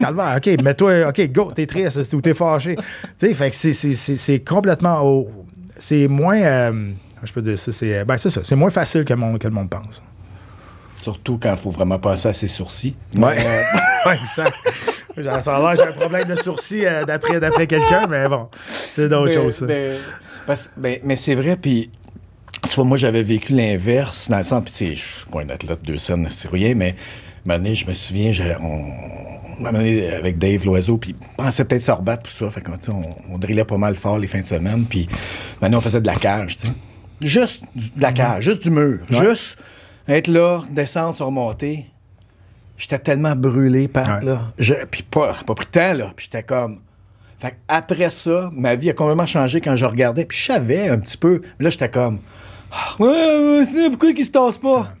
Calvaire, 0.00 0.34
OK, 0.38 0.62
mets-toi, 0.62 1.08
OK, 1.08 1.32
go, 1.32 1.52
t'es 1.54 1.66
triste 1.66 2.12
ou 2.14 2.20
t'es 2.20 2.34
fâché. 2.34 2.76
Tu 2.76 2.82
sais, 3.28 3.34
fait 3.34 3.50
que 3.50 3.56
c'est- 3.56 3.72
c'est- 3.94 4.44
complètement. 4.44 5.24
C'est 5.78 6.08
moins. 6.08 6.40
euh, 6.40 6.90
je 7.22 7.32
peux 7.32 7.42
dire 7.42 7.58
ça, 7.58 7.72
c'est. 7.72 8.04
Ben, 8.04 8.16
c'est 8.18 8.30
ça. 8.30 8.40
C'est 8.44 8.56
moins 8.56 8.70
facile 8.70 9.04
que 9.04 9.12
le 9.14 9.18
monde, 9.20 9.38
que 9.38 9.48
le 9.48 9.54
monde 9.54 9.70
pense. 9.70 10.02
Surtout 11.00 11.38
quand 11.38 11.50
il 11.50 11.56
faut 11.56 11.70
vraiment 11.70 11.98
passer 11.98 12.28
à 12.28 12.32
ses 12.34 12.48
sourcils. 12.48 12.94
Ouais. 13.16 13.36
Euh, 13.38 13.62
ouais. 14.10 14.16
J'en 15.16 15.40
j'ai 15.74 15.82
un 15.82 15.92
problème 15.92 16.28
de 16.28 16.36
sourcil 16.36 16.84
euh, 16.84 17.04
d'après, 17.04 17.40
d'après 17.40 17.66
quelqu'un, 17.66 18.06
mais 18.06 18.28
bon, 18.28 18.48
c'est 18.68 19.08
d'autres 19.08 19.32
choses. 19.32 19.62
mais- 19.62 19.92
mais- 20.76 21.00
mais 21.04 21.16
c'est 21.16 21.34
vrai, 21.34 21.56
puis 21.56 21.90
tu 22.68 22.74
vois, 22.76 22.84
moi, 22.84 22.96
j'avais 22.96 23.22
vécu 23.22 23.52
l'inverse, 23.54 24.28
dans 24.30 24.38
le 24.38 24.44
sens, 24.44 24.62
puis 24.62 24.72
tu 24.72 24.78
sais, 24.78 24.94
je 24.94 25.00
suis 25.20 25.26
pas 25.30 25.40
un 25.40 25.48
athlète 25.48 25.82
de 25.82 25.96
scène, 25.96 26.26
c'est 26.30 26.50
rien, 26.50 26.74
mais 26.74 26.94
donné, 27.46 27.74
je 27.74 27.86
me 27.86 27.92
souviens, 27.92 28.32
j'ai- 28.32 28.56
on, 28.60 29.64
avec 29.64 30.38
Dave 30.38 30.64
Loiseau, 30.64 30.96
puis 30.98 31.14
on 31.38 31.42
pensait 31.44 31.64
peut-être 31.64 31.82
se 31.82 31.90
rebattre, 31.90 32.22
tout 32.24 32.30
ça, 32.30 32.50
fait 32.50 32.62
on, 32.88 33.34
on 33.34 33.38
drillait 33.38 33.64
pas 33.64 33.76
mal 33.78 33.94
fort 33.94 34.18
les 34.18 34.26
fins 34.26 34.40
de 34.40 34.46
semaine, 34.46 34.84
puis 34.88 35.08
maintenant, 35.60 35.78
on 35.78 35.80
faisait 35.82 36.00
de 36.00 36.06
la 36.06 36.16
cage, 36.16 36.56
tu 36.56 36.66
sais. 36.68 36.72
Juste 37.22 37.64
du- 37.74 37.90
de 37.90 38.00
la 38.02 38.12
cage, 38.12 38.44
juste 38.44 38.62
du 38.62 38.70
mur, 38.70 39.00
Ouais. 39.10 39.28
juste 39.28 39.58
être 40.08 40.28
là, 40.28 40.62
descendre, 40.70 41.14
se 41.16 41.22
remonter. 41.22 41.86
J'étais 42.78 42.98
tellement 42.98 43.36
brûlé 43.36 43.88
par 43.88 44.08
Ouais. 44.20 44.24
là. 44.24 44.40
Je, 44.58 44.72
puis 44.90 45.02
pas, 45.02 45.36
pas 45.46 45.54
pris 45.54 45.66
de 45.66 45.70
temps, 45.70 45.92
là. 45.92 46.12
Puis 46.16 46.28
j'étais 46.32 46.42
comme. 46.42 46.80
Fait 47.38 47.54
après 47.68 48.10
ça, 48.10 48.50
ma 48.54 48.74
vie 48.74 48.88
a 48.88 48.94
complètement 48.94 49.26
changé 49.26 49.60
quand 49.60 49.76
je 49.76 49.84
regardais. 49.84 50.24
Puis 50.24 50.38
je 50.38 50.44
savais 50.46 50.88
un 50.88 50.98
petit 50.98 51.18
peu. 51.18 51.42
Mais 51.58 51.64
là, 51.64 51.70
j'étais 51.70 51.90
comme. 51.90 52.20
Ah, 52.72 52.94
ouais, 52.98 53.08
ouais, 53.08 53.90
pourquoi 53.90 54.10
il 54.10 54.24
se 54.24 54.30
tasse 54.30 54.56
pas? 54.56 54.94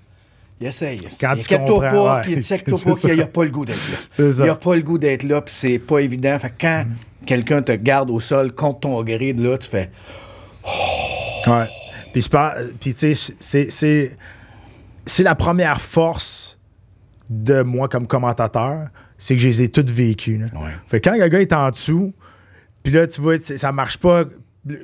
Il 0.60 0.66
essaye. 0.66 0.98
Quand 1.20 1.34
tu 1.34 1.40
Inquiète-toi 1.40 1.66
comprends, 1.66 1.90
pas, 2.04 2.16
ouais. 2.16 2.22
puis 2.22 2.34
inquiète-toi 2.36 2.78
C'est 2.84 2.90
pas 3.02 3.08
qu'il 3.08 3.16
n'a 3.18 3.26
pas 3.26 3.44
le 3.44 3.50
goût 3.50 3.64
d'être 3.64 3.78
là. 4.18 4.24
Il 4.44 4.50
a 4.50 4.54
pas 4.54 4.76
le 4.76 4.82
goût 4.82 4.98
d'être 4.98 5.22
là, 5.22 5.40
puis 5.40 5.54
c'est 5.54 5.78
pas 5.78 6.00
évident. 6.00 6.38
Fait 6.38 6.50
que 6.50 6.54
quand 6.60 6.84
quelqu'un 7.26 7.62
te 7.62 7.72
garde 7.72 8.10
au 8.10 8.20
sol 8.20 8.52
contre 8.52 8.80
ton 8.80 9.02
gré 9.02 9.32
de 9.32 9.42
là, 9.42 9.56
tu 9.56 9.68
fais. 9.68 9.90
Ouais. 11.46 11.66
Puis, 12.12 12.22
je 12.22 12.28
pense- 12.28 12.52
puis 12.80 12.94
tu 12.94 13.14
sais, 13.14 13.68
c'est- 13.70 15.22
la 15.22 15.34
première 15.34 15.80
force 15.80 16.58
de 17.30 17.62
moi 17.62 17.88
comme 17.88 18.06
commentateur, 18.06 18.88
c'est 19.16 19.34
que 19.36 19.40
je 19.40 19.48
les 19.48 19.62
ai 19.62 19.68
toutes 19.70 19.90
vécues. 19.90 20.38
là. 20.38 20.46
Ouais. 20.60 20.72
Fait 20.88 21.00
que 21.00 21.08
quand 21.08 21.16
le 21.16 21.28
gars 21.28 21.40
est 21.40 21.52
en 21.52 21.70
dessous, 21.70 22.12
puis 22.82 22.92
là, 22.92 23.06
tu 23.06 23.20
vois, 23.20 23.38
tu 23.38 23.56
ça 23.56 23.72
marche 23.72 23.98
pas, 23.98 24.24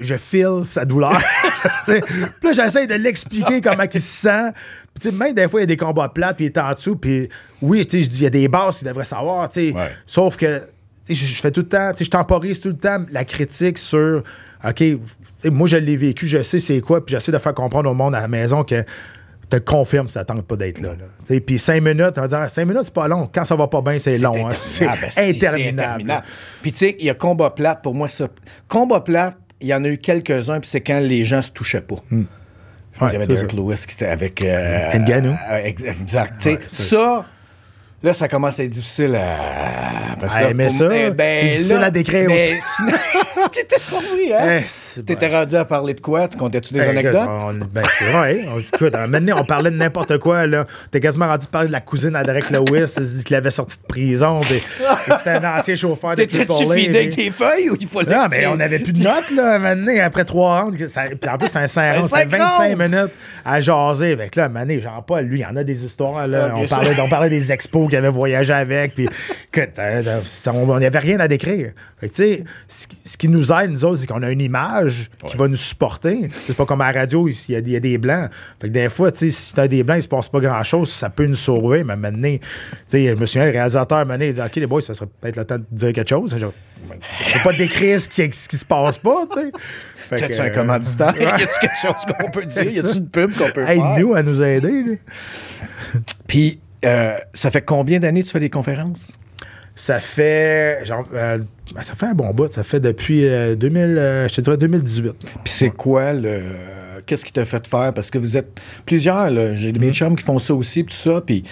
je 0.00 0.16
file 0.16 0.62
sa 0.64 0.84
douleur. 0.84 1.20
Puis 1.86 2.00
là, 2.42 2.52
j'essaie 2.52 2.86
de 2.86 2.94
l'expliquer 2.94 3.60
comment 3.60 3.84
il 3.92 4.00
se 4.00 4.22
sent. 4.22 4.52
Puis, 4.98 5.12
même 5.12 5.34
des 5.34 5.48
fois, 5.48 5.60
il 5.60 5.62
y 5.62 5.64
a 5.64 5.66
des 5.66 5.76
combats 5.76 6.08
plates, 6.08 6.36
puis 6.36 6.46
il 6.46 6.48
est 6.48 6.58
en 6.58 6.72
dessous, 6.72 6.96
puis 6.96 7.28
oui, 7.60 7.82
je 7.82 7.88
dis, 7.88 8.16
il 8.16 8.22
y 8.22 8.26
a 8.26 8.30
des 8.30 8.48
bases 8.48 8.78
qu'il 8.78 8.88
devrait 8.88 9.04
savoir. 9.04 9.50
Ouais. 9.54 9.74
Sauf 10.06 10.38
que, 10.38 10.62
je 11.08 11.40
fais 11.40 11.50
tout 11.50 11.60
le 11.60 11.68
temps, 11.68 11.92
je 11.98 12.08
temporise 12.08 12.60
tout 12.60 12.68
le 12.68 12.76
temps 12.76 13.04
la 13.10 13.24
critique 13.26 13.76
sur, 13.76 14.22
OK, 14.66 14.82
moi, 15.44 15.68
je 15.68 15.76
l'ai 15.76 15.96
vécu, 15.96 16.26
je 16.26 16.42
sais 16.42 16.58
c'est 16.58 16.80
quoi, 16.80 17.04
puis 17.04 17.14
j'essaie 17.14 17.32
de 17.32 17.38
faire 17.38 17.54
comprendre 17.54 17.90
au 17.90 17.94
monde 17.94 18.14
à 18.14 18.20
la 18.20 18.28
maison 18.28 18.64
que 18.64 18.82
te 19.48 19.56
confirme 19.58 20.08
ça 20.08 20.24
tente 20.24 20.42
pas 20.42 20.56
d'être 20.56 20.80
là. 20.80 20.90
là. 20.90 21.40
Puis 21.40 21.58
cinq 21.58 21.82
minutes, 21.82 22.14
on 22.16 22.22
va 22.22 22.28
dire, 22.28 22.50
cinq 22.50 22.64
minutes, 22.66 22.86
c'est 22.86 22.94
pas 22.94 23.06
long. 23.06 23.30
Quand 23.32 23.44
ça 23.44 23.54
va 23.54 23.68
pas 23.68 23.80
bien, 23.80 23.98
c'est 23.98 24.18
long. 24.18 24.48
hein. 24.48 24.50
C'est 24.52 24.84
interminable, 24.86 25.28
esti, 25.28 25.68
interminable. 25.68 26.26
Puis 26.62 26.72
tu 26.72 26.78
sais, 26.78 26.96
il 26.98 27.06
y 27.06 27.10
a 27.10 27.14
combat 27.14 27.50
plate, 27.50 27.82
pour 27.82 27.94
moi, 27.94 28.08
ça. 28.08 28.28
Combat 28.66 29.00
plate, 29.00 29.36
il 29.61 29.68
y 29.68 29.74
en 29.74 29.82
a 29.84 29.88
eu 29.88 29.98
quelques-uns, 29.98 30.61
puis 30.61 30.68
c'est 30.68 30.80
quand 30.80 30.98
les 30.98 31.24
gens 31.24 31.42
se 31.42 31.50
touchaient 31.50 31.80
pas. 31.80 31.96
Hmm. 32.11 32.24
Ouais, 33.00 33.09
il 33.09 33.12
y 33.12 33.16
avait 33.16 33.26
Derek 33.26 33.50
ça. 33.50 33.57
Lewis 33.57 33.84
qui 33.86 33.94
était 33.94 34.07
avec. 34.07 34.42
Euh, 34.42 34.90
euh, 34.94 35.59
ex- 35.64 35.82
exact. 35.82 36.44
Ouais, 36.46 36.59
ça, 36.66 37.26
là, 38.02 38.14
ça 38.14 38.26
commence 38.28 38.59
à 38.59 38.64
être 38.64 38.70
difficile 38.70 39.14
à. 39.16 40.16
parce 40.20 40.36
que 40.38 40.42
là, 40.44 40.54
mais 40.54 40.68
pour- 40.68 40.76
ça, 40.76 40.88
eh 40.96 41.11
ben, 41.11 41.36
c'est 41.36 41.48
difficile 41.50 41.76
là, 41.76 41.86
à 41.86 41.90
décrire 41.90 42.28
mais 42.28 42.52
aussi. 42.52 42.94
T'étais 43.57 43.76
compris, 43.90 44.32
hein? 44.32 44.61
Eh, 44.98 45.02
T'étais 45.02 45.28
rendu 45.28 45.57
à 45.57 45.64
parler 45.64 45.94
de 45.94 46.00
quoi? 46.00 46.28
Tu 46.28 46.36
comptais-tu 46.36 46.74
des 46.74 46.80
Ben, 46.80 46.90
anecdotes? 46.90 47.28
on- 47.28 47.52
ben, 47.72 47.82
c'est 47.98 48.11
vrai. 48.11 48.44
On, 48.54 48.59
écoute, 48.59 48.94
donné, 49.11 49.32
on 49.32 49.44
parlait 49.44 49.70
de 49.70 49.76
n'importe 49.76 50.18
quoi. 50.18 50.46
là. 50.46 50.66
T'es 50.90 51.00
quasiment 51.00 51.26
rendu 51.26 51.46
de 51.46 51.50
parler 51.50 51.68
de 51.68 51.72
la 51.72 51.80
cousine 51.80 52.14
à 52.16 52.22
Derek 52.24 52.50
Lewis, 52.50 53.22
qui 53.24 53.32
l'avait 53.32 53.50
sorti 53.50 53.76
de 53.78 53.86
prison. 53.86 54.40
puis 54.40 54.62
C'était 55.18 55.30
un 55.30 55.59
ancien 55.59 55.74
chauffeur 55.76 56.11
de 56.11 56.16
T'étais-tu 56.24 56.52
fidèle 56.74 56.96
avec 56.96 57.16
tes 57.16 57.30
feuilles 57.30 57.70
ou 57.70 57.76
il 57.80 57.86
fallait. 57.88 58.14
Non, 58.14 58.26
mais 58.30 58.46
on 58.46 58.57
n'avait 58.57 58.78
plus 58.78 58.92
de 58.92 59.02
notes, 59.02 59.30
là, 59.34 59.59
donné, 59.74 60.00
après 60.00 60.24
trois 60.24 60.70
ça- 60.88 61.02
Puis 61.20 61.30
en 61.30 61.38
plus, 61.38 61.48
c'est 61.48 61.59
un 61.59 61.66
5 61.66 61.94
rounds. 61.96 62.09
C'est 62.09 62.14
un 62.16 62.18
C'était 62.24 62.30
cinq 62.36 62.38
25 62.59 62.68
rounds. 62.78 62.82
minutes 62.88 63.12
à 63.44 63.61
jaser. 63.61 64.12
Avec 64.12 64.36
là, 64.36 64.48
donné, 64.48 64.80
Jean-Paul, 64.80 65.24
lui, 65.24 65.38
il 65.38 65.42
y 65.42 65.46
en 65.46 65.57
a 65.57 65.64
des 65.64 65.84
histoires. 65.84 66.26
Là. 66.26 66.50
Ah, 66.52 66.57
on, 66.57 66.66
parlait, 66.66 67.00
on 67.00 67.09
parlait 67.09 67.30
des 67.30 67.52
expos 67.52 67.88
qu'il 67.88 67.96
avait 67.98 68.09
voyagé 68.09 68.52
avec. 68.52 68.94
Puis, 68.94 69.09
écoute, 69.52 69.70
euh, 69.78 70.20
ça, 70.24 70.52
on 70.52 70.78
n'y 70.78 70.86
avait 70.86 70.98
rien 70.98 71.20
à 71.20 71.28
décrire. 71.28 71.70
Fait 72.00 72.09
que, 72.09 72.14
tu 72.14 72.22
sais, 72.22 72.44
ce, 72.68 72.86
qui- 72.86 72.96
qui 73.18 73.28
nous 73.47 73.59
aide, 73.59 73.70
nous 73.70 73.84
autres, 73.84 74.01
c'est 74.01 74.07
qu'on 74.07 74.22
a 74.22 74.30
une 74.30 74.40
image 74.40 75.11
qui 75.26 75.36
va 75.36 75.49
nous 75.49 75.57
supporter. 75.57 76.28
C'est 76.30 76.57
pas 76.57 76.66
comme 76.66 76.80
à 76.80 76.92
la 76.92 77.01
radio, 77.01 77.28
il 77.28 77.34
y, 77.49 77.57
a, 77.57 77.59
il 77.59 77.68
y 77.68 77.76
a 77.76 77.80
des 77.80 77.99
blancs. 77.99 78.30
Fait 78.61 78.68
que 78.68 78.72
des 78.72 78.88
fois, 78.88 79.12
tu 79.12 79.18
sais, 79.18 79.30
si 79.30 79.55
t'as 79.55 79.68
des 79.68 79.82
blancs, 79.82 79.99
il 79.99 80.03
se 80.03 80.09
passe 80.09 80.28
pas 80.28 80.40
grand-chose, 80.40 80.90
ça 80.90 81.11
peut 81.11 81.26
nous 81.26 81.34
sauver. 81.34 81.84
Mais 81.84 81.97
maintenant, 81.97 82.36
tu 82.36 82.40
sais, 82.86 83.07
je 83.07 83.14
me 83.14 83.26
souviens, 83.26 83.47
le 83.47 83.53
réalisateur, 83.53 84.07
maintenant, 84.07 84.26
il 84.26 84.34
dit 84.34 84.40
OK, 84.40 84.57
les 84.57 84.66
boys, 84.66 84.82
ça 84.82 84.94
serait 84.94 85.09
peut-être 85.20 85.36
le 85.36 85.44
temps 85.44 85.59
de 85.59 85.64
dire 85.70 85.92
quelque 85.92 86.09
chose. 86.09 86.36
Je 86.38 87.32
peux 87.32 87.42
pas 87.42 87.53
décrire 87.53 88.01
ce 88.01 88.09
qui, 88.09 88.30
ce 88.32 88.49
qui 88.49 88.57
se 88.57 88.64
passe 88.64 88.99
pas, 88.99 89.26
tu 89.32 89.40
sais. 89.40 89.53
Fait 90.09 90.28
que, 90.28 90.40
un 90.40 90.44
euh, 90.44 90.51
commanditaire? 90.51 91.14
ouais. 91.18 91.24
Y 91.24 91.42
a-tu 91.42 91.59
quelque 91.61 91.78
chose 91.80 92.14
qu'on 92.16 92.30
peut 92.30 92.44
dire? 92.44 92.62
Y 92.62 92.78
a-tu 92.78 92.99
une 92.99 93.09
pub 93.09 93.32
qu'on 93.32 93.51
peut 93.51 93.64
faire? 93.64 93.70
Aide-nous 93.70 94.14
à 94.14 94.22
nous 94.22 94.40
aider. 94.42 95.01
Puis, 96.28 96.61
euh, 96.84 97.16
ça 97.34 97.51
fait 97.51 97.62
combien 97.62 97.99
d'années 97.99 98.22
que 98.22 98.26
tu 98.26 98.32
fais 98.32 98.40
des 98.40 98.51
conférences? 98.51 99.18
Ça 99.78 100.00
fait 100.00 100.84
genre, 100.86 101.06
euh, 101.12 101.38
ça 101.82 101.94
fait 101.94 102.06
un 102.06 102.14
bon 102.14 102.30
bout. 102.32 102.50
Ça 102.50 102.64
fait 102.64 102.80
depuis 102.80 103.26
euh, 103.26 103.54
2000, 103.54 103.82
euh, 103.82 104.28
je 104.28 104.34
te 104.34 104.40
dirais 104.40 104.56
2018. 104.56 105.12
Puis 105.12 105.28
c'est 105.44 105.70
quoi 105.70 106.14
le. 106.14 106.42
Qu'est-ce 107.04 107.24
qui 107.24 107.32
t'a 107.32 107.44
fait 107.44 107.64
faire? 107.66 107.92
Parce 107.92 108.10
que 108.10 108.16
vous 108.18 108.36
êtes 108.36 108.58
plusieurs, 108.86 109.30
là. 109.30 109.54
J'ai 109.54 109.70
des 109.72 109.92
chums 109.92 110.16
qui 110.16 110.24
font 110.24 110.38
ça 110.38 110.54
aussi, 110.54 110.82
puis 110.82 110.94
tout 110.94 111.12
ça. 111.12 111.20
Puis 111.20 111.44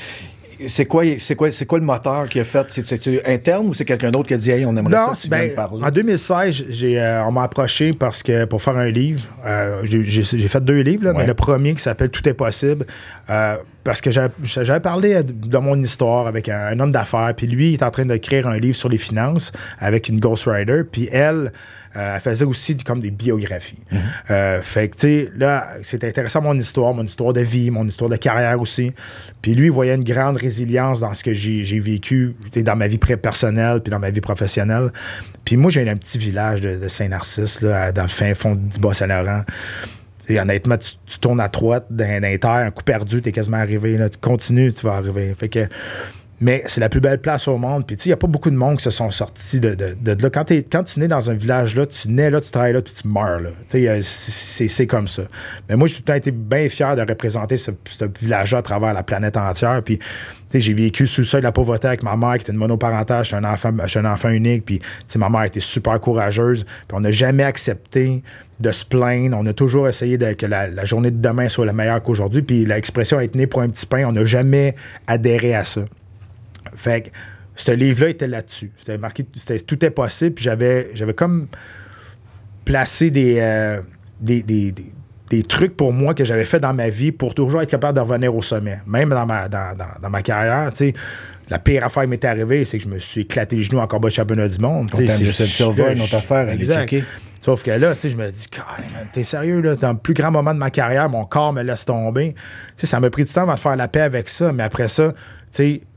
c'est 0.68 0.86
quoi, 0.86 1.05
c'est 1.18 1.34
quoi, 1.34 1.50
c'est 1.52 1.66
quoi 1.66 1.78
le 1.78 1.84
moteur 1.84 2.28
qui 2.28 2.40
a 2.40 2.44
fait? 2.44 2.66
C'est, 2.68 2.86
c'est 2.86 3.26
interne 3.26 3.66
ou 3.68 3.74
c'est 3.74 3.84
quelqu'un 3.84 4.11
d'autre 4.11 4.28
qui 4.28 4.34
a 4.34 4.36
dit, 4.36 4.50
hey, 4.50 4.64
on 4.66 4.76
aimerait 4.76 4.94
Non, 4.94 5.14
ça, 5.14 5.28
ben, 5.28 5.50
de 5.50 5.55
parler? 5.55 5.84
en 5.84 5.90
2016, 5.90 6.64
j'ai, 6.68 7.00
euh, 7.00 7.24
on 7.24 7.32
m'a 7.32 7.42
approché 7.44 7.92
parce 7.92 8.22
que 8.22 8.44
pour 8.44 8.62
faire 8.62 8.76
un 8.76 8.90
livre, 8.90 9.22
euh, 9.46 9.80
j'ai, 9.84 10.02
j'ai- 10.05 10.22
j'ai 10.22 10.48
fait 10.48 10.64
deux 10.64 10.80
livres, 10.80 11.05
là, 11.05 11.12
Ouais. 11.12 11.18
mais 11.18 11.26
le 11.26 11.34
premier 11.34 11.74
qui 11.74 11.82
s'appelle 11.82 12.11
Tout 12.11 12.28
est 12.28 12.34
possible, 12.34 12.86
euh, 13.30 13.57
parce 13.84 14.00
que 14.00 14.11
j'avais, 14.11 14.32
j'avais 14.42 14.80
parlé 14.80 15.22
de, 15.22 15.59
mon 15.59 15.78
histoire 15.82 16.26
avec 16.26 16.48
un, 16.48 16.59
un 16.59 16.80
homme 16.80 16.92
d'affaires, 16.92 17.32
puis 17.36 17.46
lui, 17.46 17.70
il 17.70 17.74
est 17.74 17.82
en 17.82 17.90
train 17.90 18.07
d'écrire 18.07 18.46
un 18.46 18.59
livre 18.59 18.76
sur 18.76 18.88
les 18.88 18.98
finances 18.98 19.52
avec 19.78 20.09
une 20.09 20.20
ghostwriter, 20.20 20.82
puis 20.90 21.09
elle, 21.12 21.52
elle 21.95 22.20
faisait 22.20 22.45
aussi 22.45 22.76
comme 22.76 23.01
des 23.01 23.11
biographies. 23.11 23.78
Mm-hmm. 23.92 23.99
Euh, 24.30 24.62
fait 24.62 24.88
que, 24.88 24.97
tu 24.97 25.01
sais, 25.01 25.30
là, 25.36 25.68
c'était 25.82 26.09
intéressant 26.09 26.42
mon 26.42 26.59
histoire, 26.59 26.92
mon 26.95 27.05
histoire 27.05 27.32
de 27.32 27.40
vie, 27.40 27.70
mon 27.70 27.86
histoire 27.86 28.11
de 28.11 28.16
carrière 28.16 28.61
aussi. 28.61 28.92
Puis 29.42 29.55
lui, 29.55 29.66
il 29.66 29.72
voyait 29.72 29.95
une 29.95 30.05
grande 30.05 30.36
résilience 30.36 31.01
dans 31.01 31.14
ce 31.14 31.22
que 31.22 31.34
j'ai, 31.34 31.64
j'ai 31.64 31.78
vécu, 31.78 32.34
tu 32.45 32.51
sais, 32.53 32.62
dans 32.62 32.76
ma 32.76 32.88
vie 32.88 32.99
personnelle, 32.99 33.80
puis 33.80 33.90
dans 33.90 34.01
ma 34.01 34.11
vie 34.11 34.20
professionnelle. 34.20 34.90
Puis 35.45 35.57
moi, 35.57 35.70
j'ai 35.70 35.88
un 35.88 35.97
petit 35.97 36.18
village 36.18 36.61
de, 36.61 36.78
de 36.78 36.88
Saint-Narcisse, 36.88 37.61
là, 37.61 37.92
dans 37.92 38.03
le 38.03 38.09
fin 38.09 38.34
fond 38.34 38.55
du 38.55 38.78
Bas-Saint-Laurent. 38.78 39.42
Et 40.28 40.40
honnêtement, 40.40 40.78
tu, 40.78 40.92
tu 41.07 41.18
tournes 41.18 41.40
à 41.40 41.49
droite 41.49 41.86
les 41.90 42.38
terres, 42.38 42.51
un 42.51 42.70
coup 42.70 42.82
perdu, 42.82 43.20
t'es 43.20 43.32
quasiment 43.32 43.59
arrivé. 43.59 43.99
Là, 43.99 44.09
tu 44.09 44.18
continues, 44.18 44.72
tu 44.72 44.86
vas 44.86 44.95
arriver. 44.95 45.34
Fait 45.38 45.49
que, 45.49 45.68
Mais 46.45 46.62
c'est 46.66 46.82
la 46.82 46.90
plus 46.90 47.01
belle 47.01 47.22
place 47.22 47.49
au 47.49 47.57
monde. 47.57 47.86
Puis, 47.86 47.97
tu 47.97 48.03
sais, 48.03 48.09
il 48.09 48.11
n'y 48.11 48.14
a 48.14 48.18
pas 48.18 48.26
beaucoup 48.26 48.51
de 48.51 48.55
monde 48.55 48.76
qui 48.76 48.84
se 48.84 48.90
sont 48.90 49.11
sortis 49.11 49.61
de, 49.61 49.74
là. 50.05 50.28
Quand, 50.30 50.45
t'es- 50.45 50.62
quand 50.62 50.84
tu 50.84 51.01
nais 51.01 51.09
dans 51.09 51.30
un 51.30 51.34
village 51.34 51.74
là, 51.74 51.86
tu 51.86 52.07
nais 52.09 52.28
là, 52.28 52.38
tu 52.42 52.51
travailles 52.51 52.74
là, 52.74 52.82
puis 52.82 52.92
tu 53.01 53.09
meurs 53.09 53.40
là. 53.40 53.49
Tu 53.70 53.80
sais, 53.80 53.88
euh, 53.88 54.01
c'est 54.03 54.86
comme 54.86 55.09
ça. 55.09 55.22
Mais 55.70 55.76
moi, 55.76 55.88
j'ai 55.88 55.95
tout 55.95 56.03
le 56.03 56.05
temps 56.05 56.14
été 56.14 56.32
bien 56.32 56.68
fier 56.68 56.97
de 56.97 57.01
représenter 57.01 57.57
ce, 57.57 57.70
village-là 58.20 58.59
à 58.59 58.62
travers 58.62 58.92
la 58.92 59.03
planète 59.03 59.38
entière. 59.38 59.80
Puis, 59.82 59.99
j'ai 60.53 60.74
vécu 60.74 61.07
sous 61.07 61.22
le 61.22 61.26
seuil 61.26 61.40
de 61.40 61.47
la 61.47 61.53
pauvreté 61.53 61.88
avec 61.88 62.03
ma 62.03 62.14
mère 62.14 62.34
qui 62.34 62.42
était 62.42 62.53
une 62.53 62.59
monoparentale. 62.59 63.24
J'étais 63.24 63.38
un 63.38 63.45
enfant, 63.45 63.72
un 63.78 64.05
enfant 64.05 64.28
unique. 64.28 64.66
Puis, 64.66 64.82
ma 65.16 65.30
mère 65.30 65.45
était 65.45 65.61
super 65.61 65.99
courageuse. 65.99 66.64
Puis, 66.64 66.95
on 66.95 67.01
n'a 67.01 67.11
jamais 67.11 67.45
accepté 67.45 68.22
de 68.61 68.70
se 68.70 68.84
plaindre. 68.84 69.34
On 69.40 69.47
a 69.47 69.55
toujours 69.55 69.88
essayé 69.88 70.18
de, 70.18 70.34
que 70.34 70.45
la, 70.45 70.68
la 70.68 70.84
journée 70.84 71.11
de 71.11 71.22
demain 71.22 71.49
soit 71.49 71.64
la 71.64 71.72
meilleure 71.72 72.03
qu'aujourd'hui. 72.03 72.42
Puis, 72.42 72.66
l'expression 72.66 73.18
être 73.18 73.34
né 73.34 73.47
pour 73.47 73.62
un 73.62 73.70
petit 73.70 73.86
pain, 73.86 74.05
on 74.07 74.12
n'a 74.12 74.26
jamais 74.26 74.74
adhéré 75.07 75.55
à 75.55 75.64
ça. 75.64 75.86
Fait 76.74 77.02
que 77.02 77.08
ce 77.56 77.70
livre-là 77.72 78.08
était 78.10 78.26
là-dessus. 78.26 78.72
C'était 78.78 78.98
marqué, 78.98 79.24
c'était, 79.36 79.58
tout 79.60 79.84
est 79.84 79.90
possible. 79.90 80.34
Puis 80.34 80.44
j'avais, 80.44 80.90
j'avais 80.94 81.14
comme 81.14 81.46
placé 82.64 83.10
des, 83.10 83.38
euh, 83.40 83.80
des, 84.20 84.42
des- 84.42 84.72
des- 84.72 84.92
des 85.30 85.42
trucs 85.42 85.76
pour 85.76 85.92
moi 85.92 86.14
que 86.14 86.24
j'avais 86.24 86.44
fait 86.44 86.60
dans 86.60 86.74
ma 86.74 86.90
vie 86.90 87.10
pour 87.10 87.34
toujours 87.34 87.62
être 87.62 87.70
capable 87.70 87.96
de 87.96 88.00
revenir 88.02 88.34
au 88.34 88.42
sommet. 88.42 88.78
Même 88.86 89.08
dans 89.10 89.26
ma, 89.26 89.48
dans, 89.48 89.76
dans- 89.76 90.00
dans 90.00 90.10
ma 90.10 90.22
carrière, 90.22 90.70
tu 90.72 90.90
sais, 90.90 90.94
la 91.48 91.58
pire 91.58 91.84
affaire 91.84 92.04
qui 92.04 92.08
m'est 92.10 92.24
arrivée, 92.24 92.64
c'est 92.64 92.78
que 92.78 92.84
je 92.84 92.88
me 92.88 92.98
suis 92.98 93.22
éclaté 93.22 93.56
les 93.56 93.64
genoux 93.64 93.78
en 93.78 93.86
combat 93.86 94.08
de 94.08 94.14
championnat 94.14 94.48
du 94.48 94.58
monde. 94.58 94.88
C'est- 94.96 95.06
Silva, 95.46 95.92
une 95.92 96.02
autre 96.02 96.14
affaire, 96.16 96.46
checker. 96.80 97.04
Sauf 97.40 97.62
que 97.62 97.70
là, 97.72 97.94
tu 97.94 98.00
sais, 98.02 98.10
je 98.10 98.16
me 98.16 98.30
dis, 98.30 98.46
t'es 99.12 99.24
sérieux, 99.24 99.60
là, 99.60 99.76
dans 99.76 99.92
le 99.92 99.98
plus 99.98 100.14
grand 100.14 100.30
moment 100.30 100.54
de 100.54 100.58
ma 100.58 100.70
carrière, 100.70 101.10
mon 101.10 101.24
corps 101.26 101.52
me 101.52 101.62
laisse 101.62 101.84
tomber. 101.84 102.32
Tu 102.34 102.40
sais, 102.76 102.86
ça 102.86 103.00
m'a 103.00 103.10
pris 103.10 103.24
du 103.24 103.32
temps 103.32 103.42
avant 103.42 103.54
de 103.54 103.60
faire 103.60 103.76
la 103.76 103.88
paix 103.88 104.00
avec 104.00 104.28
ça, 104.30 104.52
mais 104.52 104.62
après 104.62 104.88
ça, 104.88 105.12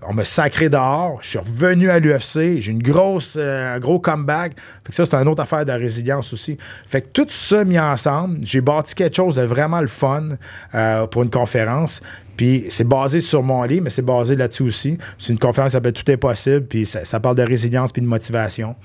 on 0.07 0.13
m'a 0.13 0.25
sacré 0.25 0.69
dehors, 0.69 1.19
je 1.21 1.29
suis 1.29 1.39
revenu 1.39 1.89
à 1.89 1.99
l'UFC, 1.99 2.59
j'ai 2.59 2.71
une 2.71 2.83
grosse, 2.83 3.35
euh, 3.37 3.75
un 3.75 3.79
gros 3.79 3.99
comeback. 3.99 4.53
Fait 4.85 4.93
ça, 4.93 5.05
c'est 5.05 5.15
une 5.15 5.27
autre 5.27 5.41
affaire 5.41 5.65
de 5.65 5.71
résilience 5.71 6.31
aussi. 6.33 6.57
Fait 6.85 7.01
que 7.01 7.07
tout 7.07 7.27
ça 7.29 7.65
mis 7.65 7.79
ensemble, 7.79 8.39
j'ai 8.45 8.61
bâti 8.61 8.93
quelque 8.95 9.15
chose 9.15 9.35
de 9.35 9.43
vraiment 9.43 9.81
le 9.81 9.87
fun 9.87 10.29
euh, 10.75 11.07
pour 11.07 11.23
une 11.23 11.29
conférence. 11.29 12.01
Puis 12.35 12.65
c'est 12.69 12.87
basé 12.87 13.19
sur 13.19 13.41
mon 13.41 13.63
livre, 13.63 13.85
mais 13.85 13.89
c'est 13.89 14.05
basé 14.05 14.35
là-dessus 14.35 14.63
aussi. 14.63 14.97
C'est 15.17 15.33
une 15.33 15.39
conférence 15.39 15.71
qui 15.71 15.73
s'appelle 15.73 15.93
Tout 15.93 16.09
est 16.11 16.17
possible, 16.17 16.65
puis 16.65 16.85
ça, 16.85 17.19
parle 17.19 17.35
de 17.35 17.43
résilience 17.43 17.91
puis 17.91 18.01
de 18.01 18.07
motivation. 18.07 18.75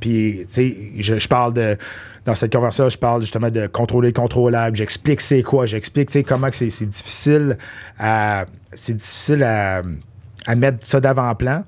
Puis, 0.00 0.46
tu 0.52 0.92
sais, 1.00 1.18
je, 1.18 1.28
parle 1.28 1.52
de. 1.54 1.76
Dans 2.24 2.34
cette 2.34 2.52
conversation, 2.52 2.88
je 2.88 2.98
parle 2.98 3.20
justement 3.20 3.50
de 3.50 3.66
contrôler 3.66 4.08
le 4.08 4.14
contrôlable. 4.14 4.76
J'explique 4.76 5.20
c'est 5.20 5.42
quoi. 5.42 5.66
J'explique, 5.66 6.08
tu 6.08 6.14
sais, 6.14 6.24
comment 6.24 6.48
c'est 6.50 6.66
difficile. 6.86 7.58
C'est 8.72 8.96
difficile 8.96 9.42
à, 9.42 9.82
à 10.46 10.54
mettre 10.54 10.86
ça 10.86 11.00
d'avant-plan. 11.00 11.64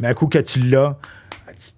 Mais 0.00 0.08
un 0.08 0.14
coup 0.14 0.26
que 0.26 0.38
tu 0.38 0.60
l'as, 0.60 0.96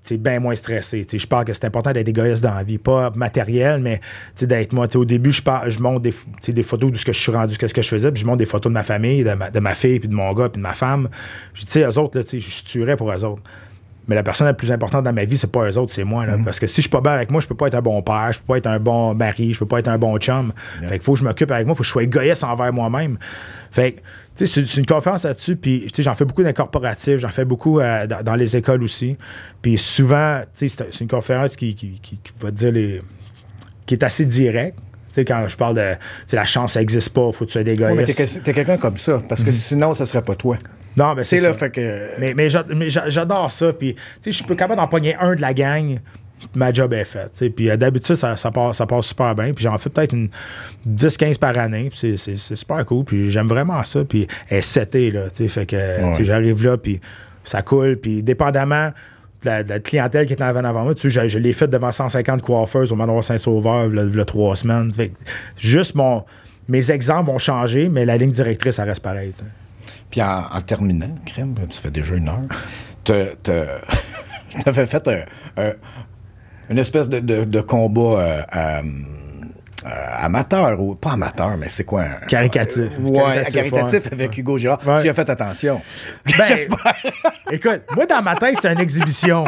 tu 0.04 0.14
es 0.14 0.18
bien 0.18 0.40
moins 0.40 0.54
stressé. 0.54 1.06
Je 1.10 1.26
parle 1.26 1.44
que 1.44 1.54
c'est 1.54 1.64
important 1.64 1.92
d'être 1.92 2.08
égoïste 2.08 2.42
dans 2.42 2.54
la 2.54 2.62
vie, 2.62 2.78
pas 2.78 3.10
matériel, 3.10 3.80
mais 3.80 4.00
d'être 4.40 4.72
moi. 4.72 4.94
Au 4.94 5.04
début, 5.04 5.32
je, 5.32 5.42
parle, 5.42 5.70
je 5.70 5.80
montre 5.80 6.00
des, 6.00 6.14
des 6.48 6.62
photos 6.62 6.92
de 6.92 6.96
ce 6.96 7.04
que 7.04 7.12
je 7.12 7.20
suis 7.20 7.32
rendu, 7.32 7.56
qu'est-ce 7.56 7.74
que 7.74 7.82
je 7.82 7.88
faisais, 7.88 8.12
puis 8.12 8.20
je 8.20 8.26
montre 8.26 8.38
des 8.38 8.46
photos 8.46 8.70
de 8.70 8.74
ma 8.74 8.82
famille, 8.82 9.24
de 9.24 9.60
ma, 9.60 9.74
fille, 9.74 10.00
puis 10.00 10.08
de 10.08 10.14
mon 10.14 10.32
gars, 10.34 10.48
puis 10.48 10.58
de 10.58 10.62
ma 10.62 10.74
femme. 10.74 11.08
Je 11.54 11.64
dis, 11.64 11.78
eux 11.80 11.98
autres, 11.98 12.18
là, 12.18 12.24
je 12.30 12.64
tuerais 12.64 12.96
pour 12.96 13.10
eux 13.10 13.24
autres. 13.24 13.42
Mais 14.11 14.16
la 14.16 14.22
personne 14.24 14.46
la 14.48 14.54
plus 14.54 14.70
importante 14.72 15.04
dans 15.04 15.12
ma 15.12 15.24
vie, 15.24 15.38
c'est 15.38 15.50
pas 15.50 15.70
eux 15.70 15.78
autres, 15.78 15.92
c'est 15.94 16.04
moi. 16.04 16.26
Là. 16.26 16.36
Parce 16.44 16.58
que 16.61 16.66
si 16.66 16.76
je 16.76 16.80
suis 16.82 16.90
pas 16.90 17.00
bien 17.00 17.12
avec 17.12 17.30
moi, 17.30 17.40
je 17.40 17.46
peux 17.46 17.54
pas 17.54 17.68
être 17.68 17.76
un 17.76 17.80
bon 17.80 18.02
père, 18.02 18.30
je 18.32 18.40
peux 18.40 18.46
pas 18.46 18.58
être 18.58 18.66
un 18.66 18.78
bon 18.80 19.14
mari, 19.14 19.54
je 19.54 19.58
peux 19.61 19.66
pas 19.66 19.78
être 19.78 19.88
un 19.88 19.96
bon 19.98 20.18
chum. 20.18 20.52
Fait 20.88 20.94
qu'il 20.98 21.02
faut 21.02 21.12
que 21.14 21.20
je 21.20 21.24
m'occupe 21.24 21.50
avec 21.52 21.64
moi, 21.66 21.74
il 21.74 21.76
faut 21.76 21.82
que 21.82 21.86
je 21.86 21.92
sois 21.92 22.02
égoïste 22.02 22.42
envers 22.44 22.72
moi-même. 22.72 23.16
Fait 23.70 23.92
que, 23.92 24.00
tu 24.36 24.46
sais, 24.46 24.64
c'est 24.66 24.76
une 24.80 24.86
conférence 24.86 25.22
là-dessus, 25.24 25.54
puis 25.56 25.82
tu 25.82 25.88
sais, 25.96 26.02
j'en 26.02 26.14
fais 26.14 26.24
beaucoup 26.24 26.42
dans 26.42 26.48
les 26.48 26.54
corporatifs, 26.54 27.18
j'en 27.18 27.28
fais 27.30 27.44
beaucoup 27.44 27.78
euh, 27.78 28.06
dans, 28.08 28.22
dans 28.24 28.34
les 28.34 28.56
écoles 28.56 28.82
aussi. 28.82 29.16
Puis 29.62 29.78
souvent, 29.78 30.40
tu 30.58 30.68
sais, 30.68 30.84
c'est 30.90 31.00
une 31.00 31.08
conférence 31.08 31.54
qui, 31.54 31.74
qui, 31.76 32.00
qui- 32.02 32.18
qui 32.18 32.32
va 32.40 32.50
te 32.50 32.56
dire 32.56 32.72
les. 32.72 33.00
qui 33.86 33.94
est 33.94 34.02
assez 34.02 34.26
directe. 34.26 34.76
Tu 34.78 35.14
sais, 35.14 35.24
quand 35.24 35.46
je 35.48 35.56
parle 35.56 35.76
de. 35.76 35.92
La 36.32 36.44
chance, 36.46 36.72
ça 36.72 36.82
existe 36.82 37.11
pas, 37.11 37.30
faut 37.32 37.44
que 37.44 37.50
tu 37.50 37.52
sois 37.52 37.62
Ouais, 37.62 37.94
mais 37.94 38.04
t'es, 38.06 38.26
t'es 38.40 38.52
quelqu'un 38.54 38.76
comme 38.76 38.96
ça, 38.96 39.20
parce 39.28 39.42
que 39.44 39.50
sinon, 39.52 39.94
ça 39.94 40.04
serait 40.06 40.22
pas 40.22 40.34
toi. 40.36 40.56
Non, 40.97 41.14
mais 41.14 41.24
c'est 41.24 41.36
là, 41.38 41.53
ça. 41.53 41.55
fait 41.55 41.70
que. 41.70 42.09
Mais, 42.18 42.34
mais 42.34 42.49
mais 42.74 42.91
j'a- 42.91 43.09
j'adore 43.09 43.51
ça. 43.53 43.72
Puis, 43.72 43.95
tu 43.95 44.01
sais, 44.22 44.32
je 44.32 44.36
suis 44.45 44.57
capable 44.57 44.76
d'en 44.80 44.88
pogner 44.88 45.14
un 45.16 45.34
de 45.34 45.41
la 45.41 45.55
gang. 45.55 45.99
Ma 46.55 46.72
job 46.72 46.93
est 46.95 47.05
faite. 47.05 47.45
Puis, 47.55 47.68
euh, 47.70 47.76
d'habitude, 47.76 48.16
ça, 48.16 48.34
ça, 48.36 48.51
passe, 48.51 48.78
ça 48.78 48.86
passe 48.86 49.07
super 49.07 49.34
bien. 49.34 49.53
Puis, 49.53 49.62
j'en 49.64 49.76
fais 49.76 49.91
peut-être 49.91 50.14
une 50.14 50.30
10-15 50.88 51.38
par 51.38 51.57
année. 51.59 51.91
Puis, 51.91 52.16
c'est- 52.18 52.36
super 52.57 52.84
cool. 52.86 53.05
Puis, 53.05 53.30
j'aime 53.30 53.47
vraiment 53.49 53.84
ça. 53.84 54.05
Puis, 54.05 54.26
elle 54.49 54.59
est 54.59 54.62
setée, 54.62 55.11
là. 55.11 55.28
tu 55.30 55.45
sais. 55.45 55.49
Fait 55.49 55.66
que, 55.66 55.76
j'arrive 56.24 56.64
là, 56.64 56.76
puis 56.78 56.99
ça 57.45 57.61
coule. 57.62 57.97
Puis, 57.99 58.22
dépendamment 58.22 58.88
de 59.43 59.47
la, 59.47 59.62
de 59.62 59.68
la 59.68 59.80
clientèle 59.80 60.26
qui 60.26 60.32
est 60.32 60.43
en 60.43 60.47
avant 60.47 60.64
avant 60.64 60.84
moi, 60.84 60.95
tu 60.95 61.11
sais, 61.11 61.22
je, 61.22 61.28
je 61.28 61.38
l'ai 61.38 61.53
fait 61.53 61.68
devant 61.68 61.93
150 61.93 62.43
coiffeuses 62.43 62.91
au 62.93 62.97
manoir 62.97 63.22
Saint-Sauveur, 63.24 63.86
il 63.86 64.16
y 64.16 64.20
a 64.20 64.24
trois 64.24 64.57
semaines. 64.57 64.93
Fait 64.93 65.09
que 65.09 65.14
juste 65.59 65.95
mon. 65.95 66.24
Mes 66.68 66.91
exemples 66.93 67.30
vont 67.30 67.38
changer, 67.38 67.88
mais 67.88 68.05
la 68.07 68.16
ligne 68.16 68.30
directrice, 68.32 68.76
ça 68.76 68.84
reste 68.84 69.03
pareil. 69.03 69.32
Puis 70.11 70.22
en, 70.22 70.42
en 70.52 70.61
terminant, 70.61 71.14
crème, 71.24 71.54
ça 71.70 71.80
fait 71.80 71.90
déjà 71.90 72.14
une 72.14 72.28
heure, 72.28 72.42
t'as- 73.04 73.34
t'as- 73.42 73.80
t'avais 74.64 74.86
fait 74.86 75.06
un, 75.08 75.22
un- 75.62 75.72
une 76.68 76.78
espèce 76.78 77.08
de, 77.08 77.20
de- 77.20 77.44
de 77.44 77.61
combat 77.61 78.00
euh, 78.20 78.42
euh, 78.56 78.82
amateur, 79.86 80.80
ou 80.80 80.94
pas 80.94 81.12
amateur, 81.12 81.56
mais 81.56 81.66
c'est 81.70 81.84
quoi? 81.84 82.02
un- 82.02 82.26
Caricatif. 82.26 82.78
Euh, 82.78 83.02
ouais, 83.02 83.22
ouais. 83.22 84.02
avec 84.12 84.36
Hugo 84.38 84.58
Girard. 84.58 84.80
Ouais. 84.86 85.02
Tu 85.02 85.08
as 85.08 85.14
fait 85.14 85.28
attention. 85.30 85.80
Ben, 86.26 86.44
J'espère. 86.46 86.96
Écoute, 87.50 87.82
moi, 87.96 88.06
dans 88.06 88.22
ma 88.22 88.36
tête, 88.36 88.56
c'est 88.60 88.72
une 88.72 88.80
exhibition. 88.80 89.44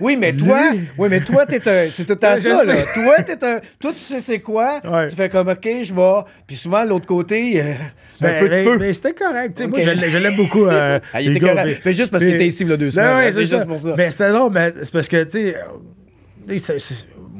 Oui, 0.00 0.16
mais 0.18 0.32
toi, 0.32 0.72
Lui- 0.72 0.88
oui, 0.98 1.08
mais 1.10 1.20
toi, 1.20 1.46
t'es 1.46 1.60
un, 1.68 1.88
c'est 1.92 2.04
tout 2.04 2.18
je 2.20 2.40
ça, 2.40 2.64
là. 2.64 2.74
Toi, 2.94 3.16
t'es 3.22 3.44
un, 3.44 3.60
toi, 3.78 3.92
tu 3.92 3.98
sais 3.98 4.20
c'est 4.20 4.40
quoi? 4.40 4.80
Ouais. 4.84 5.06
Tu 5.08 5.16
fais 5.16 5.28
comme, 5.28 5.48
OK, 5.48 5.68
je 5.82 5.94
vais. 5.94 6.24
Puis 6.46 6.56
souvent, 6.56 6.82
l'autre 6.84 7.06
côté, 7.06 7.60
euh, 7.60 7.64
un 7.72 7.74
Ben, 8.20 8.40
peu 8.40 8.48
de 8.48 8.54
mais- 8.54 8.64
feu. 8.64 8.76
Mais 8.78 8.92
c'était 8.92 9.12
correct. 9.14 9.62
Moi, 9.68 9.80
je 9.80 9.90
l'ai- 9.90 10.10
je 10.10 10.16
l'aime 10.18 10.36
beaucoup. 10.36 10.66
euh, 10.66 10.98
Ah, 11.12 11.20
il 11.20 11.28
était 11.30 11.38
Hugo, 11.38 11.48
correct. 11.54 11.82
Mais 11.84 11.92
juste 11.92 12.10
parce 12.10 12.24
qu'il 12.24 12.34
était 12.34 12.46
ici 12.46 12.64
a 12.64 12.76
deux 12.76 12.86
Ben 12.86 12.90
semaines, 12.90 13.06
hein, 13.28 13.30
c'est 13.32 13.44
juste 13.44 13.66
pour 13.66 13.78
ça. 13.78 13.94
Mais 13.96 14.10
c'était 14.10 14.30
drôle, 14.32 14.52
mais 14.52 14.72
c'est 14.82 14.92
parce 14.92 15.08
que, 15.08 15.24
tu 15.24 15.30
sais, 15.30 15.56
euh, 15.56 15.60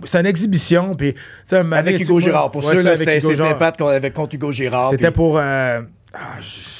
c'est- 0.03 0.07
c'est 0.11 0.13
c'est 0.13 0.21
une 0.21 0.27
exhibition. 0.27 0.95
Puis, 0.95 1.15
Avec 1.53 2.01
Hugo 2.01 2.21
Girard. 2.21 2.51
Pour 2.51 2.65
Ouais, 2.65 2.77
ceux, 2.77 2.83
c'est 2.83 2.97
c'était. 2.97 3.55
Pat 3.55 3.77
qu'on 3.77 3.89
avait 3.89 4.11
contre 4.11 4.35
Hugo 4.35 4.53
Girard. 4.53 4.91
C'était 4.91 5.07
puis 5.11 5.15
pour. 5.15 5.39
euh, 5.39 5.81
ah, 6.15 6.19
je- 6.41 6.77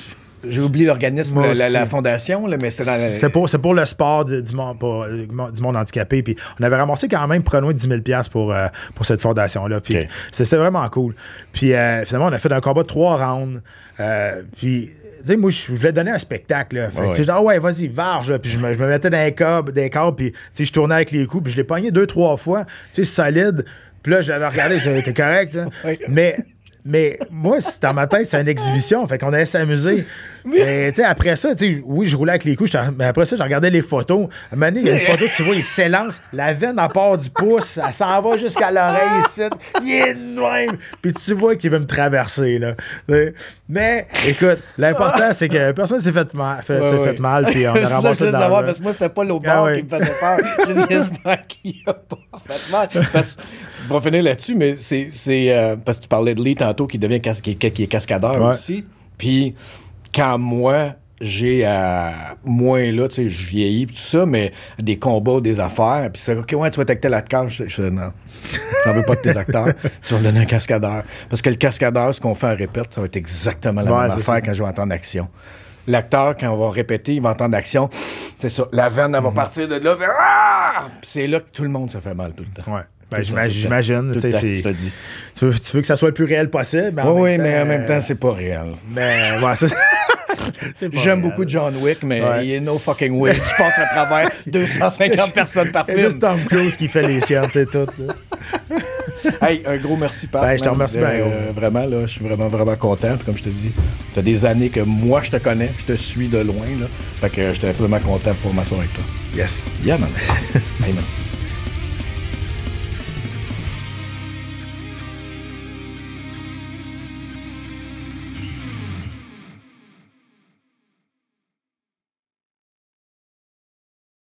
J'ai 0.49 0.63
oublié 0.63 0.87
l'organisme, 0.87 1.43
la, 1.55 1.69
la- 1.71 1.87
fondation, 1.87 2.47
là, 2.47 2.57
mais 2.61 2.71
c'était 2.71 2.85
dans 2.85 2.93
la- 2.93 3.11
C'est 3.11 3.31
pour, 3.31 3.49
c'est 3.49 3.59
pour 3.59 3.75
le 3.75 3.85
sport 3.85 4.25
du, 4.25 4.41
du 4.43 4.55
monde, 4.55 4.79
pour, 4.79 5.05
du 5.05 5.61
monde 5.61 5.77
handicapé. 5.77 6.23
Puis 6.23 6.37
on 6.61 6.63
avait 6.63 6.77
ramassé 6.77 7.09
quand 7.09 7.27
même 7.27 7.43
loin 7.61 7.73
de 7.73 7.77
10 7.79 7.89
000 7.89 8.01
piastres 8.01 8.31
pour, 8.31 8.53
euh, 8.53 8.67
pour 8.95 9.05
cette 9.07 9.21
fondation-là. 9.21 9.81
Puis 9.81 9.97
c'est- 10.31 10.45
c'était 10.45 10.59
vraiment 10.59 10.89
cool. 10.89 11.17
Puis 11.53 11.75
euh, 11.75 12.05
finalement, 12.05 12.29
on 12.29 12.33
a 12.33 12.39
fait 12.39 12.53
un 12.53 12.61
combat 12.61 12.83
de 12.83 12.87
trois 12.87 13.17
rounds. 13.17 13.61
Euh, 13.99 14.43
puis, 14.57 14.91
tu 15.21 15.27
sais, 15.27 15.37
moi, 15.37 15.51
je 15.51 15.73
voulais 15.73 15.93
donner 15.93 16.11
un 16.11 16.19
spectacle. 16.19 16.77
là. 16.77 16.91
Fait 16.91 17.01
Ouais, 17.01 17.13
dis, 17.13 17.25
ah 17.29 17.43
ouais, 17.43 17.59
vas-y, 17.59 17.89
varge. 17.89 18.31
là. 18.31 18.39
Puis 18.39 18.51
je 18.51 18.59
me, 18.59 18.73
je 18.73 18.79
me 18.79 18.87
mettais 18.89 19.11
dans 19.11 19.25
les 19.25 19.35
câbles, 19.35 19.73
des 19.73 19.91
câbles, 19.91 20.15
puis 20.17 20.33
tu 20.33 20.39
sais, 20.55 20.65
je 20.65 20.73
tournais 20.73 20.95
avec 20.97 21.11
les 21.11 21.27
coups. 21.27 21.45
Puis 21.45 21.53
je 21.53 21.57
l'ai 21.59 21.65
pogné 21.65 21.91
deux, 21.91 22.07
trois 22.07 22.37
fois. 22.37 22.65
Tu 22.93 23.05
sais, 23.05 23.05
solide. 23.05 23.65
Puis 24.03 24.13
là, 24.13 24.21
je 24.23 24.31
l'avais 24.31 24.47
regardé, 24.49 24.79
c'était 24.79 25.13
correct. 25.13 25.59
Mais. 26.09 26.37
Mais 26.87 27.19
moi, 27.31 27.59
dans 27.83 27.93
ma 27.95 28.07
tête, 28.07 28.27
c'est 28.27 28.41
une 28.41 28.49
exhibition. 28.49 29.07
Fait 29.07 29.19
qu'on 29.19 29.33
allait 29.33 29.45
s'amuser. 29.47 30.07
Mais 30.45 30.93
tu 30.93 30.99
sais, 31.03 31.05
après 31.05 31.35
ça, 31.35 31.57
tu 31.57 31.83
oui, 31.85 32.07
je 32.07 32.17
roulais 32.17 32.31
avec 32.31 32.45
les 32.45 32.55
coups. 32.55 32.71
Mais 32.97 33.07
après 33.07 33.27
ça, 33.27 33.35
je 33.37 33.43
regardais 33.43 33.69
les 33.71 33.83
photos. 33.83 34.29
À 34.51 34.55
un 34.55 34.57
moment 34.57 34.71
donné, 34.71 34.81
il 34.83 34.87
y 34.87 34.91
a 34.91 34.95
une 34.95 35.01
photo, 35.01 35.25
tu 35.35 35.43
vois, 35.43 35.57
il 35.57 35.65
s'élance. 35.65 36.21
La 36.33 36.53
veine 36.53 36.79
à 36.79 36.89
part 36.89 37.19
du 37.19 37.29
pouce, 37.31 37.81
elle 37.85 37.93
s'en 37.93 38.23
va 38.23 38.37
jusqu'à 38.37 38.71
l'oreille 38.71 39.25
ici. 39.27 39.43
Il 39.83 39.91
est 39.93 40.15
de 40.15 40.41
même. 40.41 40.79
Puis 41.03 41.13
tu 41.15 41.35
vois 41.35 41.57
qu'il 41.57 41.71
veut 41.73 41.81
me 41.81 41.87
traverser, 41.87 42.61
là. 42.61 42.75
Mais, 43.69 44.07
écoute, 44.29 44.59
l'important, 44.79 45.33
c'est 45.33 45.49
que 45.49 45.73
personne 45.73 45.99
s'est 45.99 46.13
fait 46.13 46.33
mal. 46.35 46.63
fait- 46.63 46.79
Ouais, 46.81 46.91
s'est 46.91 46.97
ouais. 46.97 47.05
fait 47.15 47.19
mal 47.19 47.47
puis 47.47 47.67
on 47.67 47.73
a 47.75 47.81
je 48.13 48.19
voulais 48.19 48.31
savoir, 48.31 48.65
parce 48.65 48.79
que 48.79 48.83
moi, 48.85 48.93
c'était 48.93 49.09
pas 49.09 49.25
l'autre 49.25 49.45
Ah 49.49 49.65
ouais. 49.65 49.79
qui 49.79 49.85
me 49.85 49.89
faisait 49.99 50.13
peur. 50.21 50.39
J'espère 50.89 51.47
qu'il 51.49 51.75
a 51.87 51.93
pas 51.93 52.17
fait 52.49 52.71
mal. 52.71 52.89
Parce, 53.13 53.37
va 53.89 54.01
finir 54.01 54.23
là-dessus, 54.23 54.55
mais 54.55 54.77
c'est, 54.79 55.11
euh, 55.55 55.77
parce 55.77 55.99
que 55.99 56.03
tu 56.05 56.09
parlais 56.09 56.35
de 56.35 56.43
Lee 56.43 56.55
tantôt 56.55 56.87
qui 56.87 56.99
devient 56.99 57.21
qui, 57.21 57.57
qui 57.57 57.83
est 57.83 57.87
cascadeur 57.87 58.41
Ouais. 58.41 58.53
aussi. 58.53 58.85
Puis, 59.19 59.55
quand 60.15 60.39
moi, 60.39 60.93
j'ai 61.21 61.65
à 61.65 62.13
moins 62.45 62.91
là, 62.93 63.09
tu 63.09 63.15
sais, 63.15 63.29
je 63.31 63.49
vieillis 63.49 63.87
tout 63.87 63.95
ça, 63.97 64.27
mais 64.27 64.53
des 64.79 64.99
combats, 64.99 65.41
des 65.41 65.59
affaires, 65.61 66.11
puis 66.13 66.21
c'est 66.21 66.37
OK, 66.37 66.53
ouais, 66.57 66.71
tu 66.71 66.77
vas 66.83 66.85
être 66.93 67.01
tel 67.01 67.15
acteur. 67.15 67.49
Je, 67.49 67.65
dis 67.65 67.81
non, 67.95 68.13
j'en 68.85 68.93
veux 68.93 69.03
pas 69.05 69.15
de 69.15 69.21
tes 69.23 69.31
acteurs. 69.39 69.73
Tu 70.03 70.13
vas 70.13 70.21
me 70.21 70.25
donner 70.25 70.41
un 70.41 70.45
cascadeur. 70.45 71.05
Parce 71.31 71.41
que 71.41 71.49
le 71.51 71.57
cascadeur, 71.57 72.15
ce 72.15 72.21
qu'on 72.21 72.35
fait 72.35 72.49
en 72.49 72.57
répète, 72.57 72.93
ça 72.93 73.01
va 73.01 73.07
être 73.07 73.17
exactement 73.17 73.81
la 73.81 73.91
Ouais, 73.93 74.03
même 74.03 74.11
affaire 74.11 74.35
ça. 74.35 74.41
quand 74.43 74.53
je 74.53 74.63
vais 74.63 74.69
entendre 74.69 74.93
action. 74.93 75.29
L'acteur, 75.89 76.37
quand 76.37 76.51
on 76.53 76.57
va 76.59 76.71
répéter, 76.71 77.15
il 77.15 77.23
va 77.23 77.31
entendre 77.31 77.57
action. 77.57 77.89
C'est 78.41 78.49
ça. 78.49 78.67
La 78.73 78.89
veine, 78.89 79.15
elle 79.15 79.23
va 79.23 79.31
partir 79.31 79.69
de 79.69 79.77
là. 79.77 79.97
ah! 80.21 80.89
C'est 81.03 81.27
là 81.29 81.39
que 81.41 81.49
tout 81.51 81.63
le 81.63 81.69
monde 81.69 81.91
se 81.91 81.99
fait 81.99 82.13
mal 82.15 82.33
tout 82.33 82.43
le 82.45 82.63
temps. 82.63 82.71
Ouais. 82.75 82.81
Ben, 83.11 83.23
j'imagine. 83.23 84.13
tu 84.21 84.21
je 85.41 85.47
veux, 85.47 85.53
tu 85.59 85.77
veux 85.77 85.81
que 85.81 85.87
ça 85.87 85.97
soit 85.97 86.09
le 86.09 86.15
plus 86.15 86.25
réel 86.25 86.51
possible. 86.51 86.93
mais 86.97 87.03
Oui, 87.05 87.21
oui, 87.23 87.39
mais 87.39 87.61
en 87.61 87.67
même 87.67 87.87
temps, 87.87 88.01
c'est 88.01 88.15
pas 88.17 88.33
réel. 88.33 88.73
Mais, 88.93 89.39
ouais, 89.43 89.55
ça- 89.55 89.67
C'est 90.77 90.89
pas 90.91 90.99
J'aime 91.01 91.23
beaucoup 91.23 91.45
John 91.47 91.77
Wick, 91.79 92.03
mais 92.05 92.21
Ouais. 92.23 92.47
il 92.47 92.53
est 92.53 92.61
no 92.61 92.79
fucking 92.79 93.19
way 93.19 93.35
qui 93.35 93.41
passe 93.59 93.79
à 93.79 93.87
travers 93.87 94.31
250 94.47 95.33
personnes 95.33 95.71
par 95.73 95.85
C'est 95.87 95.95
film. 95.95 96.05
juste 96.07 96.21
Tom 96.21 96.39
Cruise 96.49 96.77
qui 96.77 96.89
fait 96.89 97.03
les 97.03 97.21
siennes, 97.21 97.47
c'est 97.53 97.71
tout. 97.71 97.87
là. 97.99 98.15
Hey, 99.43 99.63
un 99.67 99.77
gros 99.79 99.97
merci, 99.97 100.27
Pat. 100.29 100.43
Ben, 100.43 100.57
je 100.57 100.63
te 100.63 100.69
remercie 100.69 100.99
bien, 100.99 101.09
Euh, 101.09 101.51
Vraiment, 101.55 101.81
là, 101.87 102.03
je 102.03 102.07
suis 102.07 102.25
vraiment, 102.25 102.47
vraiment 102.49 102.77
content. 102.77 103.17
Comme 103.25 103.37
je 103.37 103.43
te 103.43 103.49
dis, 103.49 103.73
ça 104.11 104.17
fait 104.17 104.23
des 104.23 104.45
années 104.45 104.69
que 104.69 104.81
moi, 104.81 105.21
je 105.23 105.31
te 105.33 105.37
connais, 105.39 105.71
je 105.81 105.85
te 105.95 105.97
suis 105.97 106.29
de 106.29 106.39
loin. 106.39 106.67
Là. 106.81 106.87
Fait 107.21 107.31
que 107.31 107.53
j'étais 107.53 107.73
vraiment 107.73 107.99
content 107.99 108.35
pour 108.41 108.55
m'asseoir 108.55 108.81
avec 108.81 108.93
toi. 108.95 109.03
Yes. 109.35 109.69
Yeah, 109.85 109.99
man. 109.99 110.11
hey, 110.85 110.93
merci. 110.95 111.17